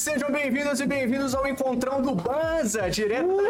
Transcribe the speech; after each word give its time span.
Sejam 0.00 0.32
bem-vindos 0.32 0.80
e 0.80 0.86
bem-vindos 0.86 1.34
ao 1.34 1.46
Encontrão 1.46 2.00
do 2.00 2.14
Banza, 2.14 2.88
direto 2.88 3.36
da. 3.36 3.42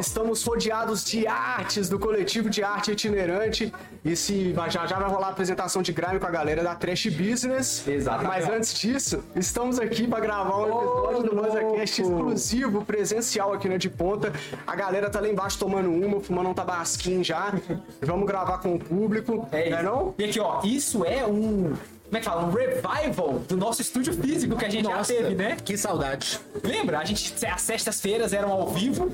Estamos 0.00 0.42
rodeados 0.42 1.04
de 1.04 1.26
artes 1.26 1.90
do 1.90 1.98
coletivo 1.98 2.48
de 2.48 2.62
arte 2.62 2.92
itinerante. 2.92 3.70
E 4.02 4.16
se 4.16 4.54
já 4.70 4.86
já 4.86 4.98
vai 4.98 5.10
rolar 5.10 5.26
a 5.26 5.30
apresentação 5.32 5.82
de 5.82 5.92
grime 5.92 6.18
com 6.18 6.26
a 6.26 6.30
galera 6.30 6.62
da 6.62 6.74
Trash 6.74 7.08
Business. 7.08 7.86
Exatamente. 7.86 8.26
Mas 8.26 8.48
antes 8.48 8.72
disso, 8.72 9.22
estamos 9.36 9.78
aqui 9.78 10.08
para 10.08 10.20
gravar 10.20 10.56
um 10.56 10.78
episódio 10.78 11.22
do 11.24 11.36
BanzaCast 11.36 12.00
exclusivo, 12.00 12.82
presencial 12.86 13.52
aqui 13.52 13.68
na 13.68 13.76
de 13.76 13.90
Ponta. 13.90 14.32
A 14.66 14.74
galera 14.74 15.10
tá 15.10 15.20
lá 15.20 15.28
embaixo 15.28 15.58
tomando 15.58 15.90
uma, 15.90 16.20
fumando 16.20 16.48
um 16.48 16.54
tabasquinho 16.54 17.22
já. 17.22 17.52
Vamos 18.00 18.26
gravar 18.26 18.56
com 18.56 18.76
o 18.76 18.78
público, 18.78 19.46
É 19.52 19.68
não 19.68 19.76
é 19.76 19.80
isso. 19.80 19.82
não? 19.82 20.14
E 20.16 20.24
aqui, 20.24 20.40
ó, 20.40 20.62
isso 20.64 21.04
é 21.04 21.26
um. 21.26 21.74
Como 22.04 22.16
é 22.16 22.20
que 22.20 22.24
fala? 22.24 22.44
Um 22.44 22.50
revival 22.50 23.40
do 23.48 23.56
nosso 23.56 23.80
estúdio 23.82 24.12
físico 24.14 24.56
que 24.56 24.64
a 24.64 24.68
gente 24.68 24.84
Nossa, 24.84 25.12
já 25.12 25.20
teve, 25.20 25.34
né? 25.34 25.56
Que 25.56 25.76
saudade. 25.76 26.38
Lembra? 26.62 26.98
A 26.98 27.04
gente, 27.04 27.34
as 27.46 27.62
sextas-feiras 27.62 28.32
eram 28.32 28.52
ao 28.52 28.68
vivo. 28.68 29.12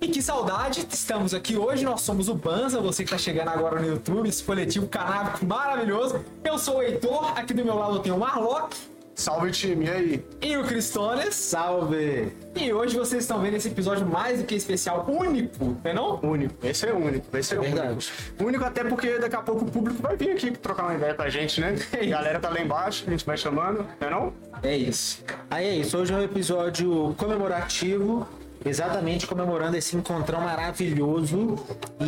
E 0.00 0.08
que 0.08 0.20
saudade, 0.20 0.86
estamos 0.90 1.32
aqui 1.32 1.56
hoje, 1.56 1.84
nós 1.84 2.02
somos 2.02 2.28
o 2.28 2.34
Banza, 2.34 2.80
você 2.80 3.02
que 3.02 3.10
tá 3.10 3.16
chegando 3.16 3.48
agora 3.48 3.80
no 3.80 3.86
YouTube, 3.86 4.28
esse 4.28 4.42
coletivo 4.42 4.86
canábico 4.86 5.46
maravilhoso. 5.46 6.22
Eu 6.44 6.58
sou 6.58 6.78
o 6.78 6.82
Heitor, 6.82 7.32
aqui 7.38 7.54
do 7.54 7.64
meu 7.64 7.76
lado 7.76 7.96
eu 7.96 8.00
tenho 8.00 8.16
o 8.16 8.18
Marlock 8.18 8.76
Salve 9.16 9.50
time, 9.50 9.86
e 9.86 9.90
aí? 9.90 10.24
e 10.42 10.56
o 10.58 10.64
Cristones. 10.64 11.34
Salve! 11.34 12.30
E 12.54 12.70
hoje 12.70 12.98
vocês 12.98 13.22
estão 13.22 13.40
vendo 13.40 13.54
esse 13.56 13.68
episódio 13.68 14.06
mais 14.06 14.40
do 14.40 14.44
que 14.44 14.54
especial, 14.54 15.06
único, 15.08 15.64
não 15.64 15.80
é 15.84 15.94
não? 15.94 16.20
Único, 16.22 16.54
esse 16.62 16.86
é 16.86 16.92
único, 16.92 17.34
esse 17.34 17.54
é, 17.54 17.58
verdade. 17.58 17.92
único. 17.92 18.44
Único 18.44 18.64
até 18.64 18.84
porque 18.84 19.18
daqui 19.18 19.34
a 19.34 19.40
pouco 19.40 19.64
o 19.64 19.70
público 19.70 20.02
vai 20.02 20.16
vir 20.18 20.32
aqui 20.32 20.50
trocar 20.50 20.82
uma 20.84 20.94
ideia 20.96 21.14
com 21.14 21.22
a 21.22 21.30
gente, 21.30 21.62
né? 21.62 21.74
A 21.98 22.04
galera 22.04 22.38
tá 22.38 22.50
lá 22.50 22.60
embaixo, 22.60 23.04
a 23.06 23.10
gente 23.10 23.24
vai 23.24 23.38
chamando, 23.38 23.86
não 23.98 24.06
é 24.06 24.10
não? 24.10 24.32
É 24.62 24.76
isso. 24.76 25.24
Aí 25.50 25.66
é 25.66 25.76
isso, 25.76 25.96
hoje 25.96 26.12
é 26.12 26.16
um 26.16 26.22
episódio 26.22 27.14
comemorativo, 27.16 28.28
exatamente 28.66 29.26
comemorando 29.26 29.78
esse 29.78 29.96
encontrão 29.96 30.42
maravilhoso 30.42 31.56
e, 32.00 32.04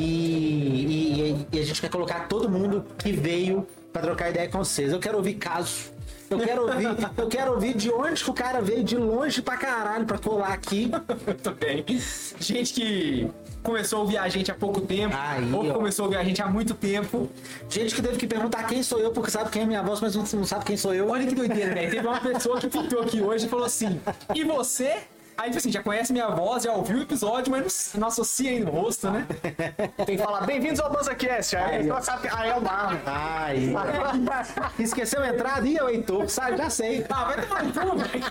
e- 1.51 1.57
e 1.57 1.59
a 1.59 1.65
gente 1.65 1.81
quer 1.81 1.89
colocar 1.89 2.29
todo 2.29 2.51
mundo 2.51 2.85
que 2.99 3.13
veio 3.13 3.67
pra 3.95 4.03
trocar 4.03 4.29
ideia 4.29 4.47
com 4.51 4.59
vocês. 4.59 4.93
Eu 4.93 4.99
quero 4.99 5.17
ouvir 5.17 5.35
casos. 5.35 5.91
Eu 6.31 6.39
quero 6.39 6.63
ouvir, 6.63 6.89
eu 7.17 7.27
quero 7.29 7.53
ouvir 7.53 7.75
de 7.75 7.91
onde 7.91 8.23
que 8.23 8.31
o 8.31 8.35
cara 8.35 8.61
veio 8.61 8.85
de 8.85 8.97
longe 8.97 9.41
pra 9.41 9.57
caralho 9.57 10.05
pra 10.05 10.19
colar 10.19 10.53
aqui. 10.53 10.91
Muito 11.27 11.51
bem. 11.53 11.85
Gente 12.39 12.73
que 12.75 13.31
começou 13.63 13.99
a 13.99 14.03
ouvir 14.03 14.19
a 14.19 14.29
gente 14.29 14.51
há 14.51 14.55
pouco 14.55 14.81
tempo, 14.81 15.17
Aí, 15.19 15.53
ou 15.53 15.69
ó. 15.71 15.75
começou 15.75 16.05
a 16.05 16.07
ouvir 16.07 16.19
a 16.19 16.25
gente 16.25 16.41
há 16.43 16.47
muito 16.47 16.75
tempo. 16.75 17.29
Gente 17.69 17.95
que 17.95 18.03
teve 18.03 18.17
que 18.19 18.27
perguntar 18.27 18.65
quem 18.65 18.83
sou 18.83 18.99
eu, 18.99 19.11
porque 19.11 19.31
sabe 19.31 19.51
quem 19.51 19.63
é 19.63 19.67
minha 19.67 19.83
voz, 19.83 20.01
mas 20.01 20.15
não 20.15 20.45
sabe 20.45 20.65
quem 20.65 20.77
sou 20.77 20.95
eu. 20.95 21.09
Olha 21.09 21.27
que 21.27 21.35
doideira, 21.35 21.75
velho. 21.75 21.91
Teve 21.91 22.07
uma 22.07 22.21
pessoa 22.21 22.59
que 22.61 22.69
pintou 22.69 23.01
aqui 23.03 23.21
hoje 23.23 23.47
e 23.47 23.49
falou 23.49 23.65
assim: 23.67 24.01
E 24.35 24.45
você? 24.45 24.99
Aí, 25.39 25.51
tipo 25.51 25.59
assim, 25.59 25.71
já 25.71 25.81
conhece 25.81 26.13
minha 26.13 26.29
voz, 26.31 26.65
já 26.65 26.73
ouviu 26.73 26.99
o 26.99 27.03
episódio, 27.03 27.53
mas 27.53 27.93
não, 27.95 28.01
não 28.01 28.09
associa 28.09 28.51
ainda 28.51 28.73
o 28.73 28.75
rosto, 28.75 29.09
né? 29.09 29.25
Tem 30.05 30.17
que 30.17 30.19
falar, 30.19 30.45
bem-vindos 30.45 30.81
ao 30.81 30.91
BanzaCast. 30.93 31.55
Aí, 31.57 31.89
Aí, 31.89 32.03
sabe, 32.03 32.29
aí 32.33 32.51
é 32.51 32.57
o 32.57 32.61
Marlon. 32.61 32.99
Ai, 33.07 33.73
esqueceu 34.81 35.23
a 35.23 35.29
entrada? 35.29 35.65
Ih, 35.65 35.81
o 35.81 35.89
Heitor, 35.89 36.29
sabe? 36.29 36.57
Já 36.57 36.69
sei. 36.69 37.07
Ah, 37.09 37.25
vai 37.25 37.47
tomar 37.47 37.87
no 37.87 37.99
velho. 37.99 38.25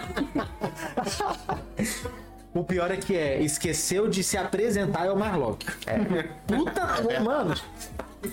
O 2.53 2.63
pior 2.65 2.91
é 2.91 2.97
que 2.97 3.15
é, 3.15 3.39
esqueceu 3.39 4.09
de 4.09 4.21
se 4.21 4.37
apresentar 4.37 5.05
é 5.05 5.11
o 5.11 5.15
Marlock. 5.15 5.65
Puta, 6.45 7.21
mano. 7.23 7.55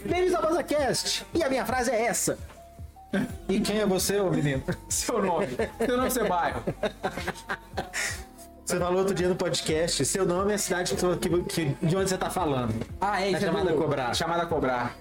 Bem-vindos 0.04 0.34
ao 0.34 0.42
BazaCast. 0.42 1.24
E 1.32 1.44
a 1.44 1.48
minha 1.48 1.64
frase 1.64 1.92
é 1.92 2.06
essa. 2.06 2.36
E 3.48 3.60
quem 3.60 3.78
é 3.78 3.86
você, 3.86 4.18
ô 4.18 4.30
menino? 4.30 4.64
Seu 4.88 5.22
nome. 5.22 5.46
Seu 5.86 5.96
nome, 5.96 6.10
seu 6.10 6.26
bairro. 6.26 6.60
Você 8.64 8.78
falou 8.78 8.98
outro 9.00 9.14
dia 9.14 9.28
no 9.28 9.36
podcast, 9.36 10.04
seu 10.06 10.24
nome 10.24 10.52
é 10.52 10.54
a 10.54 10.58
cidade 10.58 10.94
que, 10.94 11.28
que- 11.28 11.42
que- 11.42 11.86
de 11.86 11.96
onde 11.96 12.08
você 12.08 12.16
tá 12.16 12.30
falando. 12.30 12.74
Ah, 13.00 13.20
é, 13.20 13.34
A 13.34 13.36
é 13.36 13.40
chamada 13.40 13.70
do- 13.72 13.76
cobrar. 13.78 14.14
Chamada 14.14 14.42
a 14.44 14.46
cobrar. 14.46 14.96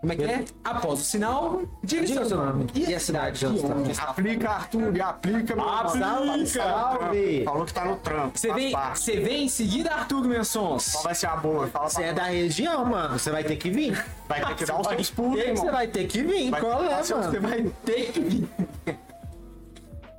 Como 0.00 0.12
é 0.12 0.16
que 0.16 0.22
é? 0.24 0.44
Após 0.64 1.00
o 1.00 1.04
sinal, 1.04 1.62
diga, 1.82 2.04
Diga 2.06 2.24
seu 2.24 2.36
nome. 2.36 2.66
E 2.74 2.94
a 2.94 3.00
cidade 3.00 3.38
de 3.40 3.46
onde 3.46 3.58
você 3.60 3.94
tá? 4.00 4.10
Aplica, 4.10 4.48
Arthur, 4.50 4.96
e 4.96 5.00
aplica, 5.00 5.56
meu. 5.56 5.68
Aplica. 5.68 6.46
Salve! 6.46 7.44
Falou 7.44 7.64
que 7.64 7.74
tá 7.74 7.84
no 7.84 7.96
trampo. 7.96 8.38
Você 8.38 8.52
vem, 8.52 8.72
você 8.94 9.20
vem 9.20 9.44
em 9.44 9.48
seguida, 9.48 9.92
Arthur 9.92 10.22
Mensons. 10.24 10.92
Qual 10.92 11.02
vai 11.04 11.14
ser 11.16 11.26
a 11.26 11.36
boa? 11.36 11.66
Fala 11.66 11.88
Você 11.90 12.02
é 12.04 12.12
da 12.12 12.24
região, 12.24 12.84
mano. 12.84 13.18
Você 13.18 13.30
vai 13.30 13.42
ter 13.42 13.56
que 13.56 13.70
vir. 13.70 14.04
Vai 14.28 14.44
ter 14.44 14.54
que 14.54 14.64
dar 14.66 14.78
uns 14.80 14.86
seus 14.88 15.10
pulos, 15.10 15.40
Você 15.44 15.70
vai 15.70 15.86
ter 15.88 16.06
que 16.06 16.22
vir. 16.22 16.50
Vai 16.50 16.60
Qual 16.60 16.78
ter 16.78 16.86
que 16.88 16.92
é, 16.92 17.02
seus- 17.02 17.26
Você 17.26 17.40
mano? 17.40 17.48
vai 17.48 17.72
ter 17.84 18.12
que 18.12 18.20
vir. 18.20 18.48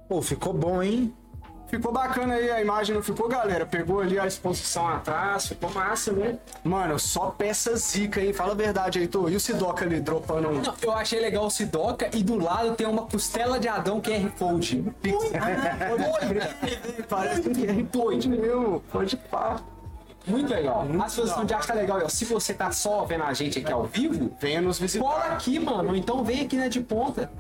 Pô, 0.10 0.22
ficou 0.22 0.54
bom, 0.54 0.82
hein? 0.84 1.14
Ficou 1.69 1.91
bacana 1.91 2.34
aí 2.34 2.50
a 2.50 2.62
imagem, 2.62 2.96
não 2.96 3.03
ficou, 3.03 3.28
galera? 3.28 3.66
Pegou 3.66 4.02
ali 4.02 4.18
a 4.18 4.25
exposição 4.25 4.88
atrás, 4.88 5.47
ficou 5.47 5.69
massa, 5.72 6.12
né? 6.12 6.38
Mano, 6.63 6.97
só 6.97 7.28
peça 7.30 7.75
zica, 7.75 8.19
hein? 8.19 8.34
Fala 8.34 8.53
a 8.53 8.56
verdade, 8.56 9.00
Heitor. 9.00 9.31
E 9.31 9.35
o 9.35 9.40
Sidoca 9.40 9.85
ali 9.85 10.02
dropando 10.02 10.50
um. 10.50 10.62
Não, 10.62 10.74
eu 10.81 10.91
achei 10.91 11.19
legal 11.19 11.46
o 11.46 11.50
Sidoca 11.50 12.09
e 12.13 12.24
do 12.24 12.40
lado 12.40 12.75
tem 12.75 12.88
uma 12.88 13.03
costela 13.03 13.59
de 13.59 13.68
Adão 13.68 14.02
QR 14.02 14.31
Code. 14.38 14.84
Parece 17.07 17.50
que 17.50 17.66
é 17.68 17.74
doido, 17.74 18.30
meu. 18.30 18.84
Pode 18.91 19.16
pá. 19.16 19.57
Muito 20.25 20.51
legal. 20.51 20.86
A 21.01 21.07
exposição 21.07 21.46
de 21.46 21.53
arte 21.53 21.68
tá 21.68 21.74
legal. 21.75 22.01
ó. 22.03 22.09
Se 22.09 22.25
você 22.25 22.53
tá 22.53 22.72
só 22.72 23.06
vendo 23.06 23.24
a 23.24 23.34
gente 23.34 23.59
aqui 23.59 23.72
ao 23.72 23.86
vivo, 23.86 24.31
Venha 24.40 24.62
nos 24.62 24.78
cola 24.78 24.88
visitar. 24.88 25.34
aqui, 25.34 25.59
mano. 25.59 25.96
Então 25.96 26.24
vem 26.24 26.41
aqui 26.41 26.57
na 26.57 26.68
de 26.68 26.81
ponta 26.81 27.31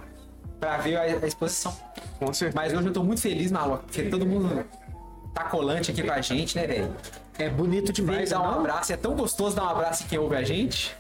pra 0.59 0.77
ver 0.77 0.97
a, 0.97 1.01
a 1.01 1.27
exposição. 1.27 1.75
Com 2.19 2.33
certeza. 2.33 2.55
Mas 2.55 2.73
hoje 2.73 2.87
eu 2.87 2.93
tô 2.93 3.03
muito 3.03 3.21
feliz, 3.21 3.51
maluco, 3.51 3.83
porque 3.83 4.03
todo 4.03 4.25
mundo 4.25 4.65
tá 5.33 5.43
colante 5.45 5.91
aqui 5.91 6.03
com 6.03 6.11
a 6.11 6.21
gente, 6.21 6.55
né, 6.57 6.67
velho? 6.67 6.93
É 7.37 7.49
bonito 7.49 7.93
demais, 7.93 8.31
dar 8.31 8.41
um 8.41 8.43
não? 8.51 8.59
abraço. 8.59 8.91
É 8.91 8.97
tão 8.97 9.15
gostoso 9.15 9.55
dar 9.55 9.63
um 9.63 9.69
abraço 9.69 10.03
em 10.03 10.07
quem 10.07 10.19
ouve 10.19 10.35
a 10.35 10.43
gente. 10.43 10.95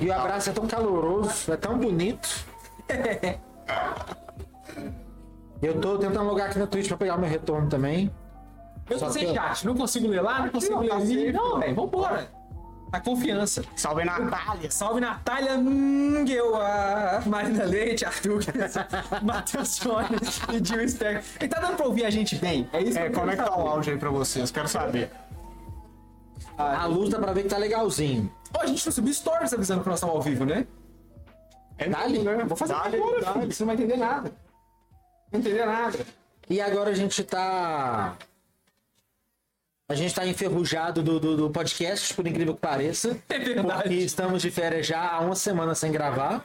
E 0.00 0.08
o 0.08 0.12
abraço 0.12 0.48
é 0.50 0.52
tão 0.52 0.66
caloroso, 0.66 1.52
é 1.52 1.56
tão 1.56 1.76
bonito. 1.78 2.46
Eu 5.60 5.80
tô 5.80 5.96
tentando 5.96 6.24
logar 6.24 6.48
aqui 6.48 6.58
na 6.58 6.66
Twitch 6.66 6.88
pra 6.88 6.96
pegar 6.96 7.16
meu 7.16 7.30
retorno 7.30 7.68
também. 7.68 8.10
Eu 8.90 8.98
tô 8.98 9.10
sem 9.10 9.22
eu- 9.24 9.34
chat, 9.34 9.64
não 9.64 9.76
consigo 9.76 10.08
ler 10.08 10.20
lá, 10.20 10.40
não 10.40 10.48
consigo 10.48 10.80
ler 10.80 10.90
ali. 10.92 11.32
Não, 11.32 11.60
velho, 11.60 11.74
vambora. 11.74 12.28
A 12.92 13.00
confiança. 13.00 13.64
Salve 13.74 14.04
Natália. 14.04 14.70
Salve 14.70 15.00
Natália 15.00 15.56
Nguewa, 15.56 17.22
Marina 17.24 17.64
Leite, 17.64 18.04
Arthur, 18.04 18.42
Matheus 19.22 19.78
Jones 19.78 20.40
e 20.52 20.62
Gil 20.64 20.86
Stern. 20.88 21.22
E 21.40 21.48
tá 21.48 21.58
dando 21.60 21.76
pra 21.76 21.86
ouvir 21.86 22.04
a 22.04 22.10
gente 22.10 22.36
bem? 22.36 22.68
É 22.72 22.82
isso 22.82 22.98
É, 22.98 23.06
eu 23.08 23.12
como 23.12 23.30
é 23.30 23.36
que 23.36 23.42
tá 23.42 23.56
o 23.56 23.66
áudio 23.66 23.94
aí 23.94 23.98
pra 23.98 24.10
vocês? 24.10 24.50
Quero 24.50 24.68
saber. 24.68 25.10
A 26.58 26.84
luz 26.84 27.08
dá 27.08 27.18
pra 27.18 27.32
ver 27.32 27.44
que 27.44 27.48
tá 27.48 27.56
legalzinho. 27.56 28.30
Ó, 28.54 28.60
a 28.60 28.66
gente 28.66 28.84
não 28.84 28.92
subiu 28.92 29.14
stories 29.14 29.54
avisando 29.54 29.82
que 29.82 29.88
nós 29.88 29.98
estamos 29.98 30.14
ao 30.16 30.22
vivo, 30.22 30.44
né? 30.44 30.66
É 31.78 31.88
Dali? 31.88 32.18
né? 32.18 32.44
Vou 32.46 32.56
fazer 32.56 32.74
Dali, 32.74 32.96
agora, 32.96 33.20
dali. 33.22 33.40
filho. 33.40 33.52
Você 33.52 33.62
não 33.64 33.66
vai 33.74 33.76
entender 33.82 33.96
nada. 33.96 34.32
Não 35.32 35.40
entender 35.40 35.64
nada. 35.64 35.98
E 36.50 36.60
agora 36.60 36.90
a 36.90 36.94
gente 36.94 37.24
tá. 37.24 38.14
A 39.88 39.94
gente 39.94 40.14
tá 40.14 40.26
enferrujado 40.26 41.02
do, 41.02 41.20
do, 41.20 41.36
do 41.36 41.50
podcast, 41.50 42.14
por 42.14 42.26
incrível 42.26 42.54
que 42.54 42.60
pareça. 42.60 43.16
É 43.28 43.38
verdade. 43.38 43.82
Porque 43.82 43.94
estamos 43.96 44.40
de 44.40 44.50
férias 44.50 44.86
já 44.86 45.12
há 45.12 45.20
uma 45.20 45.34
semana 45.34 45.74
sem 45.74 45.92
gravar. 45.92 46.44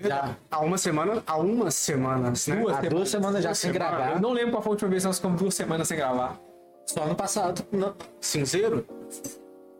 Já. 0.00 0.34
Há 0.50 0.58
uma 0.60 0.76
semana, 0.76 1.22
há 1.24 1.36
umas 1.36 1.74
semanas, 1.76 2.48
né? 2.48 2.56
Duas 2.56 2.76
Há 2.76 2.80
duas 2.88 3.08
semanas 3.08 3.44
já 3.44 3.54
sem 3.54 3.68
Eu 3.68 3.74
gravar. 3.74 4.20
não 4.20 4.32
lembro 4.32 4.50
qual 4.52 4.62
foi 4.62 4.70
a 4.70 4.72
última 4.72 4.90
vez 4.90 5.02
que 5.04 5.06
nós 5.06 5.16
ficamos 5.18 5.40
duas 5.40 5.54
semanas 5.54 5.86
sem 5.86 5.96
gravar. 5.96 6.36
Só 6.86 7.06
no 7.06 7.14
passado. 7.14 7.64
Não. 7.70 7.94
Cinzeiro? 8.20 8.84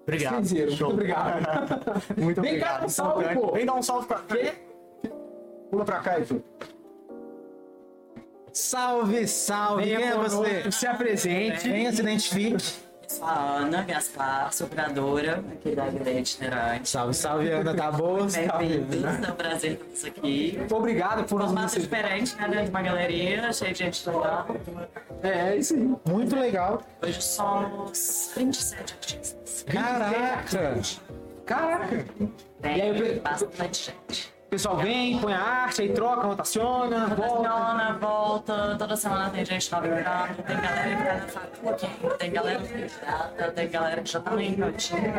Obrigado. 0.04 0.34
Muito 0.48 0.72
Show. 0.76 0.90
obrigado. 0.90 1.42
Muito 2.16 2.40
Vem 2.42 2.60
cá, 2.60 2.76
obrigado. 2.76 2.80
dá 2.80 2.86
um 2.86 2.88
salve, 2.88 3.34
pô. 3.34 3.52
Vem 3.52 3.66
dar 3.66 3.74
um 3.74 3.82
salve 3.82 4.06
pra 4.06 4.18
Quê? 4.20 4.52
Pula 5.70 5.84
pra 5.84 5.98
cá, 5.98 6.18
Heitor. 6.18 6.40
Salve, 8.54 9.26
salve! 9.26 9.82
Quem 9.82 9.94
é 9.96 10.14
você? 10.16 10.70
Se 10.70 10.86
apresente. 10.86 11.68
Venha, 11.68 11.92
se 11.92 12.00
identifique. 12.00 12.64
Sou 13.08 13.26
a 13.26 13.56
Ana 13.58 13.82
Gaspar, 13.82 14.52
sou 14.52 14.68
curadora 14.68 15.44
aqui 15.52 15.74
da 15.74 15.86
Guilherme 15.88 16.20
Itinerante. 16.20 16.88
Salve, 16.88 17.14
salve, 17.14 17.50
Ana, 17.50 17.74
tá 17.74 17.90
boa? 17.90 18.26
Bem-vindos, 18.58 19.04
é 19.04 19.30
um 19.30 19.34
prazer 19.34 19.76
ter 19.76 19.84
vocês 19.84 20.04
aqui. 20.16 20.54
Muito 20.56 20.76
obrigado 20.76 21.24
por 21.24 21.38
nos 21.40 21.46
Formato 21.50 21.80
diferente, 21.80 22.34
né? 22.36 22.48
Dentro 22.48 22.64
de 22.64 22.70
uma 22.70 22.82
galeria, 22.82 23.52
cheio 23.52 23.72
de 23.72 23.78
gente 23.80 24.08
legal. 24.08 24.46
É, 25.22 25.28
é 25.28 25.56
isso 25.56 25.74
aí. 25.74 25.94
Muito 26.08 26.36
legal. 26.36 26.80
Hoje 27.04 27.20
somos 27.22 28.30
27 28.36 28.94
artistas. 28.94 29.64
Caraca! 29.68 30.80
Caraca. 31.44 32.04
Tem 32.62 32.78
E 32.78 32.82
aí, 32.82 33.16
eu- 33.16 33.20
bastante 33.20 33.92
gente. 34.08 34.33
Pessoal 34.54 34.76
vem, 34.76 35.18
põe 35.18 35.32
a 35.32 35.40
arte, 35.40 35.82
aí 35.82 35.88
troca, 35.88 36.28
rotaciona, 36.28 37.08
volta. 37.08 37.22
Funciona, 37.22 37.98
volta, 38.00 38.76
toda 38.78 38.96
semana 38.96 39.30
tem 39.30 39.44
gente 39.44 39.72
nova 39.72 39.86
entrando, 39.88 40.42
tem 40.44 40.56
galera 40.56 40.96
que 40.96 41.02
tá 41.02 41.14
na 41.14 41.26
faculdade, 41.26 42.18
tem 42.18 42.30
galera 42.30 42.60
que 42.60 42.88
tá 43.00 43.50
tem 43.50 43.68
galera 43.68 44.02
que 44.02 44.10
já 44.12 44.20
tá 44.20 44.42
em 44.42 44.54
cantinho. 44.54 45.14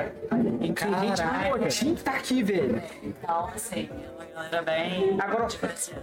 Tem 0.60 1.70
gente 1.70 1.96
que 1.96 2.04
tá 2.04 2.12
aqui, 2.12 2.44
velho. 2.44 2.82
Então, 3.04 3.50
assim, 3.54 3.90
uma 4.16 4.26
galera 4.26 4.62
bem 4.62 5.18
Agora, 5.20 5.48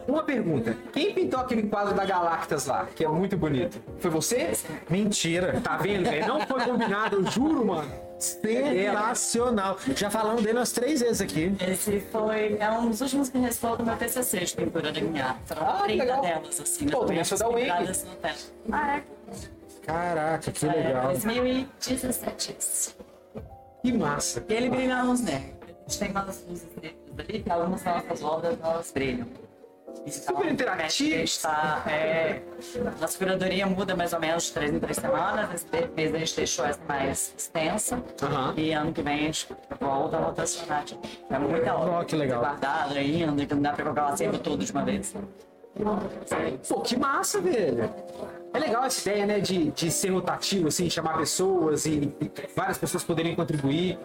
uma 0.06 0.22
pergunta. 0.22 0.76
Quem 0.92 1.14
pintou 1.14 1.40
aquele 1.40 1.62
quadro 1.62 1.94
da 1.94 2.04
Galactas 2.04 2.66
lá, 2.66 2.86
que 2.94 3.02
é 3.02 3.08
muito 3.08 3.34
bonito? 3.38 3.82
Foi 3.98 4.10
você? 4.10 4.52
Mentira. 4.90 5.58
Tá 5.62 5.78
vendo, 5.78 6.04
velho? 6.04 6.26
Não 6.26 6.40
foi 6.42 6.60
combinado, 6.60 7.16
eu 7.16 7.24
juro, 7.30 7.64
mano. 7.64 8.11
Sensacional. 8.22 9.76
Já 9.96 10.08
falamos 10.10 10.42
dele 10.42 10.58
umas 10.58 10.70
três 10.72 11.00
vezes 11.00 11.20
aqui. 11.20 11.54
Esse 11.60 12.00
foi 12.00 12.56
é 12.58 12.70
um 12.70 12.88
dos 12.88 13.00
últimos 13.00 13.28
que 13.28 13.38
restou 13.38 13.76
do 13.76 13.84
meu 13.84 13.96
TCC 13.96 14.40
de 14.40 14.54
pintura 14.54 14.92
da 14.92 15.00
minha 15.00 15.26
arte. 15.26 15.40
Foram 15.46 15.62
Ah, 15.68 15.82
30 15.82 16.02
legal. 16.04 16.20
delas, 16.22 16.60
assim. 16.60 16.86
Pô, 16.86 17.00
né, 17.00 17.06
também 17.06 17.24
sou 17.24 17.38
da 17.38 17.48
teto. 18.22 18.52
Ah, 18.70 18.96
é? 18.96 19.02
Caraca, 19.84 20.52
que 20.52 20.66
É, 20.66 20.72
legal. 20.72 21.08
2017. 21.08 22.56
esse. 22.58 22.94
Que 23.82 23.92
massa. 23.92 24.44
E 24.48 24.54
ele 24.54 24.70
brilha 24.70 25.02
luz 25.02 25.20
negra. 25.20 25.52
A 25.66 25.90
gente 25.90 25.98
tem 25.98 26.10
umas 26.12 26.44
luzes 26.48 26.68
negras 26.80 27.18
ali, 27.18 27.42
que 27.42 27.50
algumas 27.50 27.82
das 27.82 28.04
nossas 28.04 28.22
obras 28.22 28.56
elas 28.62 28.92
brilham. 28.92 29.26
Então, 30.00 30.36
Super 30.36 30.50
interativo. 30.50 31.14
A 31.14 31.18
gente 31.18 31.40
tá, 31.40 31.84
é, 31.86 32.42
nossa 33.00 33.18
curadoria 33.18 33.66
muda 33.66 33.94
mais 33.94 34.12
ou 34.12 34.18
menos 34.20 34.44
de 34.44 34.52
três 34.52 34.72
em 34.72 34.80
três 34.80 34.96
semanas. 34.96 35.54
Esse 35.54 35.88
mês 35.94 36.14
a 36.14 36.18
gente 36.18 36.36
deixou 36.36 36.64
essa 36.64 36.80
mais 36.88 37.32
extensa. 37.36 38.02
Aham. 38.22 38.54
E 38.56 38.72
ano 38.72 38.92
que 38.92 39.02
vem 39.02 39.14
a 39.14 39.22
gente 39.22 39.48
volta 39.80 40.16
a 40.16 40.20
rotacionar. 40.20 40.84
É 41.30 41.38
muita 41.38 41.74
obra. 41.74 41.90
Ó, 41.92 42.04
que 42.04 42.16
legal. 42.16 42.40
Guardada 42.40 42.94
ainda, 42.98 43.46
que 43.46 43.54
não 43.54 43.62
dá 43.62 43.72
pra 43.72 43.84
colocar 43.84 44.06
o 44.06 44.12
acervo 44.12 44.38
todo 44.38 44.64
de 44.64 44.72
uma 44.72 44.84
vez. 44.84 45.14
Pô, 46.68 46.80
que 46.80 46.96
massa, 46.96 47.40
velho. 47.40 47.90
É 48.52 48.58
legal 48.58 48.84
essa 48.84 49.08
ideia, 49.08 49.24
né, 49.26 49.40
de, 49.40 49.70
de 49.70 49.90
ser 49.90 50.10
rotativo, 50.10 50.68
assim, 50.68 50.90
chamar 50.90 51.16
pessoas 51.16 51.86
e, 51.86 52.14
e 52.20 52.30
várias 52.54 52.76
pessoas 52.76 53.02
poderem 53.02 53.34
contribuir. 53.34 53.98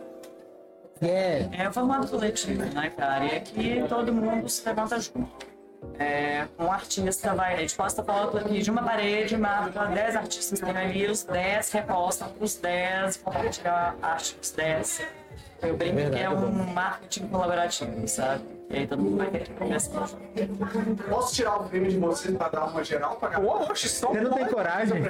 É, 1.02 1.48
É 1.52 1.68
o 1.68 1.74
formato 1.74 2.08
coletivo, 2.08 2.64
né, 2.64 2.90
cara? 2.96 3.26
E 3.26 3.36
aqui 3.36 3.84
todo 3.90 4.14
mundo 4.14 4.48
se 4.48 4.66
levanta 4.66 4.98
junto. 5.00 5.57
É, 6.00 6.46
um 6.60 6.72
artista 6.72 7.34
vai, 7.34 7.56
a 7.56 7.58
gente 7.58 7.76
posta 7.76 8.04
foto 8.04 8.38
aqui 8.38 8.62
de 8.62 8.70
uma 8.70 8.84
parede, 8.84 9.36
marca 9.38 9.86
10 9.86 10.16
artistas 10.16 10.60
que 10.60 10.66
tem 10.66 10.78
ali, 10.78 11.08
os 11.08 11.24
10 11.24 11.72
repostam 11.72 12.32
os 12.40 12.56
10, 12.56 13.18
compartilham 13.18 13.74
a 13.76 13.96
arte 14.02 14.36
dos 14.40 14.52
10. 14.52 15.02
Eu 15.62 15.76
brinco 15.76 16.12
que 16.12 16.20
é 16.20 16.30
um 16.30 16.52
marketing 16.74 17.28
colaborativo, 17.28 18.08
sabe? 18.08 18.44
E 18.70 18.76
aí 18.80 18.88
todo 18.88 19.02
mundo 19.02 19.18
vai 19.18 19.28
ter 19.28 19.48
crescer. 19.50 19.92
Posso 21.10 21.34
tirar 21.34 21.56
o 21.62 21.64
prêmio 21.70 21.90
de 21.90 21.98
você 21.98 22.32
pra 22.34 22.50
dar 22.50 22.66
uma 22.66 22.84
geral 22.84 23.16
pra 23.16 23.30
galera? 23.30 23.72
Oxe, 23.72 23.88
só 23.90 24.10
você 24.10 24.22
não 24.22 24.32
tem 24.34 24.46
coragem? 24.48 25.04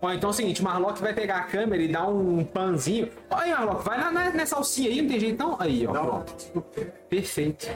Ó, 0.00 0.12
então 0.12 0.30
é 0.30 0.30
o 0.30 0.34
seguinte, 0.34 0.60
o 0.60 0.64
Marlock 0.64 1.00
vai 1.00 1.12
pegar 1.12 1.38
a 1.38 1.42
câmera 1.42 1.82
e 1.82 1.88
dar 1.88 2.06
um 2.08 2.44
panzinho. 2.44 3.10
Olha 3.30 3.42
aí, 3.44 3.50
Marlock, 3.52 3.84
vai 3.84 4.00
lá 4.00 4.10
na- 4.12 4.30
nessa 4.30 4.56
alcinha 4.56 4.88
aí, 4.88 5.02
não 5.02 5.08
tem 5.08 5.20
jeito 5.20 5.38
não? 5.44 5.56
Aí, 5.60 5.86
ó. 5.86 5.92
Não. 5.92 6.24
Perfeito. 7.10 7.68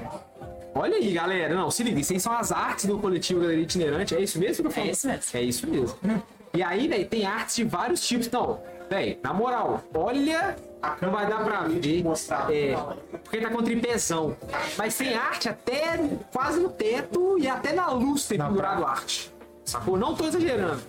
Olha 0.76 0.96
aí, 0.96 1.10
galera. 1.10 1.54
Não, 1.54 1.70
se 1.70 1.82
liga, 1.82 1.98
isso 1.98 2.12
aí 2.12 2.20
são 2.20 2.32
as 2.32 2.52
artes 2.52 2.84
do 2.84 2.98
coletivo 2.98 3.40
Galeria 3.40 3.62
Itinerante. 3.62 4.14
É 4.14 4.20
isso 4.20 4.38
mesmo 4.38 4.62
que 4.62 4.66
eu 4.68 4.70
falo? 4.70 4.86
É 4.86 4.90
isso 4.90 5.06
mesmo. 5.06 5.22
É 5.32 5.42
isso 5.42 5.66
mesmo. 5.66 6.22
E 6.52 6.62
aí, 6.62 6.86
velho, 6.86 7.06
tem 7.08 7.24
artes 7.24 7.56
de 7.56 7.64
vários 7.64 8.06
tipos. 8.06 8.26
Então, 8.26 8.60
velho, 8.90 9.18
na 9.22 9.32
moral, 9.32 9.82
olha. 9.94 10.54
Não 11.00 11.10
vai 11.10 11.26
dar 11.26 11.42
pra 11.42 11.62
ver. 11.62 12.04
mostrar. 12.04 12.52
É, 12.52 12.76
porque 13.24 13.38
tá 13.38 13.48
com 13.50 13.62
tripezão. 13.62 14.36
Mas 14.76 14.96
tem 14.98 15.14
arte 15.14 15.48
até 15.48 15.98
quase 16.30 16.60
no 16.60 16.68
teto 16.68 17.38
e 17.38 17.48
até 17.48 17.72
na 17.72 17.88
luz 17.88 18.26
tem 18.26 18.38
pendurado 18.38 18.84
arte. 18.84 19.32
Sacou? 19.64 19.96
Não 19.96 20.14
tô 20.14 20.26
exagerando. 20.26 20.82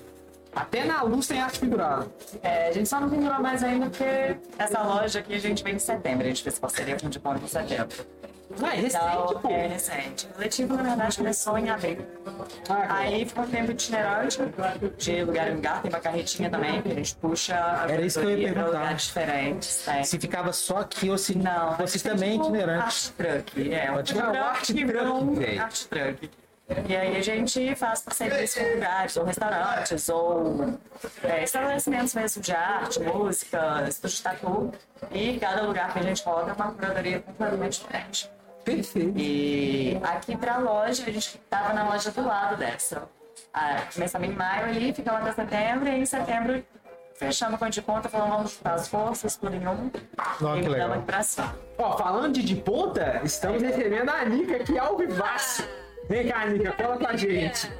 Até 0.53 0.83
na 0.83 1.01
luz 1.01 1.27
tem 1.27 1.39
arte 1.39 1.59
pendurada. 1.59 2.07
É, 2.43 2.67
a 2.67 2.71
gente 2.73 2.89
só 2.89 2.99
não 2.99 3.09
pendurou 3.09 3.39
mais 3.39 3.63
ainda 3.63 3.89
porque 3.89 4.35
essa 4.59 4.83
loja 4.83 5.19
aqui 5.19 5.33
a 5.33 5.39
gente 5.39 5.63
vem 5.63 5.75
em 5.75 5.79
setembro, 5.79 6.25
a 6.25 6.27
gente 6.27 6.43
fez 6.43 6.59
parceria 6.59 6.97
com 6.99 7.07
o 7.07 7.09
Dipone 7.09 7.39
em 7.41 7.47
setembro. 7.47 7.87
Ah, 8.63 8.75
é 8.75 8.79
recente, 8.79 9.03
Então, 9.05 9.39
pô. 9.41 9.49
é 9.49 9.67
recente. 9.67 10.25
O 10.27 10.33
coletivo, 10.33 10.75
na 10.75 10.83
verdade, 10.83 11.17
começou 11.17 11.57
em 11.57 11.69
abril. 11.69 12.05
Ah, 12.69 12.87
que 12.87 12.93
Aí 12.93 13.25
ficou 13.25 13.43
um 13.43 13.47
tempo 13.47 13.71
itinerante, 13.71 14.39
de 14.97 15.23
lugar 15.23 15.49
em 15.51 15.55
lugar, 15.55 15.81
tem 15.81 15.91
uma 15.91 15.99
carretinha 15.99 16.49
também, 16.49 16.81
que 16.81 16.91
a 16.91 16.95
gente 16.95 17.15
puxa 17.15 17.55
a 17.55 17.91
Era 17.91 18.01
isso 18.01 18.19
que 18.19 18.25
eu 18.25 18.37
ia 18.37 18.53
perguntar. 18.53 18.65
lugares 18.77 19.01
diferentes. 19.03 19.83
né? 19.87 20.03
se 20.03 20.19
ficava 20.19 20.53
só 20.53 20.77
aqui 20.79 21.09
ou 21.09 21.17
se 21.17 21.37
Não, 21.37 21.73
é 21.73 21.85
também 22.03 22.31
tipo 22.33 22.43
itinerante. 22.45 22.83
Art 22.83 23.11
truck, 23.17 23.73
é. 23.73 23.91
Um 23.91 23.95
Pode 23.95 24.13
truck 24.13 24.37
art 24.37 24.65
truck, 24.65 24.95
um 24.95 25.61
art 25.61 25.83
truck. 25.85 26.29
E 26.89 26.93
aí 26.97 27.15
a 27.15 27.21
gente 27.21 27.75
faz 27.75 28.01
parcerias 28.01 28.53
com 28.53 28.61
lugares, 28.73 29.15
ou 29.15 29.23
restaurantes, 29.23 30.09
ou 30.09 30.77
é, 31.23 31.43
estabelecimentos 31.43 32.13
mesmo 32.13 32.41
de 32.41 32.51
arte, 32.51 32.99
música, 32.99 33.85
estúdio 33.87 34.17
de 34.17 34.21
tatu. 34.23 34.71
E 35.13 35.39
cada 35.39 35.61
lugar 35.61 35.93
que 35.93 35.99
a 35.99 36.01
gente 36.01 36.21
roda 36.25 36.51
é 36.51 36.53
uma 36.53 36.73
curadoria 36.73 37.21
completamente 37.21 37.79
diferente. 37.79 38.29
Perfeito. 38.67 39.17
E 39.17 39.97
aqui 40.03 40.35
pra 40.35 40.57
loja, 40.57 41.03
a 41.07 41.11
gente 41.11 41.37
tava 41.49 41.73
na 41.73 41.87
loja 41.87 42.11
do 42.11 42.25
lado 42.25 42.57
dessa. 42.57 43.07
Ah, 43.53 43.83
começamos 43.93 44.27
em 44.27 44.33
maio 44.33 44.65
ali, 44.65 44.93
ficamos 44.93 45.21
até 45.21 45.33
setembro, 45.33 45.87
e 45.87 45.99
em 45.99 46.05
setembro 46.05 46.63
fechamos 47.15 47.57
com 47.57 47.65
a 47.65 47.69
de 47.69 47.81
conta, 47.81 48.09
falando 48.09 48.29
vamos 48.29 48.51
juntar 48.51 48.73
as 48.73 48.87
forças, 48.89 49.37
tudo 49.37 49.55
em 49.55 49.65
um. 49.65 49.89
Ó, 50.17 50.53
que 50.53 50.65
e 50.65 50.67
legal. 50.69 51.01
pra 51.01 51.23
cima. 51.23 51.55
Ó, 51.77 51.97
falando 51.97 52.33
de, 52.33 52.43
de 52.43 52.55
ponta, 52.55 53.21
estamos 53.23 53.61
recebendo 53.61 54.09
a 54.09 54.21
Anica 54.21 54.57
aqui 54.57 54.77
ao 54.77 54.97
vivaço. 54.97 55.67
Vem 56.09 56.27
cá, 56.27 56.41
Anica, 56.41 56.71
cola 56.73 56.97
com 56.97 57.07
a 57.07 57.15
gente. 57.15 57.71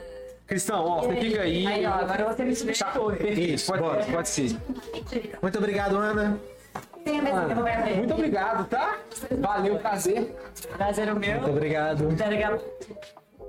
Cristão, 0.48 0.86
ó, 0.86 1.02
você 1.02 1.16
fica 1.18 1.42
aí. 1.42 1.68
Aí, 1.68 1.86
ó, 1.86 1.92
agora 1.92 2.34
você 2.34 2.46
me 2.46 2.56
substitui. 2.56 3.18
Perfeito, 3.18 3.54
Isso, 3.56 3.68
pode, 3.68 3.84
bora. 3.84 4.06
pode 4.06 4.30
ser. 4.30 4.58
Muito 5.42 5.58
obrigado, 5.58 5.98
Ana. 5.98 6.40
Que 7.08 7.96
Muito 7.96 8.14
obrigado, 8.14 8.68
tá? 8.68 8.98
Valeu, 9.40 9.80
prazer. 9.80 10.36
Prazer 10.76 11.12
o 11.12 11.20
meu. 11.20 11.36
Muito 11.42 11.50
obrigado. 11.52 12.08
Obrigado. 12.08 12.62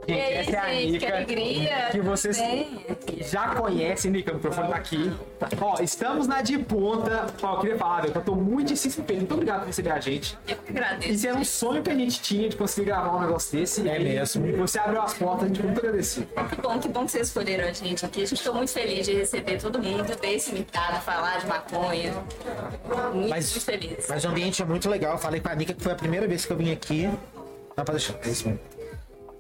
E 0.09 0.13
aí, 0.13 0.33
Essa 0.37 0.51
é 0.53 0.59
a 0.59 0.73
gente, 0.73 0.99
que 1.01 1.07
alegria. 1.07 1.89
que 1.93 2.01
vocês 2.01 2.39
bem? 2.39 2.87
já 3.21 3.55
conhecem, 3.55 4.11
Nica, 4.11 4.33
o 4.33 4.37
microfone 4.37 4.69
tá 4.69 4.77
aqui. 4.77 5.13
Ó, 5.61 5.83
estamos 5.83 6.27
na 6.27 6.41
de 6.41 6.57
ponta. 6.59 7.27
Ó, 7.43 7.57
eu 7.57 7.61
queria 7.61 7.77
falar, 7.77 8.07
eu 8.07 8.13
tô 8.23 8.35
muitíssimo 8.35 9.05
feliz. 9.05 9.21
Muito 9.21 9.35
obrigado 9.35 9.61
por 9.61 9.67
receber 9.67 9.91
a 9.93 10.01
gente. 10.01 10.39
Eu 10.49 10.57
que 10.57 10.71
agradeço. 10.71 11.13
Isso 11.13 11.29
era 11.29 11.37
um 11.37 11.45
sonho 11.45 11.83
que 11.83 11.91
a 11.91 11.95
gente 11.95 12.23
tinha 12.23 12.49
de 12.49 12.57
conseguir 12.57 12.87
gravar 12.87 13.17
um 13.17 13.21
negócio 13.21 13.59
desse. 13.59 13.87
É 13.87 14.01
E 14.01 14.05
mesmo. 14.05 14.57
Você 14.57 14.79
abriu 14.79 15.03
as 15.03 15.13
portas, 15.13 15.45
a 15.45 15.49
gente 15.49 15.63
muito 15.63 15.79
agradecido. 15.79 16.27
Que 16.27 16.57
bom, 16.63 16.79
que 16.79 16.89
bom 16.89 17.05
que 17.05 17.11
vocês 17.13 17.27
escolheram 17.29 17.69
a 17.69 17.73
gente 17.73 18.07
aqui. 18.07 18.23
A 18.23 18.27
gente 18.27 18.39
ficou 18.43 18.55
muito 18.57 18.73
feliz 18.73 19.05
de 19.05 19.13
receber 19.13 19.61
todo 19.61 19.79
mundo, 19.79 20.05
ver 20.05 20.35
esse 20.37 20.55
mitado, 20.55 21.03
falar 21.03 21.39
de 21.41 21.47
maconha. 21.47 22.15
Muito, 23.13 23.29
Mas- 23.29 23.51
muito 23.53 23.65
feliz. 23.65 24.07
Mas 24.09 24.25
o 24.25 24.29
ambiente 24.29 24.63
é 24.63 24.65
muito 24.65 24.89
legal. 24.89 25.13
Eu 25.13 25.19
falei 25.19 25.39
com 25.39 25.51
a 25.51 25.55
Nika 25.55 25.75
que 25.75 25.83
foi 25.83 25.93
a 25.93 25.97
primeira 25.97 26.27
vez 26.27 26.47
que 26.47 26.53
eu 26.53 26.57
vim 26.57 26.73
aqui. 26.73 27.03
Não, 27.77 27.85
pode 27.85 27.91
deixar. 27.99 28.15
É 28.25 28.31
isso 28.31 28.49
mesmo. 28.49 28.78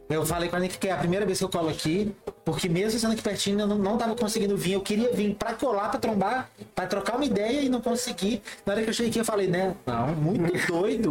Eu 0.08 0.24
falei 0.24 0.48
com 0.48 0.56
a 0.56 0.58
Nika 0.58 0.76
que 0.78 0.88
é 0.88 0.92
a 0.92 0.96
primeira 0.96 1.26
vez 1.26 1.38
que 1.38 1.44
eu 1.44 1.50
colo 1.50 1.68
aqui, 1.68 2.14
porque 2.44 2.66
mesmo 2.68 2.98
sendo 2.98 3.12
aqui 3.12 3.22
pertinho, 3.22 3.60
eu 3.60 3.66
não, 3.66 3.76
não 3.76 3.98
tava 3.98 4.16
conseguindo 4.16 4.56
vir. 4.56 4.72
Eu 4.72 4.80
queria 4.80 5.12
vir 5.12 5.34
pra 5.34 5.52
colar, 5.52 5.90
pra 5.90 6.00
trombar, 6.00 6.50
pra 6.74 6.86
trocar 6.86 7.16
uma 7.16 7.24
ideia 7.26 7.60
e 7.60 7.68
não 7.68 7.80
consegui. 7.80 8.40
Na 8.64 8.72
hora 8.72 8.82
que 8.82 8.88
eu 8.88 8.94
cheguei 8.94 9.10
aqui, 9.10 9.18
eu 9.20 9.24
falei, 9.24 9.48
né? 9.48 9.76
Não, 9.84 10.08
muito 10.14 10.52
doido. 10.66 11.10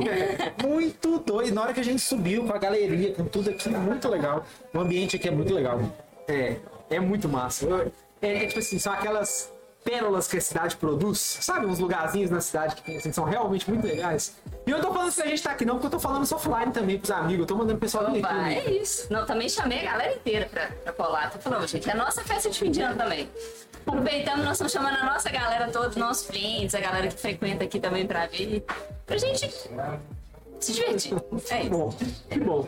muito 0.64 1.20
doido. 1.20 1.54
Na 1.54 1.62
hora 1.62 1.74
que 1.74 1.80
a 1.80 1.84
gente 1.84 2.02
subiu 2.02 2.46
com 2.46 2.54
a 2.54 2.58
galeria, 2.58 3.14
com 3.14 3.26
tudo 3.26 3.52
aqui, 3.52 3.70
muito 3.70 4.08
legal. 4.10 4.44
O 4.74 4.80
ambiente 4.80 5.16
aqui 5.16 5.28
é 5.28 5.32
muito 5.32 5.54
legal. 5.54 5.80
É, 6.28 6.56
é 6.90 7.00
muito 7.00 7.30
massa. 7.30 7.92
É, 8.20 8.46
é 8.46 8.48
tipo 8.48 8.60
assim, 8.60 8.80
são 8.80 8.92
aquelas 8.92 9.52
pérolas 9.84 10.28
que 10.28 10.38
a 10.38 10.42
cidade 10.42 10.76
produz, 10.76 11.20
sabe? 11.42 11.66
Uns 11.66 11.80
lugarzinhos 11.80 12.30
na 12.30 12.42
cidade 12.42 12.76
que 12.76 12.84
tem, 12.84 12.98
assim, 12.98 13.12
são 13.14 13.24
realmente 13.24 13.70
muito 13.70 13.86
legais. 13.88 14.36
E 14.66 14.72
eu 14.72 14.82
tô 14.82 14.92
falando 14.92 15.12
se 15.12 15.22
a 15.22 15.26
gente 15.28 15.42
tá 15.42 15.52
aqui 15.52 15.64
não, 15.64 15.76
porque 15.76 15.88
eu 15.88 15.92
tô 15.92 16.00
falando 16.00 16.24
isso 16.24 16.36
offline 16.36 16.72
também 16.74 16.98
pros 17.00 17.12
amigos. 17.12 17.40
Eu 17.42 17.46
tô 17.48 17.56
mandando 17.56 17.78
o 17.78 17.80
pessoal 17.80 18.04
Opa, 18.12 18.28
aqui. 18.28 18.54
é 18.56 18.72
isso. 18.82 19.08
Não, 19.12 19.26
também 19.26 19.48
chamei 19.48 19.80
a 19.88 19.92
galera 19.92 20.14
inteira 20.14 20.46
pra, 20.52 20.68
pra 20.84 20.92
colar. 20.94 21.32
Tô 21.32 21.40
falando, 21.40 21.66
gente, 21.68 21.90
é 21.90 21.94
a 21.94 21.96
nossa 21.96 22.22
festa 22.24 22.50
de 22.50 22.60
fim 22.60 22.70
de 22.70 22.82
ano 22.82 22.98
também. 22.98 23.30
Aproveitamos, 23.86 24.44
nós 24.44 24.52
estamos 24.54 24.74
chamando 24.74 24.96
a 24.98 25.06
nossa 25.06 25.30
galera 25.30 25.70
toda, 25.72 25.88
os 25.88 25.96
nossos 25.96 26.28
clientes, 26.28 26.76
a 26.76 26.80
galera 26.82 27.08
que 27.08 27.18
frequenta 27.18 27.64
aqui 27.64 27.80
também 27.80 28.06
pra 28.06 28.28
vir. 28.28 28.66
Pra 29.06 29.18
gente 29.18 29.50
se 30.60 30.74
divertir. 30.74 31.14
É 31.50 31.60
Que 31.60 31.64
isso. 31.68 31.70
bom, 31.70 31.94
que 32.30 32.40
bom. 32.40 32.68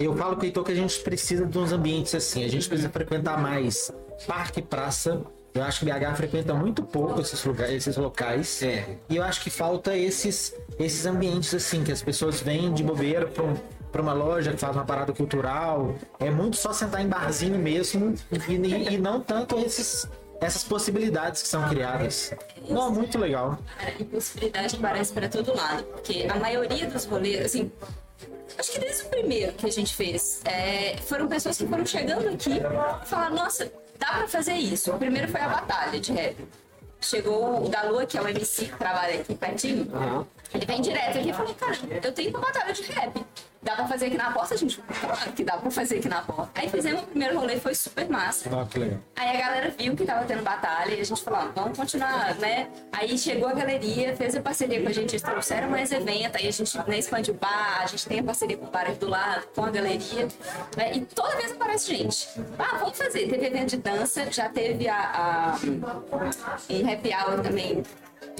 Eu 0.00 0.16
falo 0.16 0.36
com 0.36 0.42
o 0.42 0.44
Heitor 0.46 0.64
que 0.64 0.72
a 0.72 0.74
gente 0.74 0.98
precisa 1.00 1.44
de 1.44 1.58
uns 1.58 1.72
ambientes 1.72 2.14
assim. 2.14 2.44
A 2.44 2.48
gente 2.48 2.66
precisa 2.68 2.88
frequentar 2.88 3.36
mais 3.38 3.92
parque 4.26 4.60
e 4.60 4.62
praça. 4.62 5.20
Eu 5.54 5.62
acho 5.64 5.80
que 5.80 5.86
BH 5.86 6.14
frequenta 6.16 6.54
muito 6.54 6.82
pouco 6.82 7.20
esses 7.20 7.42
lugares, 7.44 7.74
esses 7.74 7.96
locais. 7.96 8.62
É. 8.62 8.96
E 9.08 9.16
eu 9.16 9.22
acho 9.24 9.40
que 9.42 9.50
falta 9.50 9.96
esses, 9.96 10.54
esses 10.78 11.04
ambientes 11.06 11.52
assim, 11.54 11.82
que 11.82 11.90
as 11.90 12.02
pessoas 12.02 12.40
vêm 12.40 12.72
de 12.72 12.82
bobeira 12.84 13.26
para 13.26 13.42
um, 13.44 13.54
pra 13.90 14.00
uma 14.02 14.12
loja 14.12 14.52
que 14.52 14.58
faz 14.58 14.76
uma 14.76 14.84
parada 14.84 15.12
cultural. 15.12 15.94
É 16.20 16.30
muito 16.30 16.56
só 16.56 16.72
sentar 16.72 17.00
em 17.00 17.08
barzinho 17.08 17.58
mesmo 17.58 18.14
e, 18.48 18.52
e- 18.54 18.94
e 18.94 18.98
não 18.98 19.20
tanto 19.20 19.58
esses, 19.58 20.06
essas 20.40 20.62
possibilidades 20.62 21.42
que 21.42 21.48
são 21.48 21.68
criadas. 21.68 22.32
Não, 22.68 22.92
muito 22.92 23.18
legal. 23.18 23.58
Cara, 23.78 23.94
e 23.98 24.04
possibilidade 24.04 24.76
parece 24.76 25.12
para 25.12 25.28
todo 25.28 25.56
lado, 25.56 25.82
porque 25.84 26.26
a 26.30 26.36
maioria 26.38 26.86
dos 26.88 27.04
rolês, 27.06 27.46
assim, 27.46 27.72
acho 28.56 28.70
que 28.72 28.78
desde 28.78 29.02
o 29.04 29.06
primeiro 29.08 29.52
que 29.54 29.66
a 29.66 29.70
gente 29.72 29.94
fez, 29.96 30.40
é, 30.44 30.96
foram 30.98 31.26
pessoas 31.26 31.56
que 31.58 31.66
foram 31.66 31.84
chegando 31.86 32.28
aqui 32.28 32.50
e 32.58 33.06
falaram, 33.06 33.34
nossa, 33.34 33.72
dá 33.98 34.06
pra 34.06 34.28
fazer 34.28 34.54
isso. 34.54 34.92
O 34.92 34.98
primeiro 34.98 35.28
foi 35.28 35.40
a 35.40 35.48
batalha 35.48 35.98
de 35.98 36.12
rap. 36.12 36.36
Chegou 37.00 37.64
o 37.64 37.68
Galua, 37.68 38.06
que 38.06 38.18
é 38.18 38.22
o 38.22 38.28
MC 38.28 38.66
que 38.66 38.76
trabalha 38.76 39.20
aqui 39.20 39.34
pertinho. 39.34 39.86
Ele 40.52 40.66
vem 40.66 40.80
direto 40.80 41.18
aqui 41.18 41.30
e 41.30 41.32
falou, 41.32 41.54
cara, 41.54 41.76
eu 42.02 42.12
tenho 42.12 42.30
uma 42.30 42.40
batalha 42.40 42.72
de 42.72 42.82
rap. 42.82 43.24
Dá 43.68 43.74
pra 43.76 43.86
fazer 43.86 44.06
aqui 44.06 44.16
na 44.16 44.30
porta, 44.30 44.56
gente? 44.56 44.82
Claro 44.98 45.32
que 45.32 45.44
dá 45.44 45.58
pra 45.58 45.70
fazer 45.70 45.98
aqui 45.98 46.08
na 46.08 46.22
porta. 46.22 46.50
Aí 46.54 46.70
fizemos 46.70 47.02
o 47.02 47.06
primeiro 47.06 47.38
rolê, 47.38 47.58
foi 47.58 47.74
super 47.74 48.08
massa. 48.08 48.48
Ah, 48.50 48.64
que 48.64 48.78
legal. 48.78 48.98
Aí 49.14 49.36
a 49.36 49.40
galera 49.46 49.74
viu 49.78 49.94
que 49.94 50.06
tava 50.06 50.24
tendo 50.24 50.42
batalha 50.42 50.94
e 50.94 51.00
a 51.02 51.04
gente 51.04 51.22
falou, 51.22 51.40
ah, 51.40 51.52
vamos 51.54 51.76
continuar, 51.76 52.34
né? 52.36 52.70
Aí 52.90 53.18
chegou 53.18 53.46
a 53.46 53.52
galeria, 53.52 54.16
fez 54.16 54.34
a 54.34 54.40
parceria 54.40 54.80
com 54.80 54.88
a 54.88 54.92
gente, 54.92 55.10
eles 55.10 55.20
trouxeram 55.20 55.68
mais 55.68 55.92
evento, 55.92 56.38
aí 56.38 56.48
a 56.48 56.50
gente 56.50 56.78
né, 56.78 56.98
expande 56.98 57.30
o 57.30 57.34
bar, 57.34 57.82
a 57.82 57.86
gente 57.86 58.08
tem 58.08 58.20
a 58.20 58.24
parceria 58.24 58.56
com 58.56 58.64
o 58.64 58.70
bar 58.70 58.86
aqui 58.86 59.00
do 59.00 59.08
lado, 59.08 59.46
com 59.54 59.62
a 59.62 59.70
galeria, 59.70 60.28
né? 60.74 60.96
E 60.96 61.00
toda 61.02 61.36
vez 61.36 61.52
aparece 61.52 61.94
gente. 61.94 62.26
Ah, 62.58 62.78
vamos 62.78 62.96
fazer. 62.96 63.28
Teve 63.28 63.48
evento 63.48 63.68
de 63.68 63.76
dança, 63.76 64.32
já 64.32 64.48
teve 64.48 64.88
a, 64.88 64.96
a 64.96 65.58
um 66.70 66.90
happy 66.90 67.10
hour 67.12 67.42
também 67.42 67.82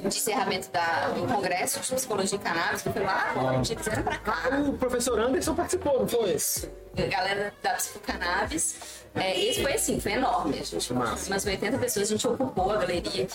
de 0.00 0.06
encerramento 0.06 0.70
da, 0.70 1.08
do 1.08 1.26
congresso 1.26 1.80
de 1.80 1.94
psicologia 1.94 2.36
e 2.36 2.40
cannabis, 2.40 2.82
que 2.82 2.90
foi 2.90 3.02
lá, 3.02 3.34
eles 3.54 3.68
fizeram 3.68 4.02
pra 4.02 4.18
cá 4.18 4.48
O 4.68 4.72
professor 4.74 5.18
Anderson 5.18 5.54
participou, 5.54 6.00
não 6.00 6.08
foi? 6.08 6.36
a 6.96 7.06
galera 7.06 7.54
da 7.62 7.70
Psicocannabis. 7.74 9.04
É, 9.14 9.38
esse 9.38 9.62
foi 9.62 9.74
assim, 9.74 10.00
foi 10.00 10.12
enorme. 10.12 10.58
A 10.58 10.64
gente, 10.64 10.92
umas 10.92 11.46
80 11.46 11.78
pessoas, 11.78 12.08
a 12.08 12.10
gente 12.10 12.26
ocupou 12.26 12.72
a 12.72 12.76
galeria 12.78 13.24
aqui. 13.24 13.28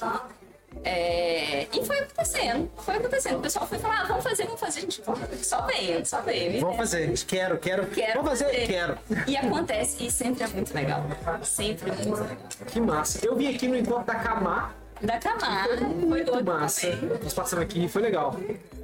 É, 0.83 1.67
e 1.71 1.85
foi 1.85 1.99
acontecendo, 1.99 2.69
foi 2.77 2.95
acontecendo. 2.95 3.37
O 3.37 3.41
pessoal 3.41 3.67
foi 3.67 3.77
falar, 3.77 4.01
ah, 4.01 4.05
vamos 4.05 4.23
fazer, 4.23 4.45
vamos 4.45 4.59
fazer. 4.59 4.79
A 4.79 4.81
gente, 4.81 5.03
só 5.45 5.61
vem, 5.61 6.03
só 6.03 6.21
vem. 6.21 6.59
Vamos 6.59 6.77
fazer. 6.77 7.13
Quero, 7.25 7.57
quero. 7.57 7.85
Quero 7.87 8.23
Vamos 8.23 8.39
fazer? 8.39 8.67
Quero. 8.67 8.97
E 9.27 9.37
acontece, 9.37 10.05
e 10.05 10.11
sempre 10.11 10.43
é 10.43 10.47
muito 10.47 10.73
legal. 10.73 11.05
Sempre 11.43 11.91
é 11.91 11.95
muito 11.95 12.21
legal. 12.21 12.37
Que 12.67 12.81
massa. 12.81 13.25
Eu 13.25 13.35
vim 13.35 13.53
aqui 13.53 13.67
no 13.67 13.77
encontro 13.77 14.05
da 14.05 14.15
Camar, 14.15 14.75
Da 15.03 15.17
Camar, 15.19 15.67
foi 15.67 15.87
muito 15.87 16.43
massa. 16.45 16.89
também. 16.91 17.19
Nós 17.21 17.33
passamos 17.33 17.65
aqui, 17.65 17.87
foi 17.89 18.01
legal. 18.01 18.35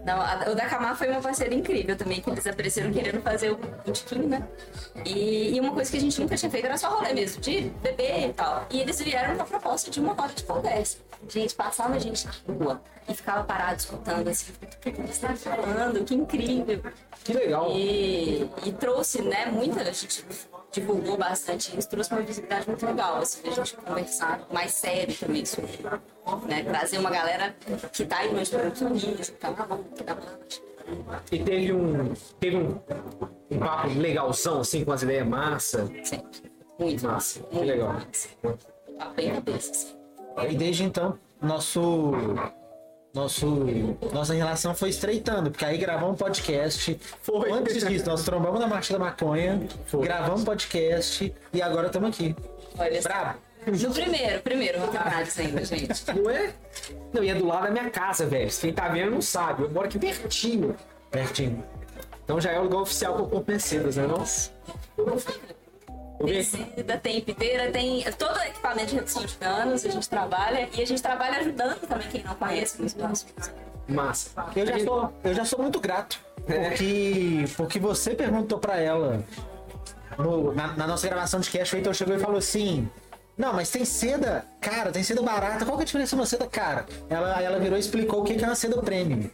Não, 0.06 0.22
a- 0.22 0.46
o 0.52 0.56
da 0.56 0.66
Camar 0.66 0.96
foi 0.98 1.08
uma 1.10 1.22
parceira 1.22 1.54
incrível 1.54 1.96
também, 1.96 2.22
que 2.22 2.30
eles 2.30 2.46
apareceram 2.46 2.92
querendo 2.92 3.22
fazer 3.22 3.52
o 3.52 3.56
bootkin, 3.58 4.20
né? 4.28 4.48
E, 5.06 5.56
e 5.56 5.60
uma 5.60 5.72
coisa 5.74 5.90
que 5.90 5.98
a 5.98 6.02
gente 6.02 6.20
nunca 6.20 6.36
tinha 6.36 6.52
feito 6.52 6.66
era 6.66 6.78
só 6.78 6.90
rolê 6.90 7.14
mesmo, 7.14 7.42
de 7.42 7.62
beber 7.82 8.30
e 8.30 8.34
tal. 8.34 8.66
E 8.70 8.82
eles 8.82 9.00
vieram 9.02 9.36
com 9.36 9.44
a 9.44 9.46
proposta 9.46 9.90
de 9.90 10.00
uma 10.00 10.14
roda 10.14 10.34
de 10.34 10.44
conversa. 10.44 10.98
Gente, 11.28 11.54
passava 11.56 11.96
a 11.96 12.00
gente 12.00 12.26
na 12.26 12.34
rua 12.54 12.82
e 13.08 13.14
ficava 13.14 13.44
parado 13.44 13.78
escutando 13.78 14.28
assim, 14.30 14.52
o 14.62 14.78
que 14.80 14.90
eles 14.90 15.12
estão 15.12 15.36
falando, 15.36 16.04
que 16.06 16.16
incrível. 16.16 16.82
Que 17.24 17.34
legal. 17.34 17.72
E, 17.72 18.50
e 18.66 18.72
trouxe, 18.74 19.22
né, 19.22 19.46
muita, 19.48 19.84
gente 19.94 20.26
divulgou 20.72 21.18
bastante 21.18 21.78
isso, 21.78 21.90
trouxe 21.90 22.12
uma 22.12 22.22
visibilidade 22.22 22.68
muito 22.68 22.86
legal, 22.86 23.18
assim, 23.18 23.48
a 23.48 23.52
gente 23.52 23.76
conversar 23.76 24.48
mais 24.52 24.72
sério 24.72 25.16
também 25.16 25.46
sobre, 25.46 25.80
né, 26.48 26.64
trazer 26.64 26.98
uma 27.00 27.10
galera 27.10 27.56
que 27.92 28.06
tá 28.06 28.20
aí 28.20 28.34
no 28.34 28.42
empreendedorismo, 28.42 29.16
que 29.16 29.32
tá 29.32 29.52
na 29.52 29.66
luta, 29.66 29.96
que 29.96 30.04
tá 30.04 30.16
na. 30.16 30.22
E 31.32 31.44
teve 31.44 31.72
um, 31.74 32.14
teve 32.40 32.58
um, 32.58 32.80
um 33.52 33.60
papo 33.60 33.90
legalzão, 33.90 34.62
assim, 34.62 34.84
com 34.84 34.92
as 34.92 35.04
ideias 35.04 35.28
massa. 35.28 35.88
Sempre. 36.04 36.50
Muito 36.80 37.06
Massa, 37.06 37.42
que 37.42 37.56
muito 37.56 37.68
legal. 37.68 37.94
massa. 37.94 38.30
Tá 38.98 39.10
bem 39.10 39.34
cabeça, 39.34 39.72
assim. 39.72 39.96
E 40.50 40.56
desde 40.56 40.84
então, 40.84 41.20
nosso. 41.42 42.12
Nosso, 43.14 43.48
nossa 44.14 44.34
relação 44.36 44.76
foi 44.76 44.90
estreitando, 44.90 45.50
porque 45.50 45.66
aí 45.66 45.78
gravamos 45.78 46.14
um 46.14 46.18
podcast. 46.18 47.00
Foi. 47.22 47.52
Antes 47.52 47.86
disso, 47.88 48.06
nós 48.06 48.24
trombamos 48.24 48.60
na 48.60 48.68
Marcha 48.68 48.94
da 48.94 49.00
Maconha, 49.00 49.68
gravamos 49.94 50.42
um 50.42 50.46
podcast 50.46 51.34
e 51.52 51.62
agora 51.62 51.88
estamos 51.88 52.10
aqui. 52.10 52.36
Olha 52.78 53.02
só. 53.02 53.10
Brabo. 53.10 53.40
No 53.66 53.94
primeiro, 53.94 54.42
primeiro, 54.42 54.80
vou 54.80 54.88
terminar 54.88 55.24
disso 55.24 55.42
ainda, 55.42 55.66
gente. 55.66 56.06
Não 56.16 56.30
é? 56.30 56.54
Não, 57.12 57.24
e 57.24 57.30
é 57.30 57.36
do 57.36 57.46
lado 57.46 57.64
da 57.64 57.72
minha 57.72 57.90
casa, 57.90 58.26
velho. 58.26 58.50
Quem 58.50 58.72
tá 58.72 58.88
vendo 58.88 59.12
não 59.12 59.22
sabe. 59.22 59.64
Eu 59.64 59.70
moro 59.70 59.88
aqui 59.88 60.00
pertinho. 60.00 60.76
Pertinho. 61.12 61.64
Então 62.24 62.40
já 62.40 62.52
é 62.52 62.60
o 62.60 62.64
lugar 62.64 62.82
oficial 62.82 63.16
que 63.16 63.22
eu 63.22 63.28
compro 63.28 63.52
Mercedes, 63.52 63.98
né? 63.98 64.08
Não? 64.08 64.24
Tecida, 66.26 66.98
tem 66.98 67.22
piteira, 67.22 67.72
tem 67.72 68.04
todo 68.18 68.36
o 68.38 68.42
equipamento 68.44 68.88
de 68.88 68.96
redução 68.96 69.26
de 69.26 69.36
danos, 69.38 69.86
a 69.86 69.90
gente 69.90 70.10
trabalha 70.10 70.68
e 70.74 70.82
a 70.82 70.86
gente 70.86 71.02
trabalha 71.02 71.38
ajudando 71.40 71.80
também 71.88 72.08
quem 72.10 72.24
não 72.24 72.36
conhece 72.36 72.82
nos 72.82 72.94
próximos. 72.94 73.34
Massa. 73.88 74.30
Eu 74.56 74.66
já 74.68 74.80
sou, 74.80 75.14
eu 75.24 75.34
já 75.34 75.46
sou 75.46 75.60
muito 75.60 75.80
grato. 75.80 76.20
Porque, 76.46 77.46
porque 77.56 77.80
você 77.80 78.16
perguntou 78.16 78.60
pra 78.60 78.78
ela 78.80 79.24
no- 80.18 80.54
na, 80.54 80.68
na 80.76 80.88
nossa 80.88 81.08
gravação 81.08 81.40
de 81.40 81.50
cast, 81.50 81.74
o 81.74 81.78
Heitor 81.78 81.94
chegou 81.94 82.16
e 82.16 82.20
falou 82.20 82.38
assim. 82.38 82.90
Não, 83.38 83.54
mas 83.54 83.70
tem 83.70 83.86
seda, 83.86 84.46
cara, 84.60 84.92
tem 84.92 85.02
seda 85.02 85.22
barata. 85.22 85.64
Qual 85.66 85.78
que 85.78 85.82
é 85.82 85.84
a 85.84 85.86
diferença 85.86 86.14
de 86.16 86.22
uma 86.22 86.26
seda 86.26 86.46
cara? 86.46 86.86
Ela, 87.10 87.42
ela 87.42 87.58
virou 87.58 87.78
e 87.78 87.80
explicou 87.80 88.22
o 88.22 88.24
que 88.26 88.36
que 88.36 88.44
é 88.44 88.48
uma 88.48 88.56
seda 88.56 88.82
premium. 88.82 89.30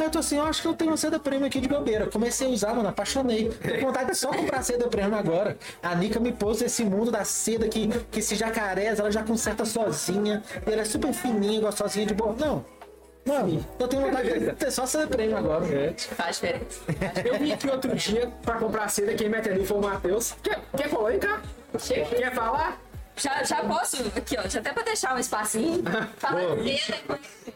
Aí 0.00 0.06
eu 0.06 0.10
tô 0.12 0.20
assim, 0.20 0.36
eu 0.36 0.44
acho 0.44 0.62
que 0.62 0.68
eu 0.68 0.74
tenho 0.74 0.92
uma 0.92 0.96
seda 0.96 1.18
premium 1.18 1.46
aqui 1.46 1.60
de 1.60 1.68
bobeira. 1.68 2.06
Comecei 2.06 2.46
a 2.46 2.50
usar, 2.50 2.72
mano, 2.72 2.88
apaixonei. 2.88 3.50
Com 3.80 3.86
vontade 3.86 4.12
de 4.12 4.16
só 4.16 4.28
comprar 4.28 4.62
seda 4.62 4.86
premium 4.86 5.16
agora. 5.16 5.58
A 5.82 5.92
Nika 5.96 6.20
me 6.20 6.30
pôs 6.30 6.62
esse 6.62 6.84
mundo 6.84 7.10
da 7.10 7.24
seda 7.24 7.66
que, 7.66 7.88
que 8.08 8.22
se 8.22 8.36
jacarés, 8.36 9.00
ela 9.00 9.10
já 9.10 9.24
conserta 9.24 9.64
sozinha. 9.64 10.40
E 10.64 10.72
ela 10.72 10.82
é 10.82 10.84
super 10.84 11.12
fininha, 11.12 11.60
gostosinha 11.60 12.06
de 12.06 12.14
boa. 12.14 12.32
Não. 12.38 12.64
Não, 13.26 13.60
eu 13.80 13.88
tenho 13.88 14.02
vontade 14.02 14.38
de 14.38 14.52
ter 14.52 14.70
só 14.70 14.86
seda 14.86 15.08
premium 15.08 15.36
agora. 15.36 15.66
Faz 15.96 16.36
diferença. 16.36 16.80
Eu 17.24 17.36
vim 17.36 17.50
aqui 17.50 17.68
outro 17.68 17.92
dia 17.96 18.32
pra 18.42 18.54
comprar 18.54 18.88
seda. 18.88 19.14
Quem 19.14 19.28
me 19.28 19.38
atendeu 19.38 19.66
foi 19.66 19.78
o 19.78 19.80
Matheus. 19.80 20.36
Quer, 20.44 20.60
quer 20.76 20.90
polêmica? 20.90 21.42
Quer 21.76 22.32
falar? 22.32 22.80
Já, 23.18 23.42
já 23.42 23.56
posso, 23.64 23.96
aqui 24.16 24.36
ó, 24.38 24.48
já 24.48 24.60
até 24.60 24.72
pra 24.72 24.82
deixar 24.82 25.14
um 25.14 25.18
espacinho. 25.18 25.82
Falar 26.16 26.40
Boa. 26.40 26.56
dele. 26.56 26.80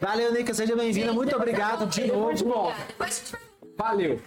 Valeu, 0.01 0.33
Nika, 0.33 0.53
seja 0.53 0.75
bem-vinda. 0.75 1.13
Muito 1.13 1.35
obrigado 1.35 1.85
de 1.87 2.07
novo. 2.07 2.43
Bom, 2.45 2.73
Depois 2.87 3.09
a 3.09 3.13
gente 3.13 3.31
vai. 3.31 3.41
valeu. 3.77 4.21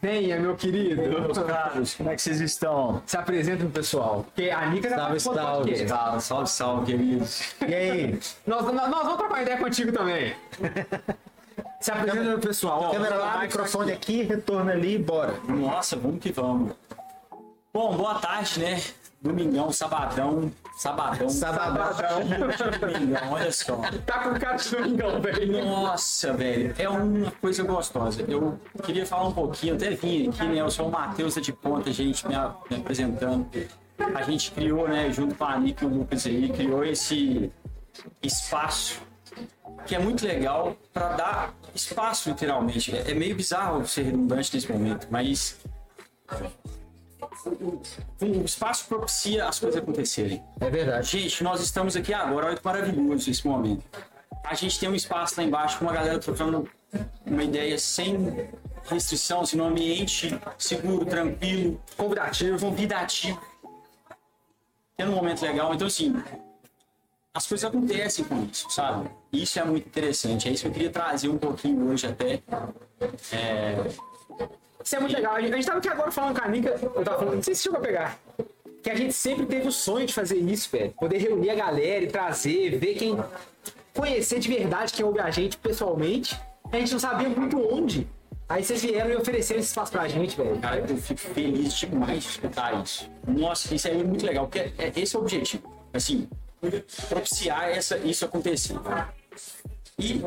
Venha, 0.00 0.40
meu 0.40 0.56
querido. 0.56 1.02
Meus 1.02 1.38
caros, 1.38 1.94
como 1.94 2.10
é 2.10 2.14
que 2.16 2.22
vocês 2.22 2.40
estão? 2.40 3.02
Se 3.06 3.16
apresenta 3.16 3.58
pro 3.58 3.68
pessoal. 3.70 4.24
Porque 4.24 4.50
a 4.50 4.66
Nica 4.66 4.88
já 4.88 4.96
Salve, 4.96 5.08
participou 5.10 5.34
do 5.34 5.40
salve. 5.42 5.58
podcast. 5.70 5.86
Tá, 5.88 6.20
salve, 6.20 6.50
salve, 6.50 6.86
queridos. 6.92 7.54
E 7.68 7.74
aí? 7.74 8.20
Nós, 8.46 8.64
nós, 8.64 8.74
nós 8.74 8.90
vamos 9.04 9.16
trocar 9.18 9.42
ideia 9.42 9.58
contigo 9.58 9.92
também. 9.92 10.34
Se 11.80 11.90
apresenta 11.92 12.30
pro 12.32 12.40
pessoal. 12.48 12.82
Ó, 12.84 12.90
Câmera 12.92 13.16
lá, 13.16 13.32
vai- 13.34 13.46
microfone 13.46 13.92
aqui, 13.92 14.22
retorno 14.22 14.70
ali, 14.70 14.98
bora. 14.98 15.34
Nossa, 15.46 15.94
vamos 15.96 16.20
que 16.20 16.32
vamos. 16.32 16.72
Bom, 17.72 17.94
boa 17.96 18.14
tarde, 18.14 18.58
né? 18.60 18.80
Domingão, 19.20 19.72
sabadão, 19.72 20.52
sabadão. 20.76 21.28
Sabadão. 21.28 22.20
Domingão, 22.80 23.32
olha 23.32 23.50
só. 23.50 23.76
Tá 24.04 24.18
com 24.20 24.38
cara 24.38 24.56
de 24.56 24.70
domingão, 24.70 25.20
velho. 25.20 25.64
Nossa, 25.64 26.32
velho, 26.32 26.74
é 26.78 26.88
uma 26.88 27.30
coisa 27.32 27.62
gostosa. 27.64 28.22
Eu 28.28 28.58
queria 28.82 29.06
falar 29.06 29.28
um 29.28 29.32
pouquinho, 29.32 29.74
até 29.74 29.90
vim 29.90 30.28
aqui, 30.28 30.44
né? 30.44 30.60
Eu 30.60 30.70
sou 30.70 30.88
o 30.88 30.92
Matheus 30.92 31.34
de 31.34 31.52
Ponta, 31.52 31.90
gente, 31.90 32.26
me, 32.28 32.34
me 32.70 32.76
apresentando. 32.76 33.48
A 34.14 34.22
gente 34.22 34.52
criou, 34.52 34.86
né, 34.86 35.10
junto 35.10 35.34
com 35.34 35.44
a 35.44 35.54
Anitta 35.54 35.84
e 35.84 35.86
o 35.86 35.90
Lucas 35.90 36.26
aí, 36.26 36.50
criou 36.50 36.84
esse 36.84 37.50
espaço 38.22 39.00
que 39.86 39.94
é 39.94 39.98
muito 39.98 40.26
legal 40.26 40.76
para 40.92 41.08
dar 41.12 41.54
espaço, 41.74 42.28
literalmente. 42.28 42.94
É 42.96 43.14
meio 43.14 43.34
bizarro 43.34 43.86
ser 43.86 44.02
redundante 44.02 44.54
nesse 44.54 44.70
momento, 44.70 45.06
mas 45.10 45.58
o 47.44 48.44
espaço 48.44 48.86
propicia 48.86 49.46
as 49.46 49.58
coisas 49.58 49.80
acontecerem. 49.80 50.42
É 50.60 50.70
verdade. 50.70 51.06
Gente, 51.06 51.42
nós 51.44 51.60
estamos 51.60 51.96
aqui 51.96 52.12
agora, 52.14 52.46
olha 52.46 52.56
que 52.56 52.64
maravilhoso 52.64 53.30
esse 53.30 53.46
momento. 53.46 53.84
A 54.44 54.54
gente 54.54 54.78
tem 54.78 54.88
um 54.88 54.94
espaço 54.94 55.34
lá 55.38 55.46
embaixo 55.46 55.78
com 55.78 55.84
uma 55.84 55.92
galera 55.92 56.18
trocando 56.18 56.68
uma 57.24 57.42
ideia 57.42 57.78
sem 57.78 58.48
restrição, 58.84 59.40
assim, 59.40 59.56
num 59.56 59.66
ambiente 59.66 60.38
seguro, 60.56 61.04
tranquilo, 61.04 61.80
convidativo, 61.96 62.58
convidativo. 62.58 63.40
Tendo 64.96 65.12
um 65.12 65.16
momento 65.16 65.42
legal. 65.42 65.74
Então, 65.74 65.86
assim, 65.86 66.14
as 67.34 67.46
coisas 67.46 67.68
acontecem 67.68 68.24
com 68.24 68.44
isso, 68.44 68.70
sabe? 68.70 69.10
Isso 69.32 69.58
é 69.58 69.64
muito 69.64 69.86
interessante. 69.88 70.48
É 70.48 70.52
isso 70.52 70.62
que 70.62 70.68
eu 70.68 70.72
queria 70.72 70.90
trazer 70.90 71.28
um 71.28 71.36
pouquinho 71.36 71.90
hoje 71.90 72.06
até. 72.06 72.42
Isso 74.86 74.94
é 74.94 75.00
muito 75.00 75.16
legal. 75.16 75.34
A 75.34 75.40
gente, 75.40 75.66
tava 75.66 75.78
aqui 75.78 75.88
agora 75.88 76.12
falando 76.12 76.38
com 76.38 76.46
a 76.46 76.48
Nica. 76.48 76.68
Eu 76.80 77.04
tava 77.04 77.18
falando, 77.18 77.34
não 77.34 77.42
sei 77.42 77.56
se 77.56 77.64
chegou 77.64 77.80
a 77.80 77.82
pegar. 77.82 78.16
Que 78.84 78.88
a 78.88 78.94
gente 78.94 79.12
sempre 79.14 79.44
teve 79.44 79.66
o 79.66 79.72
sonho 79.72 80.06
de 80.06 80.14
fazer 80.14 80.36
isso, 80.36 80.70
velho. 80.70 80.92
Poder 80.92 81.18
reunir 81.18 81.50
a 81.50 81.56
galera 81.56 82.04
e 82.04 82.06
trazer, 82.06 82.78
ver 82.78 82.94
quem. 82.94 83.18
Conhecer 83.92 84.38
de 84.38 84.48
verdade 84.48 84.92
quem 84.92 85.04
ouve 85.04 85.18
a 85.18 85.28
gente 85.28 85.56
pessoalmente. 85.56 86.38
A 86.70 86.78
gente 86.78 86.92
não 86.92 87.00
sabia 87.00 87.28
muito 87.28 87.58
onde. 87.60 88.06
Aí 88.48 88.62
vocês 88.62 88.80
vieram 88.80 89.10
e 89.10 89.16
ofereceram 89.16 89.58
esse 89.58 89.70
espaço 89.70 89.90
pra 89.90 90.06
gente, 90.06 90.36
velho. 90.36 90.56
Cara, 90.60 90.78
eu 90.78 90.96
fico 90.98 91.18
feliz 91.18 91.74
demais 91.74 92.22
de 92.22 92.28
escutar 92.28 92.80
isso. 92.80 93.10
Nossa, 93.26 93.74
isso 93.74 93.88
aí 93.88 94.00
é 94.00 94.04
muito 94.04 94.24
legal, 94.24 94.46
porque 94.46 94.70
é, 94.78 94.92
esse 94.94 95.16
é 95.16 95.18
o 95.18 95.22
objetivo. 95.22 95.68
Assim, 95.92 96.28
propiciar 97.08 97.70
essa, 97.70 97.98
isso 97.98 98.24
acontecer. 98.24 98.76
E 99.98 100.20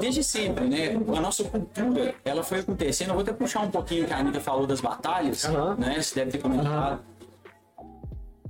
desde 0.00 0.22
sempre, 0.22 0.66
né? 0.68 0.90
A 1.16 1.20
nossa 1.20 1.42
cultura, 1.44 2.14
ela 2.22 2.42
foi 2.42 2.60
acontecendo. 2.60 3.08
Eu 3.08 3.14
vou 3.14 3.22
até 3.22 3.32
puxar 3.32 3.60
um 3.60 3.70
pouquinho 3.70 4.04
o 4.04 4.06
que 4.06 4.12
a 4.12 4.18
Anitta 4.18 4.38
falou 4.38 4.66
das 4.66 4.82
batalhas, 4.82 5.46
Aham. 5.46 5.76
né? 5.76 6.00
Você 6.00 6.14
deve 6.16 6.32
ter 6.32 6.38
comentado. 6.38 7.02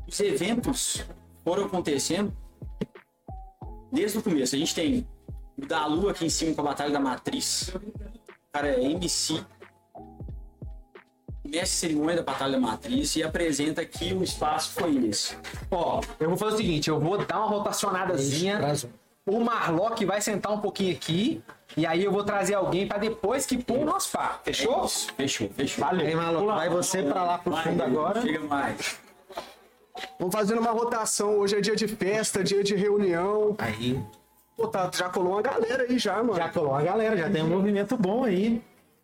Os 0.08 0.18
eventos 0.18 1.04
foram 1.44 1.66
acontecendo 1.66 2.36
desde 3.92 4.18
o 4.18 4.22
começo. 4.22 4.56
A 4.56 4.58
gente 4.58 4.74
tem 4.74 5.06
o 5.56 5.64
da 5.64 5.86
Lua 5.86 6.10
aqui 6.10 6.26
em 6.26 6.28
cima 6.28 6.54
com 6.54 6.60
a 6.62 6.64
Batalha 6.64 6.90
da 6.92 7.00
Matriz. 7.00 7.68
O 7.68 7.80
cara 8.52 8.66
é 8.66 8.82
MC. 8.82 9.44
Mestre 11.44 11.68
cerimônia 11.68 12.16
da 12.16 12.22
Batalha 12.24 12.54
da 12.54 12.60
Matriz 12.60 13.14
e 13.14 13.22
apresenta 13.22 13.84
que 13.84 14.12
o 14.12 14.24
espaço 14.24 14.72
foi 14.72 14.96
esse. 15.06 15.36
Ó, 15.70 16.00
eu 16.18 16.28
vou 16.30 16.36
fazer 16.36 16.54
o 16.54 16.56
seguinte, 16.56 16.90
eu 16.90 16.98
vou 16.98 17.24
dar 17.24 17.38
uma 17.38 17.46
rotacionadazinha. 17.46 18.58
Um. 18.58 19.05
O 19.26 19.40
Marlock 19.40 20.04
vai 20.04 20.20
sentar 20.20 20.52
um 20.52 20.60
pouquinho 20.60 20.94
aqui. 20.94 21.42
E 21.76 21.84
aí 21.84 22.04
eu 22.04 22.12
vou 22.12 22.22
trazer 22.22 22.54
alguém 22.54 22.86
pra 22.86 22.96
depois 22.96 23.44
que 23.44 23.58
pôr 23.58 23.80
o 23.80 23.84
nosso 23.84 24.12
papo. 24.12 24.38
Fechou? 24.44 24.88
Fechou, 24.88 25.50
fechou. 25.50 25.84
Valeu. 25.84 26.06
Aí, 26.06 26.14
maluco, 26.14 26.46
vai 26.46 26.68
você 26.68 27.02
pra 27.02 27.24
lá 27.24 27.38
pro 27.38 27.56
fundo 27.56 27.82
agora. 27.82 28.22
Chega 28.22 28.38
mais. 28.40 28.98
Vamos 30.18 30.32
fazendo 30.32 30.60
uma 30.60 30.70
rotação. 30.70 31.40
Hoje 31.40 31.56
é 31.56 31.60
dia 31.60 31.74
de 31.74 31.88
festa, 31.88 32.44
dia 32.44 32.62
de 32.62 32.76
reunião. 32.76 33.56
Aí. 33.58 34.00
Pô, 34.56 34.68
tá, 34.68 34.88
já 34.94 35.08
colou 35.08 35.32
uma 35.32 35.42
galera 35.42 35.82
aí 35.82 35.98
já, 35.98 36.16
mano. 36.22 36.36
Já 36.36 36.48
colou 36.48 36.74
a 36.74 36.82
galera, 36.82 37.16
já 37.16 37.28
tem 37.28 37.42
um 37.42 37.48
movimento 37.48 37.96
bom 37.96 38.24
aí. 38.24 38.62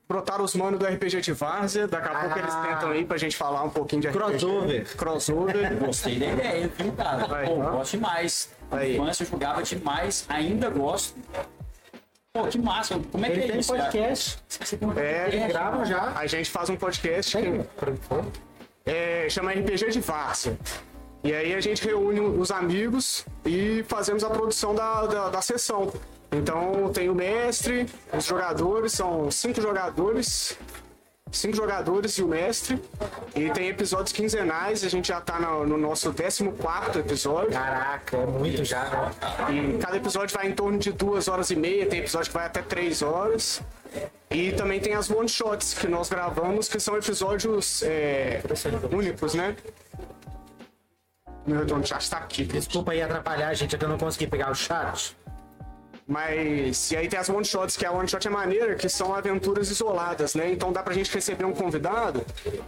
Brotaram 0.08 0.44
os 0.44 0.54
manos 0.54 0.78
do 0.78 0.86
RPG 0.86 1.20
de 1.20 1.32
Várzea. 1.32 1.88
Daqui 1.88 2.08
a 2.08 2.20
pouco 2.20 2.38
eles 2.38 2.54
tentam 2.54 2.90
aí 2.90 3.04
pra 3.04 3.18
gente 3.18 3.36
falar 3.36 3.64
um 3.64 3.70
pouquinho 3.70 4.02
de 4.02 4.08
RPG. 4.08 4.18
Crossover. 4.18 4.96
Crossover. 4.96 5.78
Gostei 5.78 6.18
da 6.18 6.26
ideia, 6.26 6.70
viu, 6.78 6.92
cara? 6.92 7.26
Pô, 7.44 7.56
gosto 7.56 7.96
demais. 7.96 8.50
Aí. 8.72 8.96
infância 8.96 9.24
eu 9.24 9.28
jogava 9.28 9.62
demais, 9.62 10.24
ainda 10.28 10.68
gosto. 10.70 11.18
Pô, 12.32 12.44
que 12.44 12.58
massa. 12.58 12.98
Como 13.10 13.26
é 13.26 13.30
que 13.30 13.36
Ele 13.36 13.44
é 13.44 13.48
tem 13.48 13.60
isso, 13.60 13.72
cara? 13.72 13.84
podcast. 13.84 14.38
Você 14.48 14.76
tem 14.76 14.90
É, 14.96 15.48
Grava 15.48 15.84
já. 15.84 16.12
A 16.16 16.26
gente 16.26 16.50
faz 16.50 16.70
um 16.70 16.76
podcast 16.76 17.36
que 17.36 17.60
é, 18.86 19.28
chama 19.28 19.52
RPG 19.52 19.90
de 19.90 20.00
Várzea. 20.00 20.56
E 21.24 21.32
aí 21.32 21.54
a 21.54 21.60
gente 21.60 21.84
reúne 21.84 22.20
os 22.20 22.50
amigos 22.50 23.24
e 23.44 23.84
fazemos 23.86 24.24
a 24.24 24.30
produção 24.30 24.74
da, 24.74 25.06
da, 25.06 25.28
da 25.28 25.42
sessão. 25.42 25.92
Então 26.32 26.90
tem 26.92 27.10
o 27.10 27.14
mestre, 27.14 27.86
os 28.12 28.24
jogadores, 28.24 28.92
são 28.92 29.30
cinco 29.30 29.60
jogadores, 29.60 30.58
cinco 31.32 31.56
jogadores 31.56 32.18
e 32.18 32.22
o 32.22 32.28
mestre. 32.28 32.80
E 33.34 33.50
tem 33.50 33.68
episódios 33.68 34.12
quinzenais, 34.12 34.84
a 34.84 34.88
gente 34.88 35.08
já 35.08 35.20
tá 35.20 35.40
no, 35.40 35.66
no 35.66 35.78
nosso 35.78 36.12
14 36.12 36.44
episódio. 36.98 37.50
Caraca, 37.50 38.16
é 38.16 38.26
muito 38.26 38.64
já, 38.64 38.84
né? 38.84 39.10
E 39.50 39.78
cada 39.78 39.96
episódio 39.96 40.36
vai 40.36 40.48
em 40.48 40.52
torno 40.52 40.78
de 40.78 40.92
duas 40.92 41.26
horas 41.28 41.50
e 41.50 41.56
meia, 41.56 41.86
tem 41.86 42.00
episódio 42.00 42.28
que 42.28 42.34
vai 42.34 42.46
até 42.46 42.62
três 42.62 43.02
horas. 43.02 43.62
E 44.30 44.52
também 44.52 44.80
tem 44.80 44.94
as 44.94 45.10
one 45.10 45.28
shots 45.28 45.74
que 45.74 45.86
nós 45.86 46.08
gravamos, 46.08 46.68
que 46.68 46.80
são 46.80 46.96
episódios 46.96 47.82
é, 47.82 48.40
únicos, 48.90 49.34
né? 49.34 49.54
Meu 51.46 51.58
retorno 51.58 51.82
de 51.82 51.88
chat 51.88 52.08
tá 52.08 52.18
aqui. 52.18 52.44
Desculpa 52.44 52.92
aí 52.92 53.02
atrapalhar, 53.02 53.48
a 53.48 53.54
gente, 53.54 53.74
é 53.74 53.78
que 53.78 53.84
eu 53.84 53.88
não 53.88 53.98
consegui 53.98 54.26
pegar 54.26 54.50
o 54.50 54.54
chat. 54.54 55.16
Mas. 56.06 56.90
E 56.90 56.96
aí 56.96 57.08
tem 57.08 57.18
as 57.18 57.28
one 57.28 57.44
shots, 57.44 57.76
que 57.76 57.86
a 57.86 57.92
one 57.92 58.08
shot 58.08 58.26
é 58.26 58.30
maneira, 58.30 58.74
que 58.74 58.88
são 58.88 59.14
aventuras 59.14 59.70
isoladas, 59.70 60.34
né? 60.34 60.50
Então 60.52 60.72
dá 60.72 60.82
pra 60.82 60.92
gente 60.92 61.12
receber 61.12 61.44
um 61.44 61.52
convidado. 61.52 62.24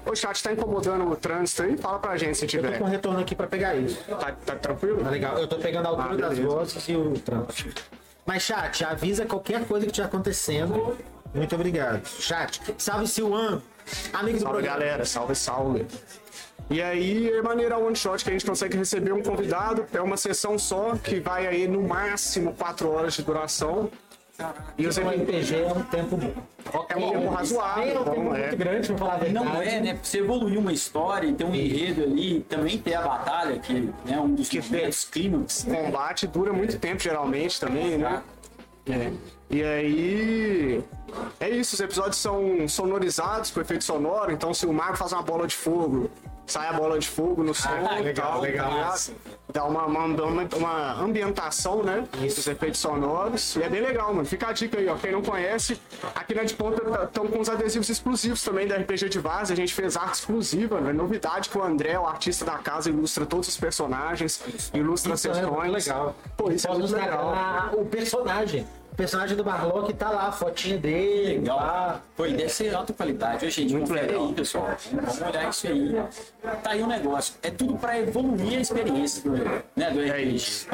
O 0.07 0.15
chat 0.15 0.43
tá 0.43 0.53
incomodando 0.53 1.07
o 1.11 1.17
trânsito 1.17 1.63
aí? 1.65 1.77
Fala 1.77 1.99
pra 1.99 2.17
gente 2.17 2.39
se 2.39 2.45
Eu 2.45 2.49
tô 2.49 2.57
tiver. 2.57 2.79
com 2.79 2.85
retorno 2.85 3.21
aqui 3.21 3.35
pra 3.35 3.47
pegar 3.47 3.75
isso. 3.75 3.99
Tá, 4.05 4.33
tá 4.33 4.55
tranquilo? 4.57 5.03
Tá 5.03 5.11
legal? 5.11 5.37
Eu 5.39 5.49
tô 5.49 5.57
pegando 5.57 5.87
a 5.87 5.91
altura 5.91 6.27
Ah, 6.27 6.29
das 6.29 6.39
vozes 6.39 6.89
e 6.89 6.95
o 6.97 7.13
trânsito. 7.19 7.83
Mas, 8.25 8.43
chat, 8.43 8.85
avisa 8.85 9.27
qualquer 9.27 9.67
coisa 9.67 9.85
que 9.85 9.91
estiver 9.93 10.07
acontecendo. 10.07 10.97
Muito 11.35 11.55
obrigado. 11.55 12.07
Chat, 12.07 12.61
salve 12.79 13.07
Silvan. 13.09 13.61
Amigo 14.15 14.39
do 14.39 14.43
Salve 14.45 14.59
programa. 14.63 14.63
galera, 14.79 15.05
salve, 15.05 15.35
salve. 15.35 15.87
E 16.71 16.81
aí 16.83 17.29
é 17.31 17.43
maneira 17.43 17.77
one 17.79 17.95
shot 17.95 18.25
que 18.25 18.31
a 18.31 18.33
gente 18.33 18.47
consegue 18.47 18.77
receber 18.77 19.13
um 19.13 19.23
convidado, 19.23 19.85
é 19.93 20.01
uma 20.01 20.17
sessão 20.17 20.59
só, 20.59 20.95
que 20.97 21.21
vai 21.21 21.47
aí 21.47 21.69
no 21.69 21.83
máximo 21.83 22.55
4 22.55 22.91
horas 22.91 23.15
de 23.15 23.23
duração. 23.23 23.91
E 24.77 24.85
os 24.87 24.97
O 24.97 25.01
eventos 25.01 25.49
RPG 25.51 25.55
é 25.63 25.73
um 25.73 25.83
tempo 25.85 26.17
bom. 26.17 26.33
é 26.89 26.97
um 26.97 27.11
tempo 27.13 27.29
razoável, 27.29 27.85
É 27.85 28.01
um 28.01 28.05
tempo 28.05 28.11
então, 28.21 28.35
é. 28.35 28.41
muito 28.41 28.57
grande, 28.57 28.89
pra 28.89 28.99
falar 28.99 29.15
a 29.15 29.19
verdade. 29.19 29.47
Não 29.47 29.63
é, 29.63 29.81
né? 29.81 29.95
Pra 29.95 30.03
você 30.03 30.19
evoluir 30.19 30.59
uma 30.59 30.73
história 30.73 31.29
e 31.29 31.35
ter 31.35 31.45
um 31.45 31.55
enredo 31.55 32.03
ali, 32.03 32.41
também 32.49 32.79
ter 32.79 32.95
a 32.95 33.03
batalha, 33.03 33.59
que 33.61 33.91
é 34.09 34.19
um 34.19 34.35
dos 34.35 34.49
Que 34.49 34.61
momentos 34.61 35.05
clímax. 35.05 35.65
O 35.69 35.71
combate 35.75 36.27
dura 36.27 36.53
muito 36.53 36.77
tempo, 36.81 37.01
geralmente, 37.01 37.61
também, 37.61 37.97
né? 37.97 38.23
É. 38.91 39.13
E 39.51 39.63
aí. 39.63 40.85
É 41.39 41.49
isso, 41.49 41.75
os 41.77 41.81
episódios 41.81 42.17
são 42.17 42.67
sonorizados 42.67 43.53
com 43.53 43.61
efeito 43.61 43.85
sonoro, 43.85 44.33
então 44.33 44.53
se 44.53 44.67
o 44.67 44.73
mago 44.73 44.97
faz 44.97 45.13
uma 45.13 45.23
bola 45.23 45.47
de 45.47 45.55
fogo, 45.55 46.11
sai 46.47 46.69
a 46.69 46.73
bola 46.73 46.99
de 46.99 47.09
fogo 47.09 47.43
no 47.43 47.55
som 47.55 47.69
Ah, 47.71 47.99
legal, 48.01 48.33
tal, 48.33 48.41
legal. 48.41 48.69
tá 48.71 48.75
ligado? 48.77 49.11
Dá 49.53 49.65
uma, 49.65 49.85
uma, 49.87 50.05
uma 50.57 50.93
ambientação, 51.01 51.83
né? 51.83 52.05
Esses 52.23 52.47
efeitos 52.47 52.81
sonoros. 52.81 53.55
E 53.57 53.63
é 53.63 53.69
bem 53.69 53.81
legal, 53.83 54.13
mano. 54.13 54.27
Fica 54.27 54.49
a 54.49 54.53
dica 54.53 54.79
aí, 54.79 54.89
ó. 54.89 54.97
Quem 54.97 55.13
não 55.13 55.23
conhece, 55.23 55.81
aqui 56.15 56.35
na 56.35 56.43
de 56.45 56.55
ponta 56.55 57.05
estão 57.05 57.27
com 57.29 57.41
os 57.41 57.49
adesivos 57.49 57.89
exclusivos 57.89 58.43
também 58.43 58.67
da 58.67 58.77
RPG 58.77 59.09
de 59.09 59.19
Vaz. 59.21 59.51
A 59.51 59.55
gente 59.55 59.73
fez 59.73 59.97
arte 59.97 60.15
exclusiva, 60.15 60.81
né? 60.81 60.93
Novidade 60.93 61.49
que 61.49 61.57
o 61.59 61.63
André, 61.63 61.99
o 61.99 62.07
artista 62.07 62.45
da 62.45 62.59
casa, 62.59 62.91
ilustra 62.91 63.25
todos 63.27 63.47
os 63.49 63.57
personagens, 63.57 64.43
ilustra 64.73 65.15
Isso 65.15 65.29
é 65.29 65.35
sessões. 65.35 65.55
muito 65.57 65.73
legal. 65.73 66.17
Pô, 66.37 66.51
isso 66.51 66.67
é 66.67 66.71
muito 66.73 66.95
legal. 66.95 67.71
o 67.75 67.85
personagem. 67.85 68.67
O 68.95 68.97
personagem 68.97 69.37
do 69.37 69.43
Barlock 69.43 69.93
tá 69.95 70.09
lá, 70.09 70.29
a 70.29 70.33
fotinha 70.33 70.79
dele. 70.79 71.39
Legal. 71.39 71.59
Pá. 71.59 72.01
Foi, 72.15 72.33
deve 72.33 72.49
ser 72.49 72.73
alta 72.73 72.93
qualidade. 72.93 73.51
Gente, 73.51 73.75
Muito 73.75 73.93
legal. 73.93 74.29
aí, 74.29 74.33
pessoal. 74.35 74.69
Vamos 74.93 75.21
olhar 75.21 75.51
isso 75.51 75.67
aí. 75.67 76.01
Tá 76.63 76.71
aí 76.71 76.81
o 76.81 76.87
negócio. 76.87 77.35
É 77.43 77.51
tudo 77.51 77.77
pra 77.77 77.99
evoluir 77.99 78.59
a 78.59 78.61
experiência 78.61 79.29
do, 79.29 79.33
né, 79.75 79.91
do 79.91 80.01
RPG. 80.01 80.69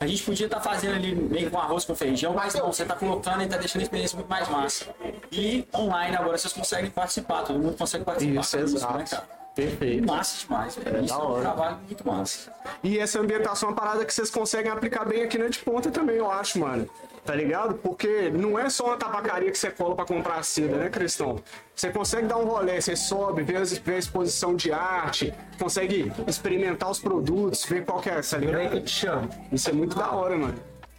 A 0.00 0.06
gente 0.06 0.22
podia 0.22 0.46
estar 0.46 0.60
fazendo 0.60 0.94
ali 0.94 1.14
meio 1.14 1.50
com 1.50 1.58
arroz 1.58 1.84
com 1.84 1.94
feijão, 1.94 2.32
mas 2.32 2.54
não, 2.54 2.72
você 2.72 2.86
tá 2.86 2.94
colocando 2.94 3.42
e 3.42 3.46
tá 3.46 3.58
deixando 3.58 3.80
a 3.80 3.82
experiência 3.82 4.16
muito 4.16 4.30
mais 4.30 4.48
massa. 4.48 4.86
E 5.30 5.68
online 5.76 6.16
agora 6.16 6.38
vocês 6.38 6.54
conseguem 6.54 6.90
participar, 6.90 7.42
todo 7.42 7.58
mundo 7.58 7.76
consegue 7.76 8.02
participar. 8.02 8.40
Isso, 8.40 8.56
né, 8.56 8.62
exato. 8.62 9.10
cara? 9.10 9.28
Perfeito. 9.54 10.06
Massa 10.06 10.46
demais, 10.46 10.76
velho. 10.76 11.04
Isso 11.04 11.12
é 11.12 11.18
um 11.18 11.40
trabalho 11.40 11.78
muito 11.84 12.06
massa. 12.06 12.50
E 12.82 12.98
essa 12.98 13.20
ambientação 13.20 13.68
é 13.68 13.72
uma 13.72 13.78
parada 13.78 14.06
que 14.06 14.14
vocês 14.14 14.30
conseguem 14.30 14.72
aplicar 14.72 15.04
bem 15.04 15.24
aqui 15.24 15.36
na 15.36 15.48
de 15.48 15.58
ponta 15.58 15.90
também, 15.90 16.16
eu 16.16 16.30
acho, 16.30 16.60
mano. 16.60 16.88
Tá 17.28 17.34
ligado? 17.34 17.74
Porque 17.74 18.30
não 18.30 18.58
é 18.58 18.70
só 18.70 18.86
uma 18.86 18.96
tabacaria 18.96 19.50
que 19.50 19.58
você 19.58 19.70
cola 19.70 19.94
pra 19.94 20.06
comprar 20.06 20.36
a 20.36 20.42
seda, 20.42 20.78
né, 20.78 20.88
Cristão? 20.88 21.38
Você 21.76 21.90
consegue 21.90 22.26
dar 22.26 22.38
um 22.38 22.46
rolê, 22.46 22.80
você 22.80 22.96
sobe, 22.96 23.42
vê, 23.42 23.56
as- 23.56 23.76
vê 23.76 23.96
a 23.96 23.98
exposição 23.98 24.56
de 24.56 24.72
arte, 24.72 25.34
consegue 25.60 26.10
experimentar 26.26 26.90
os 26.90 26.98
produtos, 26.98 27.66
ver 27.66 27.84
qual 27.84 28.00
que 28.00 28.08
é, 28.08 28.18
tá 28.22 28.38
que 28.38 28.46
eu 28.46 28.58
ligado? 28.62 28.80
te 28.80 28.88
chamo. 28.90 29.28
Isso 29.52 29.68
é 29.68 29.74
muito 29.74 29.94
da 29.94 30.10
hora, 30.10 30.38
mano. 30.38 30.54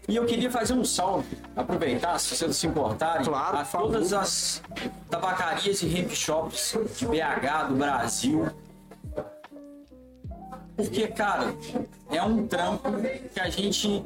E 0.07 0.15
eu 0.17 0.25
queria 0.27 0.51
fazer 0.51 0.73
um 0.75 0.85
salve, 0.85 1.35
aproveitar, 1.55 2.19
se 2.19 2.35
vocês 2.35 2.55
se 2.57 2.67
importarem, 2.67 3.25
Claro, 3.25 3.57
a 3.57 3.65
favor. 3.65 3.87
todas 3.91 4.13
as 4.13 4.61
tabacarias 5.09 5.81
e 5.81 5.97
hemp 5.97 6.11
shops 6.11 6.77
de 6.95 7.07
BH, 7.07 7.63
do 7.69 7.75
Brasil. 7.75 8.47
Porque, 10.75 11.07
cara, 11.07 11.55
é 12.11 12.21
um 12.21 12.45
trampo 12.45 12.87
que 13.33 13.39
a 13.39 13.49
gente. 13.49 14.05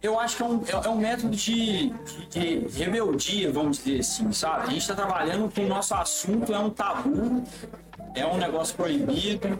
Eu 0.00 0.18
acho 0.18 0.36
que 0.36 0.42
é 0.42 0.46
um, 0.46 0.62
é- 0.64 0.86
é 0.86 0.88
um 0.88 0.96
método 0.96 1.34
de, 1.34 1.90
de, 2.30 2.58
rebeldia, 2.78 3.50
vamos 3.50 3.78
dizer 3.78 4.00
assim, 4.00 4.30
sabe? 4.32 4.62
A 4.62 4.66
gente 4.70 4.78
está 4.82 4.94
trabalhando 4.94 5.52
com 5.52 5.60
o 5.62 5.68
nosso 5.68 5.92
assunto, 5.94 6.54
é 6.54 6.58
um 6.58 6.70
tabu, 6.70 7.42
é 8.14 8.24
um 8.24 8.36
negócio 8.36 8.76
proibido. 8.76 9.58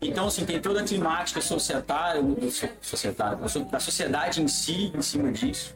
Então, 0.00 0.26
assim, 0.28 0.44
tem 0.44 0.60
toda 0.60 0.80
a 0.80 0.84
climática 0.84 1.40
societária, 1.40 2.22
so- 2.50 2.68
societária 2.82 3.36
da 3.70 3.80
sociedade 3.80 4.42
em 4.42 4.46
si, 4.48 4.92
em 4.94 5.02
cima 5.02 5.32
disso. 5.32 5.74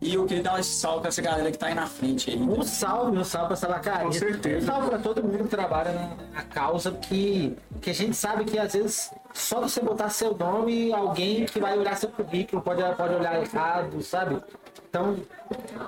E 0.00 0.14
eu 0.14 0.26
queria 0.26 0.42
dar 0.42 0.60
esse 0.60 0.74
salve 0.74 1.00
pra 1.00 1.08
essa 1.08 1.22
galera 1.22 1.50
que 1.50 1.58
tá 1.58 1.66
aí 1.66 1.74
na 1.74 1.86
frente 1.86 2.30
aí. 2.30 2.36
Um 2.36 2.62
salve, 2.62 3.16
um 3.16 3.24
salve 3.24 3.48
pra 3.48 3.56
Salacaria. 3.56 4.04
Com 4.04 4.12
certeza. 4.12 4.58
Um 4.58 4.66
salve 4.66 4.88
pra 4.90 4.98
todo 4.98 5.22
mundo 5.22 5.38
que 5.38 5.48
trabalha 5.48 5.92
na, 5.92 6.16
na 6.34 6.42
causa, 6.42 6.92
que, 6.92 7.56
que 7.80 7.90
a 7.90 7.94
gente 7.94 8.14
sabe 8.14 8.44
que 8.44 8.58
às 8.58 8.74
vezes 8.74 9.10
só 9.32 9.60
você 9.60 9.80
botar 9.80 10.10
seu 10.10 10.36
nome, 10.36 10.92
alguém 10.92 11.46
que 11.46 11.58
vai 11.58 11.78
olhar 11.78 11.96
seu 11.96 12.10
currículo 12.10 12.60
pode, 12.62 12.82
pode 12.94 13.14
olhar 13.14 13.40
errado, 13.40 14.02
sabe? 14.02 14.42
Então, 14.88 15.16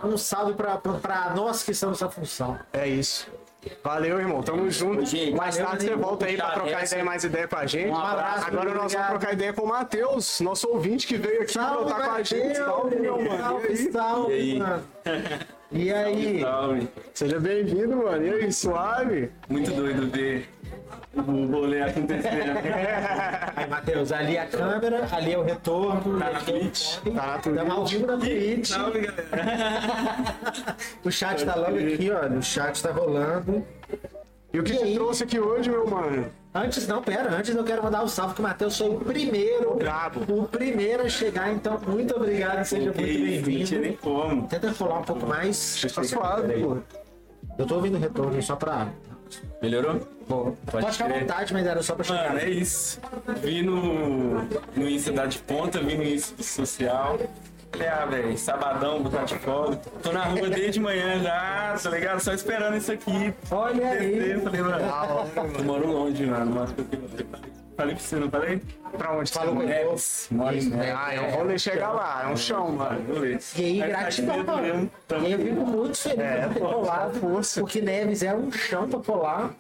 um 0.03 0.17
salve 0.17 0.55
pra, 0.55 0.79
pra, 0.79 0.95
pra 0.95 1.35
nós 1.35 1.63
que 1.63 1.73
estamos 1.73 2.01
nessa 2.01 2.11
função. 2.13 2.59
É 2.73 2.89
isso. 2.89 3.27
Valeu, 3.83 4.19
irmão. 4.21 4.43
Tamo 4.43 4.71
junto. 4.71 5.05
Gente, 5.07 5.35
mais 5.37 5.57
valeu, 5.57 5.71
tarde 5.71 5.87
você 5.87 5.95
volta 5.97 6.27
aí 6.27 6.37
pra 6.37 6.51
trocar 6.51 6.83
essa. 6.83 6.95
ideia, 6.95 7.05
mais 7.05 7.25
ideia 7.25 7.49
com 7.49 7.57
a 7.57 7.67
gente. 7.67 7.89
Um 7.91 7.97
abraço, 7.97 8.47
Agora 8.47 8.65
nós 8.75 8.85
obrigado. 8.85 9.07
vamos 9.07 9.07
trocar 9.21 9.33
ideia 9.35 9.53
com 9.53 9.63
o 9.63 9.69
Matheus, 9.69 10.41
nosso 10.41 10.69
ouvinte 10.69 11.07
que 11.07 11.17
veio 11.17 11.43
aqui 11.43 11.53
Salve, 11.53 11.87
trocar 11.87 12.05
com 12.09 12.15
a 12.15 12.23
gente. 12.23 12.57
Salve, 12.57 12.97
meu 12.97 13.17
mano. 13.23 13.35
E 13.35 13.39
Salve, 13.39 13.69
aí? 13.69 13.93
salve, 13.93 14.33
E 14.33 14.41
aí? 14.41 14.59
mano. 14.59 14.83
E 15.71 15.93
aí? 15.93 16.41
Salve. 16.41 16.89
Seja 17.13 17.39
bem-vindo, 17.41 17.97
mano. 17.97 18.25
E 18.27 18.31
aí, 18.31 18.53
suave? 18.53 19.31
Muito 19.49 19.71
doido 19.73 20.11
ver 20.11 20.49
o 21.17 21.47
rolê 21.47 21.83
acontecendo. 21.83 22.59
Aí, 23.57 23.67
Matheus, 23.69 24.13
ali 24.13 24.37
é 24.37 24.43
a 24.43 24.47
câmera, 24.47 25.09
ali 25.11 25.33
é 25.33 25.39
o 25.39 25.43
retorno. 25.43 26.19
Tá 26.19 26.31
na 26.31 26.41
Twitch. 26.41 26.99
Tá 26.99 27.11
na 27.11 27.39
Twitch. 27.39 27.47
Estamos 27.47 27.75
ao 27.75 27.87
vivo 27.87 28.07
na 28.07 28.17
Twitch. 28.19 28.67
Salve, 28.69 29.01
galera. 29.01 30.37
O 31.05 31.11
chat 31.11 31.45
tá 31.45 31.55
logo 31.55 31.77
aqui, 31.79 32.11
olha. 32.11 32.39
O 32.39 32.43
chat 32.43 32.83
tá 32.83 32.91
rolando. 32.91 33.65
E 34.53 34.59
o 34.59 34.63
que 34.63 34.73
E 34.73 34.77
te 34.79 34.95
trouxe 34.95 35.25
aqui 35.25 35.39
hoje, 35.39 35.71
meu 35.71 35.87
mano? 35.89 36.27
Antes, 36.55 36.89
não, 36.89 37.03
pera, 37.03 37.31
antes 37.35 37.55
eu 37.55 37.63
quero 37.63 37.83
mandar 37.85 38.03
um 38.03 38.09
salve 38.09 38.35
que 38.35 38.41
o 38.41 38.43
Matheus 38.43 38.77
foi 38.79 38.89
o 38.89 38.99
primeiro. 38.99 39.75
Brabo. 39.77 40.21
O 40.33 40.49
primeiro 40.49 41.05
a 41.05 41.09
chegar, 41.09 41.53
então 41.53 41.79
muito 41.87 42.17
obrigado, 42.17 42.65
seja 42.65 42.87
muito 42.87 43.01
não 43.01 43.07
tinha 43.07 43.19
nem 43.19 43.43
bem-vindo. 43.43 43.99
como. 43.99 44.49
Tenta 44.49 44.73
falar 44.73 45.01
um 45.01 45.05
pouco 45.05 45.27
mais. 45.27 45.81
Tá 45.95 46.03
suave, 46.03 46.63
pô. 46.63 46.79
Eu 47.59 47.67
tô 47.67 47.75
ouvindo 47.77 47.97
o 47.97 48.01
retorno 48.01 48.43
só 48.43 48.57
pra. 48.57 48.89
Melhorou? 49.63 50.01
Bom, 50.29 50.55
pode, 50.71 50.93
ficar 50.93 51.07
à 51.11 51.19
vontade, 51.21 51.53
mas 51.53 51.67
era 51.67 51.83
só 51.83 51.95
pra 51.95 52.05
chegar. 52.05 52.29
Mano, 52.29 52.41
é 52.41 52.51
isso. 52.51 53.01
Vi 53.43 53.63
no, 53.63 54.43
no 54.77 54.89
Insta 54.89 55.13
da 55.13 55.27
de 55.27 55.39
ponta, 55.39 55.81
vi 55.81 55.97
no 55.97 56.05
Insta 56.05 56.43
social. 56.43 57.19
Falei, 57.71 57.89
ah, 57.89 58.07
velho, 58.07 58.39
sabadão, 58.39 59.03
botar 59.03 59.25
de 59.25 59.35
folga. 59.39 59.77
Tô 60.03 60.11
na 60.11 60.25
rua 60.25 60.49
desde 60.49 60.81
manhã 60.81 61.23
já, 61.23 61.77
tá 61.83 61.91
ligado? 61.91 62.21
Só 62.21 62.33
esperando 62.33 62.77
isso 62.77 62.91
aqui. 62.93 63.35
Olha 63.51 63.91
Descer, 63.99 64.37
aí. 64.37 64.41
falei, 64.41 64.61
mano, 64.63 65.31
eu 65.59 65.65
moro 65.65 65.87
longe, 65.93 66.25
mano. 66.27 66.51
moro- 66.55 66.75
Falei 67.79 67.95
pra 67.95 68.05
você, 68.05 68.17
não 68.17 68.29
falei? 68.29 68.61
Pra 68.99 69.13
onde 69.17 69.31
Falou 69.31 69.55
você 69.55 69.61
com. 69.61 69.67
Neves, 69.69 70.29
moro 70.33 70.57
em 70.57 70.65
Neves. 70.65 70.95
Ah, 70.99 71.15
é 71.15 71.21
um 71.21 71.31
rolê 71.31 71.59
chegar 71.61 71.93
lá, 71.93 72.25
é 72.25 72.33
um 72.33 72.37
chão, 72.37 72.73
mano. 72.73 73.01
E 73.57 73.65
aí, 73.65 73.79
gratidão, 73.79 74.43
mano. 74.45 74.91
E 75.25 75.31
eu 75.33 75.39
fico 75.39 75.61
muito 75.65 75.97
feliz 75.97 76.19
É, 76.19 76.47
por 76.49 76.55
ter 76.55 76.61
colado. 76.61 77.21
força. 77.21 77.61
Porque 77.61 77.81
Neves 77.81 78.25
é 78.25 78.35
um 78.35 78.51
chão 78.51 78.89
pra 78.89 78.99
colar. 78.99 79.55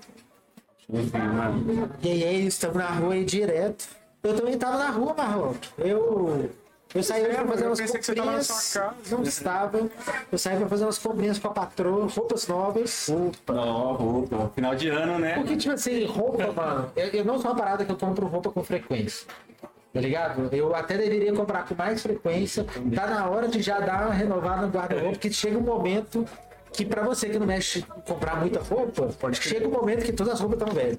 Enfim, 0.90 1.16
mano. 1.16 1.90
E 2.02 2.08
aí, 2.10 2.24
é 2.24 2.32
estamos 2.40 2.76
na 2.76 2.88
rua 2.88 3.14
aí 3.14 3.24
direto. 3.24 3.88
Eu 4.24 4.34
também 4.34 4.58
tava 4.58 4.78
na 4.78 4.90
rua, 4.90 5.14
Marlon. 5.16 5.52
Eu. 5.78 6.50
Eu 6.94 7.02
saí 7.02 7.24
pra 7.24 7.46
fazer 7.46 7.66
umas 7.66 7.80
comprinhas. 7.80 8.78
Não 9.10 9.22
estava. 9.22 9.90
Eu 10.32 10.38
saí 10.38 10.56
pra 10.56 10.68
fazer 10.68 10.84
umas 10.84 10.98
comprinhas 10.98 11.38
com 11.38 11.48
a 11.48 11.50
patroa, 11.52 12.06
roupas 12.08 12.48
novas. 12.48 13.08
Não, 13.52 13.92
roupa. 13.94 14.50
Final 14.54 14.74
de 14.74 14.88
ano, 14.88 15.18
né? 15.18 15.34
Porque, 15.34 15.56
tipo 15.56 15.74
assim, 15.74 16.06
roupa, 16.06 16.50
mano, 16.52 16.90
eu, 16.96 17.08
eu 17.08 17.24
não 17.24 17.38
sou 17.38 17.50
uma 17.50 17.56
parada 17.56 17.84
que 17.84 17.92
eu 17.92 17.96
compro 17.96 18.26
roupa 18.26 18.50
com 18.50 18.62
frequência. 18.64 19.26
Tá 19.92 20.00
ligado? 20.00 20.48
Eu 20.54 20.74
até 20.74 20.96
deveria 20.96 21.32
comprar 21.32 21.66
com 21.66 21.74
mais 21.74 22.02
frequência. 22.02 22.64
Tá 22.94 23.06
na 23.06 23.26
hora 23.28 23.48
de 23.48 23.60
já 23.60 23.80
dar 23.80 24.06
uma 24.06 24.14
renovada 24.14 24.62
no 24.66 24.68
guarda-roupa, 24.72 25.12
porque 25.12 25.30
chega 25.30 25.58
um 25.58 25.62
momento 25.62 26.26
que 26.72 26.84
pra 26.84 27.02
você 27.02 27.28
que 27.28 27.38
não 27.38 27.46
mexe 27.46 27.82
comprar 28.06 28.36
muita 28.36 28.60
roupa, 28.60 29.08
chega 29.32 29.66
um 29.66 29.70
momento 29.70 30.04
que 30.04 30.12
todas 30.12 30.34
as 30.34 30.40
roupas 30.40 30.58
estão 30.60 30.74
velhas. 30.74 30.98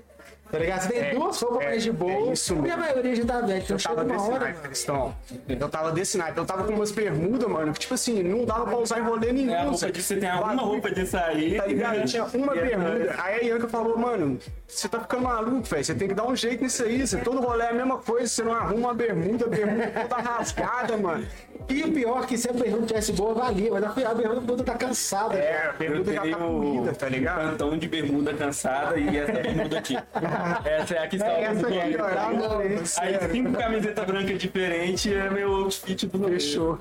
Tá 0.51 0.57
ligado? 0.57 0.81
Você 0.81 0.89
tem 0.89 0.99
É, 1.01 1.13
duas 1.13 1.39
roupas 1.41 1.62
é, 1.62 1.69
mais 1.69 1.83
de 1.83 1.91
boa 1.91 2.12
é 2.12 2.31
isso 2.33 2.65
e 2.65 2.71
a 2.71 2.77
maioria 2.77 3.15
já 3.15 3.25
tá 3.25 3.41
velha. 3.41 3.57
Então 3.59 3.77
Eu 3.77 3.83
tava 3.83 4.03
uma 4.03 4.13
desse 4.15 4.29
hora, 4.29 4.39
naipe. 4.39 4.59
Cristão. 4.62 5.15
Eu 5.47 5.69
tava 5.69 5.91
desse 5.91 6.17
naipe. 6.17 6.38
Eu 6.39 6.45
tava 6.45 6.63
com 6.63 6.73
umas 6.73 6.91
bermudas, 6.91 7.47
mano, 7.49 7.73
que 7.73 7.79
tipo 7.79 7.93
assim, 7.93 8.23
não 8.23 8.45
dava 8.45 8.65
pra 8.65 8.77
usar 8.77 8.99
em 8.99 9.03
rolê 9.03 9.31
nenhum. 9.31 9.53
É 9.53 9.57
a 9.59 9.63
roupa 9.65 9.91
de, 9.91 10.01
você 10.01 10.15
tem 10.17 10.29
alguma 10.29 10.62
roupa 10.62 10.89
de 10.91 11.05
sair. 11.05 11.57
Tá 11.57 11.67
ligado? 11.67 12.03
Tinha 12.05 12.23
uma 12.33 12.55
é- 12.57 12.62
bermuda. 12.65 13.15
Aí 13.19 13.39
a 13.41 13.43
Ianca 13.43 13.67
falou, 13.67 13.97
mano, 13.97 14.39
você 14.67 14.88
tá 14.89 14.99
ficando 14.99 15.23
maluco, 15.23 15.63
velho. 15.67 15.83
Você 15.85 15.93
tem 15.93 16.07
que 16.07 16.13
dar 16.15 16.25
um 16.27 16.35
jeito 16.35 16.63
nisso 16.63 16.83
aí. 16.83 17.05
Você, 17.05 17.17
todo 17.17 17.39
rolê 17.41 17.65
é 17.65 17.69
a 17.69 17.73
mesma 17.73 17.97
coisa. 17.99 18.27
Você 18.27 18.43
não 18.43 18.53
arruma 18.53 18.88
uma 18.88 18.93
bermuda, 18.93 19.45
a 19.45 19.49
bermuda 19.49 19.88
toda 20.09 20.15
rasgada, 20.21 20.97
mano. 20.97 21.27
E 21.69 21.83
o 21.83 21.91
pior 21.91 22.23
é 22.23 22.25
que 22.25 22.35
se 22.38 22.49
a 22.49 22.53
bermuda 22.53 22.88
tivesse 22.88 23.12
boa, 23.13 23.35
valia. 23.35 23.69
Mas 23.71 23.83
a 24.03 24.13
bermuda 24.15 24.63
tá 24.63 24.73
cansada. 24.73 25.35
É, 25.35 25.67
a 25.67 25.71
Eu 25.71 25.73
bermuda 25.77 26.13
já 26.13 26.21
tenho 26.23 26.38
tá 26.38 26.43
comida, 26.43 26.93
tá 26.93 27.05
um 27.05 27.09
ligado? 27.09 27.51
cantão 27.51 27.77
de 27.77 27.88
bermuda 27.88 28.33
cansada 28.33 28.97
e 28.97 29.15
essa 29.17 29.31
bermuda 29.33 29.77
aqui. 29.77 29.95
Essa 30.65 30.95
é 30.95 31.04
a 31.04 31.08
que 31.08 31.15
está 31.15 31.28
É 31.28 31.43
essa 31.43 31.67
aqui, 31.67 31.97
ó. 31.99 32.32
Não, 32.34 32.60
Aí 32.60 33.32
cinco 33.32 33.54
camisetas 33.54 34.06
brancas 34.06 34.38
diferentes 34.39 35.12
é 35.12 35.30
meu 35.30 35.54
outfit 35.56 36.06
do. 36.08 36.28
Fechou. 36.28 36.78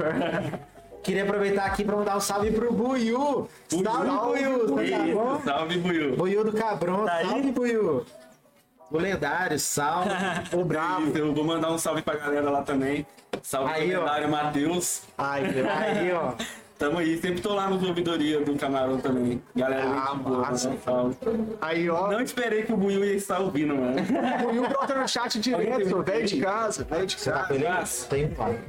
Queria 1.02 1.22
aproveitar 1.22 1.66
aqui 1.66 1.84
pra 1.84 1.96
mandar 1.96 2.16
um 2.16 2.20
salve 2.20 2.50
pro 2.50 2.72
Buiu. 2.72 3.48
Salve, 3.68 4.08
Buiu. 4.10 4.90
Tá 4.90 4.98
bom? 5.14 5.40
Salve, 5.44 5.78
Buiu. 5.78 6.16
Buiu 6.16 6.44
do 6.44 6.52
Cabron, 6.52 7.04
Tá 7.04 7.14
aí? 7.14 7.26
salve 7.26 7.52
Buiu. 7.52 8.06
O 8.90 8.98
lendário, 8.98 9.58
salve. 9.58 10.10
O 10.52 10.64
bravo. 10.64 11.16
Eu 11.16 11.34
vou 11.34 11.44
mandar 11.44 11.70
um 11.70 11.78
salve 11.78 12.02
pra 12.02 12.16
galera 12.16 12.50
lá 12.50 12.62
também. 12.62 13.06
Salve 13.42 13.72
Aí, 13.72 13.94
lendário 13.94 14.28
Matheus. 14.30 15.02
Ai, 15.16 15.44
Aí, 15.44 16.12
ó. 16.12 16.32
Tamo 16.78 16.98
aí, 16.98 17.18
sempre 17.18 17.40
tô 17.40 17.54
lá 17.54 17.68
no 17.68 17.84
ouvidoria 17.88 18.40
do 18.40 18.54
Camarão 18.56 18.98
também. 19.00 19.42
Galera, 19.56 19.82
Ah, 19.84 20.10
gente 20.12 20.22
boa, 20.22 20.38
massa. 20.38 20.72
salve. 20.84 21.16
Aí, 21.60 21.90
ó. 21.90 22.06
Não 22.12 22.20
esperei 22.20 22.62
que 22.62 22.72
o 22.72 22.76
Buiu 22.76 23.04
ia 23.04 23.14
estar 23.14 23.40
ouvindo, 23.40 23.74
mano. 23.74 23.96
O 24.64 24.68
brother 24.68 24.98
no 25.00 25.08
chat 25.08 25.40
direto, 25.40 26.02
velho 26.04 26.26
de 26.26 26.40
casa, 26.40 26.84
velho 26.84 27.06
de 27.06 27.16
casa. 27.16 27.46
Beleza? 27.48 28.06
Tem 28.08 28.28
pai. 28.28 28.60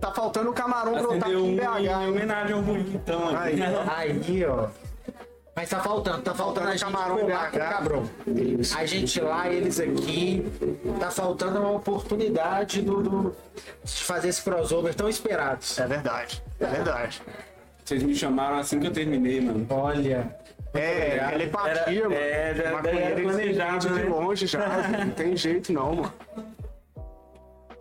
Tá 0.00 0.10
faltando 0.12 0.50
o 0.50 0.52
camarão 0.54 0.92
brotar 0.94 1.28
aqui 1.28 1.36
um 1.36 1.46
em 1.46 1.52
em 1.52 1.56
BH, 1.56 1.78
hein? 2.02 2.08
homenagem 2.08 2.52
ao 2.54 2.62
Buiu, 2.62 2.80
então. 2.94 3.36
Aí, 3.36 3.58
ó. 3.60 3.94
Aí, 3.94 4.44
ó. 4.46 4.68
Mas 5.56 5.70
tá 5.70 5.80
faltando, 5.80 6.20
tá 6.20 6.34
faltando 6.34 6.68
a 6.68 6.72
gente 6.72 6.84
camarão 6.84 7.16
colar 7.16 7.50
com 7.50 7.56
o. 7.56 7.60
Cabrão. 7.60 8.10
A 8.76 8.84
gente 8.84 9.20
lá, 9.22 9.48
eles 9.48 9.80
aqui. 9.80 10.46
Tá 11.00 11.10
faltando 11.10 11.58
uma 11.60 11.70
oportunidade 11.72 12.82
do, 12.82 13.02
do- 13.02 13.36
de 13.82 14.04
fazer 14.04 14.28
esse 14.28 14.42
crossover 14.42 14.94
tão 14.94 15.08
esperados. 15.08 15.78
É 15.78 15.86
verdade, 15.86 16.42
é 16.60 16.66
verdade. 16.66 17.22
Vocês 17.82 18.02
me 18.02 18.14
chamaram 18.14 18.58
assim 18.58 18.78
que 18.78 18.86
eu 18.86 18.92
terminei, 18.92 19.40
mano. 19.40 19.66
Olha. 19.70 20.36
É, 20.74 21.26
telepatia, 21.30 22.00
Era- 22.00 22.02
mano. 22.02 22.14
é, 22.14 22.48
era- 22.50 22.72
Maconheiro, 22.72 23.00
era 23.06 23.20
eles 23.20 23.32
planejado, 23.32 23.88
de 23.88 23.94
né? 23.94 24.04
longe 24.04 24.46
já, 24.46 24.88
não 25.06 25.10
tem 25.10 25.34
jeito 25.34 25.72
não, 25.72 25.94
mano. 25.94 26.12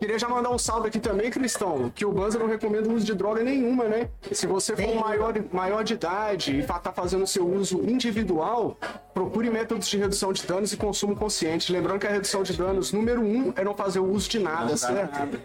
Queria 0.06 0.20
já 0.20 0.30
mandar 0.30 0.52
um 0.52 0.58
salve 0.60 0.88
aqui 0.90 1.00
também, 1.00 1.32
Cristão, 1.32 1.92
que 1.96 2.06
o 2.06 2.12
Banza 2.12 2.38
não 2.38 2.46
recomenda 2.46 2.88
o 2.88 2.94
uso 2.94 3.04
de 3.04 3.16
droga 3.16 3.42
nenhuma, 3.42 3.86
né? 3.86 4.08
Se 4.32 4.46
você 4.46 4.76
for 4.76 4.94
maior, 4.94 5.34
maior 5.52 5.84
de 5.84 5.96
idade 5.96 6.60
e 6.60 6.64
tá 6.64 6.94
fazendo 6.94 7.26
seu 7.26 7.44
uso 7.44 7.82
individual, 7.90 8.78
procure 9.16 9.50
métodos 9.50 9.88
de 9.88 9.98
redução 9.98 10.32
de 10.32 10.46
danos 10.46 10.72
e 10.72 10.78
consumo 10.78 11.16
consciente. 11.16 11.72
Lembrando 11.72 11.98
que 12.02 12.06
a 12.06 12.12
redução 12.12 12.44
de 12.44 12.54
danos 12.56 12.92
número 12.94 13.20
um 13.20 13.52
é 13.56 13.64
não 13.64 13.74
fazer 13.74 13.98
o 13.98 14.06
uso 14.06 14.30
de 14.30 14.38
nada, 14.38 14.70
Não 14.70 14.78
certo? 14.78 15.12
nada. 15.18 15.40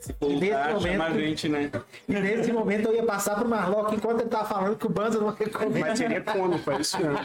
Se 0.00 0.14
a 0.54 0.70
momento- 0.72 1.18
gente, 1.18 1.48
né? 1.50 1.70
E 2.08 2.12
nesse 2.14 2.50
momento 2.50 2.88
eu 2.88 2.94
ia 2.94 3.02
passar 3.02 3.34
pro 3.34 3.46
Marlock 3.46 3.94
enquanto 3.94 4.20
ele 4.20 4.30
tava 4.30 4.46
falando 4.46 4.74
que 4.76 4.86
o 4.86 4.88
Banza 4.88 5.20
não 5.20 5.28
recomenda. 5.34 5.80
Mas 5.86 5.98
seria 5.98 6.22
cômico, 6.22 6.70
é 6.70 6.80
isso 6.80 6.98
mesmo. 6.98 7.18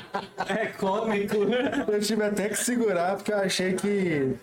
É 0.49 0.65
cômico. 0.77 1.35
Eu 1.89 1.99
tive 2.01 2.23
até 2.25 2.49
que 2.49 2.57
segurar 2.57 3.15
porque 3.15 3.31
eu 3.31 3.37
achei 3.37 3.71
que. 3.71 4.35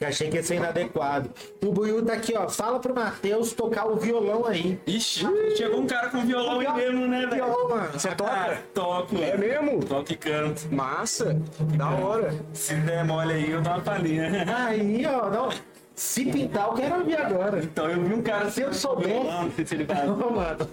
Eu 0.00 0.08
achei 0.08 0.30
que 0.30 0.36
ia 0.36 0.42
ser 0.42 0.54
inadequado. 0.56 1.30
O 1.62 1.72
Buiu 1.72 2.02
tá 2.04 2.14
aqui, 2.14 2.32
ó. 2.34 2.48
Fala 2.48 2.80
pro 2.80 2.94
Matheus 2.94 3.52
tocar 3.52 3.86
o 3.86 3.96
violão 3.96 4.46
aí. 4.46 4.80
Ixi, 4.86 5.26
chegou 5.56 5.80
um 5.80 5.86
cara 5.86 6.08
com 6.08 6.20
violão 6.24 6.58
aí 6.60 6.72
mesmo, 6.72 7.06
né, 7.06 7.26
velho? 7.26 7.34
Violão, 7.44 7.68
mano. 7.68 7.92
Você 7.92 8.08
toca? 8.14 8.30
Ah, 8.32 8.56
toco. 8.72 9.16
É 9.18 9.36
mesmo? 9.36 9.80
Toco 9.84 10.10
e 10.12 10.16
canto. 10.16 10.62
Massa, 10.74 11.36
da 11.76 11.90
hora. 11.90 12.34
Se 12.54 12.74
der 12.76 13.04
mole 13.04 13.34
aí, 13.34 13.50
eu 13.50 13.60
dou 13.60 13.72
uma 13.74 13.80
palhinha. 13.82 14.30
Aí, 14.66 15.04
ó. 15.06 15.28
Não. 15.28 15.50
Se 15.94 16.24
pintar, 16.24 16.68
eu 16.68 16.72
quero 16.72 16.94
ouvir 17.00 17.16
agora. 17.18 17.58
Então 17.62 17.90
eu 17.90 18.02
vi 18.02 18.14
um 18.14 18.22
cara 18.22 18.50
Se 18.50 18.62
eu 18.62 18.72
souber- 18.72 19.22
Não 19.22 19.50
sei 19.50 19.66
se 19.66 19.74
ele 19.74 19.84
vai. 19.92 20.06
Não, 20.06 20.16
mano. 20.30 20.66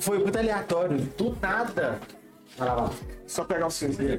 Foi 0.00 0.18
muito 0.18 0.38
aleatório. 0.38 0.96
Do 1.18 1.36
nada. 1.38 2.00
Vai 2.56 2.68
lá, 2.68 2.74
vai 2.74 2.84
lá. 2.84 2.90
Só 3.26 3.44
pegar 3.44 3.66
o 3.66 3.70
cinzeiro. 3.70 4.18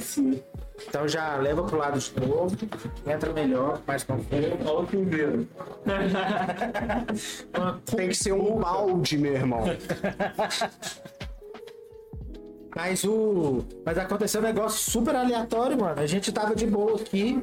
Sim. 0.00 0.42
Então 0.86 1.08
já 1.08 1.36
leva 1.36 1.62
pro 1.64 1.76
lado 1.76 1.98
de 1.98 2.20
novo. 2.20 2.56
Entra 3.06 3.32
melhor, 3.32 3.80
mais 3.86 4.04
confuso. 4.04 4.56
Olha 4.64 4.78
o 4.78 4.90
chuveiro. 4.90 5.48
Tem 7.96 8.08
que 8.08 8.14
ser 8.14 8.32
um 8.32 8.58
balde, 8.58 9.18
meu 9.18 9.34
irmão. 9.34 9.64
Mas 12.76 13.02
o. 13.02 13.64
Mas 13.84 13.98
aconteceu 13.98 14.40
um 14.40 14.44
negócio 14.44 14.78
super 14.78 15.16
aleatório, 15.16 15.78
mano. 15.78 16.00
A 16.00 16.06
gente 16.06 16.30
tava 16.30 16.54
de 16.54 16.66
boa 16.66 16.96
aqui. 16.96 17.42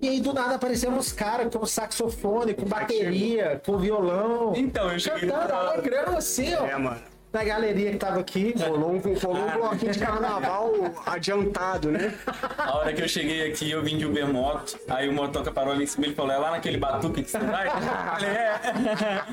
E 0.00 0.08
aí 0.08 0.20
do 0.20 0.32
nada 0.32 0.56
apareceram 0.56 0.96
uns 0.96 1.12
caras 1.12 1.54
com 1.54 1.64
saxofone, 1.64 2.54
com 2.54 2.66
bateria, 2.66 3.60
com 3.64 3.78
violão. 3.78 4.52
Então, 4.54 4.92
eu 4.92 4.98
cheguei 4.98 5.28
Cantando, 5.28 5.52
alegrando 5.52 6.16
assim, 6.16 6.54
ó. 6.54 6.66
É, 6.66 6.76
mano. 6.76 7.00
Na 7.34 7.42
galeria 7.42 7.90
que 7.90 7.96
tava 7.98 8.20
aqui. 8.20 8.54
Rolou 8.56 8.92
um, 8.92 9.00
rolou 9.18 9.48
um 9.48 9.50
bloquinho 9.50 9.90
de 9.90 9.98
carnaval 9.98 10.72
adiantado, 11.04 11.90
né? 11.90 12.14
A 12.56 12.76
hora 12.76 12.92
que 12.92 13.02
eu 13.02 13.08
cheguei 13.08 13.50
aqui, 13.50 13.68
eu 13.68 13.82
vim 13.82 13.98
de 13.98 14.06
Uber 14.06 14.28
Moto. 14.32 14.78
Aí 14.88 15.08
o 15.08 15.12
motoca 15.12 15.50
parou 15.50 15.72
ali 15.72 15.82
em 15.82 15.86
cima 15.86 16.06
e 16.06 16.10
ele 16.10 16.14
falou: 16.14 16.30
É 16.30 16.38
lá 16.38 16.52
naquele 16.52 16.78
batuque 16.78 17.24
que 17.24 17.30
você 17.32 17.38
vai? 17.40 17.66
Eu 17.66 17.72
falei: 17.72 18.30
É. 18.30 19.24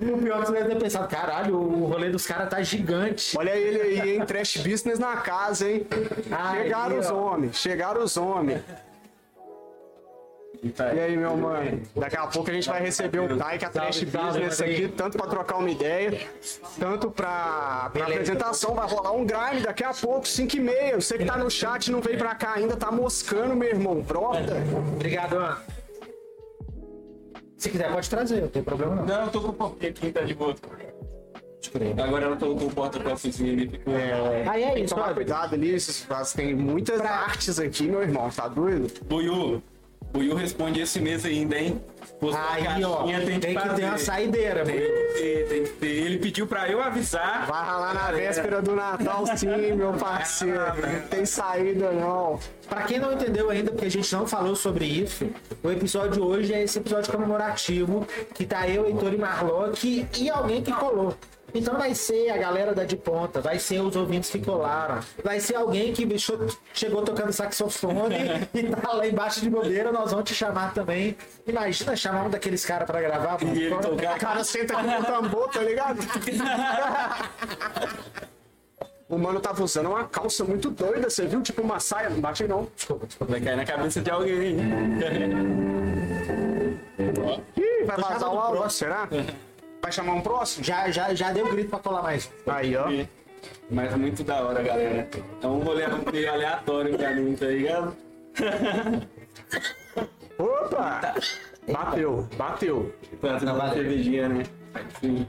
O 0.00 0.18
pior 0.18 0.40
que 0.40 0.46
você 0.46 0.52
deve 0.52 0.68
ter 0.68 0.78
pensado, 0.80 1.08
caralho, 1.08 1.56
o 1.56 1.86
rolê 1.86 2.10
dos 2.10 2.26
caras 2.26 2.48
tá 2.48 2.62
gigante. 2.62 3.36
Olha 3.36 3.56
ele 3.56 3.80
aí, 3.80 4.14
hein? 4.14 4.24
Trash 4.24 4.56
business 4.58 4.98
na 5.00 5.16
casa, 5.16 5.68
hein? 5.68 5.84
Aí, 6.30 6.62
Chegaram 6.62 6.98
os 6.98 7.10
ó. 7.10 7.16
homens, 7.16 7.56
chegaram 7.56 8.02
os 8.04 8.16
homens. 8.16 8.62
E 10.62 11.00
aí, 11.00 11.16
meu 11.16 11.36
mano? 11.36 11.82
Daqui 11.96 12.16
a 12.16 12.26
pouco 12.28 12.48
a 12.48 12.52
gente 12.54 12.68
vai 12.68 12.80
receber 12.80 13.18
o 13.18 13.36
Kaique, 13.36 13.64
a 13.64 13.68
Trash 13.68 14.04
Business 14.04 14.60
mano. 14.60 14.72
aqui, 14.72 14.88
tanto 14.96 15.18
pra 15.18 15.26
trocar 15.26 15.56
uma 15.56 15.68
ideia, 15.68 16.20
tanto 16.78 17.10
pra, 17.10 17.90
pra 17.92 18.04
Beleza. 18.04 18.12
apresentação. 18.12 18.72
Vai 18.74 18.86
rolar 18.88 19.10
um 19.12 19.24
grime 19.26 19.60
daqui 19.62 19.82
a 19.82 19.92
pouco, 19.92 20.26
5 20.28 20.56
e 20.56 20.60
meia. 20.60 21.00
Você 21.00 21.18
que 21.18 21.24
tá 21.24 21.36
no 21.36 21.50
chat 21.50 21.90
não 21.90 22.00
veio 22.00 22.16
pra 22.16 22.36
cá 22.36 22.52
ainda, 22.54 22.76
tá 22.76 22.92
moscando, 22.92 23.56
meu 23.56 23.68
irmão. 23.68 24.00
Brota. 24.02 24.56
Obrigado, 24.94 25.34
Ana. 25.36 25.58
Se 27.56 27.68
quiser, 27.68 27.92
pode 27.92 28.08
trazer, 28.08 28.40
não 28.42 28.48
tem 28.48 28.62
problema 28.62 28.94
não. 28.94 29.04
Não, 29.04 29.24
eu 29.24 29.30
tô 29.30 29.40
com 29.40 29.48
o 29.48 29.52
porquê 29.52 29.86
aqui, 29.88 30.12
tá 30.12 30.20
de 30.22 30.34
boa. 30.34 30.54
Agora 32.04 32.24
ela 32.26 32.36
colocou 32.36 32.68
o 32.68 32.72
porta-copinho 32.72 33.52
ali. 33.52 33.68
ficou- 33.68 33.94
Aí 34.48 34.62
é 34.64 34.78
isso, 34.80 34.94
Tomar 34.94 35.14
cuidado 35.14 35.54
ali, 35.54 35.74
esses- 35.74 36.06
tem 36.34 36.54
muitas 36.54 37.00
artes 37.00 37.58
aqui, 37.58 37.84
meu 37.88 38.02
irmão. 38.02 38.28
Tá 38.30 38.46
doido? 38.48 38.88
Buiu, 39.04 39.62
Buiu 40.12 40.34
responde 40.34 40.80
esse 40.80 41.00
mês 41.00 41.24
ainda, 41.24 41.56
hein? 41.58 41.80
Postou 42.20 42.38
a 42.40 42.52
Aí, 42.52 42.84
ó, 42.84 42.96
caixinha, 42.98 43.20
tem, 43.40 43.40
que 43.40 43.54
fazer. 43.54 43.74
ter 43.76 43.84
uma 43.84 43.98
saideira, 43.98 44.64
Tem 44.64 44.74
que 44.80 45.14
ter, 45.14 45.48
tem 45.48 45.64
que 45.64 45.70
ter. 45.70 45.86
Ele 45.86 46.18
pediu 46.18 46.46
pra 46.46 46.68
eu 46.68 46.80
avisar. 46.82 47.46
Vai 47.46 47.64
ralar 47.64 47.94
na 47.94 48.10
véspera 48.12 48.60
do 48.62 48.76
Natal, 48.76 49.24
sim, 49.36 49.46
meu 49.74 49.92
parceiro. 49.94 50.60
Não 50.60 51.08
tem 51.08 51.24
saída, 51.24 51.90
não. 51.92 52.38
Pra 52.68 52.82
quem 52.82 52.98
não 52.98 53.12
entendeu 53.12 53.50
ainda, 53.50 53.70
porque 53.70 53.86
a 53.86 53.90
gente 53.90 54.12
não 54.14 54.26
falou 54.26 54.54
sobre 54.54 54.84
isso, 54.84 55.28
o 55.62 55.70
episódio 55.70 56.22
hoje 56.24 56.52
é 56.52 56.62
esse 56.62 56.78
episódio 56.78 57.10
comemorativo 57.10 58.06
que 58.34 58.44
tá 58.44 58.68
eu, 58.68 58.86
Heitor 58.86 59.14
e 59.14 59.18
Marlock 59.18 60.06
e 60.18 60.30
alguém 60.30 60.62
que 60.62 60.72
colou. 60.72 61.14
Então 61.54 61.76
vai 61.76 61.94
ser 61.94 62.30
a 62.30 62.38
galera 62.38 62.74
da 62.74 62.84
de 62.84 62.96
ponta, 62.96 63.40
vai 63.40 63.58
ser 63.58 63.80
os 63.80 63.94
ouvintes 63.94 64.30
que 64.30 64.38
colaram, 64.38 65.00
vai 65.22 65.38
ser 65.38 65.56
alguém 65.56 65.92
que 65.92 66.06
bicho, 66.06 66.38
chegou 66.72 67.02
tocando 67.02 67.32
saxofone 67.32 68.16
e 68.54 68.62
tá 68.64 68.92
lá 68.92 69.06
embaixo 69.06 69.40
de 69.40 69.50
bobeira, 69.50 69.92
nós 69.92 70.10
vamos 70.10 70.28
te 70.28 70.34
chamar 70.34 70.72
também. 70.72 71.16
Imagina 71.46 71.94
chamar 71.94 72.24
um 72.24 72.30
daqueles 72.30 72.64
caras 72.64 72.86
pra 72.86 73.00
gravar. 73.00 73.38
E 73.42 73.64
ele 73.64 73.76
tocar. 73.76 74.16
O 74.16 74.20
cara 74.20 74.44
senta 74.44 74.78
aqui 74.78 74.86
no 74.86 75.04
tambor, 75.04 75.48
tá 75.50 75.62
ligado? 75.62 75.98
O 79.12 79.18
mano 79.18 79.40
tava 79.40 79.62
usando 79.62 79.90
uma 79.90 80.04
calça 80.04 80.42
muito 80.42 80.70
doida, 80.70 81.10
você 81.10 81.26
viu? 81.26 81.42
Tipo 81.42 81.60
uma 81.60 81.78
saia, 81.78 82.08
não 82.08 82.18
bate 82.18 82.44
não. 82.48 82.66
Desculpa, 82.74 83.06
desculpa. 83.06 83.30
Vai 83.30 83.42
cair 83.42 83.56
na 83.56 83.64
cabeça 83.66 84.00
de 84.00 84.10
alguém. 84.10 84.56
Ih, 87.54 87.84
vai 87.84 87.96
vazar 87.98 88.30
o 88.30 88.36
o 88.36 88.40
áudio, 88.40 88.70
será? 88.70 89.06
Vai 89.82 89.90
chamar 89.90 90.14
um 90.14 90.20
próximo? 90.20 90.64
Já, 90.64 90.90
já, 90.90 91.12
já 91.12 91.32
deu 91.32 91.50
grito 91.50 91.70
pra 91.70 91.80
colar 91.80 92.02
mais. 92.02 92.30
Aí, 92.46 92.76
ó. 92.76 92.86
Mas 93.68 93.94
muito 93.96 94.22
da 94.22 94.40
hora, 94.40 94.62
galera. 94.62 95.08
É 95.42 95.46
um 95.46 95.58
rolê 95.58 95.84
meio 96.12 96.32
aleatório 96.32 96.96
pra 96.96 97.12
mim, 97.14 97.34
tá 97.34 97.46
ligado? 97.46 97.96
Opa! 100.38 101.14
Bateu, 101.70 102.28
bateu. 102.36 102.94
Trazendo 103.20 103.54
uma 103.54 103.72
cervejinha, 103.72 104.28
né? 104.28 104.44
Sim. 105.00 105.26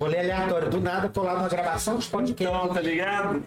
Rolê 0.00 0.18
aleatório, 0.18 0.68
do 0.68 0.80
nada 0.80 1.08
colar 1.08 1.34
numa 1.34 1.48
gravação 1.48 1.98
de 1.98 2.08
podcast. 2.08 2.56
Então, 2.56 2.74
tá 2.74 2.80
ligado? 2.80 3.42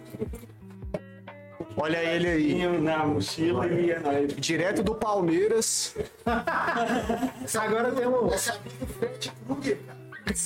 Olha 1.77 1.97
ele 1.97 2.27
aí. 2.29 2.79
Na 2.79 3.05
mochila 3.05 3.67
e 3.67 3.87
ia 3.87 3.99
nós. 3.99 4.33
Direto 4.37 4.81
do 4.81 4.95
Palmeiras. 4.95 5.93
Agora 7.59 7.91
temos. 7.91 8.49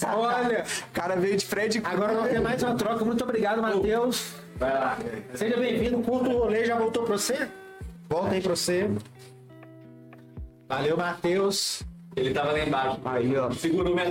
Olha, 0.05 0.63
O 0.63 0.91
cara 0.93 1.15
veio 1.15 1.37
de 1.37 1.45
Fred. 1.45 1.81
agora 1.83 2.13
nós 2.13 2.27
temos 2.29 2.43
mais 2.43 2.63
uma 2.63 2.75
troca. 2.75 3.05
Muito 3.05 3.23
obrigado, 3.23 3.61
Matheus. 3.61 4.33
Vai 4.55 4.73
lá. 4.73 4.97
Seja 5.35 5.57
bem-vindo. 5.57 6.01
Curta 6.01 6.29
o 6.29 6.37
rolê, 6.37 6.65
já 6.65 6.77
voltou 6.77 7.03
pra 7.03 7.17
você? 7.17 7.47
Volta 8.09 8.33
aí 8.35 8.41
pra 8.41 8.55
você. 8.55 8.89
Valeu, 10.67 10.97
Matheus. 10.97 11.83
Ele 12.15 12.33
tava 12.33 12.51
lá 12.51 12.59
embaixo. 12.59 12.99
Aí, 13.05 13.37
ó. 13.37 13.51
Segurou 13.51 13.93
minha 13.95 14.07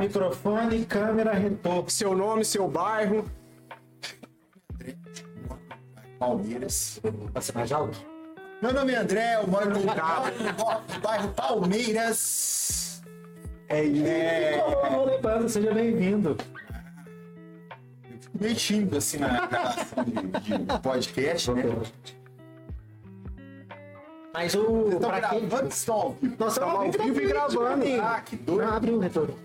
Microfone, 0.00 0.84
câmera, 0.84 1.32
retorno. 1.32 1.88
Seu 1.88 2.14
nome, 2.14 2.44
seu 2.44 2.68
bairro. 2.68 3.24
Palmeiras. 6.18 7.00
Ser 7.40 7.54
mais 7.54 7.72
alto? 7.72 7.98
Meu 8.60 8.72
nome 8.72 8.92
é 8.92 8.96
André, 8.96 9.36
eu 9.36 9.46
moro 9.46 9.70
no, 9.70 9.78
no 9.78 11.00
bairro 11.00 11.28
Palmeiras. 11.34 12.87
É 13.68 13.84
isso. 13.84 14.06
É, 14.06 14.56
Rolê 14.90 15.18
Banda, 15.18 15.48
seja 15.48 15.72
bem-vindo. 15.72 16.36
meio 18.40 18.54
tímido 18.54 18.96
assim 18.96 19.18
na 19.18 19.46
gravação 19.46 20.04
de, 20.04 20.12
de 20.58 20.78
podcast, 20.82 21.50
né? 21.52 21.62
Mas 24.32 24.54
o. 24.54 24.88
Estão 24.88 25.10
Pra 25.10 25.20
quem... 25.28 25.48
estão. 25.68 26.16
Nós 26.38 26.52
estamos 26.52 26.74
ao 26.74 26.90
vivo 26.92 27.20
e 27.20 27.26
gravando. 27.26 27.84
Ah, 28.02 28.20
que 28.24 28.36
doido. 28.36 28.62
Não, 28.66 28.76
abre 28.76 28.90
o 28.92 28.98
retorno. 28.98 29.38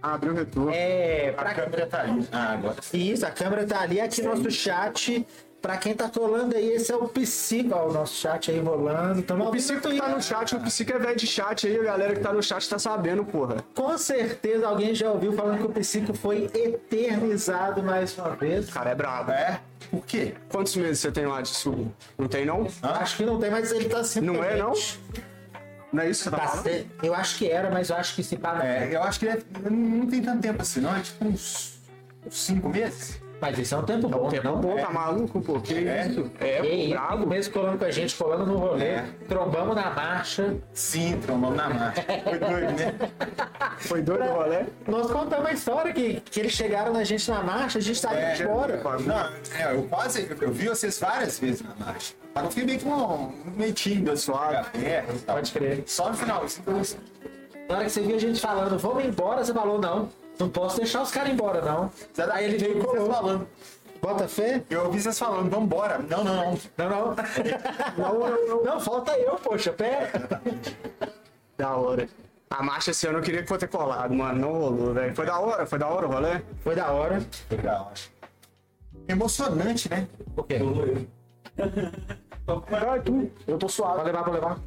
Abre 0.00 0.30
o 0.30 0.34
retorno. 0.34 0.70
É, 0.72 1.30
A 1.30 1.32
pra 1.34 1.54
câmera 1.54 1.86
tá 1.86 2.00
ali. 2.00 2.28
Ah, 2.32 2.52
agora 2.54 2.82
sim. 2.82 2.98
Isso, 3.12 3.26
a 3.26 3.30
câmera 3.30 3.66
tá 3.66 3.80
ali, 3.80 4.00
aqui 4.00 4.22
nosso 4.22 4.50
chat. 4.50 5.26
Pra 5.62 5.76
quem 5.76 5.94
tá 5.94 6.08
colando 6.08 6.56
aí, 6.56 6.72
esse 6.72 6.90
é 6.90 6.96
o 6.96 7.06
Psico, 7.06 7.72
ó, 7.72 7.86
o 7.88 7.92
nosso 7.92 8.14
chat 8.16 8.50
aí 8.50 8.58
rolando. 8.58 9.22
Tamo 9.22 9.46
O 9.48 9.52
Psico 9.52 9.86
no 9.88 9.94
que 9.94 10.00
tá 10.00 10.08
no 10.08 10.20
chat, 10.20 10.56
o 10.56 10.60
Psico 10.60 10.92
é 10.92 10.98
velho 10.98 11.16
de 11.16 11.26
chat 11.26 11.68
aí, 11.68 11.78
a 11.78 11.82
galera 11.84 12.14
que 12.14 12.20
tá 12.20 12.32
no 12.32 12.42
chat 12.42 12.68
tá 12.68 12.80
sabendo, 12.80 13.24
porra. 13.24 13.64
Com 13.72 13.96
certeza 13.96 14.66
alguém 14.66 14.92
já 14.92 15.08
ouviu 15.12 15.32
falando 15.34 15.58
que 15.58 15.64
o 15.66 15.68
Psico 15.68 16.12
foi 16.14 16.50
eternizado 16.52 17.80
mais 17.80 18.18
uma 18.18 18.30
vez. 18.34 18.68
O 18.68 18.72
cara 18.72 18.90
é 18.90 18.94
brabo. 18.96 19.30
É? 19.30 19.60
Por 19.88 20.04
quê? 20.04 20.34
Quantos 20.50 20.74
meses 20.74 20.98
você 20.98 21.12
tem 21.12 21.26
lá 21.26 21.40
de 21.40 21.48
sub? 21.50 21.94
Não 22.18 22.26
tem, 22.26 22.44
não? 22.44 22.66
Acho 22.82 23.16
que 23.16 23.24
não 23.24 23.38
tem, 23.38 23.50
mas 23.50 23.70
ele 23.70 23.88
tá 23.88 24.02
sempre. 24.02 24.30
Não 24.30 24.42
é, 24.42 24.56
não? 24.56 24.72
Não 25.92 26.02
é 26.02 26.10
isso 26.10 26.24
que 26.24 26.30
você 26.30 26.36
tá 26.36 26.42
Tá 26.42 26.48
falando? 26.48 26.86
Eu 27.04 27.14
acho 27.14 27.38
que 27.38 27.48
era, 27.48 27.70
mas 27.70 27.88
eu 27.90 27.96
acho 27.96 28.16
que 28.16 28.24
se 28.24 28.36
pá. 28.36 28.64
É, 28.64 28.88
eu 28.92 29.02
acho 29.04 29.20
que 29.20 29.28
é- 29.28 29.40
não 29.70 30.06
tem 30.08 30.20
tanto 30.22 30.40
tempo 30.42 30.60
assim, 30.60 30.80
não. 30.80 30.96
É 30.96 31.00
tipo 31.00 31.24
uns, 31.24 31.78
uns 32.26 32.34
cinco 32.34 32.68
meses. 32.68 33.21
Mas 33.42 33.58
isso 33.58 33.74
é 33.74 33.78
um 33.78 33.82
tempo 33.82 34.08
bom, 34.08 34.28
Tempo 34.28 34.44
não? 34.44 34.60
bom, 34.60 34.76
tá 34.76 34.88
maluco, 34.90 35.40
pô? 35.40 35.60
Que 35.60 35.74
É. 35.88 36.06
isso? 36.06 36.30
É, 36.38 36.64
E 36.64 36.70
aí, 36.70 36.88
brabo. 36.90 37.16
cinco 37.16 37.26
meses 37.28 37.48
colando 37.52 37.76
com 37.78 37.84
a 37.84 37.90
gente, 37.90 38.14
colando 38.14 38.46
no 38.46 38.56
rolê, 38.56 38.84
É. 38.84 39.04
trombamos 39.28 39.74
na 39.74 39.90
marcha. 39.90 40.56
Sim, 40.72 41.18
trombamos 41.20 41.56
na 41.56 41.68
marcha. 41.68 42.02
Foi 42.22 42.38
doido, 42.38 42.72
né? 42.78 42.94
Foi 43.80 44.00
doido 44.00 44.22
o 44.24 44.32
rolê? 44.34 44.60
Nós 44.86 45.10
contamos 45.10 45.46
a 45.46 45.52
história 45.52 45.92
que, 45.92 46.20
que 46.20 46.38
eles 46.38 46.52
chegaram 46.52 46.92
na 46.92 47.02
gente 47.02 47.28
na 47.28 47.42
marcha, 47.42 47.78
a 47.80 47.82
gente 47.82 47.98
saiu 47.98 48.16
É. 48.18 48.38
embora. 48.40 48.80
Não, 49.00 49.16
é, 49.58 49.74
eu 49.74 49.82
quase, 49.88 50.28
eu 50.40 50.52
vi 50.52 50.68
vocês 50.68 51.00
várias 51.00 51.40
vezes 51.40 51.62
na 51.62 51.74
marcha. 51.84 52.14
Mas 52.32 52.44
eu 52.44 52.50
fiquei 52.50 52.64
meio 52.64 52.78
que 52.78 52.86
um, 52.86 53.32
meio 53.56 53.72
tímido, 53.72 54.12
assim, 54.12 54.22
Suave. 54.32 54.68
e 54.78 55.18
tal. 55.26 55.34
Pode 55.34 55.50
crer. 55.50 55.82
Só 55.86 56.10
no 56.10 56.14
final, 56.16 56.44
assim, 56.44 56.62
eu- 56.64 56.80
Na 57.68 57.76
hora 57.76 57.84
que 57.86 57.90
você 57.90 58.02
viu 58.02 58.14
a 58.16 58.18
gente 58.20 58.40
falando, 58.40 58.78
vamos 58.78 59.04
embora, 59.04 59.44
você 59.44 59.52
falou, 59.52 59.80
não, 59.80 60.08
não 60.42 60.50
posso 60.50 60.76
deixar 60.76 61.02
os 61.02 61.10
caras 61.10 61.32
embora, 61.32 61.60
não. 61.60 61.90
Aí 62.32 62.44
ele 62.44 62.58
veio 62.58 62.78
e 62.78 62.84
colou. 62.84 63.12
falando. 63.12 63.48
Bota 64.00 64.26
fé? 64.26 64.62
Eu 64.68 64.86
ouvi 64.86 65.00
vocês 65.00 65.16
falando, 65.16 65.48
vambora. 65.48 65.98
Não, 65.98 66.24
não, 66.24 66.34
não. 66.34 66.58
Não, 66.76 66.88
não. 66.88 67.14
não, 67.96 68.18
não, 68.18 68.46
não. 68.46 68.64
Não, 68.64 68.80
falta 68.80 69.16
eu, 69.16 69.36
poxa, 69.36 69.72
pera. 69.72 70.28
Da 71.56 71.76
hora. 71.76 72.08
A 72.50 72.62
marcha 72.62 72.90
esse 72.90 73.06
ano 73.06 73.18
eu 73.18 73.22
queria 73.22 73.42
que 73.42 73.48
fosse 73.48 73.66
colado, 73.68 74.12
mano. 74.12 74.40
Não 74.40 74.52
rolou, 74.52 74.92
velho. 74.92 75.14
Foi 75.14 75.24
da 75.24 75.38
hora, 75.38 75.64
foi 75.64 75.78
da 75.78 75.86
hora 75.86 76.06
o 76.06 76.10
rolê. 76.10 76.42
Foi 76.64 76.74
da 76.74 76.90
hora. 76.90 77.22
Legal. 77.48 77.92
Emocionante, 79.08 79.88
né? 79.88 80.08
O 80.36 80.42
quê? 80.42 80.58
Vai. 82.44 83.02
Eu 83.46 83.56
tô 83.56 83.68
suave. 83.68 83.98
Pode 83.98 84.06
levar, 84.06 84.24
pode 84.24 84.36
levar. 84.36 84.58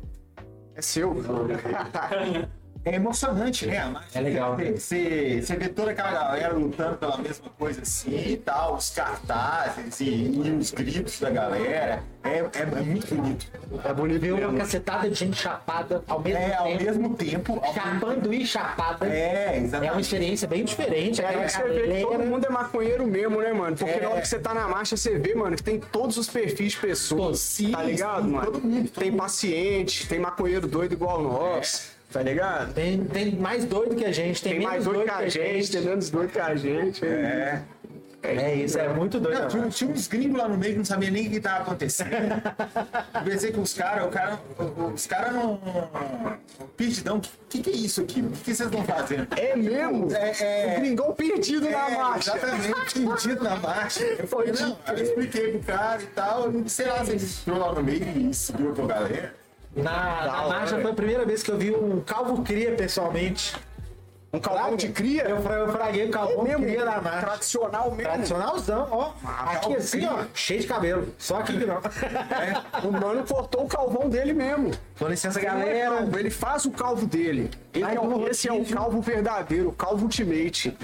É 0.76 0.82
seu. 0.82 1.14
É 2.86 2.96
emocionante, 2.96 3.66
né? 3.66 3.94
É 4.14 4.22
legal. 4.22 4.56
Você, 4.76 5.42
você 5.42 5.56
vê 5.56 5.68
toda 5.70 5.90
aquela 5.90 6.12
galera 6.12 6.54
lutando 6.54 6.98
pela 6.98 7.18
mesma 7.18 7.50
coisa 7.58 7.82
assim 7.82 8.16
e 8.34 8.38
tal, 8.38 8.76
os 8.76 8.92
cartazes 8.92 10.00
e, 10.00 10.06
e 10.06 10.52
os 10.52 10.70
gritos 10.70 11.20
da 11.20 11.32
galera. 11.32 12.04
É, 12.24 12.30
é, 12.30 12.48
é 12.62 12.66
muito 12.84 13.16
bonito. 13.16 13.48
É 13.84 13.94
bonito 13.94 14.22
Viu 14.22 14.38
uma 14.38 14.58
cacetada 14.60 15.10
de 15.10 15.16
gente 15.16 15.36
chapada 15.36 16.04
ao 16.08 16.20
mesmo 16.22 16.40
É, 16.40 16.56
ao 16.56 16.66
tempo. 16.66 16.84
mesmo 16.84 17.16
tempo. 17.16 17.60
ao- 17.64 17.74
Chapando 17.74 18.34
e 18.34 18.46
chapada. 18.46 19.08
É, 19.08 19.46
É 19.48 19.50
uma 19.58 19.66
exatamente. 19.66 20.02
experiência 20.02 20.48
bem 20.48 20.64
diferente. 20.64 21.22
É 21.24 21.28
que 21.44 21.50
você 21.52 21.64
vê 21.64 21.96
que 21.96 22.02
todo 22.04 22.24
mundo 22.24 22.46
é 22.46 22.50
maconheiro 22.50 23.08
mesmo, 23.08 23.42
né, 23.42 23.52
mano? 23.52 23.76
Porque 23.76 23.94
É. 23.94 24.02
na 24.02 24.10
hora 24.10 24.22
que 24.22 24.28
você 24.28 24.38
tá 24.40 24.54
na 24.54 24.68
marcha, 24.68 24.96
você 24.96 25.18
vê, 25.18 25.34
mano, 25.34 25.56
que 25.56 25.64
tem 25.64 25.80
todos 25.80 26.18
os 26.18 26.28
perfis 26.30 26.74
de 26.74 26.78
pessoas. 26.78 27.40
Sim, 27.40 27.72
tá 27.72 27.82
ligado, 27.82 28.26
sim, 28.26 28.30
mano? 28.32 28.46
todo 28.52 28.62
mundo, 28.62 28.90
todo 28.90 29.02
tem 29.02 29.10
mundo. 29.12 29.20
paciente, 29.22 30.08
tem 30.08 30.20
maconheiro 30.20 30.68
doido 30.68 30.94
igual 30.94 31.20
nós. 31.22 31.95
Tá 32.12 32.22
ligado? 32.22 32.74
Tem, 32.74 33.04
tem 33.04 33.36
mais 33.36 33.66
doido 33.66 33.96
que 33.96 34.06
a 34.06 34.12
gente, 34.12 34.42
tem, 34.42 34.54
Tem 34.54 34.60
menos 34.60 34.74
mais 34.74 34.86
doido 34.86 35.04
que 35.04 35.12
a 35.12 35.28
gente, 35.30 35.72
tem 35.72 35.82
menos 35.82 36.10
doido 36.10 36.32
que 36.32 36.40
a 36.40 36.56
gente. 36.56 37.06
É. 37.06 37.62
É 38.34 38.56
isso, 38.56 38.80
é 38.80 38.90
muito 38.90 39.20
doido. 39.20 39.40
Não, 39.40 39.48
tinha, 39.48 39.70
tinha 39.70 39.92
uns 39.92 40.08
gringos 40.08 40.40
lá 40.40 40.48
no 40.48 40.58
meio 40.58 40.74
que 40.74 40.78
não 40.80 40.86
sabia 40.86 41.12
nem 41.12 41.28
o 41.28 41.30
que 41.30 41.40
tava 41.40 41.62
acontecendo. 41.64 42.10
Conversei 43.14 43.52
com 43.52 43.62
os 43.62 43.74
caras, 43.74 44.06
o 44.06 44.10
cara, 44.10 44.40
os 44.94 45.06
caras 45.06 45.34
não. 45.34 45.60
Perdidão, 46.76 47.18
o 47.18 47.22
que, 47.50 47.62
que 47.62 47.70
é 47.70 47.74
isso 47.74 48.02
aqui? 48.02 48.22
O 48.22 48.30
que, 48.32 48.38
que 48.40 48.56
vocês 48.56 48.60
estão 48.62 48.84
fazendo? 48.84 49.28
É 49.38 49.56
mesmo? 49.56 50.12
É, 50.12 50.32
é. 50.42 50.76
O 50.78 50.80
gringão 50.82 51.14
perdido 51.14 51.70
na 51.70 51.90
É, 51.90 51.98
marcha. 51.98 52.36
Exatamente, 52.36 53.00
perdido 53.00 53.44
na 53.44 53.56
marcha. 53.58 54.04
Eu 54.18 54.28
falei, 54.28 54.54
não, 54.54 54.78
eu 54.88 55.04
expliquei 55.04 55.52
pro 55.52 55.60
cara 55.60 56.02
e 56.02 56.08
tal, 56.08 56.52
sei 56.68 56.88
lá, 56.88 57.04
você 57.04 57.16
entrou 57.16 57.60
lá 57.60 57.74
no 57.74 57.84
meio 57.84 58.30
e 58.30 58.34
seguiu 58.34 58.74
com 58.74 58.84
a 58.84 58.88
galera. 58.88 59.45
Na, 59.76 60.26
na 60.26 60.48
marcha 60.48 60.80
foi 60.82 60.92
a 60.92 60.94
primeira 60.94 61.26
vez 61.26 61.44
que 61.44 61.52
eu 61.52 61.58
vi 61.58 61.72
um 61.72 62.00
calvo 62.02 62.42
cria 62.44 62.74
pessoalmente. 62.76 63.56
Um 64.32 64.40
calvão 64.40 64.76
de 64.76 64.90
cria? 64.90 65.24
Eu, 65.24 65.38
eu 65.38 65.72
fraguei 65.72 66.08
o 66.08 66.12
calvão 66.12 66.44
mesmo? 66.44 66.66
cria 66.66 66.84
na 66.84 67.02
marcha. 67.02 67.26
Tradicional 67.26 67.92
mesmo. 67.92 68.04
Tradicionalzão, 68.04 68.88
ó. 68.92 69.12
Aqui 69.24 69.60
calvo 69.62 69.78
assim, 69.78 69.98
cria. 70.00 70.12
ó, 70.14 70.24
cheio 70.34 70.60
de 70.60 70.68
cabelo. 70.68 71.16
Só 71.18 71.38
aqui 71.40 71.58
que 71.58 71.66
não. 71.66 71.80
O 72.84 72.92
mano 73.00 73.24
cortou 73.26 73.64
o 73.64 73.68
calvão 73.68 74.10
dele 74.10 74.34
mesmo. 74.34 74.72
Com 75.00 75.08
licença, 75.08 75.40
é 75.40 75.44
galera. 75.44 75.98
calvo, 75.98 76.20
Ele 76.20 76.30
faz 76.30 76.66
o 76.66 76.72
calvo 76.72 77.06
dele. 77.06 77.50
Ele 77.74 77.86
Vai 77.86 77.96
é 77.96 78.30
esse 78.30 78.50
é 78.50 78.54
o 78.54 78.66
calvo 78.66 79.00
verdadeiro, 79.02 79.70
o 79.70 79.74
calvo 79.74 80.04
ultimate. 80.04 80.76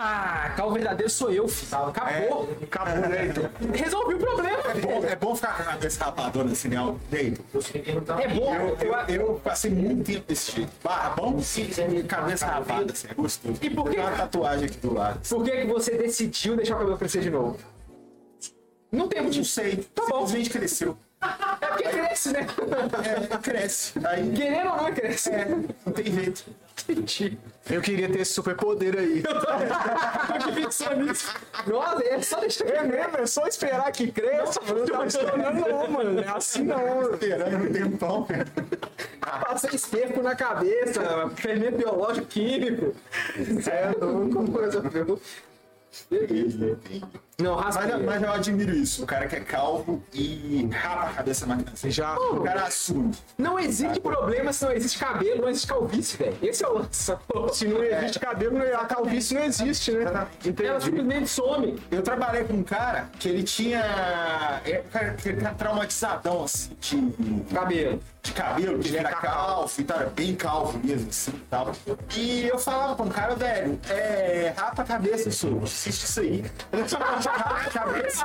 Ah, 0.00 0.52
calvo 0.56 0.74
verdadeiro 0.74 1.10
sou 1.10 1.32
eu, 1.32 1.48
filho. 1.48 1.74
Acabou. 1.88 2.48
Acabou, 2.62 3.08
né? 3.08 3.26
Então, 3.26 3.50
Resolvi 3.74 4.14
o 4.14 4.18
problema. 4.18 4.58
É 4.70 4.74
bom, 4.80 5.04
é 5.04 5.16
bom 5.16 5.34
ficar 5.34 5.56
com 5.56 5.62
a 5.62 5.64
cabeça 5.64 6.04
rapadona 6.04 6.52
assim, 6.52 6.68
né? 6.68 6.76
Deito. 7.10 7.44
É 8.22 8.28
bom. 8.28 8.54
Eu, 8.54 8.76
eu, 8.78 8.94
Eu- 9.08 9.40
passei 9.42 9.70
muito 9.72 10.04
tempo 10.12 10.24
desse 10.28 10.52
jeito. 10.52 10.70
Barra 10.84 11.10
bom? 11.10 11.40
Sim, 11.40 11.68
cabeça 12.06 12.46
rapada, 12.46 12.92
assim, 12.92 13.08
é 13.10 13.14
gostoso. 13.14 13.58
E 13.60 13.70
por 13.70 13.84
que- 13.84 13.96
Tem 13.96 14.00
uma 14.00 14.12
tatuagem 14.12 14.66
aqui 14.66 14.78
do 14.78 14.94
lado. 14.94 15.20
Por 15.28 15.42
que, 15.44 15.50
que 15.50 15.66
você 15.66 15.96
decidiu 15.98 16.54
deixar 16.56 16.76
o 16.76 16.78
cabelo 16.78 16.96
crescer 16.96 17.20
de 17.20 17.30
novo? 17.30 17.58
Não 18.92 19.08
tem 19.08 19.20
Não 19.22 19.44
sei, 19.44 19.76
Tá 19.94 20.02
bom. 20.02 20.18
simplesmente 20.26 20.50
cresceu. 20.50 20.96
É 21.60 21.66
porque 21.66 21.88
cresce, 21.88 22.32
né? 22.32 22.46
É, 23.32 23.36
cresce. 23.38 23.92
Aí 24.06 24.30
Querendo 24.32 24.70
ou 24.70 24.76
não, 24.76 24.92
cresce. 24.94 25.30
é, 25.30 25.44
não 25.84 25.92
tem 25.92 26.04
jeito. 26.06 26.44
Eu 27.70 27.80
queria 27.80 28.08
ter 28.08 28.20
esse 28.20 28.32
superpoder 28.32 28.96
aí. 28.98 29.22
Eu 29.22 30.38
que 30.38 30.52
pensou 30.62 30.96
nisso. 30.96 31.34
Nossa, 31.66 32.04
é 32.04 32.20
só 32.22 32.40
deixar 32.40 32.68
É 32.68 32.82
mesmo, 32.82 33.16
é 33.16 33.26
só 33.26 33.46
esperar 33.46 33.90
que 33.92 34.10
cresça. 34.10 34.60
Não 34.66 34.86
tá 34.86 35.06
esperando 35.06 35.68
não, 35.68 35.90
mano. 35.90 36.12
Não 36.12 36.22
é 36.22 36.28
assim 36.28 36.62
não. 36.62 37.12
Esperando 37.14 37.68
um 37.68 37.72
tempão. 37.72 38.26
Passei 39.20 39.70
esterco 39.74 40.22
na 40.22 40.34
cabeça, 40.34 41.30
fermento 41.36 41.78
biológico, 41.78 42.26
químico. 42.26 42.94
É 43.66 43.90
louco, 43.98 44.52
coisa 44.52 44.80
viu? 44.80 45.20
Não, 47.40 47.54
raspa. 47.54 47.86
Mas, 47.86 48.04
mas 48.04 48.22
eu 48.22 48.32
admiro 48.32 48.72
isso. 48.74 49.04
O 49.04 49.06
cara 49.06 49.28
que 49.28 49.36
é 49.36 49.40
calvo 49.40 50.02
e 50.12 50.68
rapa 50.72 51.04
a 51.10 51.12
cabeça 51.12 51.46
na 51.46 51.56
criança. 51.56 51.88
Já. 51.88 52.16
O 52.18 52.40
cara 52.42 52.64
assume. 52.64 53.14
Não 53.38 53.56
existe 53.60 54.00
problema 54.00 54.52
se 54.52 54.64
não 54.64 54.72
existe 54.72 54.98
cabelo, 54.98 55.42
não 55.42 55.48
existe 55.48 55.68
calvície, 55.68 56.16
velho. 56.16 56.36
Esse 56.42 56.64
é 56.64 56.68
o 56.68 56.78
lance. 56.78 57.12
Se 57.52 57.64
não 57.68 57.84
existe 57.84 58.18
cabelo, 58.18 58.58
a 58.74 58.84
calvície 58.86 59.34
não 59.36 59.44
existe, 59.44 59.92
né? 59.92 60.02
Ela 60.02 60.28
Entendi. 60.44 60.84
simplesmente 60.84 61.28
some. 61.28 61.78
Eu 61.92 62.02
trabalhei 62.02 62.42
com 62.42 62.54
um 62.54 62.62
cara 62.64 63.08
que 63.20 63.28
ele 63.28 63.44
tinha. 63.44 63.78
é, 64.64 64.82
o 64.84 64.90
cara 64.90 65.14
que 65.14 65.28
ele 65.28 65.40
tá 65.40 65.54
traumatizadão, 65.54 66.42
assim, 66.42 66.70
de, 66.80 67.54
Cabelo. 67.54 68.00
de 68.20 68.32
cabelo, 68.32 68.78
que 68.80 68.88
ele 68.88 68.96
era 68.98 69.10
calvo 69.12 69.72
e 69.78 69.84
tal, 69.84 70.00
era 70.00 70.10
bem 70.10 70.34
calvo 70.34 70.78
mesmo, 70.82 71.08
assim 71.08 71.30
e 71.32 71.44
tal. 71.48 71.72
E 72.16 72.48
eu 72.48 72.58
falava 72.58 72.96
pra 72.96 73.04
um 73.04 73.08
cara, 73.08 73.36
velho, 73.36 73.78
é. 73.88 74.52
Rapa 74.56 74.82
a 74.82 74.84
cabeça, 74.84 75.30
senhor. 75.30 75.62
Assiste 75.62 76.02
isso 76.04 76.20
aí. 76.20 76.44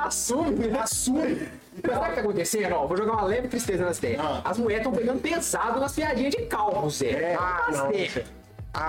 Assume? 0.02 0.78
Assume. 0.78 1.48
Mas 1.82 1.92
sabe 1.94 2.06
o 2.06 2.08
que 2.08 2.14
tá 2.14 2.20
acontecendo? 2.20 2.72
Ó, 2.74 2.86
vou 2.86 2.96
jogar 2.96 3.12
uma 3.12 3.24
leve 3.24 3.48
tristeza 3.48 3.84
nas 3.84 3.98
ideias. 3.98 4.20
Ah. 4.20 4.40
As 4.44 4.58
mulheres 4.58 4.86
estão 4.86 4.98
pegando 4.98 5.20
pesado 5.20 5.80
nas 5.80 5.92
piadinhas 5.92 6.34
de 6.34 6.42
calvo, 6.46 6.88
Zé. 6.90 7.34
Ah, 7.38 7.66
não 7.68 7.76
tá 7.76 7.82
não. 7.82 7.92
certo. 7.92 8.30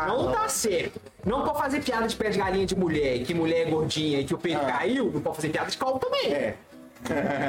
não, 0.07 0.31
tá 0.31 0.49
certo. 0.49 1.01
Não 1.25 1.43
pode 1.43 1.57
fazer 1.57 1.83
piada 1.83 2.07
de 2.07 2.15
pé 2.15 2.29
de 2.29 2.37
galinha 2.37 2.65
de 2.65 2.75
mulher, 2.75 3.19
que 3.23 3.33
mulher 3.33 3.67
é 3.67 3.69
gordinha 3.69 4.19
e 4.19 4.25
que 4.25 4.33
o 4.33 4.37
peito 4.37 4.63
caiu. 4.65 5.11
Não 5.11 5.21
pode 5.21 5.37
fazer 5.37 5.49
piada 5.49 5.71
de 5.71 5.77
calvo 5.77 5.99
também. 5.99 6.31
É. 6.33 6.55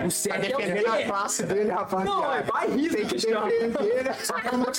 O 0.07 0.11
certo 0.11 0.45
é 0.45 0.49
o 0.55 0.57
Dependendo 0.59 0.85
da 0.91 0.97
quê? 0.97 1.05
classe 1.05 1.43
dele, 1.45 1.71
rapaziada. 1.71 2.11
Não, 2.11 2.33
é 2.35 2.43
vai 2.43 2.69
rir 2.71 2.91
Tem 2.91 3.07
que 3.07 3.15
defender? 3.17 4.15
Só 4.25 4.35
te 4.35 4.43
Cara, 4.43 4.51
falando 4.59 4.73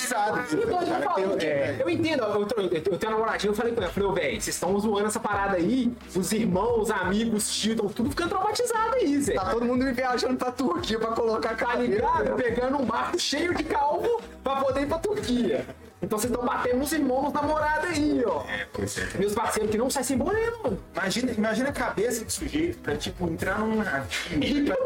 que- 1.38 1.38
tem- 1.38 1.48
é. 1.48 1.76
Eu 1.80 1.88
entendo, 1.90 2.22
eu, 2.22 2.28
eu, 2.42 2.48
eu, 2.56 2.64
eu 2.64 2.80
tenho 2.80 2.96
uma 3.02 3.10
namoradinha, 3.10 3.50
eu 3.50 3.54
falei 3.54 3.72
com 3.72 3.80
ela, 3.80 3.88
eu 3.90 3.92
falei, 3.94 4.08
ô, 4.08 4.12
velho, 4.12 4.40
vocês 4.40 4.48
estão 4.48 4.78
zoando 4.78 5.06
essa 5.06 5.20
parada 5.20 5.56
aí, 5.56 5.92
os 6.14 6.32
irmãos, 6.32 6.82
os 6.82 6.90
amigos, 6.90 7.50
tio, 7.52 7.72
estão 7.72 7.88
tudo 7.88 8.10
ficando 8.10 8.30
traumatizado 8.30 8.94
aí, 8.96 9.20
Zé. 9.20 9.34
Tá 9.34 9.46
todo 9.50 9.64
mundo 9.64 9.92
viajando 9.92 10.36
pra 10.36 10.50
Turquia 10.52 10.98
pra 10.98 11.08
colocar 11.08 11.50
Tá 11.50 11.54
cabelo. 11.66 11.82
ligado? 11.84 12.24
né? 12.24 12.30
Pegando 12.36 12.78
um 12.78 12.84
barco 12.84 13.18
cheio 13.18 13.54
de 13.54 13.64
calvo 13.64 14.20
pra 14.42 14.56
poder 14.56 14.82
ir 14.82 14.86
pra 14.86 14.98
Turquia. 14.98 15.64
Então 16.00 16.16
vocês 16.18 16.30
estão 16.32 16.46
batendo 16.46 16.76
nos 16.78 16.92
irmãos, 16.92 17.22
nos 17.24 17.32
namorados 17.32 17.90
aí, 17.90 18.22
ó. 18.24 18.44
Pois 18.72 18.96
é. 18.98 19.08
Meus 19.18 19.34
parceiros 19.34 19.70
que 19.70 19.78
não 19.78 19.90
saem 19.90 20.04
sem 20.04 20.16
boné, 20.16 20.50
mano. 20.62 20.78
Imagina, 20.94 21.32
imagina 21.32 21.68
a 21.70 21.72
cabeça 21.72 22.24
do 22.24 22.30
sujeito 22.30 22.78
pra, 22.78 22.96
tipo, 22.96 23.26
entrar 23.28 23.58
num 23.58 23.76
navio, 23.82 24.64
pra, 24.66 24.76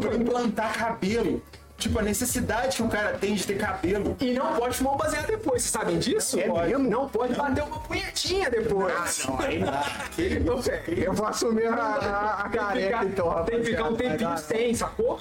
pra 0.00 0.14
implantar 0.16 0.72
cabelo. 0.76 1.40
Tipo, 1.76 1.98
a 1.98 2.02
necessidade 2.02 2.76
que 2.76 2.82
o 2.84 2.88
cara 2.88 3.18
tem 3.18 3.34
de 3.34 3.44
ter 3.46 3.58
cabelo. 3.58 4.16
E 4.20 4.32
não 4.32 4.54
pode 4.54 4.76
fumar 4.76 4.94
um 4.94 4.96
baseado 4.96 5.26
depois, 5.26 5.60
vocês 5.62 5.72
sabem 5.72 5.98
disso? 5.98 6.38
É 6.38 6.44
Pode. 6.48 6.68
mesmo? 6.68 6.88
Não 6.88 7.08
pode 7.08 7.34
bater 7.34 7.64
uma 7.64 7.80
punhetinha 7.80 8.48
depois. 8.48 9.24
Não, 9.26 9.40
aí 9.40 9.58
não. 9.58 10.62
Eu 10.96 11.12
vou 11.12 11.26
assumir 11.26 11.66
a, 11.66 11.74
a, 11.74 12.42
a 12.44 12.48
careca, 12.48 12.86
ficar- 13.00 13.04
então, 13.06 13.44
Tem 13.44 13.58
que 13.60 13.64
ficar 13.66 13.84
um 13.88 13.96
tempinho 13.96 14.38
sem, 14.38 14.72
sacou? 14.74 15.18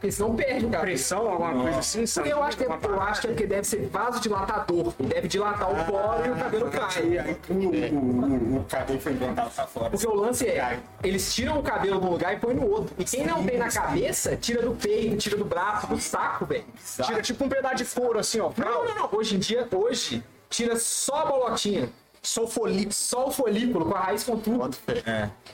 Porque 0.00 0.12
senão 0.12 0.34
perde 0.34 0.64
o 0.64 0.70
cabelo. 0.70 0.82
Pressão, 0.82 1.28
alguma 1.28 1.62
coisa 1.62 1.78
assim, 1.78 2.06
sabe? 2.06 2.30
Eu 2.30 2.42
acho, 2.42 2.56
que 2.56 2.64
é, 2.64 2.66
eu 2.66 3.00
acho 3.02 3.20
que 3.20 3.28
porque 3.28 3.46
deve 3.46 3.64
ser 3.64 3.86
vasodilatador. 3.86 4.94
Deve 4.98 5.28
dilatar 5.28 5.70
o 5.70 5.84
poro 5.84 6.26
e 6.26 6.30
o 6.30 6.36
cabelo 6.36 6.70
cai. 6.70 7.18
Aí, 7.18 7.36
o, 7.50 7.52
o, 7.52 8.54
o, 8.54 8.60
o 8.60 8.64
cabelo 8.64 8.98
foi 8.98 9.12
implantado 9.12 9.50
pra 9.50 9.66
fora. 9.66 9.90
Porque 9.90 10.06
o 10.06 10.14
lance 10.14 10.46
é, 10.48 10.78
eles 11.04 11.34
tiram 11.34 11.58
o 11.58 11.62
cabelo 11.62 12.00
de 12.00 12.06
um 12.06 12.10
lugar 12.12 12.32
e 12.32 12.38
põem 12.38 12.54
no 12.54 12.66
outro. 12.66 12.94
E 12.98 13.04
quem 13.04 13.26
não 13.26 13.44
tem 13.44 13.58
na 13.58 13.68
cabeça, 13.68 14.34
tira 14.36 14.62
do 14.62 14.74
peito, 14.74 15.18
tira 15.18 15.36
do 15.36 15.44
braço, 15.44 15.86
do 15.86 16.00
saco, 16.00 16.46
velho. 16.46 16.64
Tira 17.04 17.20
tipo 17.20 17.44
um 17.44 17.48
pedaço 17.50 17.76
de 17.76 17.84
couro, 17.84 18.18
assim, 18.18 18.40
ó. 18.40 18.50
Não, 18.56 18.86
não, 18.86 18.94
não. 18.94 19.08
Hoje 19.12 19.36
em 19.36 19.38
dia, 19.38 19.68
hoje, 19.70 20.24
tira 20.48 20.76
só 20.76 21.16
a 21.16 21.26
bolotinha. 21.26 21.90
Só 22.22 22.44
o. 22.44 22.48
Só 22.90 23.28
o 23.28 23.30
folículo, 23.30 23.86
com 23.86 23.94
a 23.94 24.00
raiz 24.00 24.24
com 24.24 24.38
tudo. 24.38 24.76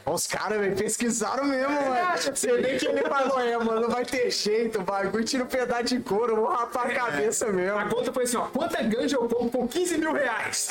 Os 0.04 0.26
caras, 0.26 0.58
velho, 0.60 0.76
pesquisaram 0.76 1.44
mesmo, 1.44 1.72
mano. 1.72 2.16
Você 2.16 2.56
vê 2.60 2.76
que 2.76 2.86
ele 2.86 3.02
falou, 3.02 3.40
é, 3.40 3.56
mano, 3.56 3.80
não 3.82 3.88
vai 3.88 4.04
ter 4.04 4.30
jeito, 4.30 4.80
o 4.80 4.82
bagulho 4.82 5.24
tira 5.24 5.44
um 5.44 5.46
pedaço 5.46 5.84
de 5.84 6.00
couro, 6.00 6.32
eu 6.32 6.36
vou 6.36 6.46
rapar 6.46 6.86
a 6.86 6.94
cabeça 6.94 7.46
mesmo. 7.52 7.78
A 7.78 7.88
conta 7.88 8.12
foi 8.12 8.24
assim, 8.24 8.36
ó. 8.36 8.46
Quanta 8.46 8.82
ganja 8.82 9.16
eu 9.16 9.28
compro 9.28 9.60
por 9.60 9.68
15 9.68 9.98
mil 9.98 10.12
reais? 10.12 10.68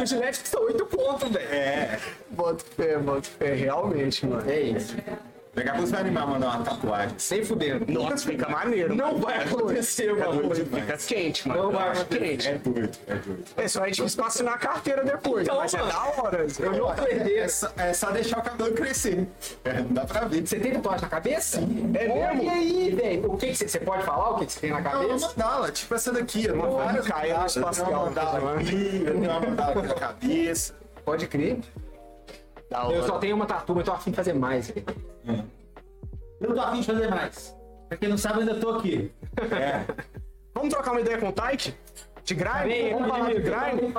o 0.00 0.06
gilete 0.06 0.40
custa 0.40 0.60
8 0.60 0.86
conto, 0.86 1.28
velho. 1.30 2.00
Bota 2.30 2.64
fé, 2.76 2.98
bota 2.98 3.28
fé, 3.38 3.54
realmente, 3.54 4.26
mano. 4.26 4.50
É 4.50 4.60
isso. 4.60 4.96
Daqui 5.52 5.68
a 5.68 5.72
pouco 5.72 5.86
você 5.88 5.92
vai 5.92 6.00
animar 6.02 6.26
mandar 6.28 6.46
uma 6.56 6.64
tatuagem. 6.64 7.18
Sem 7.18 7.44
fudendo. 7.44 7.84
Nossa, 7.92 8.24
fica 8.24 8.48
maneiro. 8.48 8.94
Não 8.94 9.18
vai 9.18 9.42
acontecer, 9.42 10.14
mano. 10.14 10.54
Fica 10.54 10.96
quente, 10.96 11.48
mano. 11.48 11.62
Não 11.64 11.72
vai 11.72 11.88
acontecer. 11.90 12.18
quente. 12.20 12.48
É 12.48 12.54
doido, 12.58 12.98
é 13.08 13.14
doido. 13.16 13.44
É 13.56 13.68
só 13.68 13.82
a 13.82 13.86
gente 13.88 14.04
espacinar 14.04 14.54
a 14.54 14.58
carteira 14.58 15.02
depois, 15.04 15.42
Então, 15.42 15.56
mas 15.58 15.74
é 15.74 15.78
mano, 15.78 15.90
da 15.92 16.04
hora. 16.22 16.46
Eu 16.58 16.72
não 16.72 16.94
tô 16.94 17.02
É 17.04 17.48
só, 17.48 17.72
é 17.76 17.92
só 17.92 18.10
deixar 18.12 18.38
o 18.38 18.42
cabelo 18.42 18.72
crescer. 18.74 19.26
É, 19.64 19.72
não 19.80 19.92
dá 19.92 20.04
pra 20.04 20.20
ver. 20.26 20.46
Você 20.46 20.60
tem 20.60 20.72
tatuagem 20.72 21.02
na 21.02 21.08
cabeça? 21.08 21.58
É 21.58 22.08
Olha 22.08 22.34
mesmo? 22.34 22.50
aí, 22.50 22.94
velho. 22.94 23.32
O 23.32 23.36
que 23.36 23.52
você, 23.54 23.80
pode 23.80 24.04
falar? 24.04 24.30
O 24.30 24.38
que 24.46 24.52
você 24.52 24.60
tem 24.60 24.70
na 24.70 24.80
Não, 24.80 24.90
uma 24.92 25.00
cabeça? 25.08 25.26
mandala, 25.26 25.72
tipo 25.72 25.94
essa 25.96 26.12
daqui. 26.12 26.44
Eu 26.44 26.52
tenho 26.52 26.64
Uma 26.70 26.84
várias 26.84 27.06
caia 27.08 27.34
no. 27.34 27.40
Eu 27.40 27.46
espacial, 27.46 27.90
uma 27.90 28.04
mandala 28.04 28.40
mano. 28.40 28.60
aqui, 28.60 29.02
eu 29.04 29.12
tenho 29.14 29.30
uma 29.30 29.40
mandala 29.40 29.72
aqui 29.72 29.88
na 29.88 29.94
cabeça. 29.94 30.74
Pode 31.04 31.26
crer. 31.26 31.58
Da 32.70 32.78
Eu 32.84 32.86
hora. 32.98 33.02
só 33.06 33.18
tenho 33.18 33.34
uma 33.36 33.46
tatu, 33.46 33.74
mas 33.74 33.84
tô 33.84 33.92
afim 33.92 34.10
de 34.10 34.16
fazer 34.16 34.32
mais. 34.32 34.70
velho. 34.70 34.86
Eu 36.40 36.54
tô 36.54 36.60
afim 36.60 36.80
de 36.80 36.86
fazer 36.86 37.08
mais. 37.10 37.56
Pra 37.88 37.98
quem 37.98 38.08
não 38.08 38.16
sabe, 38.16 38.36
eu 38.36 38.40
ainda 38.42 38.54
tô 38.54 38.70
aqui. 38.70 39.12
É. 39.50 39.84
Vamos 40.54 40.72
trocar 40.72 40.92
uma 40.92 41.00
ideia 41.00 41.18
com 41.18 41.28
o 41.28 41.32
Taik? 41.32 41.74
De 42.24 42.34
grind? 42.34 42.92
Vamos 42.92 43.08
falar 43.08 43.32
de 43.34 43.40
grind? 43.40 43.94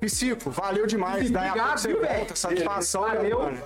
Psico, 0.00 0.50
valeu 0.50 0.86
demais. 0.86 1.30
Daí 1.30 1.46
a 1.46 1.50
Obrigado, 1.52 1.66
pouco 1.68 1.78
você 1.80 1.88
viu, 1.88 2.00
velho? 2.00 2.36
Satisfação, 2.36 3.02
Valeu. 3.02 3.38
mano. 3.38 3.62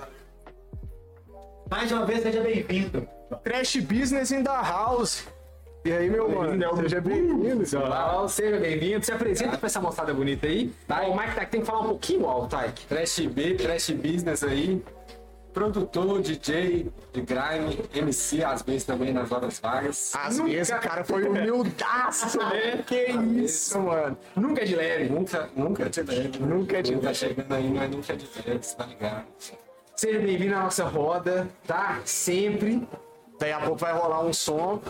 Mais 1.70 1.90
uma 1.92 2.04
vez, 2.04 2.22
seja 2.22 2.40
bem-vindo. 2.40 3.06
Trash 3.42 3.76
Business 3.76 4.30
in 4.30 4.42
the 4.44 4.50
House. 4.50 5.24
E 5.82 5.92
aí, 5.92 6.10
meu 6.10 6.28
mano? 6.28 6.76
Seja 6.76 7.00
bem-vindo. 7.00 7.64
Seja 8.28 8.58
bem-vindo. 8.58 9.04
Se 9.04 9.12
apresenta 9.12 9.56
pra 9.56 9.66
essa 9.66 9.80
moçada 9.80 10.12
bonita 10.12 10.46
aí. 10.46 10.70
Tá, 10.86 11.02
o 11.06 11.16
Mike 11.16 11.34
Tack 11.34 11.50
tem 11.50 11.60
que 11.60 11.66
falar 11.66 11.80
um 11.80 11.88
pouquinho 11.88 12.26
alto, 12.26 12.48
Taik. 12.50 12.86
Trash 12.86 13.20
B, 13.20 13.54
Trash 13.54 13.90
Business 13.90 14.44
aí. 14.44 14.82
Produtor, 15.54 16.20
DJ, 16.20 16.92
de 17.12 17.20
grime, 17.22 17.82
MC, 17.92 18.44
às 18.44 18.62
vezes 18.62 18.84
também 18.84 19.12
nas 19.12 19.32
horas 19.32 19.58
vagas. 19.58 20.12
Às 20.14 20.38
vezes 20.38 20.72
o 20.72 20.78
cara 20.80 21.02
foi 21.02 21.24
humildaço, 21.26 22.38
né? 22.38 22.84
Que 22.86 23.06
isso, 23.42 23.80
mano. 23.80 24.16
Nunca 24.36 24.60
é 24.62 24.64
de 24.64 24.76
leve. 24.76 25.08
Nunca, 25.08 25.48
nunca 25.56 25.88
de 25.88 26.02
leve. 26.02 26.38
Nunca 26.38 26.76
é 26.78 26.82
de 26.82 26.92
Quem 26.92 27.00
tá 27.00 27.06
leve. 27.06 27.18
chegando 27.18 27.52
aí 27.54 27.66
é 27.66 27.88
nunca 27.88 28.16
de 28.16 28.28
leve, 28.46 28.62
você 28.62 28.76
tá 28.76 28.84
ligado? 28.86 29.24
Seja 29.96 30.18
bem-vindo 30.20 30.54
à 30.54 30.60
nossa 30.60 30.84
roda, 30.84 31.48
tá? 31.66 32.00
Sempre. 32.04 32.86
Daí 33.40 33.52
a 33.52 33.60
pouco 33.60 33.76
vai 33.78 33.92
rolar 33.92 34.22
um 34.22 34.32
som. 34.32 34.80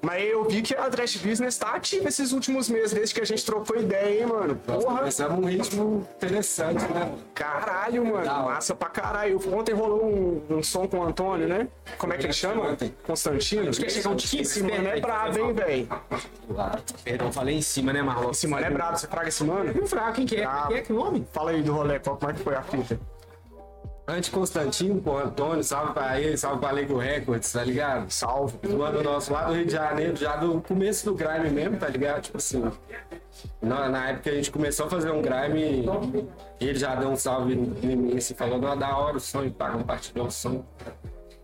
Mas 0.00 0.24
eu 0.24 0.44
vi 0.44 0.62
que 0.62 0.74
a 0.74 0.88
Trash 0.88 1.16
Business 1.16 1.58
tá 1.58 1.74
ativa 1.74 2.08
esses 2.08 2.32
últimos 2.32 2.68
meses, 2.68 2.92
desde 2.92 3.14
que 3.14 3.20
a 3.20 3.24
gente 3.24 3.44
trocou 3.44 3.76
ideia, 3.76 4.20
hein, 4.20 4.26
mano. 4.26 4.54
Porra, 4.54 4.98
começamos 4.98 5.38
um 5.38 5.48
ritmo 5.48 6.08
interessante, 6.16 6.84
né? 6.92 7.12
caralho, 7.34 8.04
mano. 8.04 8.24
Massa 8.24 8.74
pra 8.74 8.88
caralho. 8.88 9.40
Ontem 9.52 9.74
rolou 9.74 10.04
um, 10.04 10.58
um 10.58 10.62
som 10.62 10.86
com 10.86 10.98
o 10.98 11.02
Antônio, 11.04 11.48
né? 11.48 11.66
Como 11.96 12.12
é 12.12 12.16
que 12.16 12.26
ele 12.26 12.32
chama? 12.32 12.70
Ontem. 12.70 12.94
Constantino. 13.04 13.70
Acho 13.70 13.80
que 13.80 13.90
chegar 13.90 14.10
um 14.10 14.16
Esse 14.16 14.62
mano 14.62 14.88
é 14.88 15.00
brabo, 15.00 15.38
hein, 15.38 15.52
velho. 15.52 15.88
Perdão, 17.02 17.32
falei 17.32 17.56
em 17.56 17.62
cima, 17.62 17.92
né, 17.92 18.00
Marlon? 18.00 18.30
Esse 18.30 18.46
mano 18.46 18.64
é 18.64 18.70
brabo. 18.70 18.96
Você 18.96 19.08
fraga 19.08 19.28
esse 19.28 19.42
mano? 19.42 19.72
Não 19.74 19.86
fraco, 19.86 20.12
quem 20.12 20.26
que 20.26 20.36
é? 20.36 20.48
Quem 20.68 20.76
é 20.76 20.80
que 20.80 20.92
nome? 20.92 21.26
Fala 21.32 21.50
aí 21.50 21.62
do 21.62 21.72
rolê, 21.72 21.98
qual, 21.98 22.16
como 22.16 22.30
é 22.30 22.34
que 22.34 22.40
foi 22.40 22.54
a 22.54 22.62
fita? 22.62 22.98
Anti-Constantino, 24.08 25.02
pô, 25.02 25.18
Antônio, 25.18 25.62
salve 25.62 25.92
pra 25.92 26.18
ele, 26.18 26.34
salve 26.38 26.60
pra 26.60 26.70
Lego 26.70 26.96
Records, 26.96 27.52
tá 27.52 27.62
ligado? 27.62 28.10
Salve. 28.10 28.56
Mano 28.66 29.02
nosso 29.02 29.30
lá 29.30 29.44
do 29.44 29.52
Rio 29.52 29.66
de 29.66 29.72
Janeiro, 29.72 30.16
já 30.16 30.34
do 30.36 30.62
começo 30.62 31.04
do 31.04 31.14
grime 31.14 31.50
mesmo, 31.50 31.76
tá 31.76 31.88
ligado? 31.88 32.22
Tipo 32.22 32.38
assim, 32.38 32.72
na, 33.60 33.90
na 33.90 34.08
época 34.08 34.30
a 34.30 34.34
gente 34.34 34.50
começou 34.50 34.86
a 34.86 34.90
fazer 34.90 35.10
um 35.10 35.20
grime, 35.20 35.86
ele 36.58 36.78
já 36.78 36.94
deu 36.94 37.10
um 37.10 37.16
salve 37.16 37.52
em 37.52 37.96
mim, 37.96 38.16
assim, 38.16 38.32
falou, 38.32 38.58
não, 38.58 38.74
da 38.78 38.96
hora 38.96 39.18
o 39.18 39.20
som, 39.20 39.44
e 39.44 39.50
pá, 39.50 39.70
compartilhou 39.70 40.28
o 40.28 40.30
som. 40.30 40.64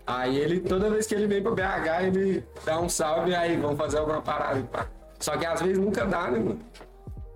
Aí 0.06 0.38
ele, 0.38 0.60
toda 0.60 0.88
vez 0.88 1.06
que 1.06 1.14
ele 1.14 1.26
vem 1.26 1.42
pro 1.42 1.54
BH, 1.54 2.04
ele 2.04 2.44
dá 2.64 2.80
um 2.80 2.88
salve, 2.88 3.34
aí, 3.34 3.58
vamos 3.58 3.76
fazer 3.76 3.98
alguma 3.98 4.22
parada, 4.22 4.58
e 4.58 4.62
pá. 4.62 4.86
Só 5.18 5.36
que 5.36 5.44
às 5.44 5.60
vezes 5.60 5.78
nunca 5.78 6.06
dá, 6.06 6.30
né, 6.30 6.38
mano? 6.38 6.58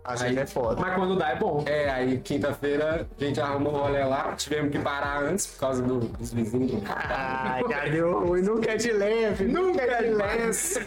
Às 0.08 0.22
vezes 0.22 0.38
é 0.38 0.46
foda. 0.46 0.80
Mas 0.80 0.94
quando 0.94 1.16
dá 1.16 1.28
é 1.30 1.36
bom. 1.36 1.62
É, 1.66 1.90
aí 1.90 2.18
quinta-feira 2.18 3.06
a 3.20 3.24
gente 3.24 3.38
arrumou 3.40 3.74
o 3.74 3.76
rolê 3.76 4.02
lá, 4.04 4.32
tivemos 4.36 4.72
que 4.72 4.78
parar 4.78 5.22
antes 5.22 5.46
por 5.48 5.60
causa 5.60 5.82
do- 5.82 5.98
dos 6.00 6.32
vizinhos. 6.32 6.82
Ai, 6.88 7.62
já 7.68 7.84
deu 7.84 8.20
ruim. 8.20 8.40
Nunca 8.40 8.72
é 8.72 8.76
de 8.76 8.90
leve. 8.90 9.44
Nunca 9.44 9.82
é 9.82 10.02
de 10.04 10.10
leve. 10.14 10.86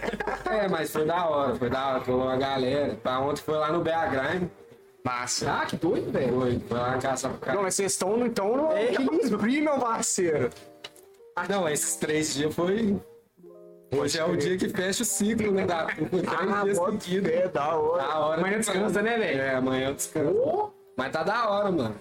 É, 0.49 0.67
mas 0.67 0.91
foi 0.91 1.05
da 1.05 1.25
hora, 1.29 1.55
foi 1.55 1.69
da 1.69 1.87
hora, 1.87 1.99
colou 2.01 2.23
uma 2.23 2.35
galera. 2.37 2.95
Pra 3.03 3.19
ontem 3.19 3.41
foi 3.41 3.55
lá 3.57 3.71
no 3.71 3.81
BH 3.81 4.09
Grime, 4.09 4.51
Massa. 5.05 5.51
Ah, 5.61 5.65
que 5.65 5.75
doido, 5.75 6.11
velho. 6.11 6.39
foi, 6.39 6.59
foi 6.67 6.77
lá 6.79 6.97
caçar 6.97 7.31
pro 7.31 7.39
Não, 7.41 7.45
cara. 7.47 7.61
mas 7.61 7.75
vocês 7.75 7.91
estão 7.91 8.25
então 8.25 8.57
no 8.57 8.75
equilíbrio, 8.77 9.63
meu 9.63 9.77
parceiro. 9.79 10.49
Ah, 11.35 11.45
não, 11.47 11.69
esses 11.69 11.95
três 11.95 12.33
dias 12.33 12.53
foi. 12.53 12.99
Hoje 13.91 14.17
é 14.19 14.23
o 14.25 14.37
dia 14.37 14.57
que 14.57 14.69
fecha 14.69 15.03
o 15.03 15.05
ciclo, 15.05 15.51
né? 15.51 15.65
Da 15.65 15.85
três 15.85 16.09
Ah, 16.27 16.63
dias 16.63 16.77
seguidos. 16.77 17.29
fé, 17.29 17.47
da 17.49 17.75
hora. 17.75 18.01
Da 18.03 18.19
hora. 18.19 18.39
Amanhã 18.39 18.57
descansa, 18.59 19.01
né, 19.01 19.17
velho? 19.17 19.41
É, 19.41 19.55
amanhã 19.55 19.89
eu 19.89 19.93
descanso. 19.93 20.71
Mas 20.95 21.11
tá 21.11 21.23
da 21.23 21.49
hora, 21.49 21.71
mano. 21.71 21.95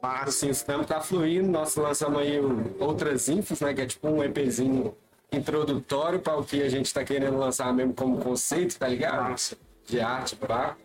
Massa. 0.00 0.28
Assim, 0.28 0.50
o 0.50 0.64
tempo 0.64 0.84
tá 0.84 1.00
fluindo. 1.00 1.48
Nós 1.48 1.74
lançamos 1.74 2.20
aí 2.20 2.38
Outras 2.78 3.28
Infos, 3.28 3.60
né? 3.60 3.74
Que 3.74 3.80
é 3.82 3.86
tipo 3.86 4.08
um 4.08 4.22
EPzinho 4.22 4.94
introdutório 5.32 6.20
para 6.20 6.36
o 6.36 6.44
que 6.44 6.62
a 6.62 6.68
gente 6.68 6.94
tá 6.94 7.02
querendo 7.04 7.36
lançar 7.36 7.72
mesmo 7.74 7.92
como 7.94 8.18
conceito, 8.18 8.78
tá 8.78 8.86
ligado? 8.86 9.30
Massa. 9.30 9.56
De 9.84 10.00
arte, 10.00 10.36
pá. 10.36 10.76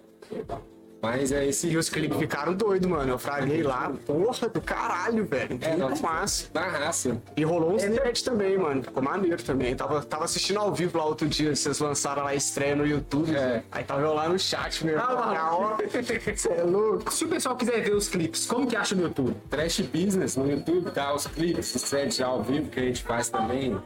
Mas 1.04 1.34
é 1.34 1.46
esse. 1.46 1.68
E 1.68 1.76
os 1.76 1.90
clipes 1.90 2.18
ficaram 2.18 2.54
doidos, 2.54 2.90
mano. 2.90 3.12
Eu 3.12 3.20
fraguei 3.20 3.62
lá. 3.62 3.92
Porra 4.06 4.48
do 4.48 4.62
caralho, 4.62 5.26
velho. 5.26 5.60
É, 5.62 5.68
Muito 5.68 5.80
nós- 5.82 6.02
massa. 6.02 6.48
Na 6.54 6.62
raça. 6.62 7.22
E 7.36 7.44
rolou 7.44 7.74
uns 7.74 7.84
threads 7.84 8.22
também, 8.22 8.58
mano. 8.58 8.82
Ficou 8.82 9.04
maneiro 9.04 9.44
também. 9.44 9.76
Tava, 9.76 10.02
tava 10.06 10.24
assistindo 10.24 10.60
ao 10.60 10.74
vivo 10.74 10.98
lá 10.98 11.04
outro 11.04 11.28
dia. 11.28 11.54
Vocês 11.54 11.78
lançaram 11.80 12.24
lá 12.24 12.30
a 12.30 12.36
estreia 12.36 12.74
no 12.74 12.88
YouTube. 12.88 13.36
É. 13.36 13.62
Aí 13.70 13.84
tava 13.84 14.00
eu 14.00 14.14
lá 14.14 14.30
no 14.30 14.40
chat, 14.40 14.86
meu. 14.86 14.98
Ah, 14.98 15.54
hora. 15.54 15.86
Você 15.90 16.48
é 16.54 16.64
louco. 16.64 17.14
Se 17.14 17.26
o 17.26 17.28
pessoal 17.28 17.58
quiser 17.58 17.82
ver 17.82 17.94
os 17.94 18.08
clipes, 18.08 18.46
como 18.46 18.66
que 18.66 18.78
acha 18.78 18.96
no 18.96 19.02
YouTube? 19.02 19.36
Trash 19.50 19.82
Business 19.82 20.38
no 20.38 20.50
YouTube, 20.50 20.90
tá? 20.92 21.14
Os 21.14 21.28
clipes, 21.28 21.76
os 21.76 21.82
sets 21.82 22.22
ao 22.22 22.42
vivo 22.42 22.70
que 22.70 22.80
a 22.80 22.84
gente 22.84 23.04
faz 23.04 23.28
também. 23.28 23.78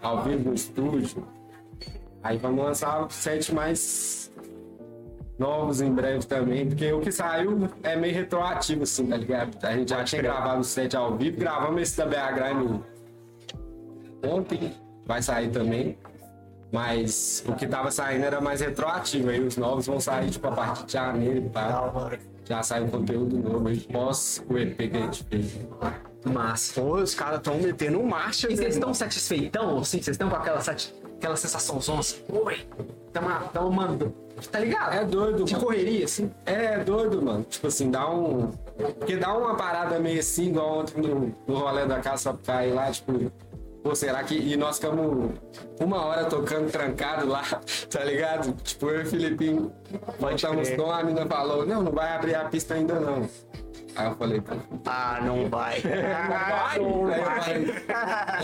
Ao 0.00 0.22
vivo 0.22 0.48
no 0.48 0.54
estúdio. 0.54 1.28
Aí 2.22 2.38
vamos 2.38 2.64
lançar 2.64 3.06
sets 3.10 3.50
mais 3.50 4.23
novos 5.38 5.80
em 5.80 5.92
breve 5.92 6.24
também, 6.26 6.66
porque 6.66 6.92
o 6.92 7.00
que 7.00 7.10
saiu 7.10 7.68
é 7.82 7.96
meio 7.96 8.14
retroativo, 8.14 8.82
assim, 8.84 9.06
tá 9.06 9.16
ligado? 9.16 9.56
A 9.64 9.72
gente 9.76 9.88
já 9.90 10.04
tinha 10.04 10.22
gravado 10.22 10.60
o 10.60 10.64
set 10.64 10.96
ao 10.96 11.16
vivo, 11.16 11.38
gravamos 11.38 11.82
esse 11.82 11.96
da 11.96 12.06
BH 12.06 12.34
Grime 12.34 12.80
ontem, 14.26 14.72
vai 15.06 15.22
sair 15.22 15.50
também. 15.50 15.98
Mas 16.72 17.44
o 17.46 17.54
que 17.54 17.68
tava 17.68 17.90
saindo 17.92 18.24
era 18.24 18.40
mais 18.40 18.60
retroativo, 18.60 19.30
aí 19.30 19.40
os 19.40 19.56
novos 19.56 19.86
vão 19.86 20.00
sair 20.00 20.28
tipo 20.30 20.48
a 20.48 20.52
partir 20.52 20.86
de 20.86 20.92
janeiro, 20.92 21.48
tá? 21.50 21.92
Já 22.44 22.62
sai 22.64 22.82
um 22.82 22.88
conteúdo 22.88 23.38
novo 23.38 23.68
aí, 23.68 23.78
pós 23.78 24.44
o 24.48 24.58
EP 24.58 24.76
que 24.76 24.96
a 24.96 25.00
gente 25.00 25.24
fez. 25.24 25.56
Massa. 26.24 26.80
Pô, 26.80 26.96
os 26.96 27.14
caras 27.14 27.40
tão 27.42 27.58
metendo 27.58 28.02
marcha, 28.02 28.48
E 28.48 28.50
né, 28.50 28.56
vocês 28.56 28.74
estão 28.74 28.92
satisfeitão? 28.92 29.78
Assim, 29.78 30.02
vocês 30.02 30.14
estão 30.14 30.28
com 30.28 30.36
aquela, 30.36 30.60
sati- 30.60 30.92
aquela 31.16 31.36
sensação 31.36 31.78
assim? 31.98 32.16
Oi, 32.30 32.66
tamo, 33.14 33.48
tamo 33.52 33.70
mandando. 33.72 34.14
Tá 34.50 34.58
ligado? 34.58 34.92
É 34.94 35.04
doido, 35.04 35.44
De 35.44 35.52
mano. 35.54 35.64
correria, 35.64 36.04
assim. 36.04 36.30
É 36.44 36.78
doido, 36.78 37.22
mano. 37.22 37.44
Tipo 37.48 37.68
assim, 37.68 37.90
dá 37.90 38.10
um. 38.10 38.50
Porque 38.98 39.16
dá 39.16 39.32
uma 39.32 39.54
parada 39.54 39.98
meio 40.00 40.18
assim, 40.20 40.48
igual 40.48 40.80
ontem 40.80 41.00
no, 41.00 41.32
no 41.46 41.54
rolê 41.58 41.86
da 41.86 42.00
Caça 42.00 42.36
Cair 42.44 42.74
lá, 42.74 42.90
tipo. 42.90 43.30
Pô, 43.82 43.94
será 43.94 44.22
que. 44.24 44.34
E 44.34 44.56
nós 44.56 44.76
ficamos 44.76 45.30
uma 45.80 46.04
hora 46.04 46.24
tocando 46.24 46.70
trancado 46.70 47.28
lá, 47.28 47.42
tá 47.88 48.02
ligado? 48.04 48.52
Tipo, 48.62 48.88
eu 48.90 49.00
e 49.00 49.02
o 49.04 49.06
Filipinho 49.06 49.72
voltamos 50.18 50.68
crer. 50.68 50.80
com 50.80 50.90
a 50.90 51.02
menina 51.04 51.26
falou: 51.26 51.64
não, 51.64 51.82
não 51.82 51.92
vai 51.92 52.12
abrir 52.16 52.34
a 52.34 52.44
pista 52.46 52.74
ainda 52.74 52.98
não. 52.98 53.28
Aí 53.96 54.06
eu 54.08 54.16
falei, 54.16 54.40
pô, 54.40 54.54
Ah, 54.86 55.20
não 55.24 55.48
vai. 55.48 55.78
Vai, 55.86 56.78
não 56.80 57.06
Aí 57.06 57.20
eu 57.20 57.24
vai. 57.24 57.40
falei, 57.40 57.66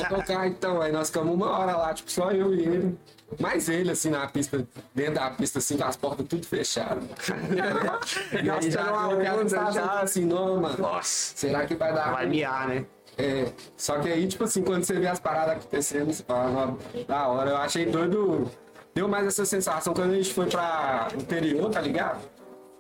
vou 0.08 0.18
tocar 0.20 0.46
então. 0.46 0.80
Aí 0.80 0.92
nós 0.92 1.08
ficamos 1.08 1.34
uma 1.34 1.50
hora 1.58 1.76
lá, 1.76 1.92
tipo, 1.92 2.08
só 2.12 2.30
eu 2.30 2.54
e 2.54 2.60
ele. 2.62 2.98
Mais 3.38 3.68
ele, 3.68 3.90
assim, 3.90 4.10
na 4.10 4.26
pista, 4.26 4.66
dentro 4.94 5.14
da 5.14 5.30
pista, 5.30 5.58
assim, 5.58 5.76
com 5.76 5.84
as 5.84 5.96
portas 5.96 6.26
tudo 6.26 6.44
fechadas. 6.46 7.04
e 8.42 8.50
aí 8.50 8.70
já 8.70 8.90
uma 8.92 9.08
onda, 9.08 9.38
sensação, 9.42 9.72
já. 9.72 10.00
assim, 10.00 10.24
não, 10.24 10.60
mano. 10.60 10.76
Nossa. 10.78 11.36
Será 11.36 11.66
que 11.66 11.74
vai 11.74 11.92
dar? 11.94 12.12
Vai 12.12 12.26
miar, 12.26 12.68
né? 12.68 12.84
É, 13.16 13.52
só 13.76 13.98
que 13.98 14.08
aí, 14.08 14.26
tipo 14.26 14.44
assim, 14.44 14.62
quando 14.62 14.84
você 14.84 14.94
vê 14.94 15.06
as 15.06 15.20
paradas 15.20 15.56
acontecendo, 15.56 16.12
você 16.12 16.22
fala, 16.22 16.48
"Não, 16.50 16.78
da 17.06 17.28
hora. 17.28 17.50
Eu 17.50 17.56
achei 17.58 17.86
doido. 17.86 18.50
Deu 18.94 19.06
mais 19.06 19.26
essa 19.26 19.44
sensação 19.44 19.94
quando 19.94 20.12
a 20.12 20.16
gente 20.16 20.32
foi 20.32 20.46
pra 20.46 21.08
interior, 21.14 21.70
tá 21.70 21.80
ligado? 21.80 22.20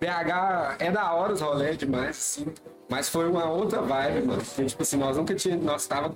BH 0.00 0.76
é 0.78 0.90
da 0.90 1.12
hora 1.12 1.32
os 1.34 1.40
rolês 1.40 1.76
demais, 1.76 2.10
assim. 2.16 2.46
Mas 2.88 3.08
foi 3.08 3.28
uma 3.28 3.44
outra 3.44 3.82
vibe, 3.82 4.26
mano. 4.26 4.42
Porque, 4.42 4.64
tipo 4.64 4.82
assim, 4.82 4.96
nós 4.96 5.16
nunca 5.16 5.34
tínhamos. 5.34 5.64
Nós 5.64 5.86
tava 5.86 6.14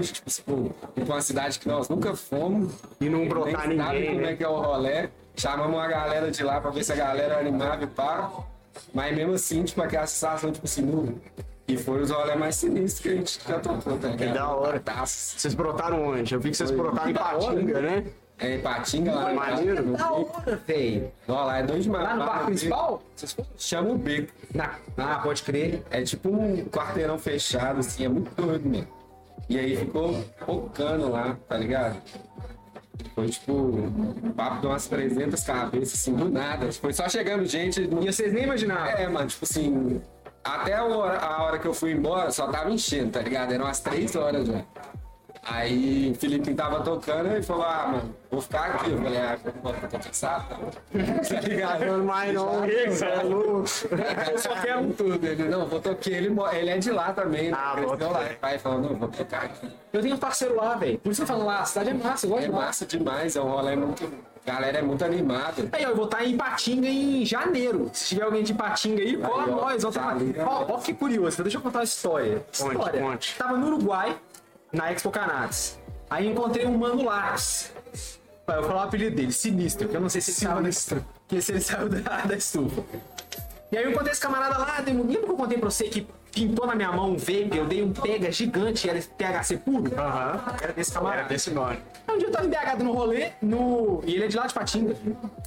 de, 0.00 0.12
tipo, 0.12 0.74
ir 0.96 1.04
pra 1.04 1.14
uma 1.14 1.20
cidade 1.20 1.58
que 1.58 1.68
nós 1.68 1.88
nunca 1.88 2.14
fomos. 2.14 2.72
E 3.00 3.08
não 3.08 3.28
brotar 3.28 3.68
nem 3.68 3.78
sabe 3.78 3.92
ninguém, 3.98 4.10
como 4.10 4.20
né? 4.22 4.32
é 4.32 4.36
que 4.36 4.44
é 4.44 4.48
o 4.48 4.60
rolê. 4.60 5.08
Chamamos 5.36 5.74
uma 5.74 5.86
galera 5.86 6.30
de 6.30 6.42
lá 6.42 6.60
pra 6.60 6.70
ver 6.70 6.84
se 6.84 6.92
a 6.92 6.96
galera 6.96 7.38
animava 7.38 7.84
e 7.84 7.86
pá. 7.86 8.30
Mas 8.92 9.14
mesmo 9.14 9.34
assim, 9.34 9.62
tipo, 9.64 9.82
aquela 9.82 10.06
sensação, 10.06 10.50
tipo 10.50 10.66
assim, 10.66 10.82
nu. 10.82 11.20
E 11.68 11.76
foi 11.76 12.02
os 12.02 12.10
rolês 12.10 12.38
mais 12.38 12.56
sinistros 12.56 13.00
que 13.00 13.08
a 13.08 13.12
gente 13.12 13.40
já 13.46 13.58
tocou, 13.58 13.98
tá 13.98 14.08
ligado? 14.08 14.34
da 14.34 14.48
hora. 14.48 14.80
Taças. 14.80 15.40
Vocês 15.40 15.54
brotaram 15.54 16.08
onde? 16.08 16.34
Eu 16.34 16.40
vi 16.40 16.50
que 16.50 16.56
vocês 16.56 16.70
Foi. 16.70 16.78
brotaram 16.78 17.10
em 17.10 17.12
Que 17.12 17.18
Patinga, 17.18 17.80
né? 17.80 18.04
É, 18.38 18.54
em 18.54 18.60
Patinga 18.60 19.12
lá. 19.14 19.32
Maneiro. 19.32 19.92
Da 19.96 20.12
hora, 20.12 20.56
velho. 20.64 21.12
Ó, 21.26 21.44
lá 21.44 21.58
é 21.58 21.62
dois 21.62 21.84
demais. 21.84 22.04
Lá 22.04 22.14
no 22.14 22.24
parque 22.24 22.40
no 22.40 22.46
principal? 22.46 23.02
Vocês 23.16 23.32
foram? 23.32 23.48
Chama 23.58 23.90
o 23.90 23.98
beco. 23.98 24.32
Na, 24.54 24.74
ah, 24.96 25.18
pode 25.18 25.42
crer. 25.42 25.82
É 25.90 26.02
tipo 26.02 26.28
um 26.28 26.64
quarteirão 26.66 27.18
fechado, 27.18 27.80
assim, 27.80 28.04
é 28.04 28.08
muito 28.08 28.30
doido 28.40 28.68
mesmo. 28.68 28.95
E 29.48 29.58
aí 29.58 29.76
ficou 29.76 30.14
focando 30.44 31.10
lá, 31.10 31.36
tá 31.48 31.56
ligado? 31.56 31.96
Foi 33.14 33.28
tipo, 33.28 33.90
papo 34.36 34.60
de 34.60 34.66
umas 34.66 34.86
300 34.86 35.42
cabeças, 35.42 35.94
assim, 35.94 36.14
do 36.14 36.28
nada. 36.28 36.72
Foi 36.72 36.92
só 36.92 37.08
chegando 37.08 37.46
gente. 37.46 37.82
E 37.82 37.86
vocês 37.86 38.32
nem 38.32 38.44
imaginavam. 38.44 38.86
É, 38.86 39.08
mano, 39.08 39.26
tipo 39.28 39.44
assim, 39.44 40.00
até 40.42 40.74
a 40.74 40.84
hora, 40.84 41.18
a 41.18 41.42
hora 41.42 41.58
que 41.58 41.66
eu 41.66 41.74
fui 41.74 41.92
embora 41.92 42.30
só 42.30 42.48
tava 42.48 42.70
enchendo, 42.70 43.10
tá 43.10 43.20
ligado? 43.20 43.52
Eram 43.52 43.64
umas 43.64 43.80
3 43.80 44.16
horas 44.16 44.46
já. 44.46 44.64
Aí 45.48 46.10
o 46.10 46.14
Felipe 46.18 46.52
tava 46.54 46.80
tocando 46.82 47.36
e 47.36 47.42
falou, 47.42 47.62
ah, 47.64 47.86
mano, 47.92 48.16
vou 48.30 48.40
ficar 48.40 48.64
aqui. 48.64 48.90
Eu 48.90 48.98
falei, 48.98 49.18
ah, 49.18 49.38
eu 49.44 49.88
tô 49.88 49.98
cansado. 49.98 50.44
tá 51.28 51.40
ligado? 51.40 51.84
Não, 51.86 52.04
mas 52.04 52.34
não, 52.34 52.62
você 52.88 53.04
é 53.04 53.22
louco. 53.22 53.64
Eu 54.30 54.38
só 54.38 54.54
quero 54.60 54.92
tudo. 54.92 55.24
Ele, 55.24 55.44
não, 55.44 55.66
vou 55.66 55.80
tocar. 55.80 56.10
Ele, 56.10 56.34
ele 56.52 56.70
é 56.70 56.78
de 56.78 56.90
lá 56.90 57.12
também. 57.12 57.50
né? 57.50 57.56
Ah, 57.58 57.74
Ele 57.76 57.86
bota 57.86 58.04
ficou 58.06 58.20
lá. 58.20 58.28
pai 58.40 58.58
falou, 58.58 58.80
não, 58.80 58.94
vou 58.96 59.08
tocar 59.08 59.44
aqui. 59.44 59.68
Eu 59.92 60.02
tenho 60.02 60.16
um 60.16 60.18
parceiro 60.18 60.56
lá, 60.56 60.74
velho. 60.74 60.98
Por 60.98 61.12
isso 61.12 61.22
eu 61.22 61.26
falo 61.26 61.44
lá, 61.44 61.60
a 61.60 61.64
cidade 61.64 61.90
é 61.90 61.94
massa, 61.94 62.26
eu 62.26 62.30
gosto 62.30 62.44
É 62.46 62.48
massa 62.48 62.84
demais, 62.86 63.36
é 63.36 63.40
um 63.40 63.48
rolê 63.48 63.76
muito. 63.76 64.04
A 64.46 64.52
galera 64.52 64.78
é 64.78 64.82
muito 64.82 65.04
animada. 65.04 65.68
Aí, 65.72 65.84
ó, 65.84 65.88
eu 65.88 65.96
vou 65.96 66.04
estar 66.04 66.24
em 66.24 66.36
Patinga 66.36 66.86
em 66.86 67.26
janeiro. 67.26 67.90
Se 67.92 68.10
tiver 68.10 68.22
alguém 68.22 68.44
de 68.44 68.54
Patinga 68.54 69.02
aí, 69.02 69.16
cola 69.16 69.42
ó, 69.42 69.46
nós. 69.46 69.82
Tá 69.82 69.90
tá 69.90 70.08
ali, 70.10 70.34
ó, 70.38 70.66
ó, 70.72 70.78
que 70.78 70.94
curioso, 70.94 71.42
deixa 71.42 71.58
eu 71.58 71.62
contar 71.62 71.78
uma 71.80 71.84
história. 71.84 72.44
História. 72.52 73.00
conte. 73.02 73.34
Tava 73.36 73.56
no 73.56 73.66
Uruguai, 73.66 74.16
na 74.72 74.92
Expo 74.92 75.10
Cannabis. 75.10 75.78
Aí 76.08 76.28
encontrei 76.28 76.66
um 76.66 76.76
Mano 76.78 77.04
Lars. 77.04 77.72
Eu 78.46 78.60
vou 78.60 78.64
falar 78.64 78.84
o 78.84 78.88
apelido 78.88 79.16
dele, 79.16 79.32
Sinistro, 79.32 79.88
que 79.88 79.96
eu 79.96 80.00
não 80.00 80.08
sei 80.08 80.20
se 80.20 80.30
ele 80.30 80.38
saiu 80.38 80.62
da, 80.62 81.04
que 81.26 81.42
se 81.42 81.52
ele 81.52 81.60
saiu 81.60 81.88
da, 81.88 82.20
da 82.20 82.36
estufa. 82.36 82.82
E 83.72 83.76
aí 83.76 83.84
eu 83.84 83.90
encontrei 83.90 84.12
esse 84.12 84.20
camarada 84.20 84.56
lá, 84.58 84.78
lembra 84.86 85.08
que 85.08 85.16
eu 85.16 85.36
contei 85.36 85.58
pra 85.58 85.68
você 85.68 85.88
que 85.88 86.06
pintou 86.36 86.66
na 86.66 86.74
minha 86.74 86.92
mão 86.92 87.12
um 87.12 87.16
vape, 87.16 87.56
eu 87.56 87.66
dei 87.66 87.82
um 87.82 87.92
pega 87.92 88.30
gigante, 88.30 88.88
era 88.88 89.00
THC 89.00 89.56
puro. 89.56 89.90
Aham. 89.98 90.40
Era 90.62 90.72
desse 90.72 90.92
camarada. 90.92 91.20
Era 91.22 91.28
desse 91.28 91.50
nome. 91.50 91.78
Aí 92.06 92.14
um 92.14 92.18
dia 92.18 92.28
eu 92.28 92.32
tava 92.32 92.46
em 92.46 92.50
BH 92.50 92.76
dando 92.78 92.90
um 92.90 92.94
rolê 92.94 93.32
no. 93.42 94.02
E 94.04 94.14
ele 94.14 94.24
é 94.24 94.28
de 94.28 94.36
lá 94.36 94.46
de 94.46 94.54
Patinga. 94.54 94.94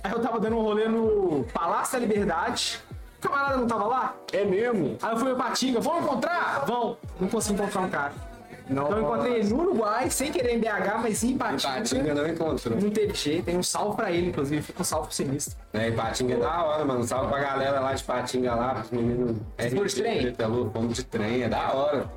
Aí 0.03 0.11
eu 0.11 0.19
tava 0.19 0.39
dando 0.39 0.57
um 0.57 0.61
rolê 0.61 0.87
no 0.87 1.45
Palácio 1.53 1.93
da 1.93 1.99
Liberdade. 1.99 2.81
O 3.19 3.21
camarada 3.21 3.57
não 3.57 3.67
tava 3.67 3.85
lá? 3.85 4.15
É 4.33 4.43
mesmo? 4.43 4.97
Aí 5.01 5.11
eu 5.11 5.17
fui 5.17 5.33
pra 5.35 5.45
Patinga, 5.45 5.79
vamos 5.79 6.03
encontrar? 6.03 6.65
Vão. 6.65 6.97
Não 7.19 7.27
consegui 7.29 7.61
encontrar 7.61 7.81
um 7.81 7.89
cara. 7.89 8.13
Não. 8.69 8.83
Então 8.85 8.97
eu 8.97 9.03
encontrei 9.03 9.33
ele 9.35 9.49
no 9.49 9.61
Uruguai, 9.61 10.09
sem 10.09 10.31
querer 10.31 10.53
em 10.55 10.59
BH, 10.59 11.01
mas 11.01 11.23
em 11.23 11.37
Patinga. 11.37 11.73
Patinga 11.73 12.13
não 12.13 12.27
encontrou. 12.27 12.79
Não 12.79 12.89
teve 12.89 13.13
jeito, 13.15 13.45
tem 13.45 13.57
um 13.57 13.63
salve 13.63 13.95
pra 13.95 14.11
ele, 14.11 14.27
inclusive. 14.27 14.61
Fica 14.61 14.81
um 14.81 14.85
salve 14.85 15.07
pro 15.07 15.15
sinistro. 15.15 15.57
É, 15.73 15.87
e 15.89 15.91
Patinga 15.91 16.35
é 16.35 16.37
da 16.37 16.63
hora, 16.63 16.85
mano. 16.85 17.03
Salve 17.03 17.27
pra 17.29 17.39
galera 17.39 17.79
lá 17.79 17.93
de 17.93 18.03
Patinga 18.03 18.53
lá, 18.55 18.75
pros 18.75 18.91
meninos. 18.91 19.37
foram 19.57 19.85
de 19.85 19.95
trem? 19.95 20.35
Fomos 20.73 20.93
de 20.95 21.03
trem, 21.03 21.43
é 21.43 21.49
da 21.49 21.73
hora. 21.73 22.09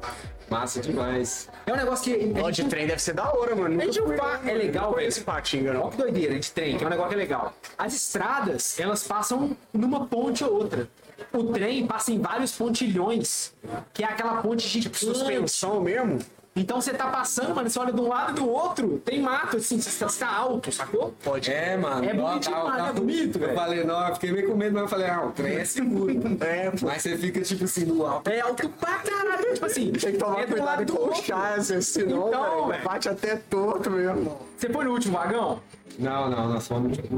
Massa 0.50 0.80
demais. 0.82 1.48
É 1.64 1.72
um 1.72 1.76
negócio 1.76 2.04
que. 2.04 2.32
Ó, 2.38 2.46
a 2.46 2.50
de 2.50 2.56
gente, 2.58 2.68
trem 2.68 2.86
deve 2.86 3.00
ser 3.00 3.14
da 3.14 3.32
hora, 3.32 3.56
mano. 3.56 3.80
a 3.80 3.84
gente 3.86 4.00
não 4.00 4.14
fa- 4.18 4.40
é 4.44 4.52
legal, 4.52 4.94
velho. 4.94 5.24
Patinga, 5.24 5.70
Olha 5.70 5.78
não. 5.78 5.88
que 5.90 5.96
doideira 5.96 6.38
de 6.38 6.50
trem, 6.50 6.76
que 6.76 6.84
é 6.84 6.86
um 6.86 6.90
negócio 6.90 7.08
que 7.08 7.14
é 7.14 7.18
legal. 7.18 7.54
As 7.78 7.94
estradas, 7.94 8.78
elas 8.78 9.02
passam 9.06 9.56
numa 9.72 10.06
ponte 10.06 10.44
ou 10.44 10.52
outra. 10.52 10.86
O 11.32 11.44
trem 11.44 11.86
passa 11.86 12.12
em 12.12 12.20
vários 12.20 12.52
pontilhões, 12.54 13.54
que 13.94 14.02
é 14.02 14.06
aquela 14.06 14.42
ponte 14.42 14.68
gigante. 14.68 14.98
Suspensão 14.98 15.80
mesmo? 15.80 16.18
Então 16.54 16.82
você 16.82 16.92
tá 16.92 17.06
passando, 17.06 17.54
mano, 17.54 17.70
você 17.70 17.78
olha 17.78 17.92
de 17.94 18.00
um 18.00 18.08
lado 18.08 18.32
e 18.32 18.34
do 18.34 18.46
outro, 18.50 19.00
tem 19.02 19.22
mato, 19.22 19.56
assim, 19.56 19.80
você 19.80 20.06
tá 20.18 20.30
alto, 20.36 20.70
sacou? 20.70 21.14
Pode. 21.24 21.50
É, 21.50 21.78
mano. 21.78 22.04
É 22.04 22.12
Ó, 22.12 22.14
bonito 22.14 22.50
tá- 22.50 22.58
demais, 22.60 22.82
tá- 22.82 22.88
é 22.88 22.92
bonito, 22.92 23.36
Eu 23.36 23.40
velho. 23.40 23.54
falei, 23.54 23.84
não, 23.84 24.06
eu 24.08 24.14
fiquei 24.14 24.32
meio 24.32 24.48
com 24.50 24.56
medo, 24.56 24.74
mas 24.74 24.82
eu 24.82 24.88
falei, 24.88 25.06
ah, 25.08 25.24
o 25.24 25.32
trem 25.32 25.56
é 25.56 25.64
seguro. 25.64 26.12
É, 26.42 26.70
pô. 26.70 26.86
Mas 26.86 27.02
você 27.02 27.16
fica, 27.16 27.40
tipo 27.40 27.64
assim, 27.64 27.86
no 27.86 28.04
alto. 28.04 28.28
É 28.28 28.40
alto 28.40 28.68
pra 28.68 28.98
caralho, 28.98 29.54
tipo 29.54 29.64
assim. 29.64 29.92
Tem 29.92 30.12
que 30.12 30.18
tomar 30.18 30.40
é 30.40 30.46
do 30.46 30.48
cuidado 30.48 30.66
lado 30.66 30.84
do 30.84 31.00
outro. 31.00 31.16
puxar, 31.20 31.54
assim, 31.58 31.80
senão, 31.80 32.28
Então, 32.28 32.42
velho, 32.56 32.66
velho. 32.66 32.84
bate 32.84 33.08
até 33.08 33.36
torto 33.36 33.90
mesmo. 33.90 34.38
Você 34.58 34.68
foi 34.68 34.84
no 34.84 34.90
último 34.92 35.16
vagão? 35.16 35.58
Não, 35.98 36.28
não, 36.28 36.48
nós 36.50 36.68
fomos, 36.68 36.96
tipo, 36.98 37.14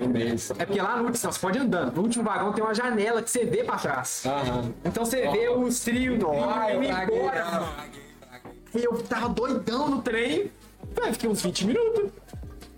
um 0.00 0.08
mês. 0.08 0.48
É 0.56 0.64
porque 0.64 0.80
lá 0.80 0.96
no 0.96 1.06
último, 1.06 1.32
você 1.32 1.40
pode 1.40 1.58
ir 1.58 1.62
andando. 1.62 1.96
No 1.96 2.02
último 2.02 2.22
vagão 2.24 2.52
tem 2.52 2.62
uma 2.62 2.72
janela 2.74 3.20
que 3.20 3.30
você 3.30 3.44
vê 3.44 3.64
pra 3.64 3.76
trás. 3.76 4.22
Aham. 4.26 4.72
Então 4.84 5.04
você 5.04 5.28
vê 5.28 5.48
os 5.48 5.80
trios 5.80 6.20
eu 6.22 6.28
traguei, 6.30 6.88
embora. 6.90 7.44
ah. 7.44 7.50
mano. 7.60 8.00
E 8.74 8.84
eu 8.84 9.02
tava 9.02 9.28
doidão 9.28 9.88
no 9.88 10.02
trem. 10.02 10.50
Véi, 11.00 11.12
fiquei 11.12 11.28
uns 11.28 11.42
20 11.42 11.66
minutos. 11.66 12.10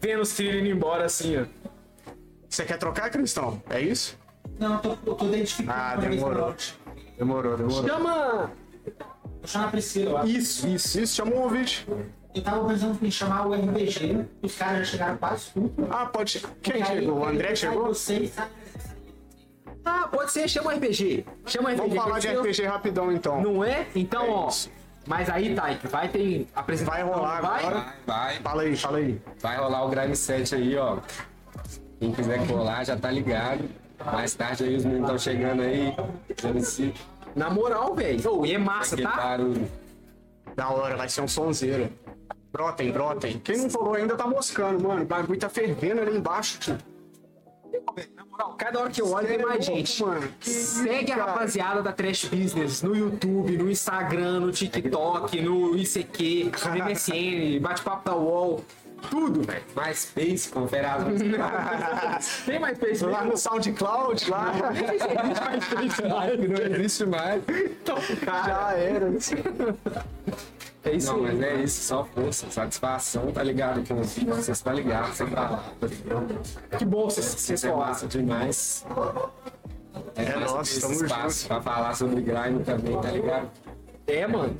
Vendo 0.01 0.22
os 0.22 0.32
trios 0.34 0.55
indo 0.57 0.68
embora 0.68 1.05
assim, 1.05 1.36
ó. 1.38 1.45
Você 2.49 2.64
quer 2.64 2.76
trocar, 2.78 3.11
Cristão? 3.11 3.62
É 3.70 3.80
isso? 3.80 4.18
Não, 4.59 4.74
eu 4.74 4.78
tô, 4.80 4.90
eu 5.07 5.14
tô 5.14 5.26
identificando. 5.26 5.72
Ah, 5.78 5.97
demorou. 5.97 6.55
Demorou, 7.16 7.57
demorou. 7.57 7.88
Chama! 7.88 8.51
Vou 9.24 9.47
chamar 9.47 9.66
a 9.66 9.70
Priscila, 9.70 10.11
eu 10.11 10.16
acho. 10.18 10.28
Isso, 10.28 10.68
isso. 10.68 11.01
Isso, 11.01 11.14
chama 11.16 11.32
o 11.32 11.40
ouvinte. 11.43 11.86
Eu 12.34 12.43
tava 12.43 12.66
pensando 12.68 12.99
em 13.05 13.11
chamar 13.11 13.47
o 13.47 13.55
RPG, 13.55 14.24
os 14.43 14.55
caras 14.57 14.78
já 14.88 14.93
chegaram 14.93 15.18
quase 15.18 15.51
tudo. 15.53 15.88
Ah, 15.90 16.07
pode. 16.07 16.43
Quem 16.62 16.82
Aí, 16.82 17.01
chegou? 17.01 17.18
O 17.18 17.24
André 17.26 17.55
chegou? 17.55 17.86
Vocês, 17.88 18.30
sabe? 18.30 18.51
Ah, 19.84 20.09
pode 20.09 20.32
ser, 20.32 20.49
chama 20.49 20.72
RPG. 20.74 21.24
Chama 21.47 21.70
RPG. 21.72 21.80
Vamos 21.88 21.97
falar 22.05 22.18
de 22.20 22.28
RPG 22.28 22.62
rapidão, 22.64 23.12
então. 23.12 23.40
Não 23.43 23.62
é? 23.64 23.86
Então, 23.95 24.24
É 24.24 24.30
ó. 24.30 24.49
isso. 24.49 24.70
Mas 25.07 25.28
aí, 25.28 25.55
Taik, 25.55 25.86
vai 25.88 26.09
ter 26.09 26.46
apresentação. 26.55 27.05
Vai 27.07 27.14
rolar 27.14 27.40
vai? 27.40 27.61
agora. 27.61 27.74
Vai, 27.76 27.94
vai. 28.07 28.34
Fala 28.36 28.62
aí, 28.62 28.76
fala 28.76 28.98
aí. 28.98 29.20
Vai 29.40 29.57
rolar 29.57 29.84
o 29.84 29.88
Grime 29.88 30.16
7 30.16 30.55
aí, 30.55 30.76
ó. 30.76 30.98
Quem 31.98 32.12
quiser 32.12 32.46
colar 32.46 32.84
já 32.84 32.96
tá 32.96 33.11
ligado. 33.11 33.68
Mais 34.05 34.34
tarde 34.34 34.64
aí 34.64 34.76
os 34.76 34.84
meninos 34.84 35.05
estão 35.05 35.18
chegando 35.18 35.62
aí. 35.62 35.94
Na 37.34 37.48
moral, 37.50 37.94
velho. 37.94 38.20
Oh, 38.30 38.44
e 38.44 38.55
é 38.55 38.59
massa, 38.59 38.96
tá? 38.96 39.11
barulho. 39.11 39.68
Da 40.57 40.68
hora, 40.70 40.96
vai 40.96 41.09
ser 41.09 41.20
um 41.20 41.28
sonzeiro. 41.28 41.90
Brotem, 42.53 42.92
brotem. 42.92 43.38
Quem 43.38 43.57
não 43.57 43.70
falou 43.70 43.94
ainda 43.94 44.16
tá 44.16 44.26
moscando, 44.26 44.86
mano. 44.86 45.03
O 45.03 45.07
bagulho 45.07 45.38
tá 45.38 45.48
fervendo 45.48 46.03
ali 46.03 46.16
embaixo, 46.16 46.59
tio. 46.59 46.78
Cada 48.59 48.80
hora 48.80 48.91
que 48.91 49.01
eu 49.01 49.11
olho 49.11 49.26
tem 49.26 49.39
mais 49.39 49.64
gente. 49.64 50.05
Segue 50.41 51.12
a 51.12 51.16
cara. 51.16 51.33
rapaziada 51.33 51.83
da 51.83 51.93
Trash 51.93 52.24
Business 52.26 52.83
no 52.83 52.97
YouTube, 52.97 53.57
no 53.57 53.70
Instagram, 53.70 54.41
no 54.41 54.53
TikTok, 54.53 55.41
no 55.41 55.76
ICQ, 55.76 56.53
no 56.68 56.85
MSN, 56.85 57.61
bate-papo 57.61 58.09
da 58.09 58.16
UOL. 58.16 58.64
Tudo, 59.11 59.43
velho. 59.43 59.64
MySpace, 59.76 60.49
confere 60.49 60.87
as 60.87 61.03
Tem 62.47 62.59
mais 62.61 62.78
Facebook? 62.78 63.12
Lá 63.12 63.24
no 63.24 63.37
SoundCloud, 63.37 64.30
lá. 64.30 64.53
Não 66.49 66.76
existe 66.76 67.07
mais. 67.07 67.43
Já 68.47 68.72
era. 68.74 69.11
É 70.85 70.91
isso 70.97 71.12
Não, 71.12 71.22
mas 71.22 71.41
é 71.41 71.55
isso, 71.62 71.80
só 71.85 72.05
força, 72.05 72.51
satisfação, 72.51 73.30
tá 73.30 73.43
ligado? 73.43 73.87
Com 73.87 74.01
os 74.01 74.18
vocês 74.18 74.61
tá 74.61 74.72
ligado, 74.72 75.12
sem 75.14 75.28
palavras. 75.28 75.93
Que 76.76 76.85
bom 76.85 77.05
vocês 77.09 77.64
é 77.64 77.68
falaram. 77.68 77.89
massa 77.89 78.07
demais. 78.09 78.87
É, 80.16 80.24
ter 80.24 80.61
esse 80.62 80.80
tamo 80.80 80.93
espaço 80.95 81.47
pra 81.47 81.61
falar 81.61 81.95
sobre 81.95 82.20
grime 82.20 82.64
também, 82.64 83.01
tá 83.01 83.11
ligado? 83.11 83.49
É, 84.07 84.26
mano. 84.26 84.57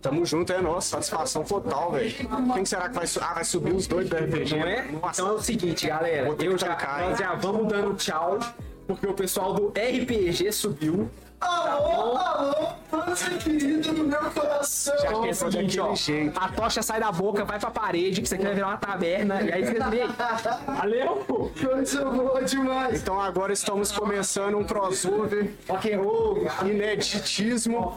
Tamo 0.00 0.24
junto, 0.24 0.52
é 0.52 0.60
nossa. 0.60 0.96
Satisfação 0.96 1.42
total, 1.44 1.92
velho. 1.92 2.14
Quem 2.54 2.64
será 2.64 2.88
que 2.88 2.94
vai, 2.94 3.06
su- 3.06 3.20
ah, 3.22 3.34
vai 3.34 3.44
subir 3.44 3.74
os 3.74 3.86
dois 3.86 4.08
do 4.08 4.16
RPG? 4.16 4.56
Não 4.56 4.66
é? 4.66 4.82
Nossa. 4.90 5.20
Então 5.22 5.28
é 5.28 5.32
o 5.36 5.42
seguinte, 5.42 5.86
galera. 5.86 6.28
Eu 6.28 6.36
que 6.36 6.58
já, 6.58 6.72
hein? 7.02 7.10
nós 7.10 7.18
já 7.18 7.34
vamos 7.34 7.66
dando 7.68 7.94
tchau, 7.94 8.38
porque 8.86 9.06
o 9.06 9.14
pessoal 9.14 9.52
do 9.52 9.68
RPG 9.68 10.50
subiu. 10.52 11.10
Alô, 11.40 12.16
alô, 12.16 12.68
pança 12.90 13.30
querida 13.30 13.92
do 13.92 14.04
meu 14.04 14.20
coração. 14.30 14.94
Já 14.98 15.12
que 15.20 15.28
é 15.28 15.32
seguinte, 15.32 15.80
ó. 15.80 15.82
daquele 15.88 15.96
jeito. 15.96 16.38
A 16.40 16.48
tocha 16.48 16.82
sai 16.82 17.00
da 17.00 17.12
boca, 17.12 17.44
vai 17.44 17.58
pra 17.58 17.70
parede, 17.70 18.20
que 18.20 18.26
isso 18.26 18.34
aqui 18.34 18.44
vai 18.44 18.54
virar 18.54 18.68
uma 18.68 18.76
taberna. 18.76 19.42
E 19.42 19.52
aí 19.52 19.64
você 19.64 19.72
vê. 19.90 20.06
Valeu? 20.66 21.24
Coisa 21.60 22.04
boa 22.04 22.42
demais. 22.42 23.02
Então 23.02 23.20
agora 23.20 23.52
estamos 23.52 23.92
começando 23.92 24.56
um 24.56 24.64
crossover 24.64 25.50
rock 25.68 25.92
and 25.92 26.00
roll, 26.00 26.46
ineditismo. 26.64 27.96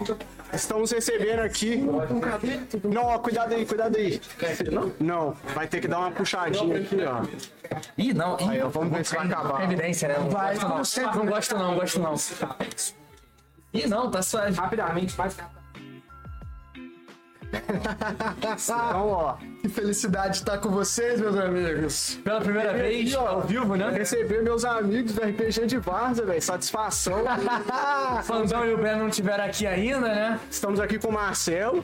Estamos 0.52 0.92
recebendo 0.92 1.40
aqui. 1.42 1.76
Não, 2.84 3.04
ó, 3.06 3.20
cuidado 3.20 3.54
aí, 3.54 3.66
cuidado 3.66 3.96
aí. 3.96 4.20
Não, 5.00 5.36
vai 5.54 5.68
ter 5.68 5.80
que 5.80 5.88
dar 5.88 6.00
uma 6.00 6.12
puxadinha 6.12 6.78
aqui, 6.80 6.98
ó. 7.06 7.22
Ih, 7.98 8.14
não. 8.14 8.36
Ih, 8.40 8.50
Aí, 8.50 8.62
ó, 8.64 8.68
vamos 8.68 8.92
ver 8.98 9.06
se 9.06 9.16
vai 9.16 9.28
acabar. 9.28 9.64
evidência, 9.64 10.08
né? 10.08 10.16
Não 10.18 10.30
Vai, 10.30 10.58
gosto, 10.58 11.02
não. 11.02 11.14
Não 11.14 11.26
gosto, 11.28 11.56
não, 11.56 11.76
gosto, 11.76 12.00
não. 12.00 12.16
Ih, 13.74 13.88
não, 13.88 14.10
tá 14.10 14.22
suave. 14.22 14.56
Rapidamente, 14.56 15.18
mais 15.18 15.38
Então, 18.38 19.08
ó, 19.08 19.38
Que 19.62 19.70
felicidade 19.70 20.38
estar 20.38 20.58
com 20.60 20.70
vocês, 20.70 21.20
meus 21.20 21.36
amigos. 21.36 22.20
Pela 22.24 22.42
primeira 22.42 22.74
vez, 22.74 23.14
ao 23.16 23.42
vivo, 23.42 23.76
né? 23.76 23.90
receber 23.90 24.44
meus 24.44 24.64
amigos 24.64 25.14
do 25.14 25.22
RPG 25.22 25.66
de 25.68 25.78
Varza, 25.78 26.26
velho. 26.26 26.42
Satisfação. 26.42 27.24
Fandão 28.24 28.66
e 28.66 28.74
o 28.74 28.78
Breno 28.78 29.00
não 29.00 29.08
estiveram 29.10 29.44
aqui 29.44 29.66
ainda, 29.68 30.00
né? 30.00 30.40
Estamos 30.50 30.80
aqui 30.80 30.98
com 31.00 31.10
o 31.10 31.14
Marcelo, 31.14 31.84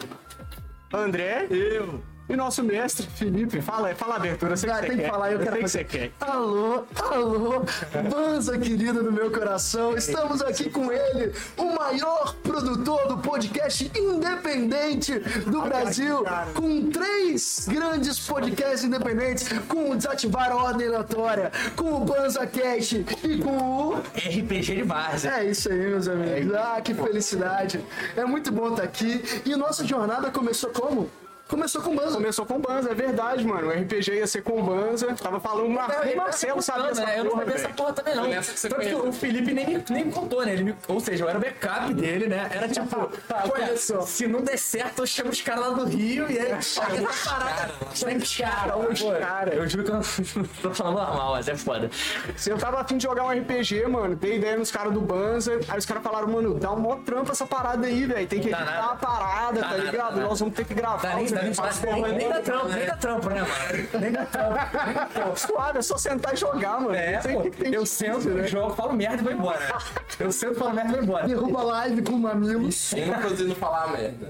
André, 0.93 1.47
eu 1.49 2.01
e 2.28 2.36
nosso 2.36 2.63
mestre, 2.63 3.05
Felipe. 3.15 3.61
Fala, 3.61 3.93
fala 3.95 4.15
a 4.15 4.17
abertura, 4.17 4.53
eu 4.53 4.57
sei 4.57 4.69
Ah, 4.69 4.76
que 4.76 4.82
você 4.82 4.88
tem 4.88 4.97
que 4.97 5.03
quer. 5.03 5.09
falar, 5.11 5.32
eu 5.32 5.39
quero 5.39 5.51
sei 5.51 5.61
que 5.63 5.69
você 5.69 5.84
quer. 5.84 6.11
Alô, 6.19 6.84
alô, 7.11 7.63
Banza 8.09 8.57
querida 8.57 9.03
do 9.03 9.11
meu 9.11 9.32
coração, 9.32 9.95
estamos 9.95 10.41
aqui 10.41 10.69
com 10.69 10.91
ele, 10.91 11.34
o 11.57 11.65
maior 11.76 12.34
produtor 12.43 13.07
do 13.07 13.17
podcast 13.19 13.91
independente 13.95 15.19
do 15.45 15.61
Brasil, 15.61 16.23
com 16.53 16.89
três 16.89 17.67
grandes 17.69 18.19
podcasts 18.19 18.84
independentes, 18.84 19.47
com 19.67 19.91
o 19.91 19.95
Desativar 19.95 20.51
a 20.51 20.55
Ordem 20.55 20.88
Aleatória, 20.88 21.51
com 21.76 21.93
o 21.93 21.99
Banza 22.05 22.45
Cash 22.47 22.93
e 22.93 23.38
com 23.43 23.57
o... 23.57 23.95
RPG 24.15 24.76
de 24.76 24.84
base. 24.84 25.28
É 25.28 25.43
isso 25.45 25.71
aí, 25.71 25.78
meus 25.78 26.07
amigos. 26.07 26.53
Ah, 26.55 26.82
que 26.82 26.93
felicidade. 26.93 27.84
É 28.15 28.26
muito 28.26 28.51
bom 28.51 28.69
estar 28.69 28.84
aqui. 28.84 29.23
E 29.45 29.55
nossa 29.55 29.86
jornada 29.86 30.32
começou 30.32 30.69
como? 30.71 31.09
Começou 31.48 31.82
com 31.82 31.96
Banza. 31.96 32.16
Começou 32.18 32.46
com 32.46 32.60
Banza, 32.60 32.89
é 32.91 32.93
verdade, 32.96 33.46
mano. 33.46 33.68
O 33.68 33.72
RPG 33.72 34.14
ia 34.16 34.26
ser 34.26 34.41
com 34.41 34.62
Banza. 34.64 35.14
Tava 35.14 35.39
falando, 35.39 35.70
Mar... 35.70 35.89
o 36.12 36.18
Marcelo 36.18 36.60
sabe 36.62 36.88
dessa 36.88 37.06
né? 37.06 37.20
Eu 37.20 37.26
não 37.26 37.32
sabia 37.38 37.54
essa 37.54 37.64
velho. 37.64 37.74
porra 37.76 37.93
também, 37.93 38.16
não. 38.16 38.24
Tanto 38.24 38.80
que 38.80 38.96
o 38.96 39.14
Felipe 39.14 39.54
nem, 39.54 39.68
me- 39.68 39.86
nem 39.89 40.06
me 40.06 40.12
contou, 40.12 40.43
né? 40.43 40.54
Ele 40.54 40.64
me- 40.64 40.76
ou 40.88 41.00
seja, 41.00 41.24
eu 41.24 41.30
era 41.30 41.38
o 41.38 41.41
backup 41.41 41.93
dele, 41.93 42.28
né? 42.28 42.50
Era 42.52 42.68
tipo, 42.70 43.12
olha 43.54 43.78
só, 43.78 44.02
se 44.02 44.28
não 44.28 44.41
der 44.41 44.58
certo, 44.58 45.04
eu 45.04 45.06
chamo 45.08 45.30
os 45.30 45.41
caras 45.41 45.68
lá 45.68 45.70
do 45.70 45.86
Rio 45.86 46.30
e 46.32 46.39
aí 46.39 46.62
chega 46.64 47.08
essa 47.10 47.30
parada. 47.30 47.72
Chama 47.93 48.16
os 48.18 48.38
caras, 48.38 49.00
pô. 49.02 49.12
cara. 49.12 49.54
Eu 49.54 49.70
juro 49.70 49.84
que 49.84 49.91
eu 49.91 49.96
não 49.96 50.02
tô 50.64 50.74
falando 50.74 50.96
normal, 50.98 51.32
mas 51.34 51.48
é 51.48 51.56
foda. 51.56 51.91
Se 52.36 52.50
eu 52.50 52.58
tava 52.58 52.82
afim 52.82 52.98
de 52.98 53.04
jogar 53.04 53.24
um 53.24 53.30
RPG, 53.30 53.86
mano, 53.88 54.16
dei 54.16 54.38
ideia 54.38 54.58
nos 54.58 54.72
caras 54.72 54.91
do 54.91 55.00
Banza. 55.02 55.60
Aí 55.70 55.78
os 55.78 55.86
caras 55.86 56.02
falaram, 56.02 56.28
mano, 56.28 56.56
dá 56.56 56.72
um 56.72 56.80
mó 56.80 56.96
trampo 56.98 57.32
essa 57.32 57.46
parada 57.46 57.86
aí, 57.86 58.06
velho. 58.06 58.28
Tem 58.28 58.39
que 58.39 58.48
editar 58.48 58.66
nada. 58.66 58.86
a 58.93 58.96
parada, 58.96 59.60
tá 59.60 59.68
nada, 59.68 59.78
ligado? 59.84 60.20
Nós 60.22 60.39
vamos 60.39 60.56
ter 60.56 60.66
que 60.66 60.74
gravar. 60.74 61.16
Dá 61.36 61.41
nem, 61.46 61.52
os 61.52 61.80
dá 61.80 62.08
nem 62.08 62.30
dá 62.30 62.41
trampo, 62.41 62.68
nem 62.68 62.86
dá 62.86 62.96
trampo, 62.96 63.30
né, 63.30 63.41
mano? 63.41 64.02
Nem 64.02 64.12
dá 64.12 64.26
trampo, 64.26 64.56
nem 64.86 64.93
dá 64.93 65.06
trampo. 65.06 65.39
Suave, 65.39 65.80
é 65.80 65.82
só 65.82 65.98
sentar 65.98 66.34
e 66.34 66.38
jogar, 66.38 66.80
mano. 66.82 66.96
É, 66.96 67.22
Não 67.28 67.41
o 67.41 67.74
eu 67.74 67.86
sento, 67.86 68.30
né? 68.30 68.48
jogo, 68.48 68.76
falo 68.76 68.93
merda 68.93 69.22
e 69.22 69.24
vou 69.24 69.34
embora. 69.34 69.78
Eu 70.20 70.32
sento, 70.32 70.56
falo 70.56 70.74
merda 70.74 70.91
e 70.91 70.96
vou 70.96 71.04
embora. 71.04 71.28
Derruba 71.28 71.60
a 71.60 71.64
live 71.64 72.02
com 72.02 72.14
mamilos. 72.14 72.76
Sem 72.76 73.06
não 73.06 73.22
fazendo 73.22 73.56
falar 73.56 73.91
merda. 73.91 74.28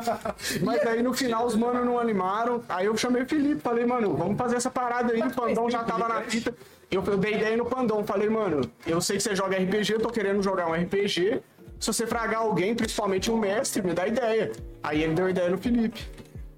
Mas 0.62 0.86
aí 0.86 1.02
no 1.02 1.12
final 1.12 1.46
os 1.46 1.56
manos 1.56 1.84
não 1.84 1.98
animaram. 1.98 2.62
Aí 2.68 2.86
eu 2.86 2.96
chamei 2.96 3.22
o 3.22 3.26
Felipe, 3.26 3.60
falei, 3.60 3.86
mano, 3.86 4.16
vamos 4.16 4.36
fazer 4.36 4.56
essa 4.56 4.70
parada 4.70 5.12
aí. 5.12 5.20
O 5.20 5.34
Pandão 5.34 5.70
já 5.70 5.82
tava 5.84 6.08
na 6.08 6.22
fita. 6.22 6.54
Eu, 6.90 7.04
eu 7.04 7.16
dei 7.16 7.34
ideia 7.34 7.56
no 7.56 7.66
Pandão, 7.66 8.04
falei, 8.04 8.28
mano, 8.28 8.68
eu 8.84 9.00
sei 9.00 9.16
que 9.16 9.22
você 9.22 9.36
joga 9.36 9.56
RPG, 9.56 9.92
eu 9.92 10.00
tô 10.00 10.10
querendo 10.10 10.42
jogar 10.42 10.66
um 10.66 10.74
RPG. 10.74 11.40
Se 11.78 11.86
você 11.86 12.06
fragar 12.06 12.40
alguém, 12.40 12.74
principalmente 12.74 13.30
um 13.30 13.38
mestre, 13.38 13.80
me 13.80 13.94
dá 13.94 14.06
ideia. 14.06 14.52
Aí 14.82 15.02
ele 15.02 15.14
deu 15.14 15.30
ideia 15.30 15.48
no 15.48 15.56
Felipe. 15.56 16.04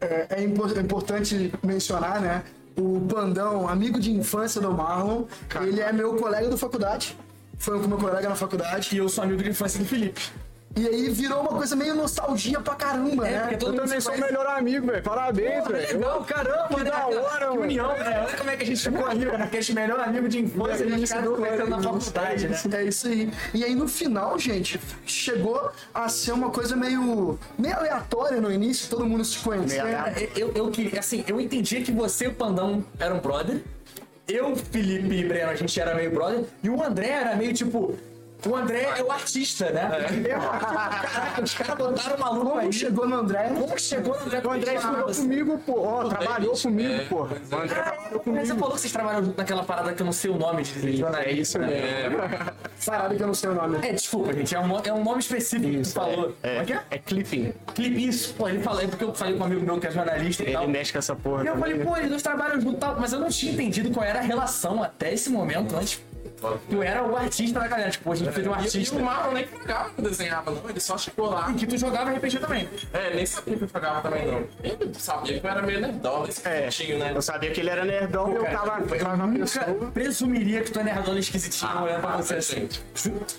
É, 0.03 0.27
é 0.31 0.43
é 0.43 0.81
importante 0.81 1.53
mencionar, 1.63 2.21
né? 2.21 2.43
O 2.77 3.01
Pandão, 3.01 3.69
amigo 3.69 4.01
de 4.01 4.11
infância 4.11 4.61
do 4.61 4.73
Marlon, 4.73 5.25
ele 5.61 5.81
é 5.81 5.93
meu 5.93 6.17
colega 6.17 6.49
da 6.49 6.57
faculdade. 6.57 7.17
Foi 7.57 7.79
o 7.79 7.89
meu 7.89 7.99
colega 7.99 8.29
na 8.29 8.35
faculdade. 8.35 8.95
E 8.95 8.99
eu 8.99 9.09
sou 9.09 9.23
amigo 9.23 9.43
de 9.43 9.51
infância 9.51 9.79
do 9.79 9.85
Felipe. 9.85 10.21
E 10.75 10.89
aí 10.89 11.11
virou 11.11 11.41
uma 11.43 11.51
coisa 11.51 11.77
meio 11.77 11.95
nostalgia 11.95 12.59
pra 12.61 12.75
caramba, 12.75 13.25
né? 13.25 13.41
porque 13.41 13.57
todo 13.59 13.69
Eu 13.69 13.73
mundo 13.75 13.85
também 13.85 14.01
sou 14.01 14.13
o 14.13 14.15
conhece. 14.15 14.33
melhor 14.33 14.47
amigo, 14.57 14.87
velho. 14.87 15.03
Parabéns, 15.03 15.69
velho. 15.69 15.99
Legal, 15.99 16.25
caramba, 16.25 16.69
Que 16.69 16.77
né? 16.77 16.91
da 16.91 17.07
hora, 17.07 17.51
que 17.51 17.59
união, 17.59 17.89
né? 17.89 18.25
Olha 18.27 18.37
como 18.39 18.51
é 18.51 18.57
que 18.57 18.63
a 18.63 18.67
gente 18.67 18.83
ficou 18.83 19.07
amigo, 19.07 19.37
né? 19.37 19.45
Aquele 19.45 19.73
melhor 19.75 20.01
amigo 20.01 20.29
de 20.29 20.39
infância, 20.41 20.87
a 20.87 20.89
gente 20.89 21.03
Isso, 21.03 21.13
cara 21.15 21.27
do 21.27 21.37
conhecendo 21.37 21.71
na 21.71 21.83
faculdade, 21.83 22.49
né? 22.49 22.59
É 22.73 22.85
isso 22.85 23.07
aí. 23.09 23.31
E 23.53 23.65
aí 23.65 23.75
no 23.75 23.87
final, 23.87 24.39
gente, 24.39 24.81
chegou 25.05 25.71
a 25.93 26.09
ser 26.09 26.33
uma 26.33 26.49
coisa 26.51 26.75
meio, 26.75 27.39
meio 27.59 27.77
aleatória 27.77 28.41
no 28.41 28.51
início, 28.51 28.89
todo 28.89 29.05
mundo 29.05 29.25
se 29.25 29.39
conhecendo. 29.41 29.91
Cara, 29.91 30.15
eu, 30.35 30.53
eu 30.55 30.71
queria, 30.71 31.01
assim, 31.01 31.23
eu 31.29 31.39
entendia 31.39 31.83
que 31.83 31.93
você 31.93 32.25
e 32.25 32.29
o 32.29 32.35
Pandão 32.35 32.83
eram 32.99 33.19
brother. 33.19 33.61
Eu, 34.27 34.57
Felipe 34.57 35.15
e 35.17 35.25
Breno, 35.29 35.51
a 35.51 35.55
gente 35.55 35.79
era 35.79 35.95
meio 35.95 36.11
brother. 36.11 36.45
E 36.63 36.71
o 36.71 36.83
André 36.83 37.09
era 37.09 37.37
meio 37.37 37.53
tipo. 37.53 37.95
O 38.45 38.57
André 38.57 38.89
é 38.99 39.03
o 39.03 39.11
artista, 39.13 39.71
né? 39.71 39.89
Caraca, 39.89 41.43
os 41.43 41.55
caras 41.55 41.77
botaram 41.77 42.17
o 42.17 42.21
maluco 42.21 42.53
aí. 42.59 42.61
Como 42.63 42.73
chegou 42.73 43.09
no 43.09 43.17
André? 43.17 43.49
Como 43.49 43.75
que 43.75 43.81
chegou 43.83 44.15
no 44.19 44.27
André? 44.27 44.41
O 44.45 44.51
André 44.51 44.75
estudou 44.75 45.15
comigo, 45.15 45.59
pô. 45.65 45.81
Ó, 45.81 46.05
trabalhou 46.09 46.53
comigo, 46.57 47.05
pô. 47.09 47.17
O 47.23 47.25
André 47.61 47.75
trabalhou 47.75 48.11
Mas 48.13 48.23
comigo. 48.23 48.47
você 48.47 48.55
falou 48.55 48.75
que 48.75 48.81
vocês 48.81 48.93
trabalham 48.93 49.25
junto 49.25 49.39
naquela 49.39 49.63
parada 49.65 49.93
que 49.95 50.03
eu 50.03 50.07
não 50.07 50.13
sei 50.13 50.31
o 50.31 50.37
nome 50.37 50.63
de 50.63 50.97
jornalista. 50.97 51.31
É 51.31 51.33
isso 51.33 51.59
mesmo. 51.59 52.19
Parada 52.85 53.15
que 53.15 53.23
eu 53.23 53.27
não 53.27 53.35
sei 53.35 53.51
o 53.51 53.55
nome. 53.55 53.79
É, 53.87 53.93
desculpa, 53.93 54.33
gente, 54.33 54.55
é 54.55 54.59
um, 54.61 54.79
é 54.81 54.93
um 54.93 55.05
nome 55.05 55.21
específico 55.21 55.71
que 55.71 55.83
tu 55.83 55.93
falou. 55.93 56.25
Como 56.25 56.37
é 56.43 56.65
que 56.65 56.73
é? 56.73 56.83
É 56.91 56.99
clipping. 56.99 57.53
Clipe, 57.75 58.09
isso. 58.09 58.35
Pô, 58.35 58.49
ele 58.49 58.61
falou, 58.61 58.81
é 58.83 58.87
porque 58.89 59.05
eu 59.05 59.15
falei 59.15 59.35
com 59.35 59.41
um 59.43 59.47
amigo 59.47 59.65
meu 59.65 59.79
que 59.79 59.87
é 59.87 59.91
jornalista 59.91 60.43
e 60.43 60.47
Ele 60.47 60.55
tal. 60.55 60.69
mexe 60.69 60.93
com 60.93 60.99
essa 60.99 61.15
porra. 61.15 61.45
E 61.45 61.47
eu 61.47 61.57
falei, 61.57 61.79
pô, 61.79 61.97
eles 61.97 62.11
dois 62.11 62.23
trabalham 62.23 62.61
junto 62.61 62.77
e 62.77 62.81
tal, 62.81 62.97
mas 62.99 63.13
eu 63.13 63.21
não 63.21 63.29
tinha 63.29 63.53
entendido 63.53 63.91
qual 63.93 64.05
era 64.05 64.19
a 64.19 64.23
relação 64.23 64.83
até 64.83 65.13
esse 65.15 65.31
momento 65.31 65.77
antes. 65.77 66.01
Tu 66.69 66.83
era 66.83 67.03
o 67.05 67.17
artista 67.17 67.61
da 67.61 67.69
galera, 67.69 67.91
tipo, 67.91 68.13
a 68.13 68.15
gente 68.15 68.33
fez 68.33 68.47
um 68.47 68.51
E, 68.51 68.53
e 68.53 68.57
artista. 68.59 68.97
o 68.97 69.03
Marlon 69.03 69.33
nem 69.35 69.47
jogava, 69.49 69.91
não 69.97 70.05
desenhava, 70.05 70.51
não. 70.51 70.69
Ele 70.69 70.81
só 70.81 70.99
chegou 70.99 71.31
lá. 71.31 71.51
E 71.51 71.55
que 71.55 71.67
tu 71.67 71.79
jogava 71.79 72.11
RPG 72.13 72.39
também. 72.39 72.69
É, 72.93 73.15
nem 73.15 73.27
sabia 73.27 73.57
que 73.57 73.65
eu 73.65 73.69
jogava 73.69 74.01
também, 74.01 74.27
não. 74.27 74.45
Ele 74.63 74.93
sabia 74.99 75.41
que 75.41 75.47
eu 75.47 75.51
era 75.51 75.63
meio 75.63 75.81
nerdola, 75.81 76.29
esse 76.29 76.47
É, 76.49 76.69
esquisitinho, 76.69 76.99
né? 76.99 77.13
eu 77.15 77.23
sabia 77.23 77.51
que 77.51 77.61
ele 77.61 77.71
era 77.71 77.85
nerdão 77.85 78.33
e 78.33 78.37
eu 78.37 78.45
tava, 78.45 78.81
tava 78.83 79.17
na 79.17 79.27
Nunca 79.27 79.41
pessoa. 79.41 79.91
presumiria 79.93 80.63
que 80.63 80.71
tu 80.71 80.81
é 80.81 80.85
nerdola 80.85 81.19
esquisitinho 81.19 81.71
Ah, 81.73 81.83
olhando 81.85 82.01
pra 82.01 82.17
você 82.17 82.35
assim. 82.37 82.55
gente. 82.61 82.83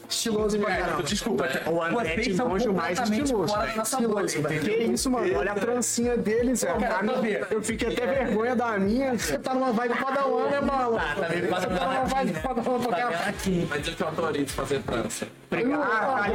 Estiloso 0.09 0.57
pra 0.59 0.75
caramba. 0.75 1.03
Desculpa, 1.03 1.49
O 1.69 1.81
André 1.81 2.15
de 2.17 2.35
são 2.35 2.47
longe 2.47 2.67
o 2.67 2.73
mais 2.73 2.99
estiloso, 2.99 4.37
entendeu? 4.39 4.61
Que 4.61 4.83
isso, 4.83 5.09
mano? 5.09 5.37
Olha 5.37 5.51
a 5.51 5.55
trancinha 5.55 6.17
dele, 6.17 6.55
Zé. 6.55 6.73
Cara, 6.73 7.21
ver. 7.21 7.47
Eu 7.51 7.61
fiquei 7.61 7.89
até 7.93 8.05
vergonha 8.05 8.55
da 8.55 8.77
minha. 8.77 9.17
Você 9.17 9.37
tá 9.37 9.53
numa 9.53 9.71
vibe 9.71 9.95
padawan, 9.95 10.49
né, 10.49 10.61
mano? 10.61 10.95
Tá, 10.95 11.15
tá 11.15 11.29
meio 11.29 11.47
Você 11.49 11.67
tá 11.67 11.85
numa 11.87 12.05
vibe 12.05 12.39
padawan 12.41 12.79
pra 12.79 12.92
Tá 12.95 13.29
aqui. 13.29 13.67
Mas 13.69 13.87
tem 13.87 14.07
autoriza 14.07 14.53
fazer 14.53 14.81
trança. 14.83 15.27
Ah, 15.55 16.25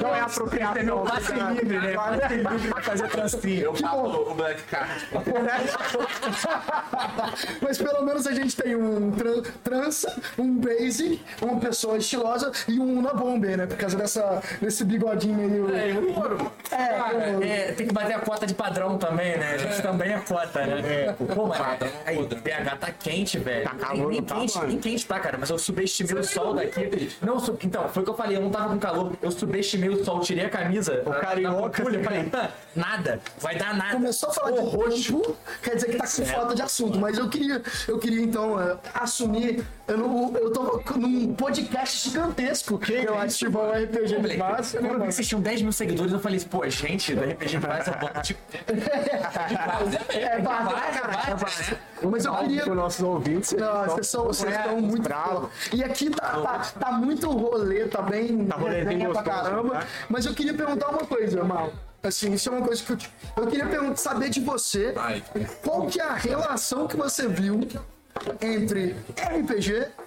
não 0.00 0.14
é 0.14 0.20
apropriação. 0.20 0.82
Meu 0.84 0.98
passe 1.00 1.32
livre, 1.32 1.78
né? 1.78 1.92
Passe 1.94 2.34
livre 2.34 2.68
pra 2.68 2.82
fazer 2.82 3.08
trancinha. 3.08 3.62
Eu 3.62 3.74
falo 3.74 4.32
o 4.32 4.34
Black 4.34 4.62
Card. 4.64 5.06
Mas 7.60 7.78
pelo 7.78 8.02
menos 8.04 8.26
a 8.26 8.32
gente 8.32 8.56
tem 8.56 8.74
um 8.76 9.10
tran- 9.12 9.42
trança, 9.62 10.20
um 10.38 10.56
basic, 10.58 11.20
uma 11.40 11.58
pessoa 11.60 11.96
estilosa 11.98 12.50
e 12.68 12.78
um 12.80 13.00
na 13.02 13.12
bomber, 13.14 13.56
né? 13.56 13.66
Por 13.66 13.76
causa 13.76 13.96
dessa, 13.96 14.42
desse 14.60 14.84
bigodinho 14.84 15.34
meio. 15.36 15.74
É, 15.74 15.90
eu 15.90 16.12
moro. 16.12 16.50
É, 16.70 16.76
Cara, 16.76 17.28
eu- 17.30 17.42
é, 17.42 17.72
tem 17.72 17.86
que 17.86 17.92
bater 17.94 18.14
a 18.16 18.20
cota 18.20 18.46
de 18.46 18.54
padrão 18.54 18.98
também, 18.98 19.36
né? 19.38 19.54
A 19.54 19.58
gente 19.58 19.82
também 19.82 20.12
é 20.12 20.18
cota, 20.18 20.66
né? 20.66 21.14
Pô, 21.34 21.46
mas 21.46 21.58
Padrão, 21.58 21.90
aí. 22.04 22.26
PH 22.26 22.76
tá 22.76 22.90
quente, 22.90 23.38
velho. 23.38 23.64
Tá 23.64 23.74
calor, 23.74 24.10
nem, 24.10 24.20
não 24.20 24.26
tá, 24.26 24.34
quente, 24.36 24.58
nem 24.66 24.78
quente 24.78 25.06
tá, 25.06 25.18
cara, 25.20 25.36
mas 25.38 25.50
eu 25.50 25.58
subestimei 25.96 26.20
o 26.22 26.24
sol 26.24 26.54
daqui. 26.54 27.16
Não, 27.22 27.38
su- 27.38 27.58
então, 27.62 27.88
foi 27.88 28.02
o 28.02 28.04
que 28.04 28.10
eu 28.10 28.16
falei, 28.16 28.36
eu 28.36 28.40
não 28.42 28.50
tava 28.50 28.68
com 28.70 28.78
calor. 28.78 29.12
Eu 29.22 29.30
subestimei 29.30 29.88
o 29.88 30.04
sol, 30.04 30.20
tirei 30.20 30.44
a 30.44 30.48
camisa. 30.50 31.02
O 31.06 31.10
carioca, 31.10 31.82
Eu 31.82 32.02
falei, 32.04 32.30
"Ah, 32.32 32.50
nada, 32.74 33.20
vai 33.38 33.56
dar 33.56 33.74
nada. 33.76 33.92
Começou 33.92 34.28
a 34.28 34.32
falar 34.32 34.50
de 34.52 34.56
tempo, 35.02 35.36
quer 35.62 35.74
dizer 35.76 35.88
que 35.90 35.96
tá 35.96 36.04
com 36.04 36.24
falta 36.24 36.54
de 36.54 36.62
assunto, 36.62 36.98
mas 36.98 37.16
eu 37.18 37.28
queria, 37.28 37.62
eu 37.88 37.98
queria 37.98 38.22
então 38.22 38.60
eh, 38.60 38.76
assumir. 38.94 39.64
Eu, 39.88 39.96
não, 39.98 40.36
eu 40.36 40.52
tô 40.52 40.82
num 40.96 41.32
podcast 41.34 42.08
gigantesco 42.08 42.76
que 42.76 42.92
eu 42.92 43.16
acho 43.16 43.38
que 43.38 43.56
um 43.56 43.70
RPG 43.70 44.06
de 44.06 44.36
né, 44.36 44.88
Quando 44.88 45.04
vocês 45.04 45.28
tinham 45.28 45.40
10 45.40 45.62
mil 45.62 45.72
seguidores, 45.72 46.12
eu 46.12 46.18
falei, 46.18 46.40
pô, 46.40 46.68
gente, 46.68 47.14
do 47.14 47.20
RPG 47.22 47.46
de 47.46 47.58
base, 47.58 47.90
eu 47.90 47.98
vou, 48.00 48.22
tipo, 48.22 48.40
É 50.12 50.40
base, 50.40 50.74
vai, 50.74 50.92
vai, 50.92 51.34
vai. 51.36 51.78
Mas 52.10 52.24
eu 52.24 52.34
queria. 52.34 52.62
Para 52.62 52.70
os 52.70 52.76
nossos 52.76 53.02
ouvintes. 53.02 53.52
Não, 53.52 53.84
vocês 53.84 54.06
são, 54.08 54.24
vocês 54.24 54.54
estão 54.56 54.80
muito 54.80 55.02
bravo. 55.02 55.50
E 55.72 55.84
aqui 55.84 56.10
tá, 56.10 56.40
tá, 56.40 56.58
tá 56.80 56.92
muito 56.92 57.30
rolê, 57.30 57.86
tá 57.86 58.02
bem 58.02 58.44
Tá 58.46 58.56
rolezinho 58.56 58.88
resenha 58.88 59.10
pra 59.10 59.22
caramba. 59.22 59.74
né? 59.74 59.86
Mas 60.08 60.26
eu 60.26 60.34
queria 60.34 60.54
perguntar 60.54 60.88
uma 60.88 61.06
coisa, 61.06 61.44
Mal. 61.44 61.72
Assim, 62.02 62.32
isso 62.32 62.48
é 62.48 62.52
uma 62.52 62.66
coisa 62.66 62.82
que 62.82 62.92
eu, 62.92 62.98
eu 63.36 63.46
queria 63.46 63.66
perguntar, 63.66 63.96
saber 63.96 64.30
de 64.30 64.40
você. 64.40 64.92
Vai. 64.92 65.22
Qual 65.62 65.86
que 65.86 66.00
é 66.00 66.04
a 66.04 66.14
relação 66.14 66.86
que 66.86 66.96
você 66.96 67.26
viu 67.28 67.60
entre 68.40 68.94
RPG 69.16 70.05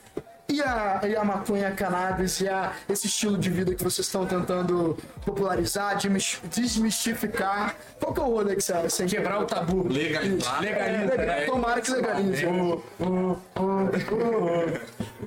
e 0.49 0.61
a, 0.61 0.99
e 1.07 1.15
a 1.15 1.23
maconha, 1.23 1.67
a 1.67 1.71
cannabis 1.71 2.41
e 2.41 2.49
a, 2.49 2.71
esse 2.89 3.07
estilo 3.07 3.37
de 3.37 3.49
vida 3.49 3.73
que 3.75 3.83
vocês 3.83 4.05
estão 4.07 4.25
tentando 4.25 4.97
popularizar, 5.25 5.95
desmis- 5.97 6.39
desmistificar? 6.45 7.75
Qual 7.99 8.13
que 8.13 8.19
é 8.19 8.23
o 8.23 8.27
rolê 8.27 8.55
que 8.55 8.61
você 8.61 8.73
acha? 8.73 8.85
Assim, 8.87 9.05
Quebrar 9.07 9.39
o 9.41 9.45
tabu. 9.45 9.87
Legalizar. 9.87 10.61
Legaliza, 10.61 11.15
né? 11.17 11.45
Tomara 11.45 11.81
que 11.81 11.91
legalize. 11.91 12.45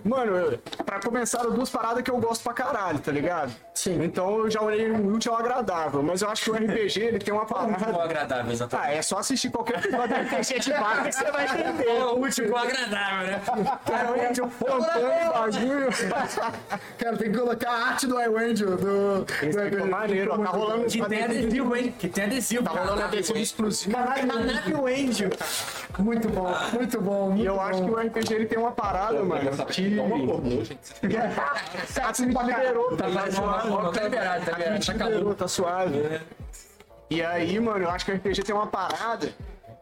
Mano, 0.04 0.36
eu- 0.36 0.58
pra 0.84 0.98
começar, 1.00 1.42
duas 1.44 1.70
paradas 1.70 2.02
que 2.02 2.10
eu 2.10 2.18
gosto 2.18 2.42
pra 2.42 2.52
caralho, 2.52 2.98
tá 2.98 3.12
ligado? 3.12 3.52
Sim. 3.74 4.02
Então 4.02 4.38
eu 4.38 4.50
já 4.50 4.60
olhei 4.60 4.90
o 4.90 5.14
útil 5.14 5.32
ao 5.32 5.38
agradável, 5.38 6.02
mas 6.02 6.22
eu 6.22 6.28
acho 6.30 6.44
que 6.44 6.50
o 6.50 6.54
RPG 6.54 7.00
ele 7.00 7.18
tem 7.18 7.32
uma 7.32 7.46
parada. 7.46 8.02
agradável, 8.02 8.50
exatamente. 8.52 8.88
Ah, 8.90 8.94
é 8.94 9.02
só 9.02 9.18
assistir 9.18 9.50
qualquer 9.50 9.78
episódio 9.78 10.08
do 10.08 10.14
RPG 10.36 10.58
de 10.60 10.72
base 10.72 11.08
que 11.08 11.12
você 11.14 11.30
vai 11.30 11.44
entender. 11.44 11.86
É 11.88 12.04
útil 12.04 12.50
com 12.50 12.56
agradável, 12.56 13.26
né? 13.28 13.40
Cara, 13.86 14.28
onde 14.28 14.40
eu 14.40 14.48
plantando 14.48 15.06
o 15.06 15.11
bagulho. 15.32 15.88
Cara, 16.98 17.16
tem 17.16 17.32
que 17.32 17.38
colocar 17.38 17.70
a 17.70 17.86
arte 17.88 18.06
do 18.06 18.20
iWangel, 18.20 18.76
do, 18.76 19.24
do 19.24 19.32
Ficou 19.32 19.86
maneiro, 19.86 20.32
ó. 20.32 20.38
Tá 20.38 20.50
rolando 20.50 20.86
Que 20.86 21.04
tem 21.06 21.22
adesivo, 21.24 21.76
hein? 21.76 21.94
Que 21.98 22.08
tem 22.08 22.24
adesivo. 22.24 22.64
Tá 22.64 22.70
rolando 22.70 23.02
adesivo 23.02 23.38
exclusivo. 23.38 23.96
Canábio 23.96 24.86
Angel. 24.86 25.30
Muito 25.98 26.28
bom, 26.28 26.54
muito 26.72 27.00
bom. 27.00 27.26
E 27.26 27.28
Muito 27.30 27.44
eu 27.46 27.60
acho 27.60 27.84
que 27.84 27.90
o 27.90 27.96
RPG 27.96 28.34
ele 28.34 28.46
tem 28.46 28.58
uma 28.58 28.72
parada, 28.72 29.22
mano. 29.22 29.50
Que. 29.66 29.98
Ah, 32.02 32.12
você 32.12 32.26
me 32.26 32.34
liberou, 32.34 32.96
tá 32.96 33.04
Tá 33.04 33.08
ligado? 33.08 34.04
liberado, 34.04 34.44
tá 34.44 34.52
liberado. 34.52 34.86
Tá 34.86 34.94
calor. 34.94 35.12
Liberou, 35.12 35.34
tá 35.34 35.48
suave. 35.48 36.20
E 37.10 37.22
aí, 37.22 37.60
mano, 37.60 37.84
eu 37.84 37.90
acho 37.90 38.04
que 38.06 38.12
o 38.12 38.14
RPG 38.14 38.42
tem 38.42 38.54
uma 38.54 38.66
parada 38.66 39.32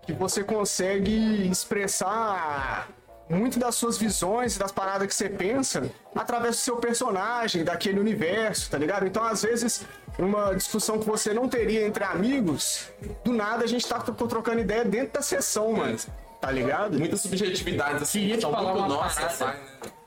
que 0.02 0.12
você 0.12 0.42
consegue 0.42 1.48
expressar 1.48 2.88
muito 3.30 3.58
das 3.58 3.74
suas 3.76 3.96
visões 3.96 4.56
e 4.56 4.58
das 4.58 4.72
paradas 4.72 5.06
que 5.06 5.14
você 5.14 5.28
pensa 5.28 5.88
através 6.14 6.56
do 6.56 6.60
seu 6.60 6.76
personagem, 6.76 7.62
daquele 7.64 7.98
universo, 8.00 8.68
tá 8.70 8.76
ligado? 8.76 9.06
Então, 9.06 9.22
às 9.24 9.42
vezes, 9.42 9.82
uma 10.18 10.54
discussão 10.54 10.98
que 10.98 11.06
você 11.06 11.32
não 11.32 11.48
teria 11.48 11.86
entre 11.86 12.02
amigos, 12.04 12.88
do 13.24 13.32
nada 13.32 13.64
a 13.64 13.66
gente 13.68 13.86
tá 13.86 13.98
tro- 14.00 14.26
trocando 14.26 14.60
ideia 14.60 14.84
dentro 14.84 15.12
da 15.14 15.22
sessão, 15.22 15.72
mano. 15.72 15.96
Tá 16.40 16.50
ligado? 16.50 16.98
Muitas 16.98 17.20
subjetividades 17.20 18.02
assim. 18.02 18.20
Queria 18.20 18.36
te 18.36 18.40
são 18.40 18.50
falar 18.50 18.72
muito 18.72 18.78
uma 18.78 18.88
nossas, 18.88 19.36
parada. 19.36 19.58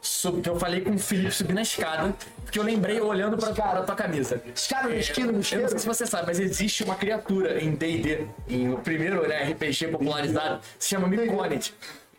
Sobre 0.01 0.41
que 0.41 0.49
eu 0.49 0.59
falei 0.59 0.82
com 0.82 0.89
o 0.95 0.99
Felipe 0.99 1.32
subir 1.32 1.53
na 1.53 1.61
escada, 1.61 2.13
porque 2.43 2.57
eu 2.59 2.63
lembrei 2.63 2.99
olhando 2.99 3.38
pra, 3.38 3.53
pra 3.53 3.84
tua 3.84 3.95
camisa. 3.95 4.41
Escada 4.53 4.89
no 4.89 4.95
esquina, 4.95 5.28
no 5.28 5.34
Eu 5.34 5.61
não 5.61 5.69
sei 5.69 5.80
se 5.80 5.86
você 5.86 6.05
sabe, 6.07 6.26
mas 6.28 6.39
existe 6.39 6.84
uma 6.84 6.95
criatura 6.95 7.63
em 7.63 7.71
D&D, 7.76 8.26
em 8.49 8.74
o 8.74 8.80
primeiro 8.80 9.26
né, 9.28 9.43
RPG 9.51 9.89
popularizado, 9.89 10.59
se 10.80 10.89
chama 10.89 11.07
Miconet. 11.07 11.74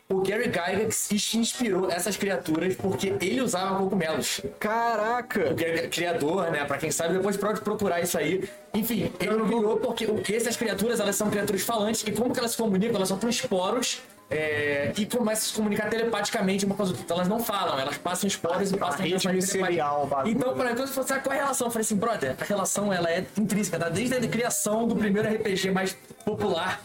O 0.09 0.20
Gary 0.22 0.44
Gygax 0.44 1.11
inspirou 1.34 1.90
essas 1.90 2.16
criaturas 2.16 2.74
porque 2.76 3.14
ele 3.20 3.40
usava 3.40 3.76
cogumelos. 3.78 4.40
Caraca! 4.61 5.50
O 5.50 5.55
Gary- 5.55 5.88
criador, 5.88 6.50
né? 6.50 6.64
Pra 6.64 6.76
quem 6.78 6.90
sabe, 6.90 7.14
depois 7.14 7.36
pode 7.36 7.61
procurar 7.62 8.00
isso 8.00 8.18
aí. 8.18 8.48
Enfim, 8.74 9.11
ele 9.18 9.44
criou 9.44 9.76
porque 9.78 10.05
o- 10.07 10.22
essas 10.34 10.57
criaturas, 10.57 11.00
elas 11.00 11.16
são 11.16 11.30
criaturas 11.30 11.62
falantes 11.62 12.05
e 12.07 12.12
como 12.12 12.32
que 12.32 12.38
elas 12.38 12.50
se 12.52 12.57
comunicam? 12.57 12.96
Elas 12.96 13.09
soltam 13.09 13.30
esporos 13.30 14.02
é, 14.30 14.90
e 14.96 15.05
começam 15.07 15.32
a 15.32 15.36
se 15.48 15.52
comunicar 15.52 15.88
telepaticamente 15.88 16.64
uma 16.64 16.74
com 16.74 16.82
as 16.82 16.88
outras. 16.88 17.05
Então, 17.05 17.16
elas 17.18 17.28
não 17.28 17.40
falam, 17.40 17.78
elas 17.78 17.98
passam 17.98 18.26
esporos 18.26 18.72
e 18.72 18.76
passam 18.76 19.02
rede 19.05 19.28
o 19.28 20.07
bagulho. 20.07 20.32
Então, 20.34 20.55
pra 20.55 20.74
quando 20.74 20.88
você 20.88 21.18
qual 21.20 21.34
é 21.34 21.38
a 21.38 21.42
relação? 21.42 21.66
Eu 21.66 21.70
falei 21.70 21.84
assim, 21.84 21.96
brother, 21.96 22.34
a 22.40 22.44
relação 22.44 22.92
ela 22.92 23.11
é 23.11 23.24
intrínseca, 23.38 23.78
tá? 23.78 23.88
Desde 23.90 24.16
a 24.16 24.20
criação 24.28 24.88
do 24.88 24.96
primeiro 24.96 25.28
RPG 25.28 25.70
mais 25.70 25.94
popular, 26.24 26.80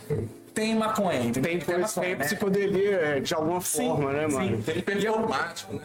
tem 0.53 0.75
maconha, 0.75 1.19
entendeu? 1.21 1.43
Tem, 1.51 1.59
Tem 1.59 1.75
tem, 1.83 1.85
tem 2.01 2.15
né? 2.15 2.23
psicodelia 2.25 2.95
é, 2.97 3.19
de 3.19 3.33
alguma 3.33 3.61
forma, 3.61 4.11
né, 4.11 4.27
mano? 4.27 4.57
Sim, 4.57 4.61
Tem 4.61 4.81
performático, 4.81 5.73
né? 5.73 5.81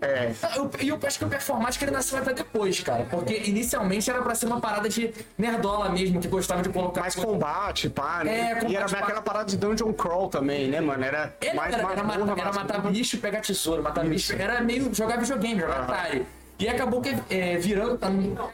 É. 0.00 0.30
Ah, 0.42 0.52
eu- 0.56 0.70
E 0.80 0.88
eu, 0.90 0.98
acho 1.02 1.18
que 1.18 1.24
o 1.24 1.28
performático 1.28 1.84
ele 1.84 1.90
nasceu 1.90 2.18
até 2.18 2.32
depois, 2.32 2.78
cara. 2.80 3.04
Porque 3.10 3.34
inicialmente 3.46 4.08
era 4.08 4.22
pra 4.22 4.32
ser 4.32 4.46
uma 4.46 4.60
parada 4.60 4.88
de 4.88 5.12
nerdola 5.36 5.88
mesmo, 5.88 6.20
que 6.20 6.28
gostava 6.28 6.62
de 6.62 6.68
colocar. 6.68 7.00
Mais 7.00 7.16
combate, 7.16 7.88
pá, 7.90 8.22
né? 8.22 8.50
É, 8.50 8.54
combate, 8.54 8.72
e 8.72 8.76
era 8.76 8.88
pá. 8.88 8.98
aquela 8.98 9.22
parada 9.22 9.46
de 9.46 9.56
dungeon 9.56 9.92
crawl 9.92 10.28
também, 10.28 10.68
né, 10.68 10.80
mano? 10.80 11.02
Era 11.04 11.34
Era, 11.40 11.54
mais 11.54 11.74
era, 11.74 11.82
era, 11.82 12.04
matar, 12.04 12.38
era 12.38 12.52
matar 12.52 12.80
bicho 12.82 13.16
e 13.16 13.18
pegar 13.18 13.40
tesouro, 13.40 13.82
matar 13.82 14.04
bicho. 14.04 14.32
Era 14.40 14.60
meio 14.60 14.94
jogar 14.94 15.16
videogame, 15.18 15.60
jogar 15.60 15.80
Atari. 15.80 16.24
E 16.60 16.68
acabou 16.68 17.00
que 17.00 17.16
é, 17.30 17.56
virando. 17.56 17.98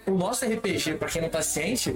O 0.06 0.12
nosso 0.12 0.46
RPG, 0.46 0.94
pra 0.94 1.08
quem 1.08 1.20
não 1.22 1.28
tá 1.28 1.42
ciente, 1.42 1.94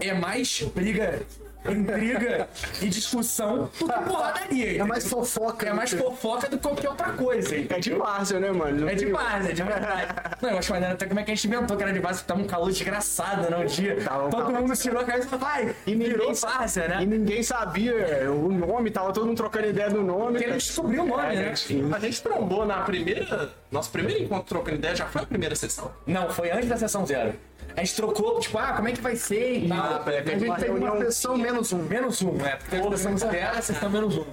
é 0.00 0.12
mais 0.12 0.62
briga, 0.74 1.22
intriga 1.70 2.48
e 2.80 2.88
discussão 2.88 3.64
do 3.64 3.68
que 3.68 3.84
porradaria. 3.84 4.80
É 4.80 4.84
mais 4.84 5.08
fofoca. 5.08 5.66
É 5.68 5.72
mais 5.72 5.92
fofoca 5.92 6.48
do 6.48 6.56
que 6.58 6.62
qualquer 6.62 6.88
outra 6.88 7.10
coisa. 7.12 7.54
É 7.56 7.78
de 7.78 7.90
várzea, 7.94 8.40
né, 8.40 8.50
mano? 8.50 8.80
Não 8.82 8.88
É 8.88 8.94
tem- 8.94 9.06
demais, 9.06 9.46
é 9.48 9.52
de 9.52 9.62
verdade. 9.62 10.14
Não, 10.40 10.50
eu 10.50 10.58
acho 10.58 10.72
maneiro 10.72 10.94
até 10.94 11.06
como 11.06 11.20
é 11.20 11.22
que 11.22 11.30
a 11.30 11.34
gente 11.34 11.46
inventou 11.46 11.76
que 11.76 11.82
era 11.82 11.92
de 11.92 12.00
base, 12.00 12.18
porque 12.20 12.28
tava 12.32 12.40
um 12.42 12.46
calor 12.46 12.70
desgraçado, 12.70 13.50
né, 13.50 13.56
um 13.56 13.66
dia. 13.66 13.96
Tava 14.02 14.26
um 14.26 14.30
Todo 14.30 14.46
calor 14.46 14.60
mundo 14.60 14.76
tirou 14.76 15.00
a 15.00 15.04
cabeça 15.04 15.26
e 15.26 15.30
falou, 15.30 15.44
vai, 15.46 15.74
E 15.86 15.94
virou 15.94 16.28
ninguém, 16.28 16.34
várzea, 16.34 16.88
né? 16.88 16.98
e 17.02 17.06
ninguém 17.06 17.42
sabia 17.42 18.30
o 18.30 18.50
nome, 18.52 18.90
tava 18.90 19.12
todo 19.12 19.26
mundo 19.26 19.36
trocando 19.36 19.68
ideia 19.68 19.90
do 19.90 20.02
nome. 20.02 20.32
Porque 20.32 20.44
ele 20.44 20.52
descobriu 20.54 21.02
o 21.04 21.06
nome, 21.06 21.36
né? 21.36 21.52
A 21.94 21.98
gente 22.00 22.22
trombou 22.22 22.64
na 22.66 22.78
primeira. 22.82 23.50
Nosso 23.70 23.90
primeiro 23.90 24.22
encontro 24.22 24.44
trocando 24.46 24.76
ideia 24.76 24.94
já 24.94 25.06
foi 25.06 25.22
a 25.22 25.26
primeira 25.26 25.54
sessão. 25.54 25.90
Não, 26.06 26.28
foi 26.30 26.50
antes 26.50 26.68
da 26.68 26.76
sessão 26.76 27.06
zero. 27.06 27.34
A 27.76 27.80
gente 27.80 27.94
trocou, 27.96 28.38
tipo, 28.40 28.58
ah, 28.58 28.72
como 28.74 28.88
é 28.88 28.92
que 28.92 29.00
vai 29.00 29.16
ser 29.16 29.64
e 29.64 29.68
tal. 29.68 29.78
Ah, 29.78 30.12
é, 30.12 30.18
A 30.20 30.38
gente 30.38 30.60
tem 30.60 30.70
uma 30.70 30.98
sessão 30.98 31.36
menos 31.36 31.72
um. 31.72 31.82
Menos 31.82 32.22
um, 32.22 32.32
né? 32.32 32.56
Porque 32.56 32.76
a 32.76 32.96
sessão 32.96 33.30
a 33.56 33.62
sessão 33.62 33.90
menos 33.90 34.16
um. 34.16 34.24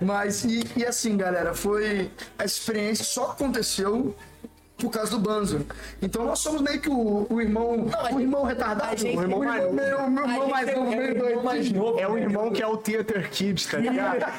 Mas, 0.00 0.44
e, 0.44 0.64
e 0.76 0.84
assim, 0.84 1.16
galera, 1.16 1.54
foi. 1.54 2.10
A 2.38 2.44
experiência 2.44 3.04
só 3.04 3.32
aconteceu 3.32 4.14
por 4.84 4.90
causa 4.90 5.10
do 5.12 5.18
Banzo. 5.18 5.66
Então 6.02 6.24
nós 6.24 6.38
somos 6.40 6.60
meio 6.60 6.80
que 6.80 6.88
o, 6.90 7.26
o 7.30 7.40
irmão. 7.40 7.86
o 8.12 8.20
irmão 8.20 8.44
retardado. 8.44 8.96
gente- 8.96 9.16
o 9.16 9.22
irmão 9.22 9.38
mais 9.42 9.62
novo. 9.62 9.74
Meu, 9.74 9.86
irmão 10.00 10.28
gente 10.28 10.50
mais 10.50 10.74
novo, 10.76 10.92
é 10.92 10.96
meio 10.96 11.18
doido. 11.18 11.42
mais 11.42 11.72
novo. 11.72 12.00
É 12.00 12.08
o 12.08 12.18
irmão 12.18 12.50
que 12.52 12.62
é 12.62 12.66
o 12.66 12.76
Theater 12.76 13.30
Kid, 13.30 13.68
tá 13.68 13.78
ligado? 13.78 14.24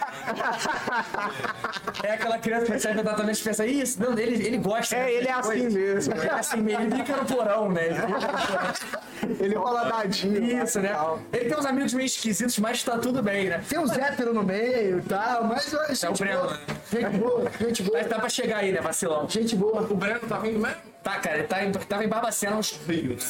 É 2.03 2.11
aquela 2.11 2.37
criança 2.37 2.65
que 2.65 2.71
recebe 2.73 2.99
exatamente 2.99 3.39
e 3.41 3.43
pensa, 3.43 3.65
isso, 3.65 4.01
não, 4.01 4.17
ele, 4.17 4.45
ele 4.45 4.57
gosta. 4.57 4.95
É, 4.95 5.11
ele 5.11 5.27
é 5.27 5.31
assim 5.31 5.49
coisas." 5.49 5.73
mesmo. 5.73 6.13
Ele 6.13 6.27
é 6.27 6.31
assim 6.33 6.57
mesmo, 6.61 6.81
ele 6.83 6.95
fica 6.95 7.17
no 7.17 7.25
porão, 7.25 7.69
né? 7.71 7.85
Ele 7.87 7.95
fica 7.95 8.07
no 8.07 8.47
porão. 8.47 8.73
Ele 9.39 9.55
rola 9.55 9.83
dadinho. 9.85 10.63
Isso, 10.63 10.79
né? 10.81 10.95
Ele 11.33 11.49
tem 11.49 11.57
uns 11.57 11.65
amigos 11.65 11.93
meio 11.93 12.05
esquisitos, 12.05 12.57
mas 12.59 12.83
tá 12.83 12.97
tudo 12.99 13.23
bem, 13.23 13.49
né? 13.49 13.63
Tem 13.67 13.79
uns 13.79 13.91
héteros 13.91 14.33
no 14.35 14.43
meio 14.43 14.99
e 14.99 15.01
tal, 15.03 15.45
mas. 15.45 15.65
Gente 15.65 16.05
É 16.05 16.09
o 16.09 16.13
Breno, 16.13 16.41
boa. 16.41 16.59
Gente 17.01 17.17
boa, 17.17 17.51
gente 17.59 17.83
boa. 17.83 17.97
Mas 17.99 18.07
tá 18.07 18.19
pra 18.19 18.29
chegar 18.29 18.57
aí, 18.57 18.71
né, 18.71 18.81
vacilão? 18.81 19.27
Gente 19.29 19.55
boa. 19.55 19.81
O 19.81 19.95
Breno 19.95 20.19
tá 20.21 20.37
vindo 20.39 20.59
mesmo? 20.59 20.77
Tá, 21.03 21.19
cara, 21.19 21.37
ele 21.37 21.47
tá 21.47 21.63
em, 21.63 21.71
tava 21.71 22.03
em 22.03 22.07
Barbacena 22.07 22.55
uns 22.55 22.79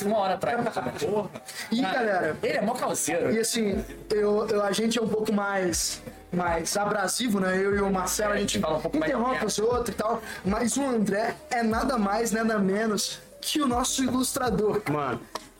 uma 0.03 0.17
hora 0.19 0.35
atrás. 0.35 0.57
Porra. 1.03 1.29
E 1.71 1.81
galera, 1.81 2.37
Ele 2.41 2.57
é 2.57 2.61
mó 2.61 2.73
calceiro. 2.73 3.31
E 3.33 3.39
assim, 3.39 3.83
eu, 4.09 4.47
eu- 4.47 4.63
a 4.63 4.71
gente 4.71 4.97
é 4.97 5.01
um 5.01 5.07
pouco 5.09 5.33
mais, 5.33 6.01
mais 6.31 6.77
abrasivo, 6.77 7.39
né? 7.41 7.57
Eu 7.57 7.75
e 7.75 7.81
o 7.81 7.91
Marcelo, 7.91 8.31
a 8.33 8.37
gente 8.37 8.59
fala 8.59 8.77
um 8.77 8.81
pouco 8.81 8.97
mais 8.97 9.11
interrompe 9.11 9.39
de 9.39 9.45
os 9.45 9.59
outros 9.59 9.89
e 9.89 9.97
tal. 9.97 10.21
Mas 10.45 10.77
o 10.77 10.85
André 10.85 11.35
é 11.51 11.61
nada 11.63 11.97
mais, 11.97 12.31
nada 12.31 12.57
menos 12.57 13.19
que 13.41 13.61
o 13.61 13.67
nosso 13.67 14.03
ilustrador. 14.05 14.81
Mano, 14.89 15.19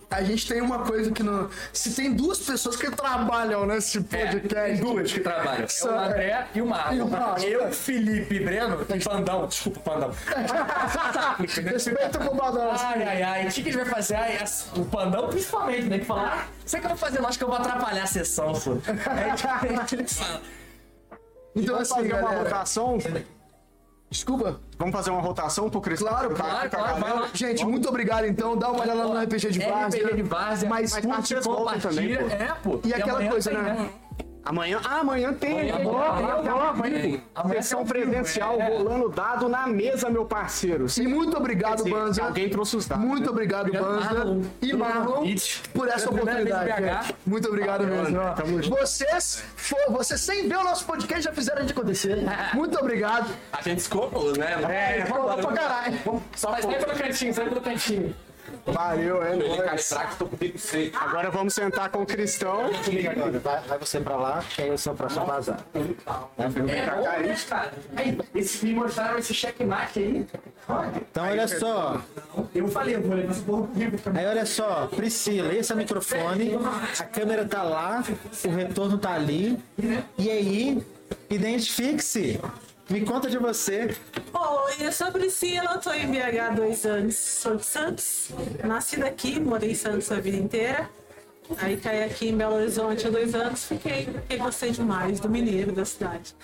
A 0.10 0.24
gente 0.24 0.48
tem 0.48 0.62
uma 0.62 0.80
coisa 0.86 1.12
que 1.12 1.24
não. 1.24 1.50
Se 1.74 1.94
tem 1.96 2.14
duas 2.14 2.40
pessoas 2.40 2.76
que 2.76 2.90
trabalham 2.92 3.66
nesse 3.66 3.98
É, 3.98 4.02
tem 4.02 4.28
podcast. 4.40 4.82
duas 4.82 5.12
que 5.12 5.20
trabalham. 5.20 5.66
É 5.66 5.86
o 5.86 5.90
André 6.00 6.48
e 6.56 6.62
o 6.62 6.66
Marco. 6.68 6.94
E 6.94 7.02
o 7.02 7.08
Marco. 7.08 7.42
Eu, 7.42 7.72
Felipe 7.72 8.36
e 8.36 8.40
Breno 8.40 8.86
e 8.94 9.00
Pandão. 9.04 9.48
Desculpa, 9.48 9.80
Pandão. 9.80 10.12
Respeita 11.66 12.30
o 12.32 12.36
balanço. 12.36 12.84
Ai, 12.86 13.04
ai, 13.04 13.24
ai. 13.24 13.48
O 13.48 13.52
que, 13.52 13.64
que 13.64 13.70
a 13.70 13.72
gente 13.72 13.84
vai 13.84 13.94
fazer? 13.94 14.16
Ai, 14.16 14.38
as- 14.38 14.70
o 14.76 14.86
Pandão, 14.86 15.28
principalmente, 15.28 15.84
né? 15.88 16.00
Que 16.00 16.06
fala, 16.06 16.22
ah, 16.34 16.46
você 16.66 16.80
que 16.80 16.86
eu 16.86 16.90
vou 16.90 16.98
fazer? 16.98 17.20
Não, 17.22 17.28
acho 17.30 17.38
que 17.38 17.44
eu 17.44 17.48
vou 17.48 17.58
atrapalhar 17.58 18.04
a 18.04 18.08
sessão, 18.08 18.54
pô. 18.54 18.78
A 19.10 19.30
gente 19.30 19.42
fala. 19.42 20.42
Então, 21.56 21.76
vamos 21.76 21.92
assim, 21.92 22.10
fazer 22.10 22.14
uma 22.22 22.32
rotação? 22.32 22.98
Desculpa. 24.10 24.60
Vamos 24.78 24.94
fazer 24.94 25.10
uma 25.10 25.22
rotação 25.22 25.70
pro 25.70 25.80
Cristão? 25.82 26.08
Claro, 26.10 26.30
Tá 26.36 26.44
Claro, 26.44 26.70
claro, 26.70 27.20
lá. 27.22 27.30
Gente, 27.34 27.66
muito 27.66 27.88
obrigado 27.88 28.26
então. 28.26 28.58
Dá 28.58 28.70
uma 28.72 28.82
olhada 28.82 29.06
lá 29.06 29.14
no 29.16 29.22
RPG 29.22 29.52
de 29.52 29.60
Várzea. 29.60 30.02
RPG 30.04 30.16
de 30.18 30.22
Várzea. 30.24 30.70
Mas 30.70 30.92
Mais 30.92 31.06
tarde 31.06 31.34
curte, 31.36 31.48
voltam 31.48 31.80
também, 31.80 32.18
Compartilha. 32.18 32.38
pô. 32.38 32.72
É, 32.74 32.78
pô. 32.78 32.88
E 32.88 32.94
aquela 32.94 33.14
amanhã 33.14 33.32
coisa, 33.32 33.50
tem, 33.52 33.62
né? 33.62 33.90
Amanhã, 34.46 34.80
ah, 34.86 35.00
amanhã 35.00 35.34
tem. 35.34 35.72
Amanhã, 35.72 37.62
Sessão 37.62 37.84
tem 37.84 38.04
ao 38.04 38.04
vivo, 38.04 38.12
presencial 38.12 38.62
é. 38.62 38.70
rolando 38.70 39.10
dado 39.10 39.50
na 39.50 39.66
mesa, 39.66 40.08
meu 40.08 40.24
parceiro. 40.24 40.86
E 40.98 41.08
muito 41.08 41.36
obrigado, 41.36 41.78
dizer, 41.78 41.90
Banza. 41.90 42.24
Alguém 42.24 42.48
trouxe 42.48 42.78
os 42.78 42.86
dados. 42.86 43.04
Muito 43.04 43.24
né? 43.24 43.30
obrigado, 43.30 43.72
Banza. 43.72 44.14
Marlon. 44.14 44.42
E 44.62 44.74
Marlon 44.74 45.24
por 45.74 45.88
essa 45.88 46.12
oportunidade. 46.12 46.84
gente. 46.84 47.16
Muito 47.26 47.48
obrigado 47.48 47.88
mesmo. 47.88 48.20
Vocês, 48.70 49.44
for, 49.56 49.80
vocês 49.90 50.22
sem 50.22 50.48
ver 50.48 50.58
o 50.58 50.64
nosso 50.64 50.86
podcast 50.86 51.24
já 51.24 51.34
fizeram 51.34 51.60
a 51.60 51.62
gente 51.62 51.72
acontecer. 51.72 52.18
Muito 52.54 52.78
obrigado. 52.78 53.34
A 53.52 53.62
gente 53.64 53.80
escovou, 53.80 54.38
né? 54.38 54.62
É, 54.70 55.06
falou 55.08 55.36
pra 55.38 55.54
caralho. 55.54 56.24
Só 56.36 56.52
sai 56.52 56.78
pelo 56.78 56.96
cantinho, 56.96 57.34
sai 57.34 57.50
pelo 57.50 57.62
cantinho. 57.62 58.16
Valeu, 58.66 59.22
é 59.24 59.36
nóis. 59.36 59.94
Agora 61.00 61.30
vamos 61.30 61.54
sentar 61.54 61.90
com 61.90 62.02
o 62.02 62.06
Cristão. 62.06 62.72
Vai, 63.44 63.62
vai 63.62 63.78
você 63.78 64.00
pra 64.00 64.16
lá, 64.16 64.44
que 64.50 64.62
aí 64.64 64.70
eu 64.70 64.78
sou 64.78 64.96
pra 64.96 65.08
só 65.10 65.24
vazar. 65.24 65.60
É 67.96 68.40
esse, 68.40 68.66
me 68.66 68.74
mostraram 68.74 69.20
esse 69.20 69.34
checkmate 69.34 70.00
aí. 70.00 70.28
Então, 70.98 71.24
olha 71.24 71.48
só. 71.48 72.02
Eu 72.54 72.68
falei, 72.68 72.96
eu 72.96 73.02
vou 73.02 73.16
levar 73.16 73.32
esse 73.32 73.42
porra. 73.42 73.68
Aí, 74.16 74.26
olha 74.26 74.46
só. 74.46 74.88
Priscila, 74.88 75.54
esse 75.54 75.72
é 75.72 75.76
o 75.76 75.78
microfone. 75.78 76.58
A 77.00 77.04
câmera 77.04 77.46
tá 77.46 77.62
lá. 77.62 78.04
O 78.44 78.50
retorno 78.50 78.98
tá 78.98 79.14
ali. 79.14 79.60
E 80.18 80.32
aí, 80.32 80.84
identifique-se. 81.30 82.42
Me 82.90 83.02
conta 83.02 83.30
de 83.30 83.38
você. 83.38 83.96
Oi, 84.34 84.74
eu 84.80 84.92
sou 84.92 85.08
a 85.08 85.12
Priscila, 85.12 85.80
tô 85.80 85.92
em 85.92 86.12
BH 86.12 86.40
há 86.40 86.50
dois 86.50 86.86
anos, 86.86 87.16
sou 87.16 87.56
de 87.56 87.66
Santos, 87.66 88.30
nasci 88.64 88.98
daqui, 88.98 89.40
morei 89.40 89.72
em 89.72 89.76
Santos 89.76 90.12
a 90.12 90.20
vida 90.20 90.38
inteira. 90.38 90.88
Aí 91.58 91.78
caí 91.78 92.04
aqui 92.04 92.30
em 92.30 92.38
Belo 92.38 92.56
Horizonte 92.56 93.06
há 93.06 93.10
dois 93.10 93.36
anos, 93.36 93.66
fiquei 93.66 94.06
porque 94.06 94.38
gostei 94.38 94.72
demais 94.72 95.20
do 95.20 95.30
mineiro 95.30 95.72
da 95.72 95.86
cidade. 95.86 96.36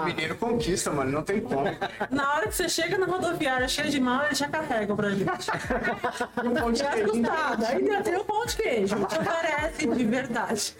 O 0.00 0.04
mineiro 0.04 0.36
conquista, 0.36 0.90
mano, 0.92 1.10
não 1.10 1.22
tem 1.22 1.40
como. 1.40 1.64
Na 2.10 2.34
hora 2.34 2.48
que 2.48 2.54
você 2.54 2.68
chega 2.68 2.96
na 2.98 3.06
rodoviária 3.06 3.66
cheia 3.66 3.90
de 3.90 4.00
mal, 4.00 4.26
eles 4.26 4.38
já 4.38 4.48
carregam 4.48 4.96
pra 4.96 5.10
gente. 5.10 5.46
Já 6.74 6.90
assustado. 6.90 7.64
Aí 7.64 8.02
tem 8.02 8.16
o 8.16 8.24
pão 8.24 8.46
de 8.46 8.56
queijo, 8.56 9.06
que 9.06 9.24
parece 9.24 9.86
de 9.86 10.04
verdade. 10.04 10.76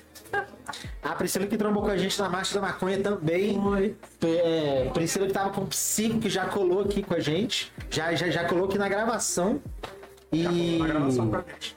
A 1.03 1.11
Priscila 1.11 1.47
que 1.47 1.57
trombou 1.57 1.83
com 1.83 1.91
a 1.91 1.97
gente 1.97 2.19
na 2.19 2.29
Marcha 2.29 2.55
da 2.55 2.61
Maconha 2.61 2.99
também. 2.99 3.59
Oi. 3.59 3.97
É, 4.23 4.91
Priscila 4.93 5.27
que 5.27 5.33
tava 5.33 5.51
com 5.51 5.63
o 5.63 5.67
Psico, 5.67 6.19
que 6.19 6.31
já 6.31 6.47
colou 6.47 6.81
aqui 6.81 7.03
com 7.03 7.15
a 7.15 7.21
gente. 7.21 7.73
Já, 7.91 8.15
já, 8.15 8.29
já 8.31 8.45
colou 8.45 8.67
aqui 8.67 8.79
na 8.79 8.89
gravação. 8.89 9.61
E, 10.33 10.81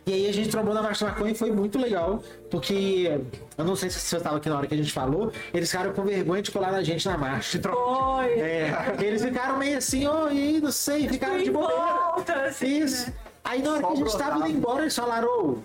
e 0.06 0.14
aí 0.14 0.28
a 0.28 0.34
gente 0.34 0.50
trombou 0.50 0.74
na 0.74 0.82
Marcha 0.82 1.06
da 1.06 1.12
Maconha 1.12 1.32
e 1.32 1.36
foi 1.36 1.52
muito 1.52 1.78
legal. 1.78 2.24
Porque 2.50 3.22
eu 3.58 3.66
não 3.66 3.76
sei 3.76 3.90
se 3.90 4.00
você 4.00 4.18
estava 4.18 4.38
aqui 4.38 4.50
na 4.50 4.58
hora 4.58 4.68
que 4.68 4.74
a 4.74 4.78
gente 4.78 4.92
falou. 4.92 5.32
Eles 5.54 5.70
ficaram 5.70 5.94
com 5.94 6.04
vergonha 6.04 6.42
de 6.42 6.50
colar 6.50 6.72
na 6.72 6.82
gente 6.82 7.06
na 7.08 7.18
marcha. 7.18 7.62
Oi. 7.70 8.40
É, 8.40 8.96
eles 9.00 9.24
ficaram 9.24 9.58
meio 9.58 9.78
assim, 9.78 10.08
oi, 10.08 10.60
não 10.62 10.72
sei, 10.72 11.08
ficaram 11.08 11.38
de 11.38 11.52
bobeira. 11.52 11.76
volta, 11.76 12.34
assim, 12.46 12.80
Isso. 12.80 13.14
Aí 13.44 13.62
na 13.62 13.74
hora 13.74 13.84
que 13.84 13.94
a 13.94 13.96
gente 13.96 14.18
tava 14.18 14.40
indo 14.40 14.58
embora, 14.58 14.82
eles 14.82 14.96
falaram, 14.96 15.28
ô, 15.28 15.58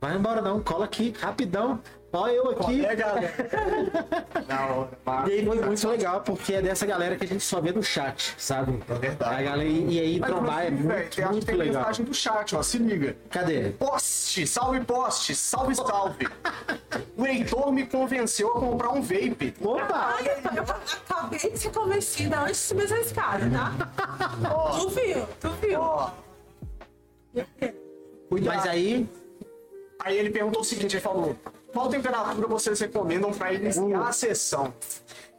vai 0.00 0.16
embora 0.16 0.40
não, 0.42 0.60
cola 0.60 0.84
aqui, 0.84 1.14
rapidão. 1.18 1.80
Ó, 2.12 2.28
eu 2.28 2.50
aqui. 2.50 2.84
É, 2.92 2.96
galera. 2.96 3.32
Não, 4.48 4.88
E 5.26 5.32
aí 5.32 5.46
foi 5.46 5.60
muito 5.62 5.88
legal, 5.88 6.20
porque 6.20 6.54
é 6.54 6.62
dessa 6.62 6.84
galera 6.84 7.16
que 7.16 7.24
a 7.24 7.28
gente 7.28 7.42
só 7.42 7.60
vê 7.60 7.72
no 7.72 7.82
chat, 7.82 8.34
sabe? 8.36 8.82
É 8.88 8.94
verdade. 8.94 9.34
A 9.34 9.42
galera, 9.42 9.68
e 9.68 9.98
aí 9.98 10.20
Mas, 10.20 10.30
trombar 10.30 10.66
é 10.66 10.70
muito, 10.70 10.88
tem, 10.88 10.98
acho 10.98 11.16
que 11.16 11.22
muito 11.24 11.46
tem 11.46 11.54
legal. 11.54 11.74
mensagem 11.82 12.04
do 12.04 12.14
chat, 12.14 12.54
ó. 12.54 12.62
Se 12.62 12.78
liga. 12.78 13.16
Cadê? 13.30 13.70
Poste, 13.70 14.46
salve 14.46 14.80
poste, 14.80 15.34
salve 15.34 15.74
salve. 15.74 16.28
o 17.16 17.26
Heitor 17.26 17.72
me 17.72 17.86
convenceu 17.86 18.48
a 18.48 18.60
comprar 18.60 18.90
um 18.90 19.00
vape. 19.00 19.54
Opa! 19.62 20.16
Olha, 20.18 20.38
eu 20.54 20.62
acabei 20.62 21.38
de 21.38 21.58
ser 21.58 21.70
convencida 21.70 22.40
antes 22.40 22.56
de 22.56 22.66
subir 22.66 22.84
essa 22.84 22.98
escada, 22.98 23.48
tá? 23.50 24.78
Tu 24.78 24.88
viu? 24.90 25.26
Tu 25.40 25.50
viu? 25.62 25.80
Ó, 25.80 26.10
Mas 28.44 28.66
aí, 28.66 29.08
Aí 30.04 30.18
ele 30.18 30.30
perguntou 30.30 30.62
o 30.62 30.64
seguinte, 30.64 30.96
ele 30.96 31.00
falou, 31.00 31.36
qual 31.72 31.88
temperatura 31.88 32.46
vocês 32.46 32.80
recomendam 32.80 33.32
para 33.32 33.52
iniciar 33.52 34.08
a 34.08 34.12
sessão? 34.12 34.72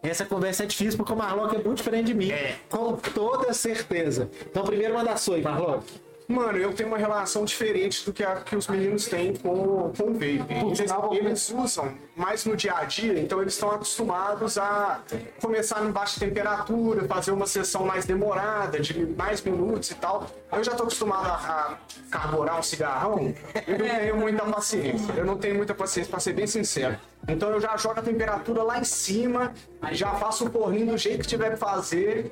essa 0.01 0.25
conversa 0.25 0.63
é 0.63 0.65
difícil 0.65 0.97
porque 0.97 1.13
o 1.13 1.15
Marlock 1.15 1.55
é 1.55 1.63
muito 1.63 1.77
diferente 1.77 2.07
de 2.07 2.13
mim. 2.13 2.29
É. 2.29 2.57
Com 2.69 2.97
toda 2.97 3.53
certeza. 3.53 4.29
Então, 4.45 4.63
primeiro 4.65 4.93
manda 4.93 5.15
sua 5.15 5.37
aí, 5.37 5.41
Marlock. 5.41 5.85
Mano, 6.27 6.57
eu 6.57 6.73
tenho 6.73 6.89
uma 6.89 6.97
relação 6.97 7.43
diferente 7.45 8.05
do 8.05 8.13
que 8.13 8.23
a 8.23 8.35
que 8.37 8.55
os 8.55 8.67
meninos 8.67 9.05
têm 9.05 9.35
com, 9.35 9.91
com 9.97 10.03
o 10.03 10.13
vape. 10.13 10.43
Eles, 10.49 10.79
eles 11.19 11.49
usam 11.49 11.93
mais 12.15 12.45
no 12.45 12.55
dia 12.55 12.75
a 12.75 12.83
dia, 12.85 13.19
então 13.19 13.41
eles 13.41 13.53
estão 13.53 13.71
acostumados 13.71 14.57
a 14.57 15.01
começar 15.41 15.83
em 15.83 15.91
baixa 15.91 16.19
temperatura, 16.19 17.05
fazer 17.07 17.31
uma 17.31 17.47
sessão 17.47 17.85
mais 17.85 18.05
demorada, 18.05 18.79
de 18.79 19.05
mais 19.17 19.41
minutos 19.41 19.91
e 19.91 19.95
tal. 19.95 20.27
Eu 20.51 20.63
já 20.63 20.73
tô 20.75 20.83
acostumado 20.83 21.27
a, 21.27 21.33
a 21.33 21.77
carburar 22.09 22.59
um 22.59 22.63
cigarrão, 22.63 23.33
eu 23.67 23.77
não 23.77 23.87
tenho 23.87 24.17
muita 24.17 24.45
paciência. 24.45 25.13
Eu 25.13 25.25
não 25.25 25.37
tenho 25.37 25.55
muita 25.55 25.73
paciência, 25.73 26.09
pra 26.09 26.19
ser 26.19 26.33
bem 26.33 26.47
sincero. 26.47 26.97
Então 27.27 27.49
eu 27.49 27.59
já 27.59 27.75
jogo 27.77 27.99
a 27.99 28.03
temperatura 28.03 28.63
lá 28.63 28.79
em 28.79 28.83
cima, 28.83 29.53
já 29.91 30.13
faço 30.15 30.45
o 30.45 30.49
porninho 30.49 30.87
do 30.87 30.97
jeito 30.97 31.21
que 31.21 31.27
tiver 31.27 31.51
que 31.51 31.57
fazer. 31.57 32.31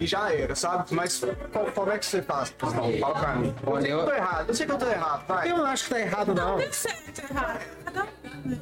E 0.00 0.06
já 0.06 0.32
era, 0.32 0.54
sabe? 0.54 0.94
Mas 0.94 1.20
qual- 1.52 1.66
como 1.72 1.90
é 1.90 1.98
que 1.98 2.06
você 2.06 2.22
faz? 2.22 2.54
Não, 2.62 2.98
fala 2.98 3.14
pra 3.18 3.34
mim. 3.34 3.54
Eu 3.66 3.74
sei 3.80 3.86
que 3.86 3.92
eu 3.92 4.04
tô 4.04 4.12
errado, 4.12 4.48
eu 4.48 4.54
sei 4.54 4.66
que 4.66 4.72
eu 4.72 4.78
tô 4.78 4.86
errado, 4.88 5.26
vai. 5.26 5.50
Eu 5.50 5.56
não 5.58 5.66
acho 5.66 5.84
que 5.84 5.90
tá 5.90 6.00
errado, 6.00 6.34
não. 6.34 6.56
Tem 6.58 7.24
errado. 7.30 7.60
Um, 8.44 8.48
né? 8.50 8.58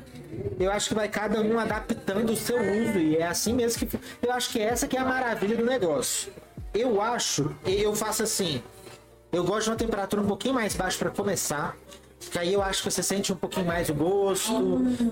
Eu 0.58 0.72
acho 0.72 0.88
que 0.88 0.94
vai 0.94 1.08
cada 1.08 1.40
um 1.42 1.58
adaptando 1.58 2.30
o 2.32 2.36
seu 2.36 2.56
uso. 2.58 2.98
E 2.98 3.16
é 3.18 3.26
assim 3.26 3.52
mesmo 3.52 3.86
que. 3.86 3.98
Eu 4.22 4.32
acho 4.32 4.50
que 4.50 4.60
essa 4.60 4.88
que 4.88 4.96
é 4.96 5.00
a 5.00 5.04
maravilha 5.04 5.56
do 5.56 5.64
negócio. 5.66 6.32
Eu 6.72 7.00
acho, 7.02 7.54
eu 7.66 7.94
faço 7.94 8.22
assim. 8.22 8.62
Eu 9.30 9.44
gosto 9.44 9.64
de 9.64 9.70
uma 9.70 9.76
temperatura 9.76 10.22
um 10.22 10.26
pouquinho 10.26 10.54
mais 10.54 10.74
baixa 10.74 10.98
para 10.98 11.10
começar. 11.10 11.76
Que 12.30 12.38
aí 12.38 12.52
eu 12.52 12.62
acho 12.62 12.82
que 12.82 12.90
você 12.90 13.02
sente 13.02 13.32
um 13.32 13.36
pouquinho 13.36 13.66
mais 13.66 13.88
o 13.88 13.94
gosto, 13.94 14.52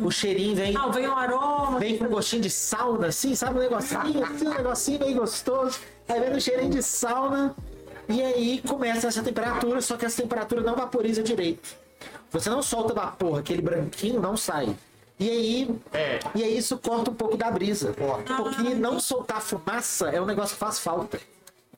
o 0.02 0.10
cheirinho 0.10 0.56
vem, 0.56 0.76
Ah, 0.76 0.88
vem 0.88 1.08
um 1.08 1.16
aroma. 1.16 1.78
vem 1.78 1.96
com 1.98 2.06
gostinho 2.08 2.42
de 2.42 2.50
sauna, 2.50 3.08
assim, 3.08 3.34
sabe? 3.34 3.58
Um 3.58 3.62
negocinho, 3.62 4.24
assim, 4.24 4.46
um 4.46 4.54
negocinho 4.54 4.98
bem 4.98 5.14
gostoso. 5.16 5.78
Aí 6.08 6.20
vem 6.20 6.34
um 6.34 6.40
cheirinho 6.40 6.70
de 6.70 6.82
sauna. 6.82 7.54
E 8.08 8.20
aí 8.20 8.62
começa 8.66 9.06
essa 9.06 9.22
temperatura, 9.22 9.80
só 9.80 9.96
que 9.96 10.04
essa 10.04 10.20
temperatura 10.22 10.60
não 10.62 10.74
vaporiza 10.74 11.22
direito. 11.22 11.76
Você 12.30 12.50
não 12.50 12.62
solta 12.62 12.92
vapor, 12.92 13.38
aquele 13.38 13.62
branquinho 13.62 14.20
não 14.20 14.36
sai. 14.36 14.74
E 15.18 15.30
aí, 15.30 15.70
e 16.34 16.42
aí 16.42 16.58
isso 16.58 16.76
corta 16.78 17.10
um 17.10 17.14
pouco 17.14 17.36
da 17.36 17.50
brisa. 17.50 17.94
Porque 18.36 18.74
não 18.74 18.98
soltar 18.98 19.40
fumaça 19.40 20.08
é 20.08 20.20
um 20.20 20.26
negócio 20.26 20.54
que 20.54 20.60
faz 20.60 20.78
falta. 20.80 21.20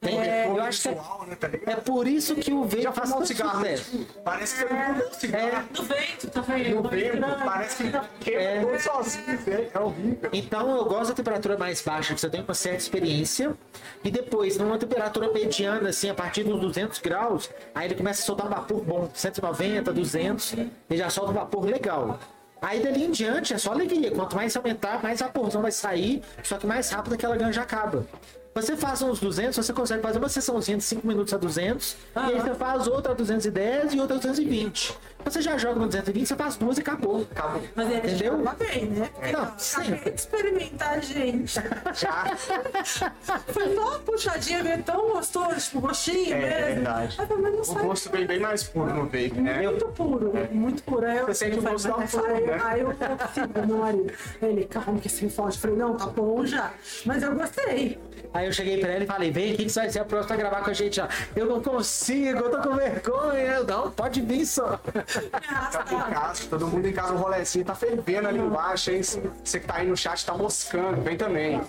Entende? 0.02 0.28
eu 0.46 0.62
acho 0.62 0.82
que 0.82 0.88
é, 0.88 0.92
né, 0.92 1.36
tá 1.36 1.48
é 1.66 1.76
por 1.76 2.06
isso 2.06 2.34
que 2.36 2.52
o 2.52 2.64
vape 2.64 2.82
Já 2.82 2.92
faz 2.92 3.10
um 3.10 3.14
tanto 3.14 3.26
cigarro? 3.26 3.58
sucesso. 3.58 4.06
Parece 4.24 4.54
que 4.56 4.68
você 4.68 4.74
não 4.74 5.08
um 5.08 5.12
cigarro. 5.12 5.68
Do 5.72 5.82
vento 5.82 6.30
também. 6.30 6.74
No 6.74 6.82
vento, 6.82 7.44
parece 7.44 7.84
que 7.84 7.90
quebrou 8.20 8.78
sozinho, 8.78 9.38
velho. 9.38 9.70
É 9.72 9.78
horrível. 9.80 10.30
Então 10.32 10.76
eu 10.76 10.84
gosto 10.84 11.08
da 11.08 11.14
temperatura 11.14 11.56
mais 11.58 11.80
baixa, 11.80 12.14
que 12.14 12.20
você 12.20 12.28
tem 12.30 12.42
uma 12.42 12.54
certa 12.54 12.78
experiência. 12.78 13.54
E 14.04 14.10
depois, 14.10 14.56
numa 14.58 14.78
temperatura 14.78 15.32
mediana, 15.32 15.88
assim, 15.88 16.10
a 16.10 16.14
partir 16.14 16.44
dos 16.44 16.60
200 16.60 16.98
graus, 17.00 17.50
aí 17.74 17.86
ele 17.88 17.94
começa 17.94 18.22
a 18.22 18.24
soltar 18.24 18.46
um 18.46 18.50
vapor 18.50 18.82
bom, 18.82 19.10
190, 19.12 19.92
200, 19.92 20.52
ele 20.52 20.70
já 20.90 21.10
solta 21.10 21.30
um 21.30 21.34
vapor 21.34 21.64
legal. 21.64 22.18
Aí 22.60 22.80
dali 22.80 23.04
em 23.04 23.10
diante 23.10 23.52
é 23.52 23.58
só 23.58 23.72
alegria. 23.72 24.10
Quanto 24.10 24.34
mais 24.34 24.52
você 24.52 24.58
aumentar, 24.58 25.02
mais 25.02 25.20
vaporzão 25.20 25.62
vai 25.62 25.70
sair, 25.72 26.22
só 26.42 26.56
que 26.56 26.66
mais 26.66 26.90
rápido 26.90 27.14
aquela 27.14 27.36
ganja 27.36 27.62
acaba. 27.62 28.06
Você 28.56 28.74
faz 28.74 29.02
uns 29.02 29.20
200, 29.20 29.54
você 29.54 29.70
consegue 29.70 30.00
fazer 30.00 30.18
uma 30.18 30.30
sessãozinha 30.30 30.78
de 30.78 30.84
5 30.84 31.06
minutos 31.06 31.34
a 31.34 31.36
200, 31.36 31.92
e 31.92 32.18
aí 32.18 32.40
você 32.40 32.54
faz 32.54 32.86
outra 32.86 33.12
a 33.12 33.14
210 33.14 33.92
e 33.92 34.00
outra 34.00 34.16
a 34.16 34.18
220. 34.18 34.94
Você 35.26 35.42
já 35.42 35.58
joga 35.58 35.80
no 35.80 35.86
220, 35.86 36.24
você 36.26 36.36
faz 36.36 36.56
duas 36.56 36.78
e 36.78 36.80
acabou. 36.82 37.26
Acabou. 37.32 37.60
Mas 37.74 37.90
ele 37.90 37.98
Entendeu? 37.98 38.36
joga 38.38 38.54
bem, 38.54 38.86
né? 38.86 39.10
Porque 39.12 39.32
Não, 39.32 39.44
eu 39.44 39.50
sempre. 39.58 40.10
de 40.10 40.16
experimentar, 40.16 41.02
gente. 41.02 41.54
Já. 41.94 42.36
Foi 43.48 43.74
só 43.74 43.80
uma 43.88 43.98
puxadinha, 43.98 44.62
veio 44.62 44.82
tão 44.84 45.10
gostoso, 45.10 45.56
tipo, 45.56 45.80
gostinho 45.80 46.34
É, 46.34 46.38
mesmo. 46.38 46.74
verdade. 46.74 47.16
Aí, 47.18 47.26
mas 47.28 47.68
não 47.68 47.76
O 47.82 47.86
gosto 47.86 48.10
vem 48.10 48.24
bem 48.26 48.38
mais 48.38 48.62
puro 48.62 48.94
no 48.94 49.02
vape, 49.04 49.32
né? 49.40 49.62
muito 49.62 49.86
puro, 49.88 50.32
muito 50.52 50.82
puro. 50.84 51.06
Aí 51.06 51.18
eu, 51.18 51.26
Você 51.26 51.34
sente 51.34 51.58
o 51.58 51.62
gosto 51.62 51.88
da 51.88 52.06
flor, 52.06 52.30
aí, 52.30 52.46
né? 52.46 52.60
aí 52.62 52.80
eu 52.80 52.94
pro 53.48 53.66
meu 53.66 53.78
marido, 53.78 54.12
ele, 54.40 54.64
calma 54.66 55.00
que 55.00 55.08
sem 55.08 55.28
forte. 55.28 55.56
Eu 55.56 55.60
falei, 55.62 55.76
não, 55.76 55.96
tá 55.96 56.06
bom 56.06 56.46
já. 56.46 56.72
Mas 57.04 57.22
eu 57.22 57.34
gostei. 57.34 57.98
Aí 58.32 58.46
eu 58.46 58.52
cheguei 58.52 58.78
pra 58.78 58.90
ele 58.92 59.04
e 59.04 59.06
falei, 59.06 59.30
vem 59.30 59.52
aqui 59.54 59.64
que 59.64 59.70
você 59.70 59.80
vai 59.80 59.90
ser 59.90 59.98
a 60.00 60.04
próxima 60.04 60.34
a 60.34 60.38
gravar 60.38 60.60
com 60.62 60.70
a 60.70 60.74
gente. 60.74 61.00
Ó. 61.00 61.08
Eu 61.34 61.46
não 61.46 61.60
consigo, 61.62 62.38
eu 62.38 62.50
tô 62.50 62.58
com 62.68 62.76
vergonha. 62.76 63.38
Eu, 63.42 63.64
não, 63.64 63.90
pode 63.90 64.20
vir 64.20 64.44
só. 64.46 64.78
Tá 65.20 65.84
em 65.92 66.12
casa, 66.12 66.48
todo 66.48 66.66
mundo 66.68 66.86
em 66.86 66.92
casa, 66.92 67.12
o 67.12 67.16
rolezinho 67.16 67.64
tá 67.64 67.74
fervendo 67.74 68.28
ali 68.28 68.38
embaixo, 68.38 68.90
hein? 68.90 69.02
Você 69.02 69.60
que 69.60 69.66
tá 69.66 69.76
aí 69.76 69.86
no 69.86 69.96
chat 69.96 70.24
tá 70.24 70.34
moscando, 70.34 71.00
vem 71.02 71.16
também. 71.16 71.60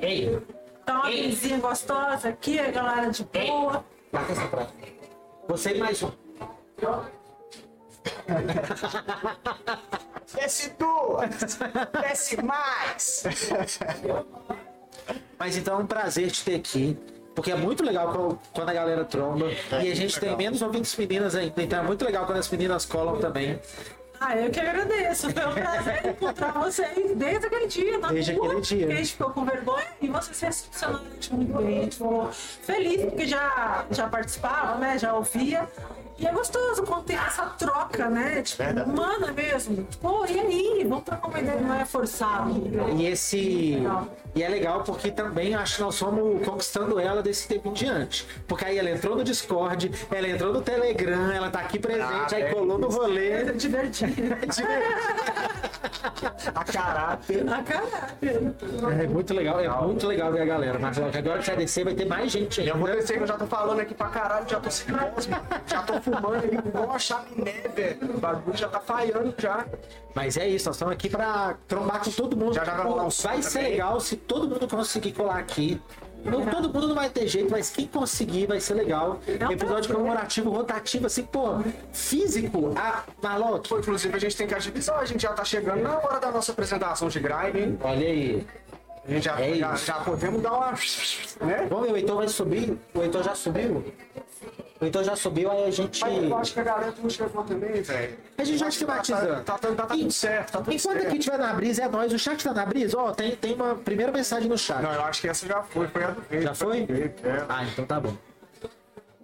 Ei, 0.00 0.40
Tá 0.84 0.94
uma 1.00 1.10
vizinha 1.10 1.58
gostosa 1.58 2.28
aqui, 2.28 2.58
a 2.58 2.70
galera 2.70 3.10
de 3.10 3.24
boa. 3.24 3.84
Você 5.48 5.74
e 5.76 5.78
mais 5.78 6.02
um. 6.02 6.10
Desce 10.34 10.70
duas! 10.78 11.58
Desce 12.02 12.42
mais! 12.42 13.24
Mas 15.38 15.56
então 15.56 15.80
é 15.80 15.82
um 15.82 15.86
prazer 15.86 16.30
te 16.30 16.44
ter 16.44 16.56
aqui. 16.56 16.98
Porque 17.34 17.50
é 17.50 17.56
muito 17.56 17.84
legal 17.84 18.38
quando- 18.52 18.68
a 18.68 18.72
galera 18.72 19.04
tromba. 19.04 19.50
e 19.82 19.90
a 19.90 19.94
gente 19.94 20.18
tem 20.20 20.36
menos 20.36 20.62
ouvintes 20.62 20.94
meninas 20.96 21.34
ainda. 21.34 21.60
Então 21.62 21.78
é 21.80 21.82
muito 21.82 22.04
legal 22.04 22.26
quando 22.26 22.38
as 22.38 22.48
meninas 22.48 22.84
colam 22.86 23.18
também. 23.18 23.58
Ah, 24.20 24.36
eu 24.38 24.50
que 24.50 24.60
agradeço. 24.60 25.28
Foi 25.30 25.44
um 25.46 25.52
prazer 25.54 26.06
encontrar 26.06 26.52
vocês 26.52 27.14
desde 27.16 27.46
aquele 27.46 27.66
dia, 27.66 27.98
na 27.98 28.08
Desde 28.08 28.32
rua, 28.34 28.46
aquele 28.46 28.60
dia. 28.62 28.86
que 28.86 28.92
a 28.92 28.96
gente 28.96 29.12
ficou 29.12 29.30
com 29.30 29.44
vergonha 29.44 29.86
e 30.00 30.08
vocês 30.08 30.40
recepcionaram 30.40 31.04
a 31.04 31.14
gente 31.14 31.34
muito 31.34 31.52
bem. 31.58 31.78
A 31.78 31.82
gente 31.82 31.96
ficou 31.96 32.28
feliz 32.32 33.02
porque 33.04 33.26
já, 33.26 33.84
já 33.90 34.08
participava, 34.08 34.78
né? 34.78 34.96
Já 34.98 35.14
ouvia. 35.14 35.68
E 36.16 36.26
é 36.28 36.32
gostoso 36.32 36.84
quando 36.84 37.04
tem 37.04 37.16
essa 37.16 37.44
troca, 37.46 38.08
né? 38.08 38.40
Tipo, 38.40 38.62
humana 38.88 39.32
mesmo. 39.32 39.84
Pô, 40.00 40.24
e 40.26 40.38
aí? 40.38 40.86
Vamos 40.88 41.04
trocar 41.04 41.26
uma 41.28 41.40
ideia, 41.40 41.60
não 41.60 41.74
é 41.74 41.84
forçado. 41.84 42.52
E 42.96 43.06
esse. 43.06 43.82
E 44.34 44.42
é 44.42 44.48
legal 44.48 44.82
porque 44.82 45.10
também 45.12 45.54
acho 45.54 45.76
que 45.76 45.82
nós 45.82 45.98
fomos 45.98 46.44
conquistando 46.44 46.98
ela 46.98 47.22
desse 47.22 47.46
tempo 47.46 47.68
em 47.68 47.72
diante. 47.72 48.26
Porque 48.48 48.64
aí 48.64 48.78
ela 48.78 48.90
entrou 48.90 49.14
no 49.16 49.22
Discord, 49.22 49.90
ela 50.10 50.28
entrou 50.28 50.52
no 50.52 50.60
Telegram, 50.60 51.30
ela 51.30 51.50
tá 51.50 51.60
aqui 51.60 51.78
presente, 51.78 52.34
aí 52.34 52.52
colou 52.52 52.78
no 52.78 52.88
rolê. 52.88 53.24
É 53.44 53.52
divertido. 53.52 54.12
A 56.54 56.64
caráter. 56.64 57.44
A 57.48 57.62
caráter. 57.62 58.54
É 59.00 59.06
muito 59.06 59.34
legal, 59.34 59.60
é 59.60 59.68
muito 59.68 60.06
legal 60.06 60.32
ver 60.32 60.42
a 60.42 60.44
galera. 60.44 60.78
Mas 60.78 60.98
agora 60.98 61.38
que 61.38 61.44
você 61.44 61.56
descer, 61.56 61.84
vai 61.84 61.94
ter 61.94 62.04
mais 62.06 62.30
gente 62.32 62.60
Eu 62.60 62.74
ainda. 62.74 62.86
vou 62.86 62.96
descer 62.96 63.16
que 63.16 63.22
eu 63.22 63.26
já 63.26 63.36
tô 63.36 63.46
falando 63.46 63.80
aqui 63.80 63.94
pra 63.94 64.08
caralho, 64.08 64.46
já 64.48 64.60
tô 64.60 64.68
nervoso, 64.92 65.28
já 65.66 65.82
tô 65.82 66.00
fumando 66.00 66.34
ali 66.34 66.56
igual 66.56 66.84
uma 66.84 66.98
chaminé, 66.98 67.52
velho. 67.74 68.14
O 68.14 68.18
bagulho 68.18 68.56
já 68.56 68.68
tá 68.68 68.80
falhando 68.80 69.34
já. 69.38 69.64
Mas 70.14 70.36
é 70.36 70.48
isso, 70.48 70.66
nós 70.68 70.76
estamos 70.76 70.94
aqui 70.94 71.08
pra 71.08 71.56
trombar 71.66 72.02
com 72.04 72.10
todo 72.10 72.36
mundo. 72.36 72.54
Já 72.54 72.64
já 72.64 72.74
vai 72.74 72.86
rolar 72.86 73.04
um 73.04 73.08
vai 73.08 73.42
ser 73.42 73.58
também. 73.58 73.72
legal 73.72 74.00
se 74.00 74.16
todo 74.26 74.48
mundo 74.48 74.68
conseguir 74.68 75.12
colar 75.12 75.38
aqui. 75.38 75.80
Não, 76.24 76.46
todo 76.46 76.72
mundo 76.72 76.88
não 76.88 76.94
vai 76.94 77.10
ter 77.10 77.28
jeito, 77.28 77.50
mas 77.50 77.70
quem 77.70 77.86
conseguir 77.86 78.46
vai 78.46 78.58
ser 78.58 78.74
legal. 78.74 79.20
Episódio 79.26 79.94
comemorativo, 79.94 80.50
rotativo, 80.50 81.06
assim, 81.06 81.22
pô, 81.22 81.58
físico. 81.92 82.72
Ah, 82.76 83.04
Marlock, 83.22 83.68
Pô, 83.68 83.78
inclusive 83.78 84.16
a 84.16 84.18
gente 84.18 84.34
tem 84.34 84.46
que 84.46 84.54
agilizar, 84.54 84.98
a 84.98 85.04
gente 85.04 85.22
já 85.22 85.32
tá 85.34 85.44
chegando 85.44 85.82
na 85.82 85.98
hora 85.98 86.18
da 86.18 86.30
nossa 86.30 86.52
apresentação 86.52 87.08
de 87.08 87.18
hein? 87.18 87.78
olha 87.82 88.06
aí. 88.06 88.46
A 89.06 89.10
gente 89.10 89.24
já, 89.24 89.38
É 89.40 89.54
já, 89.54 89.74
isso. 89.74 89.86
já 89.86 89.94
podemos 90.00 90.42
dar 90.42 90.52
uma. 90.52 90.70
né? 90.70 91.66
Vamos 91.68 91.86
ver, 91.86 91.92
o 91.92 91.96
Heitor 91.96 92.16
vai 92.16 92.28
subir. 92.28 92.78
O 92.94 93.02
Heitor 93.02 93.22
já 93.22 93.34
subiu? 93.34 93.84
O 94.80 94.84
Heitor 94.84 95.04
já 95.04 95.14
subiu, 95.16 95.50
aí 95.50 95.64
a 95.64 95.70
gente. 95.70 96.00
Mas 96.00 96.24
eu 96.24 96.36
acho 96.36 96.54
que 96.54 96.60
a 96.60 96.62
galera 96.62 96.94
não 97.02 97.10
chegou 97.10 97.44
também, 97.44 97.82
velho. 97.82 98.18
A 98.38 98.44
gente 98.44 98.58
já 98.58 98.70
se 98.70 98.84
batizando. 98.84 99.42
Tá, 99.44 99.58
tá, 99.58 99.68
tá, 99.68 99.74
tá 99.74 99.86
tudo 99.88 100.10
certo, 100.10 100.52
tá 100.52 100.58
tudo 100.58 100.72
Enquanto 100.72 100.92
certo. 100.96 101.06
aqui 101.08 101.18
tiver 101.18 101.38
na 101.38 101.52
brisa, 101.52 101.82
é 101.84 101.88
nós. 101.88 102.12
O 102.12 102.18
chat 102.18 102.42
tá 102.42 102.52
na 102.54 102.64
brisa? 102.66 102.98
Ó, 102.98 103.12
tem, 103.12 103.36
tem 103.36 103.54
uma 103.54 103.74
primeira 103.74 104.10
mensagem 104.10 104.48
no 104.48 104.56
chat. 104.56 104.82
Não, 104.82 104.92
eu 104.92 105.02
acho 105.04 105.20
que 105.20 105.28
essa 105.28 105.46
já 105.46 105.62
foi, 105.62 105.86
foi 105.88 106.04
a 106.04 106.10
do 106.10 106.20
Vape, 106.22 106.40
Já 106.42 106.54
foi? 106.54 106.80
é. 106.82 107.44
Ah, 107.48 107.64
então 107.64 107.84
tá 107.84 108.00
bom. 108.00 108.14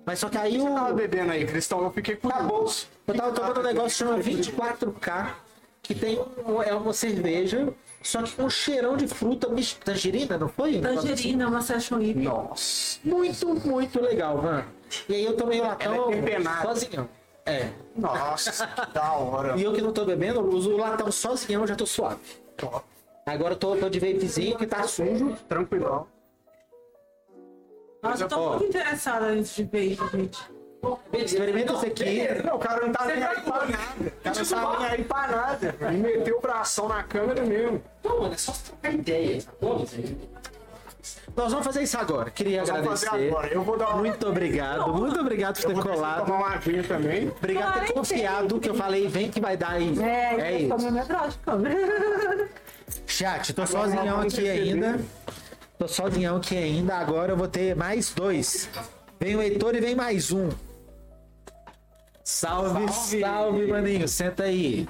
Mas 0.05 0.19
só 0.19 0.29
que 0.29 0.37
aí 0.39 0.61
o. 0.61 0.75
Tava 0.75 0.93
bebendo 0.93 1.33
aí, 1.33 1.47
Cristão, 1.47 1.83
eu 1.83 1.91
fiquei 1.91 2.17
curioso. 2.17 2.39
Acabou. 2.45 2.73
Eu 3.09 3.15
tava 3.15 3.33
tomando 3.33 3.61
um 3.61 3.63
negócio 3.63 3.89
que 4.07 4.13
chama 4.13 4.23
24K. 4.23 5.35
que 5.83 5.95
tem 5.95 6.21
um- 6.47 6.63
é 6.63 6.73
uma 6.75 6.93
cerveja, 6.93 7.69
só 8.03 8.23
que 8.23 8.33
com 8.33 8.45
um 8.45 8.51
cheirão 8.51 8.97
de 8.97 9.07
fruta, 9.07 9.49
mis- 9.49 9.75
tangerina, 9.75 10.39
não 10.39 10.49
foi? 10.49 10.71
Assim. 10.79 10.81
Tangerina, 10.81 11.49
uma 11.49 11.61
session 11.61 12.01
hip. 12.01 12.19
Nossa. 12.21 12.99
Muito, 13.05 13.47
muito 13.67 14.01
legal, 14.01 14.39
mano. 14.43 14.65
E 15.09 15.15
aí 15.15 15.25
eu 15.25 15.37
tomei 15.37 15.61
o 15.61 15.65
latão 15.65 16.11
é 16.13 16.63
sozinho. 16.63 17.09
É. 17.47 17.71
Nossa, 17.97 18.67
que 18.67 18.93
da 18.93 19.13
hora. 19.13 19.57
E 19.57 19.63
eu 19.63 19.73
que 19.73 19.81
não 19.83 19.93
tô 19.93 20.05
bebendo, 20.05 20.41
eu 20.41 20.49
uso 20.49 20.73
o 20.73 20.77
latão 20.77 21.11
sozinho, 21.11 21.61
eu 21.61 21.67
já 21.67 21.75
tô 21.77 21.87
suave. 21.87 22.21
Agora 23.27 23.55
eu 23.55 23.59
tô, 23.59 23.77
tô 23.77 23.89
de 23.89 23.99
vapezinho 24.01 24.57
que 24.57 24.67
tá 24.67 24.87
sujo. 24.87 25.37
Tranquilão. 25.49 26.07
Nossa, 28.03 28.25
eu 28.25 28.29
tô 28.29 28.51
muito 28.51 28.65
interessada 28.67 29.35
nisso 29.35 29.57
de 29.57 29.65
beijo, 29.65 30.09
gente. 30.09 30.39
Experimenta 31.13 31.73
esse 31.75 31.87
aqui. 31.87 32.29
Não, 32.45 32.57
o 32.57 32.59
cara 32.59 32.87
não 32.87 32.93
tá 32.93 33.05
nem 33.05 33.23
aí 33.23 33.41
pra 33.41 33.67
nada. 33.67 33.77
O 34.01 34.23
cara 34.23 34.39
não 34.39 34.45
tá 34.47 34.79
nem 34.79 34.89
aí 34.89 35.05
pra 35.05 35.27
nada. 35.29 35.77
Ele 35.81 35.97
meteu 35.99 36.39
o 36.39 36.41
bração 36.41 36.89
na 36.89 37.03
câmera 37.03 37.43
mesmo. 37.45 37.83
Não, 38.03 38.21
mano, 38.23 38.35
é 38.35 38.37
só 38.37 38.53
trocar 38.53 38.93
ideia. 38.95 39.43
Nós 41.37 41.53
vamos 41.53 41.65
fazer 41.67 41.83
isso 41.83 41.97
agora. 41.99 42.31
Queria 42.31 42.61
Nós 42.61 42.69
vamos 42.71 42.83
agradecer. 42.85 43.07
fazer 43.11 43.29
agora. 43.29 43.49
Eu 43.49 43.63
vou 43.63 43.77
dar 43.79 43.89
uma... 43.91 43.97
Muito 43.99 44.29
obrigado, 44.29 44.93
muito 44.93 45.21
obrigado 45.21 45.57
por 45.61 45.67
ter 45.67 45.75
Vou 45.75 45.83
colado. 45.83 46.27
tomar 46.27 46.39
uma 46.39 46.49
aguinha 46.55 46.83
também. 46.83 47.29
Obrigado 47.29 47.73
por 47.79 47.87
ter 47.87 47.93
confiado 47.93 48.59
que 48.61 48.69
eu 48.69 48.75
falei, 48.75 49.07
vem 49.07 49.31
que 49.31 49.41
vai 49.41 49.57
dar 49.57 49.73
aí. 49.73 49.95
É, 50.03 50.41
É 50.41 50.63
eu 50.65 50.69
tô 50.69 50.77
isso. 50.77 51.39
Chat, 53.07 53.53
tô 53.55 53.67
sozinhão 53.67 54.21
aqui 54.21 54.49
ainda. 54.49 54.99
Tô 55.79 55.87
sozinhão 55.89 56.37
aqui 56.39 56.57
ainda. 56.57 56.97
Agora 56.97 57.33
eu 57.33 57.37
vou 57.37 57.49
ter 57.49 57.77
mais 57.77 58.11
dois. 58.11 58.69
Vem 59.19 59.37
o 59.37 59.43
Heitor 59.43 59.75
e 59.77 59.81
vem 59.81 59.95
mais 59.95 60.33
um. 60.33 60.49
Salve, 62.25 62.93
salve, 62.93 63.67
maninho. 63.67 64.07
Senta 64.07 64.45
aí. 64.45 64.89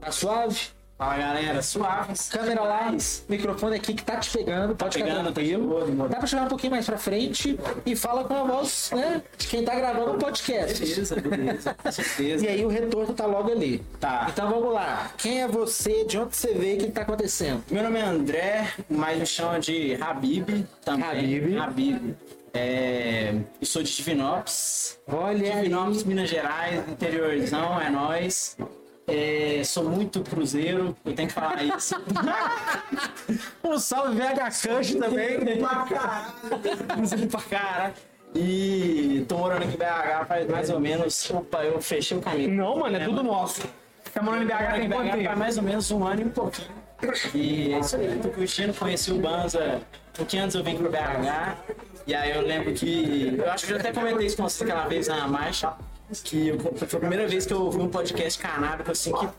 Tá 0.00 0.10
suave? 0.10 0.58
Fala 1.02 1.16
galera, 1.16 1.62
suave. 1.62 2.12
Câmera 2.30 2.62
lá, 2.62 2.94
microfone 3.28 3.74
aqui 3.74 3.92
que 3.92 4.04
tá 4.04 4.18
te 4.18 4.30
pegando, 4.30 4.76
pode 4.76 4.98
ficar 4.98 5.08
pegando, 5.08 5.32
tá 5.32 5.40
de 5.42 5.50
tranquilo. 5.50 6.08
Dá 6.08 6.16
pra 6.18 6.26
chegar 6.28 6.44
um 6.44 6.48
pouquinho 6.48 6.70
mais 6.70 6.86
pra 6.86 6.96
frente 6.96 7.58
e 7.84 7.96
fala 7.96 8.22
com 8.22 8.34
a 8.34 8.44
voz, 8.44 8.92
né? 8.94 9.20
De 9.36 9.48
quem 9.48 9.64
tá 9.64 9.74
gravando 9.74 10.12
o 10.12 10.18
podcast. 10.18 10.78
Beleza, 10.78 11.16
beleza, 11.16 11.74
com 11.74 11.90
certeza. 11.90 12.44
E 12.44 12.48
aí 12.48 12.64
o 12.64 12.68
retorno 12.68 13.12
tá 13.14 13.26
logo 13.26 13.50
ali. 13.50 13.84
Tá. 13.98 14.28
Então 14.32 14.48
vamos 14.48 14.72
lá. 14.72 15.10
Quem 15.18 15.42
é 15.42 15.48
você? 15.48 16.04
De 16.04 16.18
onde 16.18 16.36
você 16.36 16.54
veio? 16.54 16.76
O 16.76 16.78
que 16.78 16.86
que 16.86 16.92
tá 16.92 17.02
acontecendo? 17.02 17.64
Meu 17.68 17.82
nome 17.82 17.98
é 17.98 18.04
André, 18.04 18.72
mas 18.88 19.18
me 19.18 19.26
chamam 19.26 19.58
de 19.58 20.00
Habib 20.00 20.64
também. 20.84 21.04
Habib. 21.04 21.58
Habib. 21.58 22.16
É, 22.54 23.34
eu 23.60 23.66
sou 23.66 23.82
de 23.82 23.94
Divinópolis. 23.94 24.98
Olha 25.06 25.54
aí. 25.54 25.62
Divinópolis, 25.62 26.04
Minas 26.04 26.28
Gerais, 26.28 26.86
interiorzão, 26.88 27.80
é 27.80 27.88
nóis. 27.88 28.56
É, 29.06 29.62
sou 29.64 29.84
muito 29.84 30.22
cruzeiro, 30.22 30.96
eu 31.04 31.14
tenho 31.14 31.28
que 31.28 31.34
falar 31.34 31.62
isso. 31.64 31.94
Um 33.64 33.78
salve 33.78 34.16
VH 34.16 34.44
Cush 34.46 34.94
também. 34.94 35.38
Cruzeiro 36.94 37.26
pra 37.28 37.40
cara. 37.40 37.94
E 38.34 39.24
tô 39.28 39.38
morando 39.38 39.64
aqui 39.64 39.74
em 39.74 39.78
BH 39.78 40.26
faz 40.26 40.48
mais 40.48 40.70
ou 40.70 40.80
menos. 40.80 41.30
Opa, 41.30 41.64
eu 41.64 41.80
fechei 41.80 42.16
o 42.16 42.20
caminho. 42.20 42.50
Não, 42.54 42.78
mano, 42.78 42.96
é 42.96 43.04
tudo 43.04 43.22
nosso. 43.22 43.62
Tá 44.12 44.22
morando 44.22 44.44
em 44.44 44.46
BH 44.46 44.72
tem 44.74 44.84
em 44.86 44.90
quanto 44.90 45.04
BH 45.04 45.10
faz 45.10 45.22
tempo? 45.22 45.38
mais 45.38 45.56
ou 45.56 45.62
menos 45.62 45.90
um 45.90 46.04
ano 46.04 46.20
e 46.20 46.24
um 46.24 46.30
pouquinho. 46.30 46.82
E 47.34 47.72
é 47.72 47.80
isso 47.80 47.96
aí, 47.96 48.18
tô 48.22 48.28
curtindo, 48.28 48.72
conheci 48.74 49.10
o 49.10 49.18
Banza 49.18 49.80
um 50.12 50.16
pouquinho 50.16 50.44
antes 50.44 50.54
eu 50.54 50.62
vim 50.62 50.76
pro 50.76 50.90
BH. 50.90 51.56
E 52.06 52.14
aí 52.14 52.32
eu 52.32 52.42
lembro 52.42 52.72
que. 52.72 53.34
Eu 53.38 53.50
acho 53.50 53.66
que 53.66 53.72
eu 53.72 53.76
até 53.76 53.92
comentei 53.92 54.26
isso 54.26 54.36
com 54.36 54.44
você 54.44 54.64
aquela 54.64 54.86
vez 54.86 55.08
na 55.08 55.26
marcha. 55.28 55.72
Que 56.20 56.48
eu- 56.48 56.58
foi 56.58 56.96
a 56.96 57.00
primeira 57.00 57.26
vez 57.26 57.46
que 57.46 57.52
eu 57.52 57.62
ouvi 57.62 57.78
um 57.78 57.88
podcast 57.88 58.38
canábico 58.38 58.90
assim 58.90 59.12
que 59.12 59.24
eu 59.24 59.32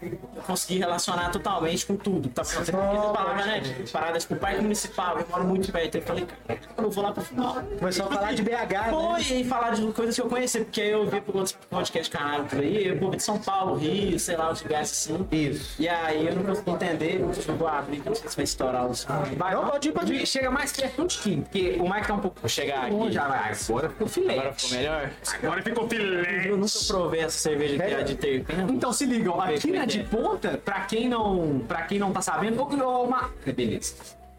consegui 0.46 0.80
relacionar 0.80 1.30
totalmente 1.30 1.86
com 1.86 1.96
tudo. 1.96 2.30
Tá 2.30 2.44
falando, 2.44 2.66
você 2.66 2.72
falava, 2.72 3.46
né? 3.46 3.62
Paradas 3.92 4.24
tipo 4.24 4.36
parque 4.38 4.62
municipal, 4.62 5.20
eu 5.20 5.26
moro 5.30 5.44
muito 5.44 5.72
perto. 5.72 5.96
Eu 5.96 6.02
falei, 6.02 6.26
cara, 6.48 6.60
eu 6.78 6.90
vou 6.90 7.04
lá 7.04 7.12
pro 7.12 7.24
final. 7.24 7.62
Começou 7.80 8.06
a 8.08 8.10
falar 8.12 8.34
de 8.34 8.42
BH, 8.42 8.52
né? 8.72 8.90
Foi, 8.90 9.22
e 9.38 9.44
falar 9.44 9.70
de 9.72 9.86
coisas 9.94 10.16
que 10.16 10.22
eu 10.22 10.28
conhecia, 10.30 10.62
porque 10.64 10.82
aí 10.82 10.92
eu 10.92 11.06
vi 11.10 11.22
por 11.22 11.36
outros 11.36 11.54
podcasts 11.70 12.08
canábicos 12.10 12.60
aí, 12.60 12.88
eu 12.88 13.02
ouvi 13.04 13.18
de 13.18 13.24
São 13.24 13.38
Paulo, 13.40 13.76
Rio, 13.76 14.18
sei 14.20 14.36
lá, 14.38 14.52
os 14.52 14.62
lugares 14.62 14.92
assim. 14.92 15.28
Isso. 15.32 15.76
E 15.82 15.88
aí 15.88 16.28
eu 16.28 16.36
não 16.36 16.44
consegui 16.44 16.72
entender, 16.72 17.20
eu 17.22 17.56
vou 17.58 17.68
abrir, 17.68 18.02
não 18.06 18.16
sei 18.16 18.30
se 18.30 18.36
vai 18.36 18.44
estourar 18.44 18.88
os. 18.88 19.04
Vai, 19.38 19.54
não, 19.54 19.68
pode 19.70 19.90
ir, 19.90 19.92
pode 19.92 20.14
ir. 20.14 20.26
Chega 20.26 20.50
mais 20.50 20.72
perto 20.72 21.02
um 21.02 21.08
tiquinho, 21.08 21.42
porque 21.44 21.78
o 21.80 21.90
Mike 21.90 22.08
tá 22.08 22.14
um 22.14 22.20
pouco 22.20 22.40
Vou 22.40 22.50
chegar 22.50 22.86
aqui. 22.86 23.12
Já 23.12 23.28
vai, 23.28 23.52
agora 23.70 23.90
ficou 23.90 24.08
filé. 24.08 24.34
Agora 24.34 24.54
ficou 24.54 24.78
melhor? 24.78 25.10
Agora 25.44 25.62
ficou 25.64 25.88
filé. 25.90 26.48
Nunca 26.64 26.88
provei 26.88 27.20
essa 27.22 27.38
cerveja 27.38 27.76
que 27.78 27.82
é 27.84 28.04
de 28.04 28.16
terpeno. 28.16 28.74
Então 28.74 28.92
se 28.94 29.06
ligam, 29.06 29.40
aqui 29.40 29.72
na 29.72 29.86
de 29.86 30.04
ponta, 30.04 30.60
pra 30.64 30.82
quem 30.82 31.08
não, 31.10 31.60
pra 31.68 31.84
quem 31.84 32.00
não 32.00 32.12
tá 32.12 32.22
sabendo, 32.22 32.60
ou- 32.62 33.06
uma, 33.08 33.30
beleza. 33.56 33.94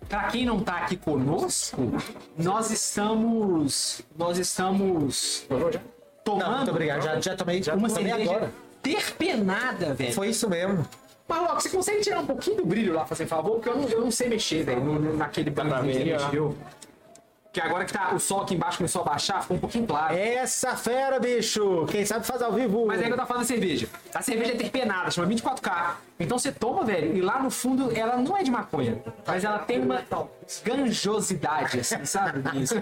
Pra 0.09 0.25
quem 0.25 0.45
não 0.45 0.61
tá 0.61 0.77
aqui 0.79 0.97
conosco, 0.97 1.81
nós 2.37 2.70
estamos, 2.70 4.03
nós 4.16 4.39
estamos 4.39 5.47
tomando 6.22 6.45
Não, 6.51 6.57
muito 6.59 6.70
obrigado. 6.70 7.03
Já, 7.03 7.20
já 7.20 7.37
tomei, 7.37 7.62
já 7.62 7.75
uma 7.75 7.89
tomei 7.89 8.05
cerveja 8.05 8.31
agora. 8.31 8.53
terpenada, 8.83 9.95
velho. 9.95 10.12
Foi 10.12 10.29
isso 10.29 10.49
mesmo. 10.49 10.87
Mas, 11.27 11.41
Loco, 11.41 11.61
você 11.61 11.70
consegue 11.70 12.01
tirar 12.03 12.20
um 12.20 12.27
pouquinho 12.27 12.57
do 12.59 12.66
brilho 12.66 12.93
lá, 12.93 13.07
fazer 13.07 13.27
favor? 13.27 13.53
Porque 13.55 13.68
eu 13.70 13.77
não, 13.77 13.89
eu 13.89 14.01
não 14.03 14.11
sei 14.11 14.29
mexer, 14.29 14.62
velho, 14.62 14.83
naquele 15.16 15.49
banquinho 15.51 15.93
que 16.05 16.12
a 16.12 16.18
gente 16.18 16.31
deu. 16.31 16.55
Que 17.55 17.61
agora 17.61 17.84
que 17.84 17.92
tá, 17.92 18.12
o 18.12 18.18
sol 18.18 18.42
aqui 18.42 18.57
embaixo 18.57 18.78
começou 18.78 19.02
a 19.02 19.05
baixar, 19.05 19.40
ficou 19.40 19.57
um 19.57 19.61
pouquinho 19.61 19.86
claro. 19.86 20.16
Essa 20.16 20.74
fera, 20.74 21.20
bicho! 21.20 21.86
Quem 21.88 22.05
sabe 22.05 22.26
faz 22.26 22.42
ao 22.42 22.50
vivo. 22.50 22.84
Mas 22.84 22.98
aí 22.98 23.07
que 23.07 23.12
eu 23.12 23.16
tava 23.16 23.28
falando 23.28 23.42
da 23.42 23.46
cerveja. 23.46 23.86
A 24.12 24.20
cerveja 24.20 24.55
é 24.55 24.57
terpenada, 24.57 25.09
chama 25.12 25.28
24K. 25.28 25.94
Então 26.19 26.39
você 26.39 26.53
toma, 26.53 26.85
velho, 26.85 27.17
e 27.17 27.21
lá 27.21 27.43
no 27.43 27.51
fundo 27.51 27.91
ela 27.97 28.17
não 28.17 28.37
é 28.37 28.43
de 28.45 28.51
maconha, 28.51 29.03
mas 29.27 29.43
ela 29.43 29.59
tem 29.59 29.81
uma 29.83 30.01
ganjosidade, 30.65 31.81
assim, 31.81 32.05
sabe? 32.05 32.41
Isso. 32.62 32.77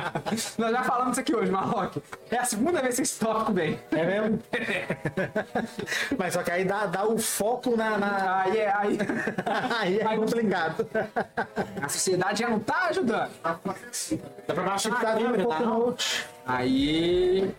Nós 0.58 0.70
já 0.70 0.82
falamos 0.82 1.12
isso 1.12 1.20
aqui 1.20 1.34
hoje, 1.34 1.50
Marroque. 1.50 2.02
É 2.30 2.38
a 2.38 2.44
segunda 2.44 2.82
vez 2.82 2.96
que 2.96 3.02
esse 3.02 3.18
tópico 3.18 3.52
vem. 3.54 3.78
É 3.90 4.04
mesmo? 4.04 4.38
Mas 6.18 6.34
só 6.34 6.42
que 6.42 6.50
aí 6.50 6.64
dá, 6.64 6.86
dá 6.86 7.06
o 7.06 7.16
foco 7.18 7.76
na. 7.76 7.96
na... 7.96 8.42
Aí 8.42 8.58
é, 8.58 8.74
aí. 8.74 8.98
Aí 9.80 9.98
é 10.00 10.06
Aí- 10.06 10.18
complicado. 10.18 10.86
A 11.80 11.88
sociedade 11.88 12.40
já 12.40 12.48
não 12.50 12.58
tá 12.60 12.86
ajudando. 12.88 13.30
Dá 13.42 13.54
pra 14.54 14.62
baixar 14.62 14.94
que 14.94 15.00
tá 15.00 15.14
vindo 15.14 15.38
um 15.40 15.44
pouco 15.44 15.62
no. 15.64 15.96
Aí. 16.46 17.54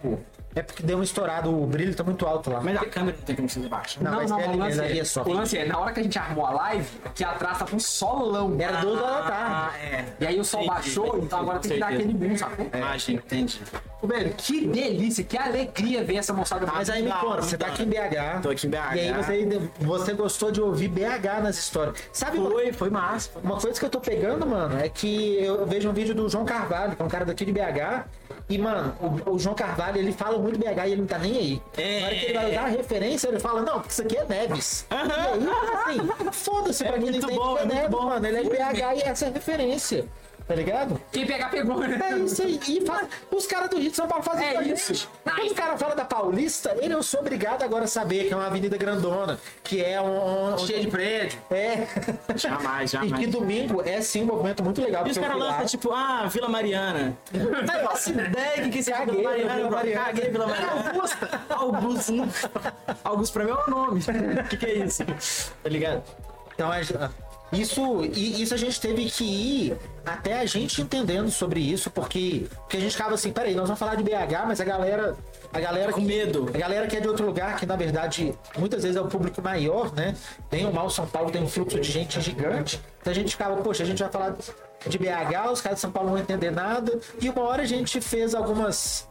É 0.56 0.62
porque 0.62 0.82
deu 0.82 0.97
um 0.97 1.03
estourado, 1.03 1.53
o 1.53 1.68
brilho 1.68 1.93
tá 1.93 2.01
muito 2.03 2.26
alto 2.26 2.49
lá. 2.49 2.62
Mas 2.62 2.78
a 2.78 2.86
câmera 2.86 3.18
não 3.18 3.26
tem 3.26 3.36
como 3.36 3.49
ser 3.49 3.60
baixa. 3.68 3.99
Não, 4.01 4.14
mas 4.16 4.32
é 4.32 4.34
ali, 4.36 4.43
o, 4.56 4.58
mas 4.58 4.78
lance 4.78 4.80
ali 4.89 4.99
é, 4.99 5.01
é 5.01 5.03
só. 5.03 5.24
o 5.24 5.34
lance 5.34 5.58
é, 5.58 5.66
na 5.66 5.78
hora 5.78 5.91
que 5.91 5.99
a 5.99 6.03
gente 6.03 6.18
armou 6.18 6.45
a 6.45 6.51
live, 6.51 6.88
aqui 7.03 7.24
atrás 7.26 7.58
tava 7.58 7.76
um 7.76 7.80
solão. 7.80 8.56
Era 8.58 8.78
duas 8.80 9.01
horas 9.01 9.16
da 9.18 9.22
tarde. 9.24 9.78
é. 9.80 10.06
E 10.22 10.28
aí 10.28 10.39
o 10.39 10.45
sol 10.45 10.62
Entendi, 10.62 10.74
baixou, 10.76 11.08
entendi, 11.08 11.26
então 11.26 11.39
agora 11.39 11.60
tem 11.60 11.72
que 11.72 11.80
dar 11.80 11.88
aquele 11.89 12.14
boom, 12.14 12.38
sacou? 12.38 12.68
Imagem, 12.74 13.16
entendi. 13.18 13.62
Velho, 14.01 14.34
que 14.38 14.68
delícia, 14.68 15.24
que 15.24 15.38
alegria 15.38 16.03
ver 16.03 16.18
essa 16.18 16.32
moçada 16.32 16.66
Mas 16.68 16.89
aí 16.89 17.01
me 17.01 17.12
conta, 17.12 17.41
você 17.41 17.58
tá 17.58 17.68
aqui 17.68 17.84
em 17.84 17.88
BH. 17.88 18.41
Tô 18.43 18.49
aqui 18.51 18.68
em 18.68 18.70
BH. 18.70 18.95
E 18.95 18.99
aí 18.99 19.14
você, 19.14 19.62
você 19.80 20.14
gostou 20.14 20.51
de 20.51 20.62
ouvir 20.62 20.88
BH 20.88 21.41
nas 21.43 21.58
histórias. 21.58 21.97
Sabe 22.14 22.38
uma- 22.38 22.49
Foi, 22.51 22.72
foi 22.72 22.89
massa. 22.89 23.32
Uma 23.43 23.60
coisa 23.60 23.78
que 23.80 23.86
eu 23.86 23.89
tô 23.89 23.99
pegando, 23.99 24.45
mano, 24.45 24.80
é 24.80 24.88
que 24.88 25.38
eu 25.43 25.66
vejo 25.66 25.89
um 25.89 25.93
vídeo 25.93 26.14
do 26.16 26.30
João 26.30 26.45
Carvalho, 26.45 26.95
que 26.95 27.01
é 27.01 27.06
um 27.06 27.10
cara 27.10 27.26
daqui 27.26 27.43
de 27.45 27.51
BH. 27.51 28.06
E, 28.50 28.58
mano, 28.58 28.94
o, 29.26 29.32
o 29.32 29.40
João 29.40 29.56
Carvalho, 29.56 29.98
ele 29.98 30.12
fala 30.12 30.38
muito 30.38 30.60
BH 30.60 30.86
e 30.88 30.92
ele 30.92 31.02
não 31.02 31.08
tá 31.08 31.18
nem 31.18 31.38
aí. 31.38 31.62
É. 31.78 32.00
Na 32.00 32.06
hora 32.08 32.16
que 32.16 32.26
ele 32.26 32.34
vai 32.34 32.52
dar 32.52 32.64
a 32.64 32.68
referência, 32.68 33.28
ele 33.28 33.40
fala, 33.40 33.62
não, 33.62 33.74
porque 33.76 33.90
isso 33.92 34.02
aqui 34.02 34.18
é 34.18 34.26
Neves. 34.26 34.86
E 34.92 34.96
aí, 34.96 36.00
assim, 36.00 36.32
foda-se 36.32 36.84
pra 36.84 36.94
quem 36.94 37.02
não 37.02 37.12
muito 37.12 37.26
entende 37.26 37.40
bom, 37.40 37.56
que 37.56 37.60
é 37.60 37.64
é 37.64 37.66
Neves, 37.66 37.90
bom. 37.90 38.06
mano. 38.06 38.28
Ele 38.28 38.38
é 38.38 38.44
BH 38.44 38.98
e 38.98 39.02
essa 39.02 39.26
é 39.26 39.28
a 39.30 39.32
referência. 39.32 40.06
Tá 40.48 40.54
ligado? 40.54 41.02
Quem 41.12 41.26
pegar, 41.26 41.50
pegou, 41.50 41.80
né? 41.80 42.00
É 42.12 42.18
isso 42.20 42.43
aí. 42.43 42.60
E 42.68 42.86
fa- 42.86 43.08
os 43.32 43.48
caras 43.48 43.68
do 43.68 43.80
Rio 43.80 43.89
de 43.89 43.96
São 43.96 44.08
Paulo 44.08 44.24
fazem 44.24 44.46
É 44.46 44.62
isso. 44.62 44.93
gente. 44.93 45.10
Quando 45.24 45.52
o 45.52 45.56
cara 45.56 45.76
fala 45.76 45.96
da 45.96 46.06
Paulista, 46.06 46.76
ele 46.80 46.93
eu 46.93 47.02
sou 47.02 47.22
obrigado 47.22 47.64
agora 47.64 47.86
a 47.86 47.88
saber 47.88 48.28
que 48.28 48.34
é 48.34 48.38
uma 48.38 48.46
avenida 48.46 48.78
grandona, 48.78 49.39
que 49.64 49.84
é 49.84 50.00
um. 50.00 50.54
um 50.54 50.58
Cheio 50.60 50.82
de 50.82 50.88
prédio. 50.88 51.39
É. 51.50 51.88
Jamais, 52.36 52.93
E 52.93 52.98
que 53.00 53.08
jamais. 53.08 53.30
domingo 53.32 53.82
é 53.84 54.00
sim 54.02 54.22
um 54.22 54.28
movimento 54.28 54.64
muito 54.64 54.82
legal. 54.84 55.08
E 55.08 55.12
os 55.12 55.18
caras 55.18 55.36
lançam 55.38 55.66
tipo, 55.66 55.91
ah, 55.91 56.28
Vila 56.32 56.48
Mariana. 56.48 57.18
Aí 57.34 57.82
eu 57.82 57.89
faço 57.89 58.12
ideia 58.12 58.70
que 58.70 58.80
é 58.80 58.84
Caguei, 58.93 59.16
Vila 59.16 59.30
Mariana, 59.32 59.56
Vila. 59.56 59.70
Mariana. 59.72 60.06
Caguei 60.06 60.30
Vila 60.30 60.48
Mariana. 60.48 60.89
Augusta. 60.91 61.41
Augusto. 61.50 62.14
Augusto 63.04 63.34
pra 63.34 63.43
mim 63.46 63.52
é 63.52 63.54
o 63.56 63.70
nome. 63.72 64.00
O 64.00 64.48
que 64.48 64.58
que 64.58 64.66
é 64.68 64.74
isso? 64.86 65.04
Tá 65.64 65.70
ligado? 65.70 66.04
Então, 66.54 66.72
a- 66.72 67.10
isso, 67.60 68.03
e 68.06 68.41
isso 68.41 68.53
a 68.53 68.58
gente 68.58 68.80
teve 68.80 69.06
que 69.06 69.24
ir 69.24 69.78
até 70.06 70.39
a 70.39 70.45
gente 70.45 70.82
entendendo 70.82 71.30
sobre 71.32 71.60
isso, 71.60 71.89
porque, 71.89 72.45
porque 72.62 72.78
a 72.78 72.80
gente 72.80 72.91
ficava 72.91 73.16
assim, 73.16 73.32
peraí, 73.32 73.56
nós 73.56 73.66
vamos 73.68 73.80
falar 73.80 73.95
de 73.95 74.03
BH, 74.03 74.45
mas 74.47 74.60
a 74.62 74.66
galera. 74.66 75.16
A 75.53 75.60
galera 75.60 75.93
Com 75.93 76.01
que- 76.01 76.06
medo. 76.08 76.49
A 76.53 76.58
galera 76.58 76.86
que 76.86 76.97
é 76.97 76.99
de 76.99 77.08
outro 77.08 77.26
lugar, 77.26 77.58
que 77.58 77.66
na 77.66 77.78
verdade 77.78 78.34
muitas 78.58 78.84
vezes 78.84 78.97
é 78.97 79.01
o 79.01 79.08
público 79.08 79.41
maior, 79.41 79.93
né? 79.93 80.14
Tem 80.49 80.66
o 80.66 80.74
Mal 80.74 80.89
São 80.89 81.08
Paulo, 81.08 81.32
tem 81.32 81.41
um 81.41 81.47
fluxo 81.47 81.80
de 81.80 81.89
gente 81.91 82.20
gigante. 82.20 82.80
Então 82.99 83.12
a 83.12 83.16
gente 83.16 83.32
ficava, 83.32 83.56
poxa, 83.62 83.84
a 83.84 83.86
gente 83.86 84.03
vai 84.03 84.12
falar 84.12 84.36
de 84.86 84.97
BH, 84.97 85.51
os 85.53 85.62
caras 85.62 85.78
de 85.78 85.82
São 85.82 85.91
Paulo 85.91 86.10
não 86.10 86.16
vão 86.16 86.24
entender 86.24 86.51
nada. 86.51 86.99
E 87.22 87.30
uma 87.30 87.41
hora 87.43 87.62
a 87.62 87.66
gente 87.66 88.01
fez 88.01 88.36
algumas 88.36 89.08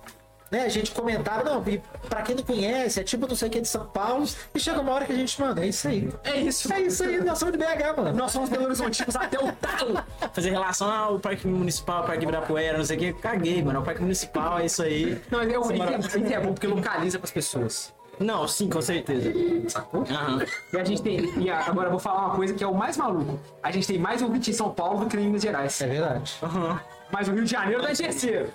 né, 0.50 0.64
a 0.64 0.68
gente 0.68 0.90
comentava, 0.92 1.42
não, 1.42 1.62
e 1.68 1.80
pra 2.08 2.22
quem 2.22 2.36
não 2.36 2.42
conhece, 2.42 3.00
é 3.00 3.04
tipo 3.04 3.26
não 3.26 3.34
sei 3.34 3.48
o 3.48 3.50
que 3.50 3.60
de 3.60 3.68
São 3.68 3.86
Paulo, 3.86 4.24
e 4.54 4.60
chega 4.60 4.80
uma 4.80 4.92
hora 4.92 5.04
que 5.04 5.12
a 5.12 5.16
gente, 5.16 5.40
mano, 5.40 5.60
é 5.60 5.66
isso 5.66 5.88
aí. 5.88 6.08
É 6.22 6.36
isso. 6.36 6.72
É 6.72 6.80
isso 6.82 7.02
aí, 7.02 7.20
nós 7.22 7.38
somos 7.38 7.52
de 7.52 7.58
BH, 7.58 7.96
mano. 7.96 8.16
Nós 8.16 8.30
somos 8.30 8.48
Belo 8.48 8.64
Horizontinos 8.64 9.16
até 9.16 9.38
o 9.38 9.52
talo. 9.52 10.02
Fazer 10.32 10.50
relação 10.50 10.90
ao 10.90 11.18
Parque 11.18 11.46
Municipal, 11.46 12.04
Parque 12.04 12.22
Ibirapuera, 12.22 12.78
não 12.78 12.84
sei 12.84 12.96
o 12.96 13.00
que, 13.00 13.12
caguei, 13.14 13.62
mano. 13.62 13.80
O 13.80 13.82
Parque 13.82 14.00
Municipal 14.00 14.58
é 14.58 14.66
isso 14.66 14.82
aí. 14.82 15.20
Não, 15.30 15.40
é, 15.40 15.58
o 15.58 15.70
é, 15.72 16.32
é 16.32 16.40
bom 16.40 16.52
porque 16.52 16.66
localiza 16.66 17.18
pras 17.18 17.30
pessoas. 17.30 17.92
Não, 18.18 18.46
sim, 18.46 18.68
com 18.68 18.80
certeza. 18.80 19.32
Sacou? 19.68 20.02
Aham. 20.02 20.44
E 20.72 20.76
a 20.76 20.84
gente 20.84 21.02
tem. 21.02 21.38
E 21.38 21.50
agora 21.50 21.88
eu 21.88 21.90
vou 21.90 22.00
falar 22.00 22.26
uma 22.26 22.36
coisa 22.36 22.54
que 22.54 22.62
é 22.62 22.66
o 22.66 22.74
mais 22.74 22.96
maluco. 22.96 23.38
A 23.62 23.70
gente 23.70 23.86
tem 23.86 23.98
mais 23.98 24.22
ouvinte 24.22 24.50
em 24.50 24.54
São 24.54 24.70
Paulo 24.70 25.00
do 25.00 25.06
que 25.06 25.16
em 25.16 25.26
Minas 25.26 25.42
Gerais. 25.42 25.80
É 25.80 25.86
verdade. 25.86 26.38
Mas 27.14 27.28
o 27.28 27.32
Rio 27.32 27.44
de 27.44 27.50
Janeiro 27.52 27.80
tá 27.80 27.92
em 27.92 27.94
terceiro. 27.94 28.50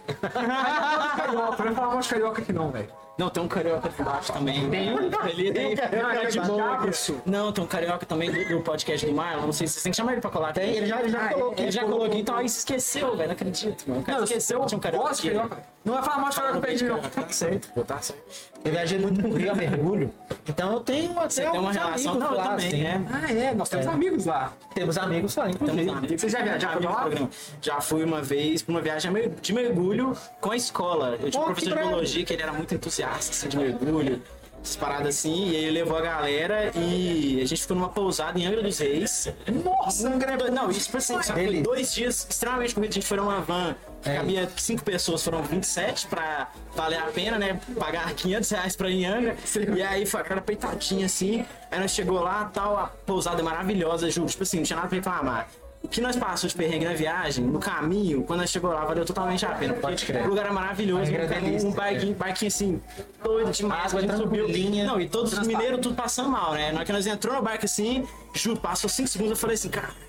Não 1.34 1.56
vai 1.56 1.74
falar 1.74 1.94
mais 1.94 2.08
carioca 2.08 2.42
aqui 2.42 2.52
não, 2.52 2.70
velho. 2.70 2.90
Não, 3.20 3.30
tem 3.30 3.44
um 3.44 3.50
carioca 3.50 3.90
aqui 3.90 4.02
embaixo 4.02 4.32
também. 4.32 4.70
Tem 4.70 4.90
ali, 4.92 5.52
tem. 5.52 5.76
Não, 5.76 6.10
é 6.10 6.26
de 6.28 6.40
boa. 6.40 6.80
Não, 7.26 7.52
tem 7.52 7.62
um 7.66 7.68
carioca 7.68 8.06
também 8.06 8.32
do, 8.32 8.48
do 8.48 8.62
podcast 8.62 9.06
do 9.06 9.12
Marlon. 9.14 9.48
Não 9.48 9.52
sei 9.52 9.68
se 9.68 9.74
você 9.74 9.84
tem 9.84 9.92
que 9.92 9.98
chamar 9.98 10.14
ele 10.14 10.22
pra 10.22 10.30
colar. 10.30 10.54
Tem, 10.54 10.74
Ele 10.78 10.86
já, 10.86 11.02
ele 11.02 11.10
já 11.10 11.28
colocou. 11.34 11.54
Ele 11.58 11.72
já 11.72 11.84
colocou 11.84 12.06
aqui, 12.06 12.18
então 12.20 12.38
aí 12.38 12.48
se 12.48 12.60
esqueceu, 12.60 13.18
velho. 13.18 13.28
Não 13.28 13.34
acredito, 13.34 13.84
mano. 13.90 14.00
O 14.00 14.04
cara 14.06 14.18
Não, 14.20 14.24
esqueceu 14.24 14.62
que 14.62 14.68
tinha 14.68 14.78
um 14.78 14.82
carioca 14.82 15.12
aqui. 15.12 15.28
carioca. 15.28 15.58
Não 15.84 15.94
vai 15.96 16.04
falar 16.04 16.18
mais 16.20 16.36
carioca 16.36 16.72
ele, 16.72 16.84
não. 16.84 17.00
Tá 17.02 17.28
certo, 17.30 17.74
pô, 17.74 17.84
tá 17.84 18.00
certo. 18.00 18.22
Eu 18.64 18.72
viajei 18.72 19.00
muito 19.00 19.22
pro 19.22 19.34
Rio 19.34 19.52
a 19.52 19.56
mergulho. 19.56 20.14
Então 20.48 20.74
eu 20.74 20.80
tenho 20.80 21.12
até 21.20 21.30
Você 21.30 21.42
tem 21.50 21.60
uma 21.60 21.72
relação 21.74 22.16
não, 22.16 22.34
lá, 22.34 22.50
também, 22.50 22.68
assim. 22.68 22.84
né? 22.84 23.06
Ah, 23.12 23.34
é, 23.34 23.54
nós 23.54 23.68
temos 23.70 23.88
amigos 23.88 24.26
lá. 24.26 24.54
Temos 24.74 24.98
amigos 24.98 25.36
lá, 25.36 25.50
inclusive. 25.50 26.18
Você 26.18 26.30
já 26.30 26.42
viajou 26.42 26.70
lá? 26.90 27.02
Programa. 27.02 27.30
Já 27.62 27.82
fui 27.82 28.04
uma 28.04 28.22
vez 28.22 28.62
pra 28.62 28.72
uma 28.72 28.82
viagem 28.82 29.12
de 29.42 29.54
mergulho 29.54 30.16
com 30.40 30.52
a 30.52 30.56
escola. 30.56 31.18
Eu 31.22 31.30
tinha 31.32 31.42
um 31.42 31.46
professor 31.48 31.74
de 31.78 31.84
biologia 31.84 32.26
que 32.26 32.34
ele 32.34 32.44
era 32.44 32.54
muito 32.54 32.74
entusiasta 32.76 33.09
assim, 33.18 33.48
de 33.48 33.58
mergulho, 33.58 34.22
essas 34.62 34.76
paradas 34.76 35.08
assim, 35.18 35.52
e 35.52 35.56
aí 35.56 35.64
ele 35.66 35.80
levou 35.80 35.98
a 35.98 36.02
galera 36.02 36.72
e 36.76 37.40
a 37.42 37.46
gente 37.48 37.62
ficou 37.62 37.78
numa 37.78 37.88
pousada 37.90 38.38
em 38.38 38.46
Angra 38.46 38.62
dos 38.62 38.78
Reis. 38.80 39.30
Nossa, 39.64 40.08
Angra 40.10 40.36
Não, 40.52 40.70
isso 40.70 40.86
tipo 40.86 40.98
assim, 40.98 41.22
foi 41.24 41.62
dois 41.62 41.94
dias 41.94 42.28
extremamente 42.30 42.76
corridos. 42.76 42.98
A 42.98 43.00
gente 43.00 43.08
foi 43.08 43.18
numa 43.18 43.40
van, 43.40 43.74
É. 44.04 44.16
cabia 44.18 44.50
cinco 44.58 44.84
pessoas, 44.84 45.24
foram 45.24 45.42
27 45.44 46.08
pra 46.08 46.50
valer 46.76 47.00
a 47.00 47.06
pena, 47.06 47.38
né? 47.38 47.60
Pagar 47.80 48.12
500 48.14 48.50
reais 48.50 48.76
pra 48.76 48.90
ir 48.90 49.04
em 49.04 49.06
Angra. 49.06 49.38
E 49.78 49.82
aí 49.82 50.06
foi 50.06 50.20
aquela 50.20 50.42
peitadinha 50.42 51.06
assim. 51.06 51.46
Aí 51.72 51.80
nós 51.80 51.92
chegou 51.92 52.20
lá, 52.22 52.52
tal, 52.54 52.78
a 52.78 52.88
pousada 52.88 53.40
é 53.40 53.44
maravilhosa, 53.44 54.10
juro. 54.10 54.28
Tipo 54.28 54.44
assim, 54.44 54.58
não 54.58 54.64
tinha 54.66 54.76
nada 54.78 54.90
pra 54.90 54.98
reclamar. 54.98 55.48
O 55.82 55.88
que 55.88 56.02
nós 56.02 56.16
passamos 56.18 56.52
de 56.52 56.58
perrengue 56.58 56.84
na 56.86 56.94
viagem, 56.94 57.44
no 57.46 57.58
caminho, 57.58 58.24
quando 58.24 58.42
nós 58.42 58.50
chegou 58.50 58.70
lá, 58.70 58.84
valeu 58.84 59.06
totalmente 59.06 59.46
a 59.46 59.50
pena. 59.50 59.74
Porque 59.74 60.12
o 60.12 60.28
lugar 60.28 60.46
era 60.46 60.54
maravilhoso, 60.54 61.10
é 61.10 61.24
um, 61.24 61.28
delícia, 61.28 61.70
um 61.70 61.72
barquinho, 61.72 62.16
barquinho 62.16 62.48
assim, 62.50 62.82
doido 63.24 63.52
demais. 63.52 63.96
A 63.96 64.02
gente 64.02 64.16
subiu. 64.18 64.48
Não, 64.86 65.00
e 65.00 65.08
todos 65.08 65.32
os 65.34 65.48
mineiros 65.48 65.80
tudo 65.80 65.96
passando 65.96 66.30
mal, 66.30 66.54
né? 66.54 66.72
Na 66.72 66.78
hora 66.80 66.86
que 66.86 66.92
nós 66.92 67.08
entrou 67.08 67.34
no 67.36 67.42
barco 67.42 67.64
assim, 67.66 68.06
juro, 68.34 68.60
passou 68.60 68.90
5 68.90 69.08
segundos, 69.08 69.32
eu 69.32 69.38
falei 69.38 69.56
assim, 69.56 69.70
cara. 69.70 70.09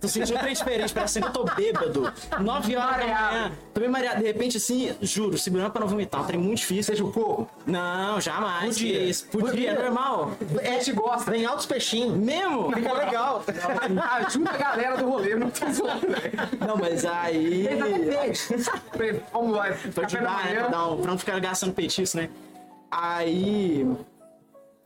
Tô 0.00 0.08
sentindo 0.08 0.38
diferente, 0.48 0.92
parece 0.92 1.20
que 1.20 1.26
eu 1.26 1.32
tô 1.32 1.44
bêbado. 1.44 2.12
9 2.38 2.76
horas 2.76 2.96
da 2.96 3.06
manhã. 3.06 3.52
Tô 3.72 3.80
bem 3.80 3.88
mareado. 3.88 4.20
De 4.20 4.26
repente, 4.26 4.56
assim, 4.56 4.94
juro, 5.00 5.38
segurando 5.38 5.70
pra 5.70 5.80
não 5.80 5.88
vomitar. 5.88 6.22
Um 6.22 6.24
trem 6.24 6.40
muito 6.40 6.58
difícil. 6.58 6.84
Seja 6.84 7.04
o 7.04 7.12
corpo? 7.12 7.48
Não, 7.66 8.20
jamais. 8.20 8.76
Podia. 8.76 9.02
Isso. 9.02 9.26
Podia, 9.28 9.70
é 9.70 9.82
normal. 9.82 10.32
É, 10.60 10.78
te 10.78 10.92
gosta. 10.92 11.30
Vem 11.30 11.44
altos 11.44 11.66
peixinhos. 11.66 12.16
Mesmo? 12.16 12.72
Fica 12.72 12.92
legal. 12.92 13.44
Ajuda 14.26 14.50
a 14.50 14.56
galera 14.56 14.96
do 14.96 15.08
rolê, 15.08 15.34
não 15.34 15.50
tô 15.50 15.70
zoando, 15.72 16.06
velho. 16.06 16.32
Não, 16.66 16.76
mas 16.76 17.04
aí. 17.04 17.68
Vamos 19.32 19.56
lá, 19.56 19.68
Pra 19.94 20.06
ajudar, 20.06 20.44
né? 20.46 20.64
Pra 20.64 21.10
não 21.10 21.18
ficar 21.18 21.38
gastando 21.40 21.72
petisco, 21.72 22.16
né? 22.16 22.28
Aí. 22.90 23.86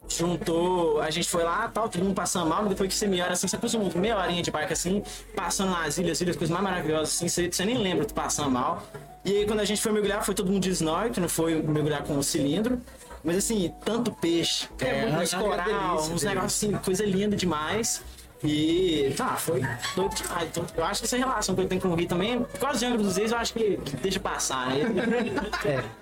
Juntou, 0.08 1.00
a 1.00 1.10
gente 1.10 1.28
foi 1.28 1.42
lá, 1.42 1.68
tal, 1.68 1.88
todo 1.88 2.04
mundo 2.04 2.14
passando 2.14 2.48
mal, 2.48 2.66
depois 2.66 2.88
que 2.88 2.94
você 2.94 3.06
melhora 3.06 3.32
assim, 3.32 3.48
você 3.48 3.56
passa 3.56 3.78
meia 3.96 4.16
horinha 4.18 4.42
de 4.42 4.50
barco 4.50 4.72
assim, 4.72 5.02
passando 5.34 5.70
nas 5.70 5.98
ilhas, 5.98 6.20
ilhas, 6.20 6.36
coisas 6.36 6.52
mais 6.52 6.62
maravilhosas 6.62 7.14
assim, 7.14 7.28
você, 7.28 7.50
você 7.50 7.64
nem 7.64 7.78
lembra 7.78 8.04
de 8.04 8.12
passando 8.12 8.50
mal. 8.50 8.82
E 9.24 9.38
aí 9.38 9.46
quando 9.46 9.60
a 9.60 9.64
gente 9.64 9.80
foi 9.80 9.92
mergulhar, 9.92 10.24
foi 10.24 10.34
todo 10.34 10.50
mundo 10.50 10.62
de 10.62 10.70
snorkel, 10.70 11.22
não 11.22 11.28
foi 11.28 11.60
mergulhar 11.62 12.02
com 12.02 12.18
o 12.18 12.22
cilindro. 12.22 12.80
Mas 13.24 13.38
assim, 13.38 13.72
tanto 13.82 14.12
peixe, 14.12 14.68
é, 14.78 15.06
uns 15.06 15.32
é 15.32 15.38
uma 15.38 15.48
coral, 15.48 15.96
uns 15.96 16.22
negócios 16.22 16.52
assim, 16.52 16.72
coisa 16.72 17.06
linda 17.06 17.34
demais. 17.34 18.02
E 18.44 19.14
tá, 19.16 19.28
foi 19.36 19.62
doido 19.96 20.14
demais. 20.14 20.48
Então, 20.50 20.64
eu 20.76 20.84
acho 20.84 21.00
que 21.00 21.06
essa 21.06 21.16
relação 21.16 21.54
que 21.54 21.62
eu 21.62 21.66
tenho 21.68 21.80
com 21.80 21.88
o 21.88 21.94
Rio 21.94 22.06
também, 22.06 22.42
por 22.42 22.60
causa 22.60 22.78
de 22.78 22.84
Angra 22.86 22.98
dos 22.98 23.16
Reis, 23.16 23.32
eu 23.32 23.38
acho 23.38 23.54
que, 23.54 23.78
deixa 24.02 24.20
passar, 24.20 24.68
né? 24.68 24.80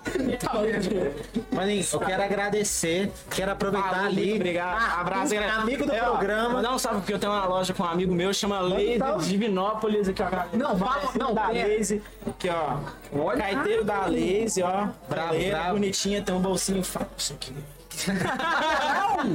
Maninho, 1.51 1.85
eu 1.91 1.99
quero 1.99 2.23
agradecer, 2.23 3.11
quero 3.29 3.51
aproveitar 3.51 3.93
Ah, 4.03 4.05
ali. 4.05 4.33
Obrigado. 4.35 4.77
Ah, 4.77 5.01
Abraço, 5.01 5.33
galera. 5.33 5.53
Amigo 5.53 5.85
do 5.85 5.91
É, 5.91 5.99
programa. 6.01 6.59
Um 6.73 6.77
salve 6.77 6.99
porque 6.99 7.13
eu 7.13 7.19
tenho 7.19 7.31
uma 7.31 7.45
loja 7.45 7.73
com 7.73 7.83
um 7.83 7.85
amigo 7.85 8.13
meu, 8.13 8.33
chama 8.33 8.59
salve. 8.59 8.99
de 8.99 9.29
Divinópolis. 9.29 10.09
Aqui, 10.09 10.21
ó. 10.23 10.57
Não, 10.57 10.77
fala- 10.77 11.11
não, 11.17 11.33
da 11.33 11.47
pera. 11.47 11.67
Lazy. 11.77 12.01
Aqui, 12.27 12.49
ó. 12.49 12.77
Olha. 13.17 13.37
Carteiro 13.53 13.83
da 13.83 14.01
Lazy, 14.07 14.61
ó. 14.63 14.87
Bravo, 15.09 15.33
bravo. 15.49 15.73
bonitinha, 15.73 16.21
tem 16.21 16.33
um 16.35 16.39
bolsinho 16.41 16.83
falso 16.83 17.33
aqui. 17.33 17.53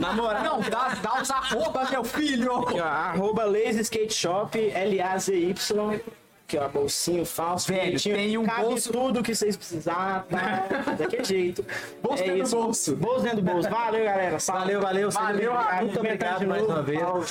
Na 0.01 0.13
moral. 0.13 0.43
Não, 0.45 0.61
dá, 0.61 0.89
dá 1.03 1.23
os 1.23 1.31
arroba, 1.31 1.87
meu 1.91 2.05
filho. 2.05 2.53
Aqui, 2.57 2.81
ó, 2.81 2.85
arroba 2.85 3.45
Lazy 3.45 3.81
Skate 3.81 4.15
Shop, 4.15 4.59
L-A-Z-Y. 4.75 6.01
Aqui, 6.47 6.59
ó, 6.59 6.69
bolsinho 6.69 7.25
falso. 7.27 7.69
Velho, 7.69 7.87
bonitinho. 7.87 8.17
tem 8.17 8.39
um 8.39 8.45
Cabe 8.47 8.63
bolso- 8.63 8.91
tudo 8.93 9.23
que 9.23 9.35
vocês 9.35 9.57
precisarem, 9.57 10.23
tá? 10.31 10.67
Daquele 10.99 11.25
jeito. 11.25 11.65
Bolso 12.03 12.23
é 12.23 12.27
dentro 12.27 12.51
do 12.51 12.57
bolso. 12.57 12.97
Bolso 12.97 13.21
dentro 13.23 13.43
do 13.43 13.53
bolso. 13.53 13.69
Valeu, 13.71 14.05
galera. 14.05 14.39
Salve. 14.39 14.61
Valeu, 14.65 14.81
valeu. 14.81 15.11
Valeu, 15.11 15.57
amigo. 15.57 15.85
Muito 15.85 15.99
obrigado 16.01 16.47
mais 16.47 16.63
uma 16.65 16.83
vez. 16.83 17.01
Falou. 17.01 17.25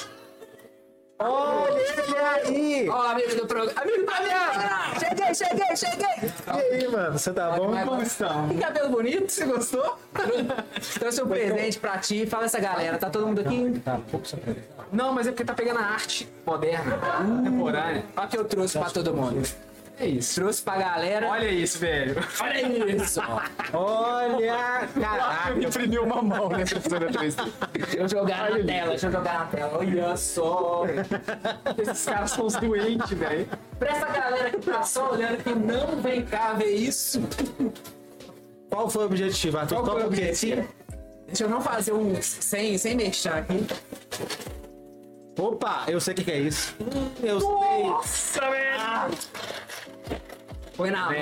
Olha 1.19 2.29
aí! 2.45 2.87
Ó, 2.89 3.01
amigo 3.11 3.35
do 3.35 3.47
programa. 3.47 3.81
Amigo 3.81 3.97
do 3.97 4.05
programa! 4.05 4.99
Cheguei, 4.99 5.33
cheguei, 5.33 5.75
cheguei! 5.75 6.31
E 6.47 6.75
aí, 6.75 6.87
mano? 6.87 7.17
Você 7.17 7.33
tá 7.33 7.51
bom? 7.51 7.75
Como 7.85 8.01
estão? 8.03 8.49
Que 8.49 8.57
cabelo 8.59 8.89
bonito, 8.89 9.31
você 9.31 9.45
gostou? 9.45 9.97
Trouxe 10.99 11.23
um 11.23 11.27
presente 11.27 11.79
pra 11.79 11.97
ti. 11.97 12.27
Fala 12.27 12.45
essa 12.45 12.59
galera, 12.59 12.97
tá 12.99 13.09
todo 13.09 13.25
mundo 13.25 13.41
aqui? 13.41 13.81
Tá, 13.83 13.99
pouco 14.11 14.27
surpreso. 14.27 14.59
Não, 14.91 15.11
mas 15.11 15.27
é 15.27 15.31
porque 15.31 15.43
tá 15.43 15.53
pegando 15.53 15.79
a 15.79 15.83
arte 15.83 16.29
moderna, 16.45 16.97
contemporânea. 17.17 18.05
Olha 18.15 18.25
o 18.25 18.29
que 18.29 18.37
eu 18.37 18.45
trouxe 18.45 18.77
pra 18.77 18.89
todo 18.89 19.13
mundo. 19.13 19.47
É 19.99 20.05
isso. 20.05 20.35
Trouxe 20.35 20.61
pra 20.61 20.77
galera. 20.77 21.27
Olha 21.27 21.49
isso, 21.49 21.79
velho. 21.79 22.15
Olha 22.39 22.95
isso. 22.95 23.19
Olha, 23.73 24.87
caraca. 24.99 25.59
Imprimiu 25.59 26.03
uma 26.03 26.21
mão 26.21 26.49
nessa 26.49 26.75
professora 26.79 27.11
3D. 27.11 27.51
Deixa 27.73 27.97
eu 27.97 28.07
jogar 28.07 28.51
na 28.51 28.63
tela, 28.63 28.89
deixa 28.89 29.07
eu 29.07 29.11
jogar 29.11 29.39
na 29.39 29.45
tela. 29.45 29.77
Olha 29.79 30.15
só. 30.15 30.83
Esses 31.77 32.05
caras 32.05 32.31
são 32.31 32.45
os 32.45 32.55
doentes, 32.55 33.09
velho. 33.17 33.49
Pra 33.79 33.89
essa 33.89 34.07
galera 34.07 34.51
que 34.51 34.57
tá 34.59 34.83
só 34.83 35.11
olhando 35.11 35.43
que 35.43 35.55
não 35.55 35.99
vem 36.01 36.23
cá 36.23 36.53
ver 36.53 36.75
isso. 36.75 37.21
Qual 38.69 38.89
foi 38.89 39.03
o 39.03 39.05
objetivo, 39.07 39.57
Arthur? 39.57 39.75
Qual 39.77 39.85
foi 39.93 40.03
o 40.03 40.07
objetivo? 40.07 40.67
Deixa 41.25 41.43
eu 41.43 41.49
não 41.49 41.59
fazer 41.59 41.93
um 41.93 42.21
sem, 42.21 42.77
sem 42.77 42.95
mexer 42.95 43.29
aqui. 43.29 43.65
Opa, 45.39 45.85
eu 45.87 45.99
sei 45.99 46.13
o 46.13 46.17
que, 46.17 46.23
que 46.23 46.31
é 46.31 46.39
isso. 46.39 46.75
Eu 47.21 47.39
Nossa, 47.39 48.41
velho! 48.41 49.17
Foi 50.77 50.91
na 50.91 51.05
mão. 51.05 51.13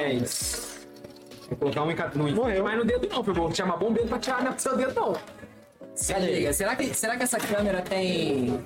Vou 1.50 1.58
colocar 1.58 1.84
um 1.84 1.92
em 1.92 1.96
cada. 1.96 2.18
Não 2.18 2.30
Morreu. 2.32 2.64
Mas 2.66 2.78
no 2.78 2.84
dedo 2.84 3.08
não, 3.08 3.24
foi 3.24 3.34
bom. 3.34 3.50
Tinha 3.50 3.66
uma 3.66 3.78
bombeira 3.78 4.10
pra 4.10 4.20
tirar 4.20 4.44
no 4.44 4.60
seu 4.60 4.76
dedo, 4.76 4.94
não. 4.94 5.16
Se 5.96 6.14
liga, 6.20 6.52
será 6.52 6.76
que, 6.76 6.94
será 6.94 7.16
que 7.16 7.24
essa 7.24 7.38
câmera 7.40 7.82
tem. 7.82 8.66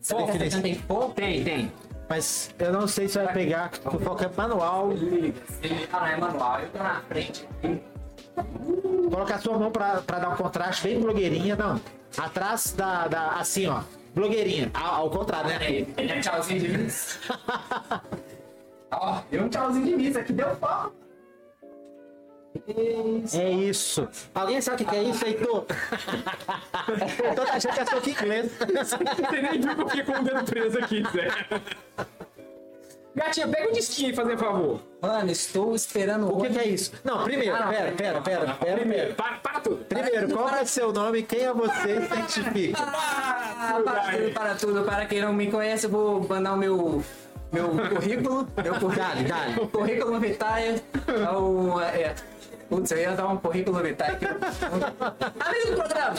Será 0.00 0.22
que 0.22 0.30
essa 0.30 0.38
câmera 0.38 0.62
tem 0.62 0.74
foco? 0.76 1.12
Tem, 1.14 1.42
tem. 1.42 1.72
Mas 2.08 2.54
eu 2.58 2.72
não 2.72 2.86
sei 2.86 3.08
se 3.08 3.18
vai 3.18 3.32
pegar, 3.32 3.70
porque 3.70 3.96
o 3.96 4.00
foco 4.00 4.22
é 4.22 4.30
manual. 4.36 4.90
Ah, 5.92 6.00
não 6.00 6.06
é 6.06 6.16
manual, 6.16 6.60
eu 6.60 6.68
tô 6.68 6.78
na 6.78 7.00
frente. 7.02 7.48
Coloca 9.10 9.34
a 9.34 9.38
sua 9.38 9.58
mão 9.58 9.72
pra, 9.72 10.02
pra 10.02 10.20
dar 10.20 10.30
um 10.30 10.36
contraste 10.36 10.84
bem 10.84 11.00
blogueirinha, 11.00 11.56
não. 11.56 11.80
Atrás 12.16 12.72
da. 12.72 13.08
da 13.08 13.30
assim, 13.32 13.66
ó. 13.66 13.82
Blogueirinha. 14.14 14.70
Ao, 14.74 15.02
ao 15.02 15.10
contrário, 15.10 15.50
né? 15.50 15.86
É 15.96 16.20
tchauzinho 16.20 16.60
de. 16.60 16.88
Ó, 18.92 19.20
deu 19.30 19.44
um 19.44 19.48
tchauzinho 19.48 19.86
de 19.86 19.96
missa 19.96 20.20
aqui, 20.20 20.32
deu 20.32 20.54
foco. 20.56 20.92
É 23.32 23.50
isso. 23.50 24.08
Alguém 24.34 24.60
sabe 24.60 24.82
o 24.82 24.86
que 24.86 24.90
que 24.90 24.96
é 24.96 25.02
isso, 25.04 25.24
Heitor? 25.24 25.66
Heitor 27.24 27.46
tá 27.46 27.54
achando 27.54 27.74
que 27.74 27.80
é 27.80 27.86
soco 27.86 28.10
inglês. 28.10 28.52
Você 28.58 29.42
nem 29.42 29.60
viu 29.60 29.74
que 29.74 29.80
eu 29.80 29.88
fiquei 29.88 30.04
com 30.04 30.20
o 30.20 30.24
dedo 30.24 30.44
preso 30.44 30.78
aqui, 30.78 31.02
Zé. 31.12 31.28
Gatinha, 33.14 33.48
pega 33.48 33.68
um 33.68 33.72
disquinho 33.72 34.08
aí, 34.08 34.14
fazer 34.14 34.38
favor. 34.38 34.80
Mano, 35.00 35.30
estou 35.30 35.74
esperando 35.74 36.32
O 36.32 36.40
que, 36.40 36.50
que 36.50 36.58
é 36.58 36.68
isso? 36.68 36.92
Não, 37.02 37.24
primeiro, 37.24 37.56
Ah, 37.56 37.60
não, 37.60 37.68
pera, 37.68 37.92
pera, 37.92 38.20
pera, 38.20 38.54
pera, 38.54 38.76
primeiro. 38.76 39.14
Para, 39.14 39.36
para 39.38 39.60
tudo. 39.60 39.84
Primeiro, 39.84 40.28
qual 40.32 40.48
é 40.48 40.62
o 40.62 40.66
seu 40.66 40.92
nome? 40.92 41.22
Quem 41.22 41.40
é 41.40 41.52
você? 41.52 41.96
Identifica. 42.06 42.78
Ah, 42.82 43.80
para 43.84 44.00
tudo, 44.12 44.32
para 44.32 44.54
tudo. 44.54 44.84
Para 44.84 45.06
quem 45.06 45.20
não 45.20 45.32
me 45.32 45.50
conhece, 45.50 45.86
eu 45.86 45.90
vou 45.90 46.20
mandar 46.22 46.54
o 46.54 46.56
meu, 46.56 47.02
meu 47.52 47.68
currículo. 47.88 48.48
Meu 48.62 48.74
currículo, 48.74 48.94
Dale, 49.28 49.66
currículo 49.68 50.20
vitae. 50.20 50.82
É 51.08 51.30
o, 51.36 51.80
é, 51.80 52.14
Putz, 52.68 52.90
eu 52.92 52.98
ia 52.98 53.10
dar 53.12 53.26
um 53.26 53.36
currículo 53.36 53.82
vitae 53.82 54.10
aqui. 54.10 54.24
Amigo 54.26 55.70
do 55.70 55.76
programa! 55.76 56.14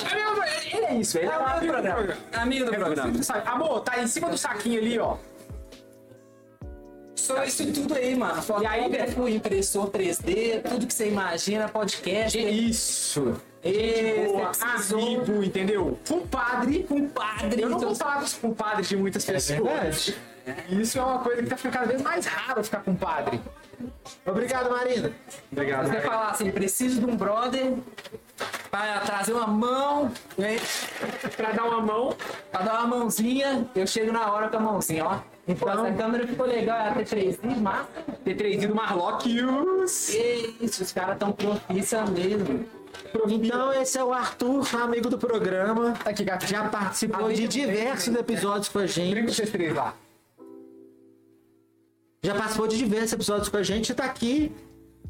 Ele 0.74 0.86
é 0.86 0.96
isso, 0.96 1.18
ele 1.18 1.28
é 1.28 1.38
um 1.38 1.46
Amigo 1.46 1.50
do 1.50 1.58
amigo 1.58 1.66
do 1.66 1.72
programa. 1.72 1.96
programa. 1.96 2.22
Amigo 2.44 2.66
do 2.66 2.72
programa. 2.72 3.12
Do 3.12 3.24
saco. 3.24 3.50
Amor, 3.50 3.80
tá 3.82 4.00
em 4.04 4.08
cima 4.08 4.30
do 4.30 4.38
saquinho 4.38 4.80
ali, 4.82 5.00
ó. 5.00 5.16
Só 7.16 7.44
isso 7.44 7.72
tudo 7.72 7.94
aí, 7.94 8.16
mano. 8.16 8.42
Fotógrafo, 8.42 9.28
impressor 9.30 9.90
3D, 9.92 10.62
tudo 10.68 10.88
que 10.88 10.94
você 10.94 11.08
imagina, 11.08 11.70
podcast. 11.70 12.38
Isso. 12.38 13.36
Esse, 13.64 14.26
Boa, 14.26 14.52
amigo, 14.96 15.44
entendeu? 15.44 16.00
Compadre. 16.08 16.84
Compadre. 16.84 17.62
Eu 17.62 17.70
não 17.70 17.78
então- 17.78 17.90
vou 17.90 17.96
falar 17.96 18.22
dos 18.22 18.34
compadres 18.34 18.90
de 18.90 18.98
muitas 18.98 19.24
pessoas. 19.24 20.16
Isso 20.70 20.98
é 20.98 21.02
uma 21.02 21.20
coisa 21.20 21.42
que 21.44 21.50
tá 21.50 21.58
ficando 21.58 21.74
cada 21.74 21.86
vez 21.88 22.02
mais 22.02 22.26
raro 22.26 22.64
ficar 22.64 22.80
compadre. 22.80 23.40
Obrigado, 24.26 24.70
Marina. 24.70 25.12
Obrigado. 25.52 25.88
Você 25.88 26.02
falar 26.02 26.30
assim, 26.30 26.52
preciso 26.52 27.00
de 27.00 27.06
um 27.06 27.16
brother 27.16 27.74
pra 28.70 29.00
trazer 29.00 29.34
uma 29.34 29.48
mão, 29.48 30.12
né? 30.38 30.58
Pra 31.36 31.52
dar 31.52 31.66
uma 31.66 31.82
mão. 31.82 32.16
Pra 32.52 32.62
dar 32.62 32.80
uma 32.80 32.98
mãozinha, 32.98 33.68
eu 33.76 33.88
chego 33.88 34.12
na 34.12 34.32
hora 34.32 34.50
com 34.50 34.58
a 34.58 34.60
mãozinha, 34.60 35.06
ó. 35.06 35.20
Então, 35.48 35.70
essa 35.70 35.96
câmera 35.96 36.28
ficou 36.28 36.46
legal, 36.46 36.78
é 36.78 36.90
a 36.90 36.96
T3i, 36.96 37.58
massa. 37.58 37.88
T3 38.26 38.68
do 38.68 38.76
Marlockius. 38.76 40.10
Isso, 40.62 40.84
os 40.84 40.92
caras 40.92 41.18
tão 41.18 41.32
profissa 41.32 42.06
mesmo. 42.06 42.66
Então, 43.28 43.74
esse 43.74 43.98
é 43.98 44.04
o 44.04 44.14
Arthur, 44.14 44.64
amigo 44.82 45.10
do 45.10 45.18
programa. 45.18 45.94
Aqui. 46.06 46.26
Já 46.46 46.70
participou 46.70 47.32
de 47.32 47.48
diversos 47.48 48.14
episódios 48.16 48.70
com 48.70 48.80
a 48.80 48.84
Brinca 48.84 49.02
com 49.02 49.12
gente. 49.12 49.36
vocês 49.36 49.50
três 49.50 49.76
lá. 49.76 49.94
Já 52.24 52.36
participou 52.36 52.68
de 52.68 52.78
diversos 52.78 53.14
episódios 53.14 53.50
com 53.50 53.58
a 53.58 53.64
gente 53.64 53.90
e 53.92 53.96
tá 53.96 54.06
aqui 54.06 54.52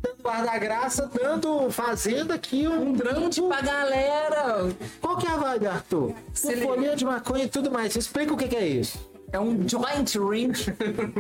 dando 0.02 0.24
guarda-graça, 0.24 1.12
dando, 1.14 1.70
fazendo 1.70 2.32
aqui 2.32 2.66
um, 2.66 2.92
Um 2.92 2.94
brinde 2.94 3.42
pra 3.42 3.60
galera. 3.60 4.74
Qual 5.02 5.18
que 5.18 5.28
é 5.28 5.32
a 5.32 5.36
vibe, 5.36 5.68
Arthur? 5.68 6.16
Folhinha 6.34 6.96
de 6.96 7.04
maconha 7.04 7.44
e 7.44 7.50
tudo 7.50 7.70
mais. 7.70 7.98
Explica 7.98 8.34
o 8.34 8.38
que, 8.38 8.48
que 8.48 8.56
é 8.56 8.66
isso. 8.66 8.98
É 9.30 9.38
um 9.38 9.68
joint 9.68 10.18
ring. 10.18 10.54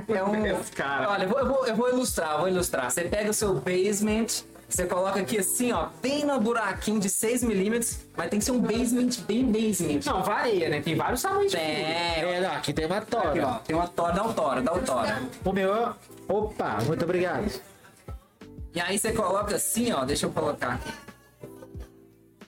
É 0.08 0.24
um. 0.24 0.64
Cara. 0.74 1.10
Olha, 1.10 1.24
eu 1.24 1.30
vou, 1.30 1.40
eu, 1.40 1.46
vou, 1.48 1.68
eu 1.68 1.76
vou 1.76 1.90
ilustrar, 1.90 2.36
eu 2.36 2.40
vou 2.40 2.48
ilustrar. 2.48 2.90
Você 2.90 3.04
pega 3.04 3.30
o 3.30 3.34
seu 3.34 3.56
basement, 3.56 4.28
você 4.76 4.86
coloca 4.86 5.20
aqui 5.20 5.40
assim, 5.40 5.72
ó, 5.72 5.88
bem 6.02 6.26
no 6.26 6.40
buraquinho 6.40 7.00
de 7.00 7.10
6mm, 7.10 7.98
mas 8.16 8.30
tem 8.30 8.40
que 8.40 8.46
ser 8.46 8.52
um 8.52 8.60
basement 8.60 9.10
bem 9.28 9.46
basement. 9.46 10.00
Não, 10.06 10.24
varia, 10.24 10.70
né? 10.70 10.82
Tem 10.82 10.96
vários 10.96 11.22
tamanhos. 11.22 11.52
de 11.52 11.58
É, 11.58 12.40
não, 12.42 12.52
aqui 12.54 12.74
tem 12.74 12.86
uma 12.86 12.98
aqui, 12.98 13.12
tora. 13.12 13.48
ó, 13.48 13.54
tem 13.60 13.76
uma 13.76 13.88
tora, 13.88 14.14
dá 14.14 14.24
o 14.26 14.34
tora, 14.34 14.62
dá 14.62 14.74
o 14.74 14.80
tora. 14.82 15.22
O 15.44 15.52
meu. 15.54 15.94
Opa, 16.28 16.78
muito 16.86 17.04
obrigado. 17.04 17.52
E 18.74 18.80
aí 18.80 18.98
você 18.98 19.12
coloca 19.12 19.56
assim, 19.56 19.92
ó, 19.92 20.06
deixa 20.06 20.26
eu 20.26 20.32
colocar 20.32 20.74
aqui. 20.74 20.92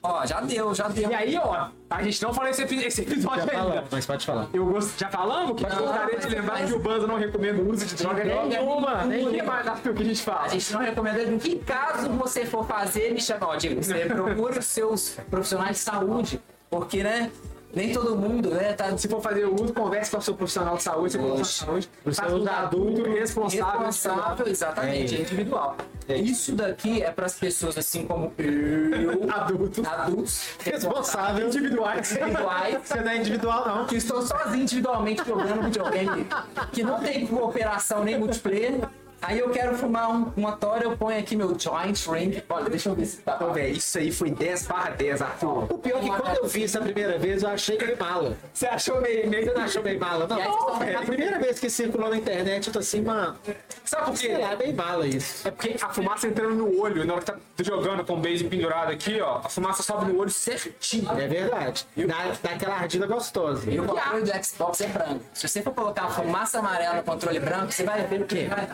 Ó, 0.06 0.26
já 0.26 0.38
deu, 0.42 0.74
já 0.74 0.86
deu. 0.88 1.10
E 1.10 1.14
aí, 1.14 1.38
ó, 1.42 1.68
a 1.88 2.02
gente 2.02 2.22
não 2.22 2.34
falou 2.34 2.50
esse, 2.50 2.62
esse 2.62 3.00
episódio 3.00 3.46
Já 3.46 3.52
ainda. 3.52 3.52
falamos, 3.64 3.84
mas 3.90 4.04
pode 4.04 4.26
falar. 4.26 4.48
Eu 4.52 4.66
gosto, 4.66 4.98
já 5.00 5.08
falamos 5.08 5.56
que 5.56 5.64
gostaria 5.64 6.18
de 6.18 6.28
lembrar 6.28 6.60
mas- 6.60 6.70
que 6.70 6.76
o 6.76 6.78
Banza 6.78 7.06
não 7.06 7.16
recomenda 7.16 7.62
o 7.62 7.70
uso 7.70 7.86
de 7.86 7.94
droga 7.94 8.22
nenhuma. 8.22 9.04
nenhuma. 9.06 9.30
O 9.30 9.32
que 9.32 9.42
mais, 9.42 9.66
Arthur, 9.66 9.94
que 9.94 10.02
a 10.02 10.04
gente 10.04 10.22
fala? 10.22 10.42
A 10.42 10.48
gente 10.48 10.72
não 10.74 10.80
recomenda 10.80 11.38
que 11.38 11.56
caso 11.60 12.10
você 12.10 12.44
for 12.44 12.66
fazer, 12.66 13.14
me 13.14 13.20
chama, 13.20 13.46
ó, 13.46 13.56
digo, 13.56 13.82
você 13.82 14.04
procura 14.04 14.58
os 14.58 14.66
seus 14.66 15.16
profissionais 15.30 15.76
de 15.78 15.82
saúde, 15.82 16.38
porque, 16.68 17.02
né, 17.02 17.30
nem 17.74 17.92
todo 17.92 18.16
mundo, 18.16 18.50
né, 18.50 18.72
tá 18.72 18.96
Se 18.96 19.08
for 19.08 19.20
fazer 19.20 19.44
o 19.44 19.54
uso, 19.54 19.72
converse 19.72 20.10
com 20.10 20.18
o 20.18 20.22
seu 20.22 20.34
profissional 20.34 20.76
de 20.76 20.82
saúde, 20.82 21.12
seu 21.12 21.22
profissional 21.22 21.78
de 21.78 21.86
saúde. 21.86 22.16
Faça 22.16 22.28
seu 22.28 22.48
adulto, 22.52 23.02
responsável. 23.10 23.66
responsável, 23.86 24.46
exatamente, 24.48 25.14
é 25.16 25.20
individual. 25.20 25.76
Isso 26.08 26.52
daqui 26.54 27.02
é 27.02 27.10
para 27.10 27.26
as 27.26 27.34
pessoas 27.34 27.78
assim 27.78 28.06
como 28.06 28.32
eu, 28.36 29.30
Adulto. 29.32 29.82
adultos, 29.86 30.42
Responsável. 30.62 31.46
Individuais. 31.46 32.12
individuais, 32.12 32.78
Você 32.84 33.00
não 33.00 33.10
é 33.10 33.16
individual, 33.16 33.66
não. 33.66 33.86
que 33.86 33.96
estão 33.96 34.20
sozinhos 34.20 34.72
individualmente 34.72 35.22
jogando 35.26 35.62
videogame, 35.64 36.26
que 36.72 36.82
não 36.82 37.00
tem 37.00 37.26
cooperação 37.26 38.04
nem 38.04 38.18
multiplayer. 38.18 38.80
Aí 39.26 39.38
eu 39.38 39.50
quero 39.50 39.76
fumar 39.76 40.10
um, 40.10 40.32
uma 40.36 40.52
tora, 40.52 40.84
eu 40.84 40.96
ponho 40.96 41.18
aqui 41.18 41.34
meu 41.36 41.58
joint 41.58 42.06
ring. 42.10 42.42
Olha, 42.48 42.68
deixa 42.68 42.88
eu 42.88 42.94
ver 42.94 43.06
se 43.06 43.18
tá. 43.18 43.34
Então, 43.36 43.52
velho, 43.52 43.76
isso 43.76 43.98
aí 43.98 44.10
foi 44.12 44.30
10 44.30 44.66
barra 44.66 44.90
10, 44.90 45.22
Arthur. 45.22 45.64
O 45.72 45.78
pior 45.78 45.98
é 45.98 46.00
que 46.00 46.08
quando 46.08 46.36
eu 46.36 46.46
vi 46.48 46.64
isso 46.64 46.78
a 46.78 46.80
primeira 46.82 47.18
vez, 47.18 47.42
eu 47.42 47.48
achei 47.48 47.76
que 47.76 47.84
ele 47.84 47.96
mala. 47.96 48.36
Você 48.52 48.66
achou 48.66 49.00
meio... 49.00 49.28
meio... 49.28 49.44
Você 49.44 49.52
não 49.54 49.62
achou 49.62 49.82
bem 49.82 49.98
mala? 49.98 50.26
Não, 50.26 50.36
não, 50.36 50.44
vocês 50.44 50.78
velho. 50.78 50.88
estão- 50.90 51.02
A 51.02 51.06
primeira 51.06 51.38
vez 51.38 51.58
que 51.58 51.70
circulou 51.70 52.10
na 52.10 52.16
internet, 52.16 52.66
eu 52.66 52.72
tô 52.72 52.78
assim, 52.78 53.00
mano. 53.02 53.36
Sabe 53.84 54.04
por 54.04 54.12
quê? 54.12 54.26
Sei 54.26 54.38
lá, 54.38 54.52
é 54.52 54.56
bem 54.56 54.72
mala 54.72 55.06
isso. 55.06 55.46
É 55.46 55.50
porque 55.50 55.76
a 55.80 55.88
fumaça 55.88 56.26
entrando 56.26 56.54
no 56.54 56.80
olho, 56.80 57.04
na 57.04 57.14
hora 57.14 57.22
que 57.22 57.32
tá 57.32 57.38
jogando 57.62 58.04
com 58.04 58.14
o 58.14 58.16
base 58.20 58.44
pendurado 58.44 58.90
aqui, 58.92 59.20
ó, 59.20 59.38
a 59.44 59.48
fumaça 59.48 59.82
sobe 59.82 60.06
no 60.12 60.18
olho 60.18 60.30
certinho. 60.30 61.10
É 61.12 61.26
verdade. 61.28 61.86
Dá, 61.96 62.14
dá 62.42 62.50
aquela 62.50 62.74
ardida 62.76 63.06
gostosa. 63.06 63.70
E 63.70 63.78
o 63.78 63.84
controle 63.84 64.22
do 64.22 64.44
Xbox 64.44 64.80
é 64.80 64.86
branco. 64.88 65.20
Se 65.32 65.48
você 65.48 65.62
for 65.62 65.72
colocar 65.74 66.08
fumaça 66.08 66.58
amarela 66.58 66.96
no 66.96 67.02
controle 67.02 67.38
branco, 67.40 67.72
você 67.72 67.84
vai 67.84 68.02
ver 68.06 68.22
o 68.22 68.26
quê? 68.26 68.46
Vai 68.48 68.68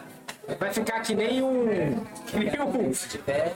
Vai 0.58 0.72
ficar 0.72 1.00
que 1.00 1.14
nem 1.14 1.42
um. 1.42 1.66
Que 2.26 2.38
nem 2.38 2.60
um. 2.60 2.92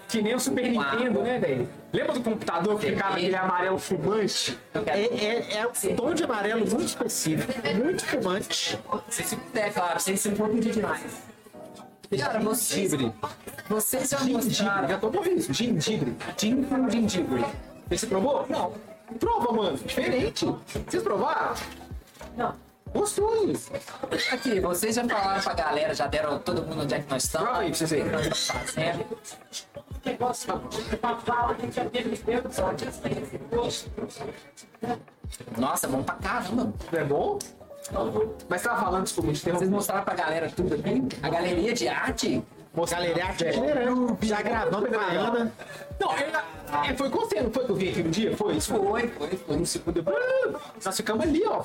Que 0.08 0.22
nem 0.22 0.34
o 0.34 0.40
Super 0.40 0.70
Nintendo, 0.70 1.22
né, 1.22 1.38
velho? 1.38 1.68
Lembra 1.92 2.12
do 2.12 2.22
computador 2.22 2.78
que 2.78 2.90
ficava 2.90 3.16
aquele 3.16 3.36
amarelo 3.36 3.78
fumante? 3.78 4.58
É, 4.86 5.00
é, 5.00 5.56
é 5.58 5.66
um 5.66 5.96
tom 5.96 6.14
de 6.14 6.24
amarelo 6.24 6.60
muito 6.60 6.84
específico, 6.84 7.52
muito 7.76 8.04
fumante. 8.04 8.78
Se 9.08 9.36
puder, 9.36 9.72
claro, 9.72 10.00
sem 10.00 10.16
se 10.16 10.30
pedir 10.30 10.72
demais. 10.72 11.02
Cara, 12.18 12.38
vocês, 12.40 12.92
vocês 13.68 14.10
já 14.10 14.20
mostraram. 14.20 14.88
Já 14.88 14.98
tomou 14.98 15.24
isso? 15.26 15.52
Gengibre. 15.52 16.16
Gin 16.36 16.62
com 16.64 16.90
gengibre. 16.90 17.44
Você 17.90 18.06
provou? 18.06 18.46
Não. 18.48 18.72
Prova, 19.18 19.52
mano. 19.52 19.76
Diferente. 19.78 20.46
Vocês 20.86 21.02
provaram? 21.02 21.54
Não. 22.36 22.54
Gostoso. 22.94 23.72
Aqui, 24.32 24.60
vocês 24.60 24.94
já 24.94 25.04
falaram 25.06 25.42
pra 25.42 25.52
galera, 25.54 25.92
já 25.94 26.06
deram 26.06 26.38
todo 26.38 26.62
mundo 26.62 26.82
onde 26.82 26.94
é 26.94 27.00
que 27.00 27.10
nós 27.10 27.24
estamos. 27.24 27.48
Prova 27.48 27.62
aí 27.62 27.68
pra 27.70 27.76
vocês 27.78 27.90
verem. 27.90 29.06
Nossa, 35.56 35.88
bom 35.88 36.02
pra 36.02 36.14
caramba. 36.16 36.72
É 36.92 37.04
bom? 37.04 37.38
Mas 38.48 38.62
tava 38.62 38.80
falando, 38.80 39.04
desculpa, 39.04 39.32
de 39.32 39.38
Vocês 39.38 39.54
interromper. 39.54 39.74
mostraram 39.74 40.04
pra 40.04 40.14
galera 40.14 40.50
tudo 40.50 40.74
aqui? 40.74 41.02
A 41.22 41.28
galeria 41.28 41.74
de 41.74 41.88
arte? 41.88 42.42
Galeria 42.90 43.30
itinerante, 43.30 44.26
já 44.26 44.42
gravando 44.42 44.88
com 44.88 44.98
a 44.98 45.04
Ana. 45.06 45.52
Não, 46.00 46.12
é, 46.12 46.90
é, 46.90 46.94
foi 46.96 47.08
com 47.08 47.20
você, 47.20 47.40
não 47.40 47.50
foi 47.52 47.64
que 47.64 47.70
eu 47.70 47.76
vi 47.76 47.88
aqui 47.90 48.02
no 48.02 48.10
dia? 48.10 48.36
Foi 48.36 48.54
isso? 48.56 48.74
Foi, 48.74 49.08
foi, 49.08 49.28
foi. 49.36 49.56
No 49.56 49.64
segundo. 49.66 50.04
Ah, 50.08 50.58
Nós 50.84 50.96
ficamos 50.96 51.24
ali, 51.24 51.42
ó. 51.46 51.62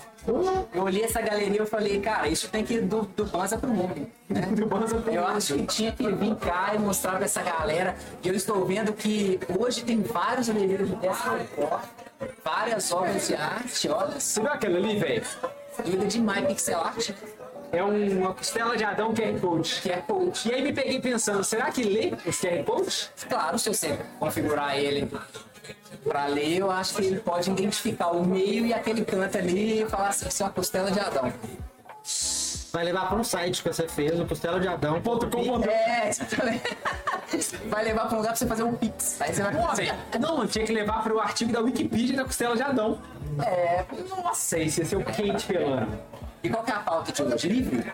Eu 0.73 0.83
olhei 0.83 1.03
essa 1.03 1.19
galeria 1.19 1.63
e 1.63 1.65
falei, 1.65 1.99
cara, 1.99 2.27
isso 2.27 2.47
tem 2.49 2.63
que 2.63 2.75
ir 2.75 2.81
do, 2.81 3.01
do 3.01 3.25
Banza 3.25 3.57
pro 3.57 3.69
mundo. 3.69 4.07
né? 4.29 4.41
Do 4.53 4.65
Banza 4.67 4.97
pro 4.99 5.11
Eu 5.11 5.21
mundo. 5.23 5.35
acho 5.37 5.55
que 5.55 5.65
tinha 5.65 5.91
que 5.91 6.07
vir 6.11 6.35
cá 6.35 6.73
e 6.75 6.77
mostrar 6.79 7.15
pra 7.15 7.25
essa 7.25 7.41
galera. 7.41 7.95
E 8.23 8.27
eu 8.27 8.35
estou 8.35 8.63
vendo 8.65 8.93
que 8.93 9.39
hoje 9.57 9.83
tem 9.83 10.01
vários 10.03 10.45
de 10.45 10.53
dessa 10.53 11.39
várias 12.43 12.91
obras 12.91 13.27
de 13.27 13.35
arte, 13.35 13.89
olha, 13.89 14.19
Você 14.19 14.41
viu 14.41 14.51
aquela 14.51 14.77
ali, 14.77 14.99
velho? 14.99 15.23
doida 15.85 16.05
demais, 16.05 16.45
pixel 16.45 16.81
art, 16.81 17.11
É 17.71 17.83
um- 17.83 18.19
uma 18.21 18.33
costela 18.33 18.75
de 18.75 18.83
Adão 18.83 19.13
QR 19.13 19.39
Code. 19.39 19.79
que 19.81 19.91
é 19.91 19.97
coach. 19.97 20.49
E 20.49 20.53
aí 20.53 20.61
me 20.61 20.73
peguei 20.73 20.99
pensando, 20.99 21.43
será 21.43 21.71
que 21.71 21.83
lê 21.83 22.13
esse 22.25 22.47
QR 22.47 22.63
Code? 22.63 23.09
Claro, 23.29 23.59
se 23.59 23.69
você 23.69 23.97
configurar 24.19 24.75
ele 24.77 25.11
pra 26.03 26.25
ler, 26.27 26.57
eu 26.57 26.71
acho 26.71 26.95
que 26.95 27.03
ele 27.05 27.19
pode 27.19 27.49
identificar 27.51 28.07
o 28.07 28.25
meio 28.25 28.65
e 28.65 28.73
aquele 28.73 29.05
canto 29.05 29.37
ali 29.37 29.83
e 29.83 29.85
falar 29.85 30.09
assim, 30.09 30.27
isso 30.27 30.41
é 30.41 30.45
uma 30.45 30.51
costela 30.51 30.89
de 30.91 30.99
Adão. 30.99 31.31
Vai 32.71 32.83
levar 32.85 33.07
para 33.07 33.17
um 33.17 33.23
site 33.23 33.63
que 33.63 33.73
você 33.73 33.87
fez, 33.87 34.19
o 34.19 34.25
Costela 34.27 34.59
de 34.59 34.67
Adão. 34.67 35.01
É, 35.71 36.07
exatamente. 36.09 36.61
Vai 37.65 37.83
levar 37.83 38.05
pra 38.05 38.13
um 38.13 38.17
lugar 38.17 38.29
pra 38.29 38.35
você 38.35 38.45
fazer 38.45 38.61
um 38.63 38.75
pix. 38.75 39.19
Aí 39.19 39.33
você 39.33 39.41
vai 39.41 39.53
fazer. 39.55 39.95
Não, 40.19 40.45
tinha 40.45 40.65
que 40.65 40.71
levar 40.73 41.01
para 41.03 41.13
o 41.13 41.19
artigo 41.19 41.51
da 41.51 41.61
Wikipedia 41.61 42.15
da 42.17 42.25
costela 42.25 42.55
de 42.55 42.61
Adão. 42.61 42.99
É. 43.43 43.85
Nossa, 44.07 44.59
esse 44.59 44.81
ia 44.81 44.85
ser 44.85 44.97
o 44.97 45.03
Kate 45.03 45.45
pelando. 45.47 45.97
E 46.43 46.49
qual 46.49 46.63
que 46.63 46.71
é 46.71 46.75
a 46.75 46.79
pauta 46.79 47.11
de 47.11 47.21
hoje? 47.23 47.47
Livre? 47.49 47.91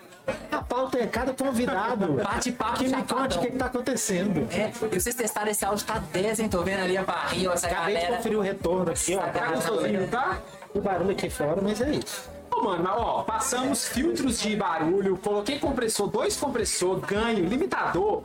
A 0.51 0.61
pauta 0.61 0.97
é 0.99 1.07
cada 1.07 1.33
convidado. 1.33 2.13
Bate-papo, 2.13 2.77
que 2.79 2.87
me 2.87 3.03
conte 3.03 3.37
o 3.37 3.41
que, 3.41 3.51
que 3.51 3.57
tá 3.57 3.65
acontecendo. 3.65 4.47
É, 4.51 4.71
e 4.91 4.99
vocês 4.99 5.15
testaram 5.15 5.49
esse 5.51 5.63
áudio, 5.65 5.85
tá 5.85 5.99
10, 6.11 6.39
hein? 6.39 6.49
Tô 6.49 6.61
vendo 6.63 6.81
ali 6.83 6.97
a 6.97 7.03
barriga, 7.03 7.53
essa 7.53 7.67
Acabei 7.67 7.95
de 7.95 8.01
galera. 8.01 8.17
conferir 8.17 8.37
o 8.37 8.41
retorno 8.41 8.91
aqui, 8.91 9.15
ó. 9.15 9.19
Tá 9.21 9.27
galera- 9.29 9.55
gostosinho, 9.55 10.07
tá? 10.07 10.37
O 10.73 10.81
barulho 10.81 11.11
aqui 11.11 11.29
fora, 11.29 11.59
mas 11.61 11.81
é 11.81 11.89
isso. 11.91 12.29
Mano, 12.63 12.83
mas, 12.83 12.93
ó, 12.97 13.21
passamos 13.23 13.85
filtros 13.87 14.39
de 14.41 14.55
barulho, 14.55 15.17
coloquei 15.17 15.59
compressor, 15.59 16.07
dois 16.07 16.35
compressor, 16.37 16.97
ganho, 16.99 17.45
limitador, 17.45 18.23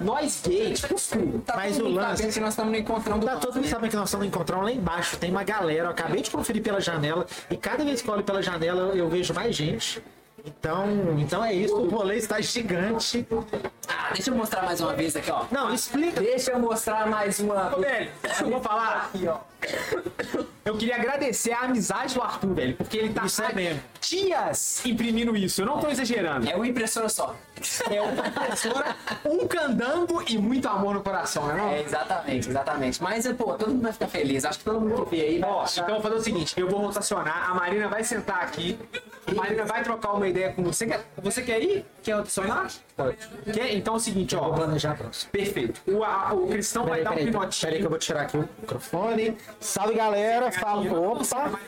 noise 0.00 0.40
gate, 0.48 0.82
tudo. 0.82 1.40
Tá 1.40 1.56
Mas 1.56 1.78
o 1.78 1.88
lance- 1.88 2.28
que 2.28 2.40
nós 2.40 2.50
estamos 2.50 2.70
no 2.72 2.78
encontrão 2.78 3.18
do 3.18 3.26
Tá 3.26 3.36
todo 3.36 3.56
mundo 3.56 3.66
sabendo 3.68 3.90
que 3.90 3.96
nós 3.96 4.08
estamos 4.08 4.26
encontrando 4.26 4.62
lá 4.64 4.70
embaixo. 4.72 5.16
Tem 5.16 5.30
uma 5.30 5.42
galera. 5.42 5.86
Eu 5.86 5.90
acabei 5.90 6.20
de 6.22 6.30
conferir 6.30 6.62
pela 6.62 6.80
janela. 6.80 7.26
E 7.50 7.56
cada 7.56 7.82
vez 7.84 8.00
que 8.02 8.08
eu 8.08 8.14
olho 8.14 8.22
pela 8.22 8.42
janela, 8.42 8.94
eu 8.94 9.08
vejo 9.08 9.32
mais 9.34 9.54
gente. 9.56 10.02
Então, 10.44 10.86
então 11.18 11.44
é 11.44 11.54
isso, 11.54 11.76
o 11.76 11.88
rolê 11.88 12.16
está 12.16 12.40
gigante. 12.40 13.24
Ah, 13.88 14.10
deixa 14.12 14.30
eu 14.30 14.34
mostrar 14.34 14.62
mais 14.64 14.80
uma 14.80 14.92
vez 14.92 15.14
aqui, 15.14 15.30
ó. 15.30 15.44
Não, 15.52 15.72
explica. 15.72 16.20
Deixa 16.20 16.50
eu 16.50 16.58
mostrar 16.58 17.06
mais 17.06 17.38
uma. 17.38 17.76
Ô, 17.76 17.80
velho, 17.80 18.10
eu 18.40 18.50
vou 18.50 18.60
falar 18.60 19.08
aqui, 19.14 19.26
ó. 19.28 19.38
Eu 20.64 20.76
queria 20.76 20.94
agradecer 20.94 21.52
a 21.52 21.60
amizade 21.62 22.14
do 22.14 22.22
Arthur, 22.22 22.54
velho, 22.54 22.76
porque 22.76 22.96
ele 22.96 23.12
tá 23.12 23.24
Isso 23.26 23.42
é 23.42 23.52
mesmo. 23.52 23.82
dias 24.00 24.80
imprimindo 24.86 25.34
isso. 25.36 25.62
Eu 25.62 25.66
não 25.66 25.80
tô 25.80 25.88
exagerando. 25.88 26.48
É 26.48 26.54
uma 26.54 26.66
impressora 26.68 27.08
só. 27.08 27.34
É 27.90 28.00
uma 28.00 28.22
professora, 28.30 28.96
um 29.24 29.46
candango 29.48 30.22
e 30.28 30.38
muito 30.38 30.68
amor 30.68 30.94
no 30.94 31.02
coração, 31.02 31.46
né? 31.46 31.54
Não? 31.54 31.68
É, 31.70 31.82
exatamente, 31.82 32.48
exatamente. 32.48 33.02
Mas, 33.02 33.26
pô, 33.32 33.54
todo 33.54 33.70
mundo 33.70 33.82
vai 33.82 33.92
ficar 33.92 34.06
feliz. 34.08 34.44
Acho 34.44 34.58
que 34.60 34.64
todo 34.64 34.80
mundo 34.80 35.04
que 35.06 35.16
vê 35.16 35.22
aí 35.22 35.38
vai 35.40 35.50
Ó, 35.50 35.64
então 35.64 35.88
eu 35.88 35.94
vou 35.94 36.02
fazer 36.02 36.14
o 36.14 36.20
seguinte, 36.22 36.54
eu 36.56 36.68
vou 36.68 36.80
rotacionar, 36.80 37.50
a 37.50 37.54
Marina 37.54 37.88
vai 37.88 38.02
sentar 38.04 38.42
aqui, 38.42 38.78
a 39.26 39.34
Marina 39.34 39.64
vai 39.64 39.82
trocar 39.82 40.12
uma 40.12 40.26
ideia 40.28 40.52
com 40.52 40.62
você. 40.62 40.88
Você 41.22 41.42
quer 41.42 41.60
ir? 41.62 41.84
Quer 42.02 42.14
rotacionar? 42.14 42.68
Quer? 43.52 43.74
Então 43.74 43.94
é 43.94 43.96
o 43.96 44.00
seguinte, 44.00 44.34
ó. 44.36 44.42
Vou 44.42 44.54
planejar 44.54 44.92
a 44.92 44.94
próxima. 44.94 45.30
Perfeito. 45.32 45.80
O, 45.86 46.02
a- 46.04 46.32
o 46.34 46.46
Cristão 46.48 46.84
vai 46.84 47.00
Peraí, 47.02 47.16
dar 47.16 47.20
um 47.22 47.24
pinotinho. 47.26 47.60
peraí 47.62 47.78
que 47.80 47.86
eu 47.86 47.90
vou 47.90 47.98
tirar 47.98 48.22
aqui 48.22 48.36
o 48.36 48.48
microfone. 48.60 49.36
Salve 49.60 49.94
galera, 49.94 50.51
fala. 50.52 50.92
Opa! 50.92 51.58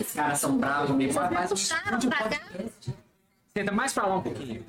Os 0.00 0.12
caras 0.14 0.38
são 0.40 0.58
bravos 0.58 0.90
mesmo. 0.96 1.20
Vocês 1.20 1.72
me 1.72 1.90
Mas- 1.90 2.04
pra 2.06 2.28
cá. 2.28 2.40
Senta 3.56 3.72
mais 3.72 3.92
pra 3.92 4.06
lá 4.06 4.16
um 4.16 4.22
pouquinho. 4.22 4.64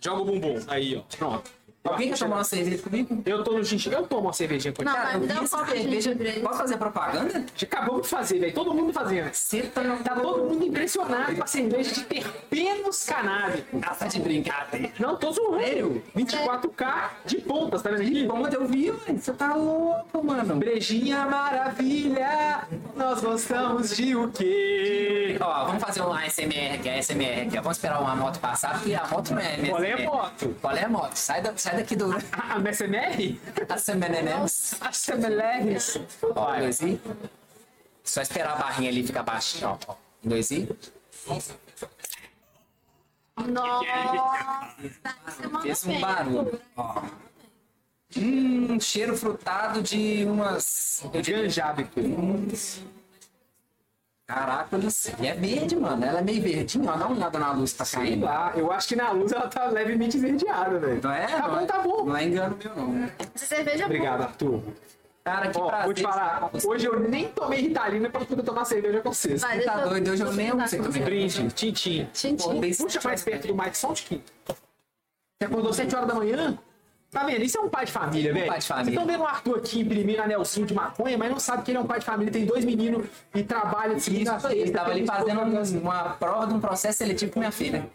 Joga 0.00 0.22
o 0.22 0.24
bumbum. 0.24 0.56
Aí, 0.68 0.96
ó. 0.96 1.02
Pronto. 1.16 1.50
Alguém 1.84 2.08
quer 2.08 2.18
tomar 2.18 2.36
uma 2.36 2.44
cerveja 2.44 2.82
comigo? 2.82 3.22
Eu 3.26 3.44
tô 3.44 3.58
no 3.58 3.64
xixi. 3.64 3.92
Eu 3.92 4.06
tomo 4.06 4.22
uma 4.22 4.32
cervejinha 4.32 4.72
com. 4.72 4.82
Não, 4.82 4.92
Cara, 4.94 5.18
um 5.18 5.24
essa 5.24 5.58
copo 5.58 5.72
de 5.72 6.02
cerveja. 6.02 6.40
Posso 6.40 6.58
fazer 6.58 6.76
propaganda? 6.78 7.44
Acabamos 7.62 8.02
de 8.02 8.08
fazer, 8.08 8.38
velho. 8.38 8.54
Todo 8.54 8.72
mundo 8.72 8.92
fazendo. 8.92 9.30
Você 9.32 9.62
tá... 9.64 9.82
Tá 10.02 10.14
todo 10.16 10.44
mundo 10.44 10.64
impressionado 10.66 11.36
com 11.36 11.44
a 11.44 11.46
cerveja 11.46 11.92
de 11.92 12.04
terpenos 12.04 13.04
canábicos. 13.04 13.80
Ah, 13.82 13.94
tá 13.94 14.06
de 14.06 14.18
brincadeira. 14.18 14.92
Não, 14.98 15.16
tô 15.16 15.30
zoando. 15.32 15.60
Sério? 15.62 16.02
24K 16.16 17.10
de 17.26 17.36
pontas, 17.42 17.82
tá 17.82 17.90
vendo 17.90 18.00
aqui? 18.00 18.26
Como 18.26 18.48
eu 18.48 18.66
vi, 18.66 18.90
ué. 18.90 18.96
Você 19.18 19.32
tá 19.34 19.54
louco, 19.54 20.24
mano. 20.24 20.56
Brejinha 20.56 21.26
maravilha, 21.26 22.66
nós 22.96 23.20
gostamos 23.20 23.94
de 23.94 24.16
o 24.16 24.28
quê? 24.30 25.36
Ó, 25.40 25.64
vamos 25.66 25.82
fazer 25.82 26.00
um 26.00 26.12
ASMR 26.12 26.74
aqui, 26.76 26.88
ASMR 26.88 27.42
aqui. 27.42 27.56
Vamos 27.56 27.76
esperar 27.76 28.00
uma 28.00 28.16
moto 28.16 28.38
passar, 28.40 28.78
porque 28.78 28.94
a 28.94 29.06
moto 29.06 29.32
não 29.34 29.40
é 29.40 29.56
mesmo. 29.58 29.70
Qual 29.70 29.84
é 29.84 29.92
a 29.92 30.10
moto? 30.10 30.56
Qual 30.60 30.76
é 30.76 30.84
a 30.84 30.88
moto? 30.88 31.14
Sai, 31.16 31.42
da, 31.42 31.56
sai 31.56 31.73
daqui 31.76 31.96
do... 31.96 32.10
A 32.12 32.58
MSMR? 32.58 33.38
ASMR. 33.68 34.26
A 34.80 34.92
SMLR? 34.92 35.80
Ó, 36.34 36.54
em 36.54 36.60
dois 36.60 36.80
i. 36.80 37.00
Só 38.02 38.22
esperar 38.22 38.54
a 38.54 38.56
barrinha 38.56 38.90
ali 38.90 39.06
ficar 39.06 39.22
baixinha, 39.22 39.70
ó. 39.70 39.94
Em 40.24 40.28
dois 40.28 40.50
i. 40.50 40.68
Nossa, 41.26 41.54
Fez 45.62 45.86
um 45.86 46.00
barulho. 46.00 46.60
Ó. 46.76 47.02
Hum, 48.16 48.78
cheiro 48.78 49.16
frutado 49.16 49.82
de 49.82 50.24
umas. 50.24 51.04
Eu 51.12 51.20
Ganjábico. 54.26 54.70
Caracoles. 54.70 55.12
E 55.20 55.26
é 55.26 55.34
verde, 55.34 55.76
mano. 55.76 56.04
Ela 56.04 56.18
é 56.20 56.22
meio 56.22 56.42
verdinha, 56.42 56.90
ó. 56.92 56.96
Dá 56.96 57.06
uma 57.06 57.16
olhada 57.16 57.38
na 57.38 57.52
luz 57.52 57.72
que 57.72 57.78
tá 57.78 57.84
Sei 57.84 58.00
caindo. 58.00 58.24
lá, 58.24 58.52
eu 58.56 58.72
acho 58.72 58.88
que 58.88 58.96
na 58.96 59.10
luz 59.10 59.32
ela 59.32 59.48
tá 59.48 59.66
levemente 59.68 60.16
esverdeada, 60.16 60.78
velho. 60.78 61.00
Não 61.02 61.12
é? 61.12 61.26
Tá 61.26 61.38
não 61.48 61.54
bom, 61.54 61.60
é, 61.60 61.66
tá 61.66 61.78
bom. 61.80 62.04
Não 62.04 62.16
é 62.16 62.24
engano 62.24 62.58
meu, 62.62 62.76
não. 62.76 63.10
Essa 63.34 63.46
cerveja 63.46 63.82
é 63.82 63.86
Obrigado, 63.86 64.16
boa. 64.18 64.28
Arthur. 64.28 64.62
Cara, 65.24 65.48
que 65.50 65.58
Ó, 65.58 65.66
prazer. 65.68 65.84
vou 65.86 65.94
te 65.94 66.02
falar, 66.02 66.50
hoje 66.66 66.84
eu 66.86 67.00
nem 67.00 67.28
tomei 67.28 67.62
Ritalina 67.62 68.10
pra 68.10 68.22
poder 68.26 68.42
tomar 68.42 68.66
cerveja 68.66 69.00
com 69.00 69.10
vocês. 69.10 69.40
Vai, 69.40 69.60
Tá 69.60 69.72
deixa 69.72 69.80
eu- 69.86 69.88
doido, 69.88 70.10
hoje 70.10 70.22
eu 70.22 70.32
nem 70.34 70.50
amo 70.50 70.68
você 70.68 70.76
com 70.76 70.82
também. 70.84 71.02
Brinde, 71.02 71.48
tintim. 71.52 72.06
Tintim. 72.12 72.60
Puxa 72.76 73.00
mais 73.02 73.22
perto 73.22 73.46
do 73.46 73.54
Mike 73.54 73.78
só 73.78 73.90
um 73.90 73.94
tiquinho. 73.94 74.22
Você 74.46 75.46
acordou 75.46 75.72
7 75.72 75.96
horas 75.96 76.08
da 76.08 76.14
manhã? 76.14 76.58
Tá 77.14 77.22
vendo? 77.24 77.42
Isso 77.42 77.56
é 77.56 77.60
um 77.60 77.68
pai 77.68 77.86
de 77.86 77.92
família, 77.92 78.32
velho. 78.32 78.46
pai 78.48 78.58
de 78.58 78.66
família. 78.66 78.84
Vocês 78.84 78.98
estão 79.00 79.06
vendo 79.06 79.22
o 79.22 79.26
Arthur 79.26 79.58
aqui 79.58 79.80
imprimindo 79.80 80.20
anelzinho 80.20 80.66
de 80.66 80.74
maconha, 80.74 81.16
mas 81.16 81.30
não 81.30 81.38
sabe 81.38 81.62
que 81.62 81.70
ele 81.70 81.78
é 81.78 81.80
um 81.80 81.86
pai 81.86 82.00
de 82.00 82.04
família, 82.04 82.32
tem 82.32 82.44
dois 82.44 82.64
meninos 82.64 83.06
e 83.34 83.42
trabalha 83.44 83.94
de 83.94 84.00
segunda 84.02 84.36
Isso, 84.36 84.48
ele 84.48 84.70
tava 84.72 84.90
ali 84.90 85.06
fazendo 85.06 85.40
um... 85.40 85.58
um- 85.60 85.80
uma 85.80 86.02
prova 86.10 86.46
de 86.48 86.54
um 86.54 86.60
processo 86.60 86.98
seletivo 86.98 87.30
com 87.32 87.38
minha 87.38 87.52
filha. 87.52 87.88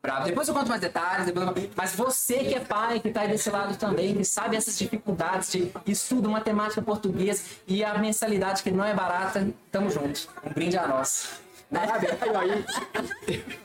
Bravo. 0.00 0.26
Depois 0.26 0.46
eu 0.46 0.54
conto 0.54 0.68
mais 0.68 0.80
detalhes. 0.80 1.26
depois 1.26 1.70
Mas 1.74 1.94
você 1.94 2.38
que 2.38 2.54
é 2.54 2.60
pai, 2.60 3.00
que 3.00 3.10
tá 3.10 3.22
aí 3.22 3.28
desse 3.28 3.50
lado 3.50 3.76
também, 3.76 4.14
que 4.14 4.24
sabe 4.24 4.54
essas 4.56 4.78
dificuldades 4.78 5.50
de 5.50 5.72
estudo, 5.86 6.30
matemática, 6.30 6.80
português 6.80 7.58
e 7.66 7.82
a 7.82 7.98
mensalidade 7.98 8.62
que 8.62 8.70
não 8.70 8.84
é 8.84 8.94
barata, 8.94 9.48
tamo 9.72 9.90
junto. 9.90 10.28
Um 10.44 10.50
brinde 10.52 10.78
a 10.78 10.86
nós. 10.86 11.40
Né? 11.70 11.80
Aí, 11.90 12.30
ó, 12.34 12.38
aí. 12.38 12.64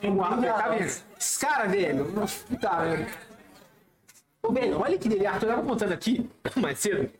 Tá 0.58 0.68
vendo? 0.68 0.84
Esses 1.18 1.38
caras, 1.38 1.70
velho, 1.70 2.12
tá 2.60 2.82
vendo? 2.82 3.06
Ô, 4.44 4.52
velho, 4.52 4.78
olha 4.78 4.98
que 4.98 5.08
delícia. 5.08 5.30
Arthur, 5.30 5.46
eu 5.46 5.54
tava 5.56 5.66
contando 5.66 5.92
aqui 5.92 6.28
mais 6.56 6.78
cedo. 6.78 7.10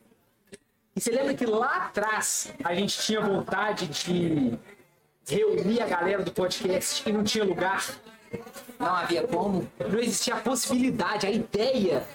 E 0.94 1.00
você 1.00 1.10
lembra 1.10 1.34
que 1.34 1.46
lá 1.46 1.86
atrás 1.86 2.52
a 2.62 2.74
gente 2.74 2.98
tinha 3.00 3.20
vontade 3.20 3.86
de 3.88 4.58
reunir 5.26 5.80
a 5.80 5.86
galera 5.86 6.22
do 6.22 6.30
podcast 6.30 7.08
e 7.08 7.12
não 7.12 7.24
tinha 7.24 7.42
lugar? 7.42 7.82
Não 8.78 8.94
havia 8.94 9.26
como. 9.26 9.66
Não 9.78 9.98
existia 9.98 10.34
a 10.34 10.40
possibilidade, 10.40 11.26
a 11.26 11.30
ideia 11.30 12.06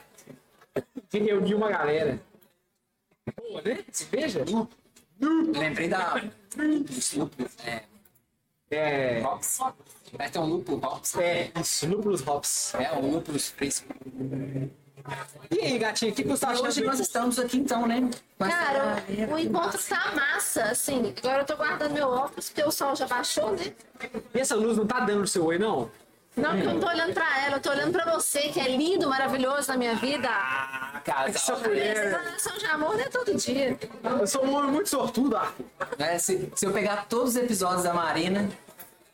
de 1.10 1.20
reunir 1.20 1.56
uma 1.56 1.70
galera. 1.70 2.22
Pô, 3.36 3.60
né? 3.62 3.84
Cerveja? 3.92 4.46
Lembrei 5.20 5.88
da. 5.88 6.22
É. 7.66 7.84
É. 8.72 9.24
Hops. 9.26 9.60
Parece 10.16 10.34
ter 10.34 10.40
um 10.40 10.46
lúpulo 10.46 10.86
Hops. 10.86 11.16
É, 11.16 11.52
isso, 11.60 11.88
Lúpulos 11.88 12.26
Hops. 12.26 12.76
É, 12.76 12.92
um 12.94 13.12
lúpulos 13.12 13.50
fresco. 13.50 13.88
E 15.52 15.60
aí, 15.60 15.78
gatinho, 15.80 16.12
o 16.12 16.16
que 16.16 16.24
você 16.24 16.46
tá 16.46 16.52
achando? 16.52 16.68
hoje 16.68 16.84
nós 16.84 17.00
estamos 17.00 17.40
aqui 17.40 17.58
então, 17.58 17.88
né? 17.88 18.10
Essa 18.40 18.50
Cara, 18.52 19.04
galera. 19.08 19.34
o 19.36 19.40
encontro 19.40 19.80
tá 19.88 20.12
massa, 20.16 20.64
assim. 20.64 21.14
Agora 21.18 21.42
eu 21.42 21.46
tô 21.46 21.56
guardando 21.56 21.92
meu 21.94 22.08
óculos, 22.10 22.50
porque 22.50 22.64
o 22.64 22.72
sol 22.72 22.96
já 22.96 23.08
baixou, 23.08 23.52
né? 23.54 23.74
E 24.34 24.40
essa 24.40 24.56
luz 24.56 24.78
não 24.78 24.86
tá 24.86 25.00
dando 25.02 25.22
no 25.22 25.28
seu 25.28 25.46
oi, 25.46 25.58
não? 25.58 25.90
Não, 26.38 26.52
porque 26.52 26.68
eu 26.68 26.74
não 26.74 26.80
tô 26.80 26.88
olhando 26.88 27.14
pra 27.14 27.46
ela, 27.46 27.58
eu 27.58 27.60
tô 27.60 27.70
olhando 27.70 27.92
pra 27.92 28.06
você, 28.16 28.40
que 28.50 28.60
é 28.62 28.68
lindo, 28.70 29.10
maravilhoso 29.10 29.68
na 29.70 29.76
minha 29.78 29.96
vida. 29.96 30.30
Ah, 30.32 31.02
casal. 31.04 31.28
Essa 31.28 31.52
Essa 31.54 31.68
mulher. 31.68 31.96
declaração 32.06 32.58
de 32.58 32.66
amor 32.68 32.94
não 32.94 33.02
é 33.02 33.10
todo 33.10 33.36
dia. 33.36 33.78
Eu 34.20 34.28
sou 34.28 34.46
um 34.46 34.56
homem 34.56 34.72
muito 34.72 34.88
sortudo, 34.90 35.36
Arthur. 35.36 35.66
É, 35.98 36.18
se, 36.18 36.50
se 36.56 36.66
eu 36.66 36.72
pegar 36.72 37.08
todos 37.10 37.30
os 37.32 37.36
episódios 37.36 37.84
da 37.84 37.94
Marina, 37.94 38.48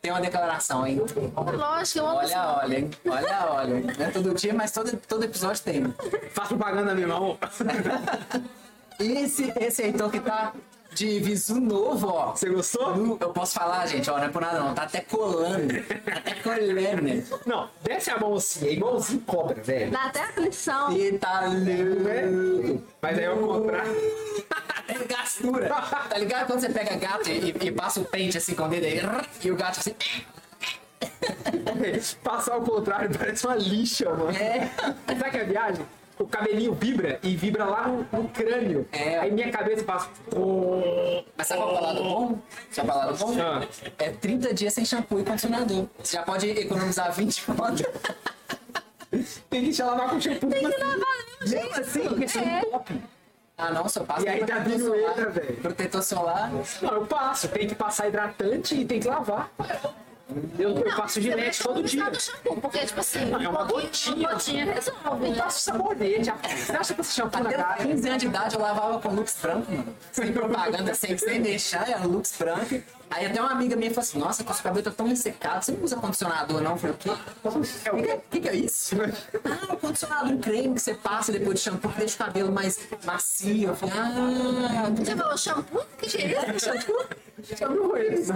tem 0.05 0.11
uma 0.11 0.21
declaração, 0.21 0.85
hein? 0.85 1.01
Lógico, 1.35 1.97
eu 1.97 2.07
amo 2.07 2.19
Olha, 2.19 2.57
olha, 2.61 2.77
hein? 2.77 2.91
Olha, 3.09 3.45
olha. 3.49 3.79
Não 3.97 4.05
é 4.05 4.11
todo 4.11 4.35
dia, 4.35 4.53
mas 4.53 4.71
todo, 4.71 4.95
todo 5.07 5.23
episódio 5.23 5.63
tem. 5.63 5.83
Faz 6.31 6.49
propaganda 6.49 6.93
mesmo, 6.93 7.13
amor. 7.13 7.37
Esse, 8.99 9.51
esse 9.59 9.81
Heitor 9.81 10.09
que 10.09 10.21
tá 10.21 10.53
de 10.95 11.19
visu 11.19 11.59
novo, 11.59 12.07
ó. 12.07 12.31
Você 12.31 12.49
gostou? 12.49 13.17
Eu 13.19 13.29
posso 13.31 13.53
falar, 13.53 13.85
gente, 13.85 14.09
ó, 14.09 14.17
não 14.17 14.23
é 14.23 14.29
por 14.29 14.41
nada 14.41 14.59
não. 14.59 14.73
Tá 14.73 14.83
até 14.83 15.01
colando. 15.01 15.73
Tá 15.83 16.17
até 16.17 16.35
colando. 16.35 17.39
Não, 17.45 17.69
desce 17.83 18.09
a 18.11 18.17
mão 18.17 18.35
assim, 18.35 18.67
é 18.67 18.73
igualzinho 18.73 19.19
cobra, 19.21 19.61
velho. 19.61 19.91
Dá 19.91 20.05
até 20.05 20.21
aflição. 20.21 20.95
E 20.95 21.11
tá 21.17 21.41
louco. 21.41 22.81
Mas 23.01 23.17
aí 23.17 23.23
é 23.25 23.29
o 23.29 23.37
contrário. 23.37 23.91
Até 24.69 24.93
gastura. 25.05 25.69
Tá 25.69 26.17
ligado 26.17 26.47
quando 26.47 26.61
você 26.61 26.69
pega 26.69 26.95
gato 26.95 27.29
e, 27.29 27.49
e 27.49 27.71
passa 27.71 27.99
o 27.99 28.05
pente 28.05 28.37
assim 28.37 28.55
com 28.55 28.63
o 28.63 28.69
dedo 28.69 28.85
aí, 28.85 29.01
e 29.43 29.51
o 29.51 29.55
gato 29.55 29.79
assim. 29.79 29.93
Passar 32.23 32.53
ao 32.53 32.61
contrário 32.61 33.09
parece 33.17 33.45
uma 33.45 33.55
lixa, 33.55 34.09
mano. 34.09 34.31
É. 34.31 34.71
Sabe 35.07 35.31
que 35.31 35.37
é 35.37 35.41
a 35.41 35.45
viagem? 35.45 35.85
O 36.17 36.25
cabelinho 36.25 36.73
vibra 36.73 37.19
e 37.21 37.35
vibra 37.35 37.65
lá 37.65 37.87
no, 37.87 38.07
no 38.11 38.29
crânio. 38.29 38.87
É. 38.91 39.19
Aí 39.19 39.31
minha 39.31 39.51
cabeça 39.51 39.83
passa. 39.83 40.09
Mas 41.37 41.47
sabe 41.47 41.61
qual 41.61 41.75
é 41.75 41.79
o 41.79 41.83
lado 41.83 42.03
bom? 42.03 42.39
Sabe 42.71 42.87
qual 42.89 43.01
é 43.01 43.03
o 43.03 43.07
lado 43.07 43.17
bom? 43.17 43.35
Ah. 43.41 43.67
É 43.99 44.09
30 44.11 44.53
dias 44.53 44.73
sem 44.73 44.85
shampoo 44.85 45.19
e 45.19 45.23
condicionador. 45.25 45.87
Você 46.01 46.15
já 46.15 46.23
pode 46.23 46.49
economizar 46.49 47.11
20 47.11 47.43
conto. 47.45 47.83
Tem 49.49 49.71
que 49.71 49.81
lavar 49.83 50.09
com 50.09 50.21
shampoo. 50.21 50.49
Tem 50.49 50.59
que 50.69 50.77
lavar 50.77 50.99
mesmo 51.41 51.75
assim, 51.75 52.07
porque 52.07 52.37
é 52.37 52.41
É. 52.59 52.61
top. 52.65 53.01
Ah 53.57 53.71
não, 53.71 53.87
só 53.87 54.03
passa 54.03 54.25
E 54.25 54.29
aí 54.29 54.43
birueta, 54.43 55.15
solar. 55.15 55.31
velho. 55.31 55.55
Protetor 55.57 56.03
solar. 56.03 56.51
Não, 56.81 56.91
eu 56.91 57.05
passo. 57.05 57.47
Tem 57.47 57.67
que 57.67 57.75
passar 57.75 58.07
hidratante 58.07 58.75
e 58.75 58.85
tem 58.85 58.99
que 58.99 59.07
lavar. 59.07 59.49
Eu, 60.57 60.71
eu 60.71 60.95
passo 60.95 61.21
gilete 61.21 61.61
todo 61.61 61.83
dia. 61.83 62.09
do 62.09 62.19
shampoo, 62.19 62.59
porque, 62.59 62.79
tipo 62.79 62.99
assim, 62.99 63.31
É 63.31 63.47
uma 63.47 63.63
um 63.63 63.67
gotinha. 63.67 64.15
uma 64.15 64.31
gotinha 64.33 64.65
resolve, 64.73 65.25
Eu 65.27 65.31
né? 65.31 65.35
passo 65.37 65.59
sabonete. 65.59 66.31
Você 66.65 66.71
acha 66.75 66.93
que 66.95 67.01
esse 67.01 67.13
shampoo 67.13 67.43
na 67.43 67.53
cara? 67.53 67.75
15 67.85 68.07
anos 68.09 68.21
de 68.21 68.27
idade 68.27 68.55
eu 68.55 68.61
lavava 68.61 68.99
com 68.99 69.09
Lux 69.09 69.37
branco, 69.39 69.71
mano. 69.71 69.95
Sem 70.11 70.33
propaganda, 70.33 70.95
sem, 70.95 71.15
sem 71.15 71.41
deixar, 71.43 71.87
era 71.87 72.03
Lux 72.05 72.33
branco. 72.39 72.81
Aí 73.11 73.27
até 73.27 73.39
uma 73.39 73.51
amiga 73.51 73.75
minha 73.75 73.91
falou 73.91 74.01
assim, 74.01 74.17
nossa, 74.17 74.43
com 74.43 74.51
seu 74.51 74.63
cabelo 74.63 74.83
tá 74.83 74.89
tão 74.89 75.07
ressecado, 75.07 75.63
você 75.63 75.71
não 75.71 75.83
usa 75.83 75.95
condicionador 75.97 76.59
não? 76.59 76.71
Eu 76.71 76.77
falei, 76.77 76.95
o 76.95 76.97
quê? 76.97 77.09
O 77.91 78.01
que, 78.01 78.17
que, 78.31 78.39
que 78.41 78.49
é 78.49 78.55
isso? 78.55 78.95
ah, 79.45 79.73
o 79.73 79.77
condicionador, 79.77 80.31
um 80.31 80.39
creme 80.41 80.73
que 80.73 80.81
você 80.81 80.95
passa 80.95 81.31
depois 81.31 81.59
de 81.59 81.65
shampoo 81.65 81.91
que 81.91 81.99
deixa 81.99 82.15
o 82.15 82.25
cabelo 82.25 82.51
mais 82.51 82.79
macio. 83.05 83.69
Eu 83.69 83.75
falei, 83.75 83.93
ah, 83.95 84.89
Você 84.97 85.15
falou 85.15 85.37
shampoo? 85.37 85.85
Que 85.99 86.09
que 86.09 86.17
é 86.17 86.55
isso? 86.55 86.65
shampoo? 86.65 87.05
Shampoo 87.55 87.95
é 87.95 88.07
isso? 88.15 88.33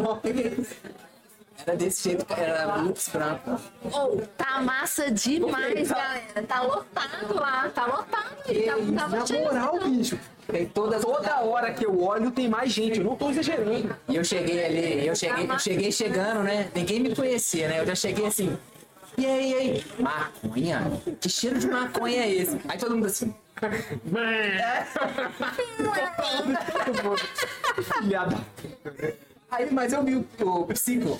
Era 1.66 1.76
desse 1.76 2.10
jeito, 2.10 2.26
era 2.34 2.76
looks 2.76 3.10
branco. 3.10 3.60
Ou, 3.92 4.22
tá 4.38 4.62
massa 4.62 5.12
demais, 5.12 5.90
galera. 5.90 6.44
Tá 6.48 6.62
lotado 6.62 7.36
lá, 7.36 7.70
tá 7.70 7.86
lotado. 7.86 8.30
Tá, 8.40 8.76
tava 8.98 9.18
Na 9.18 9.40
moral, 9.40 9.80
bicho. 9.90 10.20
Tem 10.48 10.66
todas 10.66 11.04
Toda 11.04 11.42
hora 11.42 11.72
que 11.74 11.86
eu 11.86 12.02
olho 12.02 12.32
tem 12.32 12.50
mais 12.50 12.72
gente, 12.72 12.98
eu 13.00 13.04
não 13.06 13.16
tô 13.16 13.30
exagerando. 13.30 13.96
E 14.08 14.16
eu 14.16 14.24
cheguei 14.24 14.66
ali, 14.66 15.06
eu 15.06 15.16
cheguei, 15.16 15.50
eu 15.50 15.60
cheguei 15.60 15.92
chegando, 15.92 16.44
né? 16.44 16.70
Ninguém 16.74 17.00
me 17.02 17.16
conhecia, 17.16 17.68
né? 17.68 17.82
Eu 17.82 17.86
já 17.86 17.94
cheguei 17.94 18.26
assim. 18.26 18.58
E 19.18 19.26
aí, 19.26 19.52
e 19.52 19.56
aí? 19.56 19.86
Maconha? 20.00 20.82
Que 21.20 21.30
cheiro 21.30 21.60
de 21.60 21.68
maconha 21.68 22.24
é 22.24 22.32
esse? 22.34 22.58
Aí 22.68 22.78
todo 22.80 22.96
mundo 22.96 23.08
assim. 23.08 23.36
Filhada. 28.02 28.38
Aí, 29.52 29.70
mas 29.72 29.92
eu 29.92 30.04
vi 30.04 30.16
o, 30.16 30.26
o 30.40 30.66
psico. 30.68 31.20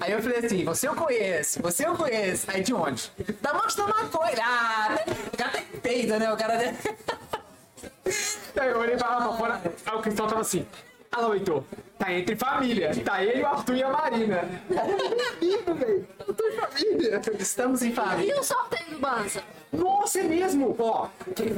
Aí 0.00 0.12
eu 0.12 0.22
falei 0.22 0.38
assim, 0.38 0.64
você 0.64 0.86
eu 0.88 0.94
conheço, 0.94 1.60
você 1.60 1.86
eu 1.86 1.94
conheço. 1.94 2.48
Aí 2.50 2.62
de 2.62 2.72
onde? 2.72 3.10
Da 3.40 3.52
onde 3.52 3.76
da 3.76 3.86
maconha? 3.86 4.34
Ah, 4.42 4.96
o 5.32 5.36
cara 5.36 5.50
tem 5.50 5.64
peida, 5.80 6.18
né? 6.18 6.32
O 6.32 6.36
cara. 6.36 6.74
Aí 8.60 8.68
eu 8.68 8.78
olhei 8.78 8.96
pra 8.96 9.08
lá 9.18 9.28
pra 9.28 9.36
fora, 9.36 9.62
aí 9.86 9.96
o 9.96 10.02
Cristão 10.02 10.26
tava 10.28 10.40
assim. 10.42 10.66
Alô, 11.10 11.34
Heitor, 11.34 11.64
tá 11.98 12.12
entre 12.12 12.36
família. 12.36 12.90
Tá 13.04 13.22
ele, 13.24 13.42
o 13.42 13.46
Arthur 13.46 13.76
e 13.76 13.82
a 13.82 13.88
Marina. 13.88 14.48
Estamos 17.38 17.82
em 17.82 17.92
família. 17.92 18.34
E 18.36 18.38
o 18.38 18.42
sorteio 18.42 18.90
do 18.90 18.98
Banza? 18.98 19.42
Nossa, 19.72 20.20
é 20.20 20.22
mesmo! 20.22 20.76
Ó, 20.78 21.08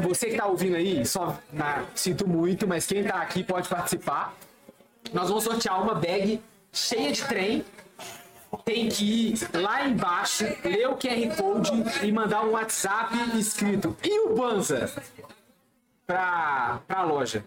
você 0.03 0.31
que 0.31 0.37
tá 0.37 0.47
ouvindo 0.47 0.77
aí, 0.77 1.05
só 1.05 1.37
na- 1.53 1.85
sinto 1.95 2.27
muito, 2.29 2.67
mas 2.67 2.87
quem 2.87 3.03
tá 3.05 3.17
aqui 3.21 3.43
pode 3.45 3.69
participar. 3.69 4.33
Nós 5.13 5.29
vamos 5.29 5.45
sortear 5.45 5.83
uma 5.83 5.95
bag 5.95 6.41
cheia 6.73 7.13
de 7.13 7.23
trem. 7.25 7.65
Tem 8.65 8.89
que 8.89 9.33
ir 9.33 9.39
lá 9.55 9.87
embaixo, 9.87 10.45
ler 10.65 10.89
o 10.89 10.97
QR 10.97 11.37
Code 11.37 12.07
e 12.07 12.13
mandar 12.13 12.45
um 12.45 12.53
WhatsApp 12.53 13.15
escrito 13.39 13.97
e 14.03 14.21
o 14.21 14.35
Banza 14.35 14.91
pra, 16.07 16.81
pra 16.87 17.03
loja. 17.03 17.45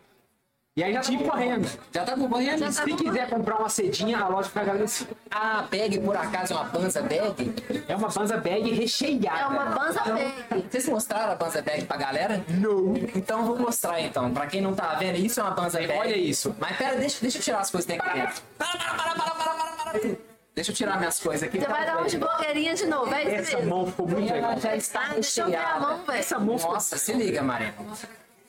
E 0.77 0.83
aí 0.83 0.93
já 0.93 1.01
tá 1.01 1.11
concorrendo. 1.11 1.67
Já 1.91 2.05
tá 2.05 2.15
concorrendo? 2.15 2.71
Se 2.71 2.93
quiser 2.93 3.27
comprar 3.27 3.55
uma 3.57 3.67
cedinha, 3.67 4.19
a 4.19 4.27
loja 4.27 4.47
fica 4.47 4.61
agradecida. 4.61 5.09
A 5.31 5.63
bag, 5.63 5.99
por 6.01 6.15
acaso, 6.15 6.53
é 6.53 6.55
uma 6.55 6.65
panza 6.65 7.01
bag? 7.01 7.55
É 7.87 7.95
uma 7.95 8.09
Banza 8.09 8.37
bag 8.37 8.69
recheada. 8.69 9.39
É 9.39 9.47
uma 9.47 9.65
Banza 9.65 10.03
Bag. 10.03 10.67
Vocês 10.69 10.87
mostraram 10.87 11.33
a 11.33 11.35
Banza 11.35 11.63
Bag 11.63 11.83
pra 11.85 11.97
galera? 11.97 12.45
Não. 12.47 12.95
Então 13.15 13.39
eu 13.39 13.45
vou 13.45 13.57
mostrar 13.57 13.99
então. 14.01 14.31
Pra 14.31 14.45
quem 14.45 14.61
não 14.61 14.75
tá 14.75 14.93
vendo, 14.93 15.17
isso 15.17 15.39
é 15.39 15.43
uma 15.43 15.51
Banza 15.51 15.79
Bag. 15.79 15.93
Olha 15.93 16.15
isso. 16.15 16.55
Mas 16.59 16.77
pera, 16.77 16.95
deixa, 16.95 17.17
deixa 17.21 17.39
eu 17.39 17.41
tirar 17.41 17.59
as 17.61 17.71
coisas 17.71 17.87
daqui 17.87 18.13
dentro. 18.13 18.39
Para, 18.55 18.77
para, 18.77 18.93
para, 18.93 19.15
para, 19.15 19.31
para, 19.31 19.53
para, 19.55 19.99
para. 19.99 20.26
Deixa 20.57 20.71
eu 20.71 20.75
tirar 20.75 20.97
minhas 20.97 21.19
coisas 21.19 21.47
aqui. 21.47 21.59
Você 21.59 21.67
vai 21.67 21.85
dar 21.85 22.01
um 22.01 22.05
de 22.07 22.17
blogueirinha 22.17 22.73
de 22.73 22.87
novo, 22.87 23.13
é 23.13 23.21
isso 23.25 23.35
Essa 23.35 23.57
mesmo. 23.57 23.69
mão 23.69 23.85
ficou 23.85 24.07
muito 24.07 24.33
legal. 24.33 24.51
Ela 24.53 24.59
já 24.59 24.75
está 24.75 25.01
Ah, 25.01 25.13
deixa 25.13 25.41
eu 25.41 25.45
ver 25.51 25.55
a 25.57 25.79
mão, 25.79 26.03
velho. 26.03 26.17
Essa 26.19 26.39
mão 26.39 26.57
ficou... 26.57 26.73
Nossa, 26.73 26.97
se 26.97 27.13
liga, 27.13 27.43
Marina. 27.43 27.75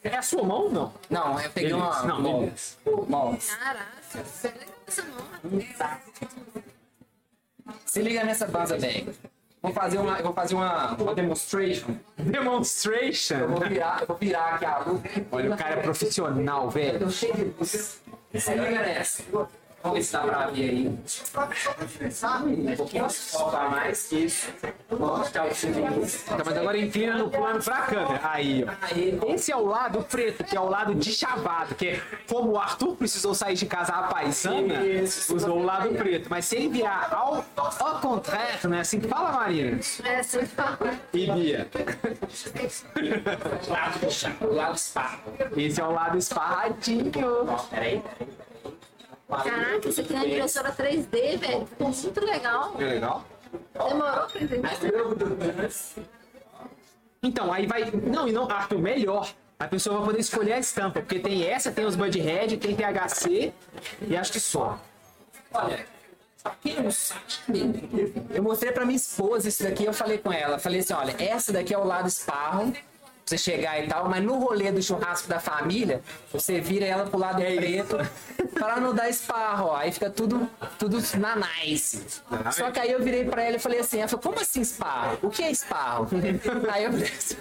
É 0.03 0.17
a 0.17 0.23
sua 0.23 0.43
mão 0.43 0.63
ou 0.63 0.71
não? 0.71 0.95
Não, 1.11 1.39
eu 1.39 1.51
peguei 1.51 1.69
Beleza. 1.75 1.87
uma. 1.87 2.03
Não, 2.05 2.21
mão. 2.23 2.53
Mão. 3.09 3.39
Caraca, 3.59 3.87
você 4.25 4.55
dessa 4.87 5.03
mão? 5.03 5.61
Se 7.85 8.01
liga 8.01 8.25
nessa 8.25 8.47
Banza 8.47 8.79
Bag. 8.79 9.15
Vou 9.61 9.73
fazer 9.75 9.99
uma, 9.99 10.17
eu 10.17 10.25
vou 10.25 10.33
fazer 10.33 10.55
uma, 10.55 10.95
uma 10.95 11.15
demonstration. 11.15 11.95
Eu 12.17 12.25
Demonstration. 12.25 13.49
vou 13.49 13.61
virar, 13.69 14.01
eu 14.01 14.07
vou 14.07 14.17
virar 14.17 14.55
aqui 14.55 14.65
a 14.65 14.79
luz. 14.79 15.03
Olha, 15.31 15.53
o 15.55 15.59
cara 15.59 15.75
é 15.75 15.83
profissional, 15.83 16.71
velho. 16.71 17.03
Eu 17.03 17.11
cheio 17.11 17.35
de 17.35 17.45
luz. 17.59 18.01
Se 18.35 18.55
liga 18.55 18.81
nessa. 18.81 19.23
Vamos 19.83 19.99
ver 19.99 20.05
se 20.05 20.13
dá 20.13 20.21
pra 20.21 20.47
ver 20.49 20.71
aí. 20.71 20.89
Um 20.89 22.77
pouquinho 22.77 23.09
falta 23.09 23.69
mais. 23.69 24.11
Isso. 24.11 24.49
Tá 25.33 25.45
o. 25.45 25.49
Tá, 26.37 26.43
mas 26.45 26.57
agora 26.57 26.79
inclina 26.79 27.17
no 27.19 27.31
plano 27.31 27.63
pra 27.63 27.83
câmera. 27.83 28.21
Aí, 28.25 28.65
ó. 28.65 29.33
Esse 29.33 29.53
é 29.53 29.57
o 29.57 29.65
lado 29.65 30.03
preto, 30.03 30.43
que 30.43 30.57
é 30.57 30.61
o 30.61 30.69
lado 30.69 30.95
de 30.97 31.13
chavado, 31.13 31.75
que 31.77 31.89
é 31.89 32.01
como 32.29 32.53
o 32.53 32.59
Arthur 32.59 32.97
precisou 32.97 33.35
sair 33.35 33.55
de 33.55 33.67
casa 33.67 33.93
a 33.93 34.03
paisana, 34.05 34.81
usou 35.33 35.59
o 35.59 35.63
lado 35.65 35.91
preto. 35.95 36.29
Mas 36.29 36.47
se 36.47 36.57
ele 36.57 36.69
virar 36.69 37.09
ao, 37.13 37.45
ao 37.57 38.01
contrário, 38.01 38.69
né? 38.69 38.81
Assim 38.81 38.99
que 38.99 39.07
fala, 39.07 39.31
Marina. 39.31 39.79
É, 40.05 40.23
você 40.23 40.45
fala. 40.45 40.99
E 41.13 41.31
Bia. 41.31 41.69
chá, 44.11 44.33
lado 44.41 44.77
spa. 44.77 45.19
Esse 45.57 45.81
é 45.81 45.85
o 45.85 45.93
lado 45.93 46.19
esparradinho. 46.19 47.13
Peraí. 47.71 48.03
Caraca, 49.29 49.89
isso 49.89 50.01
aqui 50.01 50.15
é 50.15 50.17
uma 50.17 50.27
impressora 50.27 50.73
3D, 50.73 51.37
velho. 51.39 51.67
Ficou 51.67 51.89
muito 51.89 52.25
legal. 52.25 52.75
É 52.79 52.85
legal? 52.85 53.25
Demorou 53.75 54.27
pra 54.27 54.43
entender. 54.43 55.71
Então, 57.23 57.53
aí 57.53 57.67
vai. 57.67 57.91
Não, 57.91 58.27
e 58.27 58.33
não, 58.33 58.51
Arthur, 58.51 58.79
melhor. 58.79 59.31
A 59.59 59.67
pessoa 59.67 59.97
vai 59.99 60.07
poder 60.07 60.21
escolher 60.21 60.53
a 60.53 60.59
estampa, 60.59 61.01
porque 61.01 61.19
tem 61.19 61.45
essa, 61.45 61.73
tem 61.73 61.85
os 61.85 61.97
Budhead, 61.97 62.57
tem 62.59 62.77
THC 62.77 63.53
e 64.03 64.17
acho 64.17 64.33
que 64.33 64.39
só. 64.39 64.79
Olha, 65.53 65.85
eu 68.31 68.43
mostrei 68.43 68.71
pra 68.71 68.85
minha 68.85 68.97
esposa 68.97 69.49
isso 69.49 69.65
daqui, 69.65 69.85
eu 69.85 69.93
falei 69.93 70.19
com 70.19 70.33
ela, 70.33 70.61
falei 70.61 70.79
assim, 70.79 70.93
olha, 70.93 71.17
essa 71.19 71.53
daqui 71.53 71.75
é 71.75 71.79
o 71.79 71.85
lado 71.85 72.07
esparro, 72.07 72.71
pra 72.71 72.81
você 73.25 73.37
chegar 73.37 73.83
e 73.83 73.89
tal, 73.89 74.09
mas 74.09 74.23
no 74.23 74.39
rolê 74.39 74.71
do 74.71 74.81
churrasco 74.81 75.29
da 75.29 75.41
família, 75.41 76.03
você 76.33 76.61
vira 76.61 76.87
ela 76.87 77.07
pro 77.07 77.19
lado 77.19 77.43
preto, 77.43 77.97
pra 78.59 78.81
não 78.81 78.95
dar 78.95 79.09
esparro, 79.09 79.67
ó, 79.69 79.77
aí 79.77 79.93
fica 79.93 80.11
tudo, 80.11 80.49
tudo 80.79 80.99
na 81.19 81.37
nice. 81.37 82.03
Só 82.53 82.71
que 82.71 82.79
aí 82.81 82.91
eu 82.93 83.03
virei 83.03 83.25
pra 83.25 83.43
ela 83.43 83.57
e 83.57 83.59
falei 83.59 83.79
assim, 83.81 83.99
ela 83.99 84.09
falou, 84.09 84.23
como 84.23 84.41
assim 84.41 84.61
esparro? 84.61 85.19
O 85.23 85.31
que 85.31 85.43
é 85.43 85.51
esparro? 85.51 86.09
aí 86.71 86.85
eu 86.85 86.93
falei 86.93 87.09
assim, 87.17 87.35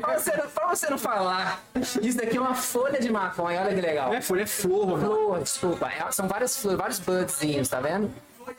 pra 0.00 0.18
você, 0.18 0.36
não- 0.36 0.48
pra 0.50 0.66
você 0.68 0.90
não 0.90 0.98
falar, 0.98 1.62
isso 2.02 2.16
daqui 2.16 2.36
é 2.36 2.40
uma 2.40 2.54
folha 2.54 3.00
de 3.00 3.10
maconha, 3.10 3.60
olha 3.60 3.74
que 3.74 3.80
legal. 3.80 4.08
Não 4.08 4.16
é 4.16 4.22
folha, 4.22 4.42
é 4.42 4.46
flor, 4.46 4.86
mano. 4.86 5.04
Flor, 5.06 5.42
desculpa. 5.42 5.88
É, 5.90 6.10
São 6.12 6.26
várias 6.28 6.56
flores, 6.56 6.78
vários 6.78 6.98
budzinhos, 6.98 7.68
tá 7.68 7.80
vendo? 7.80 8.10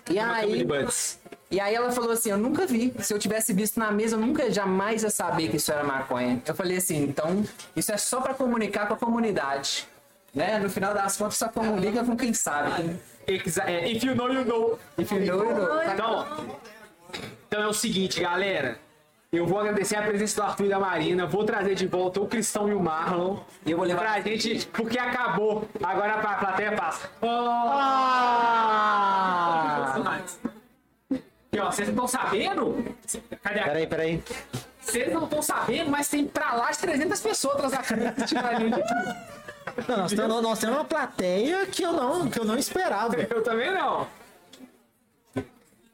E 0.09 0.17
aí, 0.17 0.65
e 1.49 1.59
aí 1.59 1.75
ela 1.75 1.91
falou 1.91 2.11
assim, 2.11 2.29
eu 2.31 2.37
nunca 2.37 2.65
vi. 2.65 2.93
Se 2.99 3.13
eu 3.13 3.19
tivesse 3.19 3.51
visto 3.53 3.77
na 3.79 3.91
mesa, 3.91 4.15
eu 4.15 4.19
nunca 4.19 4.49
jamais 4.49 5.03
ia 5.03 5.09
saber 5.09 5.49
que 5.49 5.57
isso 5.57 5.71
era 5.71 5.83
maconha. 5.83 6.41
Eu 6.45 6.55
falei 6.55 6.77
assim, 6.77 7.03
então, 7.03 7.43
isso 7.75 7.91
é 7.91 7.97
só 7.97 8.21
pra 8.21 8.33
comunicar 8.33 8.87
com 8.87 8.93
a 8.93 8.97
comunidade. 8.97 9.85
Né? 10.33 10.59
No 10.59 10.69
final 10.69 10.93
das 10.93 11.17
contas, 11.17 11.35
só 11.37 11.49
comunica 11.49 12.03
com 12.03 12.15
quem 12.15 12.33
sabe. 12.33 12.95
Exa- 13.27 13.63
é, 13.69 13.89
If 13.91 14.03
you 14.03 14.15
know, 14.15 14.31
you 14.31 14.45
know. 14.45 14.79
If 14.97 15.11
you 15.11 15.19
know, 15.25 15.43
you 15.43 15.55
know. 15.55 15.83
Então, 15.93 16.25
então 17.47 17.61
é 17.63 17.67
o 17.67 17.73
seguinte, 17.73 18.19
galera. 18.21 18.79
Eu 19.31 19.45
vou 19.45 19.59
agradecer 19.59 19.95
a 19.95 20.01
presença 20.01 20.41
do 20.41 20.45
Arthur 20.47 20.65
e 20.65 20.69
da 20.69 20.79
Marina. 20.79 21.25
Vou 21.25 21.43
trazer 21.45 21.73
de 21.75 21.87
volta 21.87 22.19
o 22.19 22.27
Cristão 22.27 22.67
e 22.69 22.73
o 22.73 22.79
Marlon. 22.81 23.37
E 23.65 23.71
eu 23.71 23.77
vou 23.77 23.85
levar- 23.85 24.01
pra 24.01 24.19
gente, 24.21 24.65
porque 24.67 24.99
acabou. 24.99 25.67
Agora 25.81 26.15
a 26.15 26.35
plateia 26.37 26.73
passa. 26.73 27.09
Ah! 28.83 30.19
E 31.53 31.59
ó, 31.59 31.69
vocês 31.71 31.87
não 31.89 32.05
estão 32.05 32.21
sabendo? 32.21 32.95
Cadê 33.43 33.59
a... 33.59 33.63
Peraí, 33.65 33.87
peraí. 33.87 34.23
Vocês 34.81 35.13
não 35.13 35.25
estão 35.25 35.41
sabendo, 35.41 35.89
mas 35.91 36.07
tem 36.09 36.25
pra 36.25 36.53
lá 36.53 36.71
de 36.71 36.77
300 36.79 37.19
pessoas 37.21 37.55
atrás 37.55 37.71
da 37.73 37.77
câmera 37.83 38.09
assistindo 38.17 38.45
a 38.45 38.53
gente. 38.55 38.81
Não, 39.87 39.97
nós, 39.97 40.11
temos, 40.13 40.41
nós 40.41 40.59
temos 40.59 40.75
uma 40.77 40.85
plateia 40.85 41.65
que 41.65 41.83
eu 41.83 41.93
não, 41.93 42.29
que 42.29 42.39
eu 42.39 42.45
não 42.45 42.57
esperava. 42.57 43.15
Eu 43.29 43.41
também 43.43 43.71
não. 43.71 44.07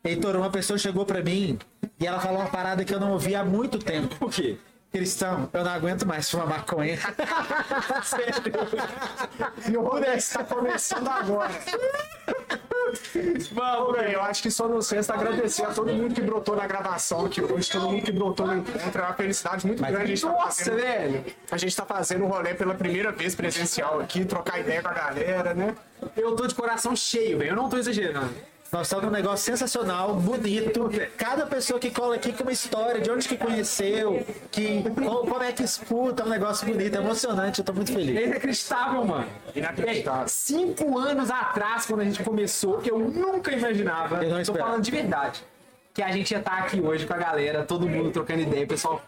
Heitor, 0.04 0.36
uma 0.36 0.50
pessoa 0.50 0.78
chegou 0.78 1.06
pra 1.06 1.22
mim 1.22 1.60
e 2.00 2.08
ela 2.08 2.20
falou 2.20 2.40
uma 2.40 2.50
parada 2.50 2.86
que 2.86 2.94
eu 2.94 3.00
não 3.00 3.12
ouvi 3.12 3.36
há 3.36 3.44
muito 3.44 3.78
tempo. 3.78 4.16
Por 4.16 4.32
quê? 4.32 4.58
Cristão, 4.98 5.48
eu 5.54 5.64
não 5.64 5.72
aguento 5.72 6.06
mais 6.08 6.30
fumar 6.30 6.48
maconha. 6.48 6.98
E 9.70 9.78
o 9.78 9.82
rolê 9.82 10.16
está 10.16 10.44
começando 10.44 11.08
agora. 11.08 11.52
Vamos, 13.52 13.96
velho. 13.96 14.12
Eu 14.14 14.22
acho 14.24 14.42
que 14.42 14.50
só 14.50 14.68
nos 14.68 14.90
resta 14.90 15.14
agradecer 15.14 15.64
a 15.64 15.68
todo 15.74 15.92
mundo 15.94 16.14
que 16.16 16.22
brotou 16.22 16.56
na 16.56 16.66
gravação 16.66 17.26
aqui 17.26 17.42
hoje, 17.42 17.70
todo 17.70 17.90
mundo 17.90 18.04
que 18.04 18.12
brotou 18.12 18.48
no 18.48 18.58
encontro. 18.58 19.02
É 19.02 19.06
uma 19.06 19.14
felicidade 19.14 19.68
muito 19.68 19.82
grande. 19.84 20.02
A 20.02 20.06
gente 20.06 20.22
tá 20.22 20.30
Nossa, 20.30 20.64
fazendo- 20.66 20.82
velho. 20.82 21.26
A 21.52 21.58
gente 21.58 21.76
tá 21.76 21.86
fazendo 21.86 22.24
o 22.26 22.28
rolê 22.28 22.54
pela 22.54 22.74
primeira 22.74 23.12
vez 23.12 23.36
presencial 23.36 24.00
aqui, 24.00 24.26
trocar 24.26 24.60
ideia 24.60 24.82
com 24.82 24.88
a 24.90 24.94
galera, 24.94 25.54
né? 25.54 25.76
Eu 26.16 26.36
tô 26.36 26.48
de 26.48 26.56
coração 26.56 26.96
cheio, 26.96 27.38
velho. 27.38 27.52
Eu 27.52 27.56
não 27.56 27.70
tô 27.70 27.78
exagerando. 27.78 28.34
Nós 28.72 28.88
estamos 28.88 29.06
num 29.06 29.12
negócio 29.12 29.46
sensacional, 29.46 30.14
bonito. 30.16 30.90
Cada 31.16 31.46
pessoa 31.46 31.80
que 31.80 31.90
cola 31.90 32.16
aqui 32.16 32.34
com 32.34 32.44
uma 32.44 32.52
história, 32.52 33.00
de 33.00 33.10
onde 33.10 33.26
que 33.28 33.38
conheceu, 33.38 34.26
que, 34.52 34.84
como, 34.84 35.26
como 35.26 35.42
é 35.42 35.54
que 35.54 35.64
escuta, 35.64 36.24
é 36.24 36.26
um 36.26 36.30
negócio 36.30 36.68
bonito, 36.68 36.94
emocionante, 36.96 37.60
eu 37.60 37.66
tô 37.66 37.72
muito 37.72 37.92
É 37.94 37.96
feliz. 37.96 38.28
inacreditável, 38.28 39.06
mano. 39.06 39.26
Inacreditável. 39.56 40.28
Cinco 40.28 40.98
anos 40.98 41.32
atrás, 41.32 41.86
quando 41.86 42.02
a 42.02 42.04
gente 42.04 42.22
começou, 42.24 42.82
eu 42.84 43.00
nunca 43.00 43.54
imaginava. 43.54 44.22
Eu 44.24 44.32
não 44.36 44.44
tô 44.44 44.54
falando 44.54 44.82
de 44.82 44.92
verdade. 44.92 45.44
Que 45.94 46.04
a 46.04 46.12
gente 46.12 46.30
ia 46.32 46.40
estar 46.40 46.58
aqui 46.60 46.82
hoje 46.82 47.06
com 47.08 47.14
a 47.14 47.18
galera, 47.18 47.64
todo 47.64 47.88
mundo 47.88 48.12
trocando 48.12 48.42
ideia, 48.42 48.66
o 48.66 48.68
pessoal 48.68 49.02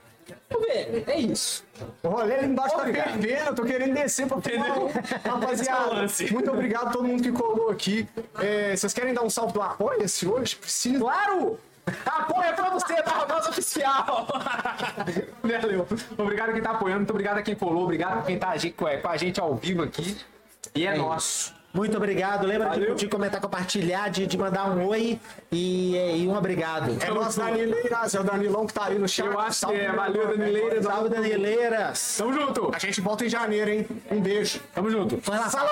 É 1.08 1.20
isso. 1.20 1.64
O 2.04 2.10
rolê 2.10 2.36
ali 2.36 2.48
embaixo 2.48 2.76
Obrigado. 2.76 3.06
tá 3.06 3.12
fervendo, 3.14 3.50
eu 3.50 3.56
tô 3.56 3.64
querendo 3.64 3.94
descer 3.94 4.28
pra 4.28 4.38
é 4.38 4.72
o 4.80 5.32
Rapaziada, 5.32 5.94
lance. 5.94 6.32
muito 6.34 6.52
obrigado 6.52 6.88
a 6.88 6.92
todo 6.92 7.04
mundo 7.06 7.24
que 7.24 7.32
colou 7.32 7.70
aqui. 7.70 8.08
É, 8.40 8.76
vocês 8.76 8.94
querem 8.94 9.14
dar 9.14 9.24
um 9.24 9.30
salve 9.30 9.54
do 9.54 9.62
Apoia-se 9.62 10.28
hoje? 10.28 10.56
Precisa. 10.56 11.00
Claro! 11.00 11.60
Apoia 12.06 12.54
pra 12.54 12.70
você, 12.70 13.02
tá 13.02 13.12
Rodosa 13.12 13.50
Oficial! 13.50 14.28
Valeu. 15.62 15.88
Obrigado 16.18 16.50
a 16.50 16.54
quem 16.54 16.62
tá 16.62 16.72
apoiando, 16.72 17.00
muito 17.00 17.12
obrigado 17.12 17.38
a 17.40 17.42
quem 17.42 17.56
colou, 17.56 17.84
obrigado 17.84 18.20
a 18.20 18.22
quem 18.22 18.38
tá 18.38 18.54
com 18.76 18.86
a- 18.86 18.98
com 18.98 19.08
a 19.08 19.18
gente 19.18 19.40
ao 19.40 19.56
vivo 19.56 19.82
aqui. 19.84 20.18
E 20.76 20.86
é, 20.86 20.96
nosso. 20.96 21.54
Muito 21.74 21.96
obrigado. 21.98 22.48
Lembra 22.48 22.70
de, 22.70 22.80
Valeu. 22.80 22.96
de 22.96 23.08
comentar, 23.08 23.40
compartilhar, 23.40 24.10
de, 24.10 24.26
de 24.26 24.38
mandar 24.38 24.72
um 24.72 24.88
oi 24.88 25.20
e, 25.52 25.96
e 25.96 26.28
um 26.28 26.36
obrigado. 26.36 26.98
É 27.02 27.10
nosso 27.12 27.40
Danileiras, 27.40 28.16
é 28.16 28.20
o 28.20 28.24
Danilão 28.24 28.66
que 28.66 28.74
tá 28.74 28.86
aí 28.86 28.98
no 28.98 29.08
chat. 29.08 29.28
Eu 29.28 29.40
acho 29.40 29.50
que 29.50 29.56
Salve, 29.56 29.78
é. 29.80 29.92
Valeu, 29.92 30.28
Danileiras. 30.38 30.84
Salve, 30.84 31.10
Danileiras. 31.10 32.18
Tamo 32.18 32.34
junto. 32.34 32.72
A 32.74 32.80
gente 32.80 33.02
volta 33.02 33.26
em 33.26 33.30
janeiro, 33.30 33.70
hein? 33.70 33.88
Um 34.10 34.20
beijo. 34.20 34.60
Tamo 34.74 34.90
junto. 34.90 35.18
Vai 35.18 35.38
lá, 35.38 35.50
Falou! 35.50 35.70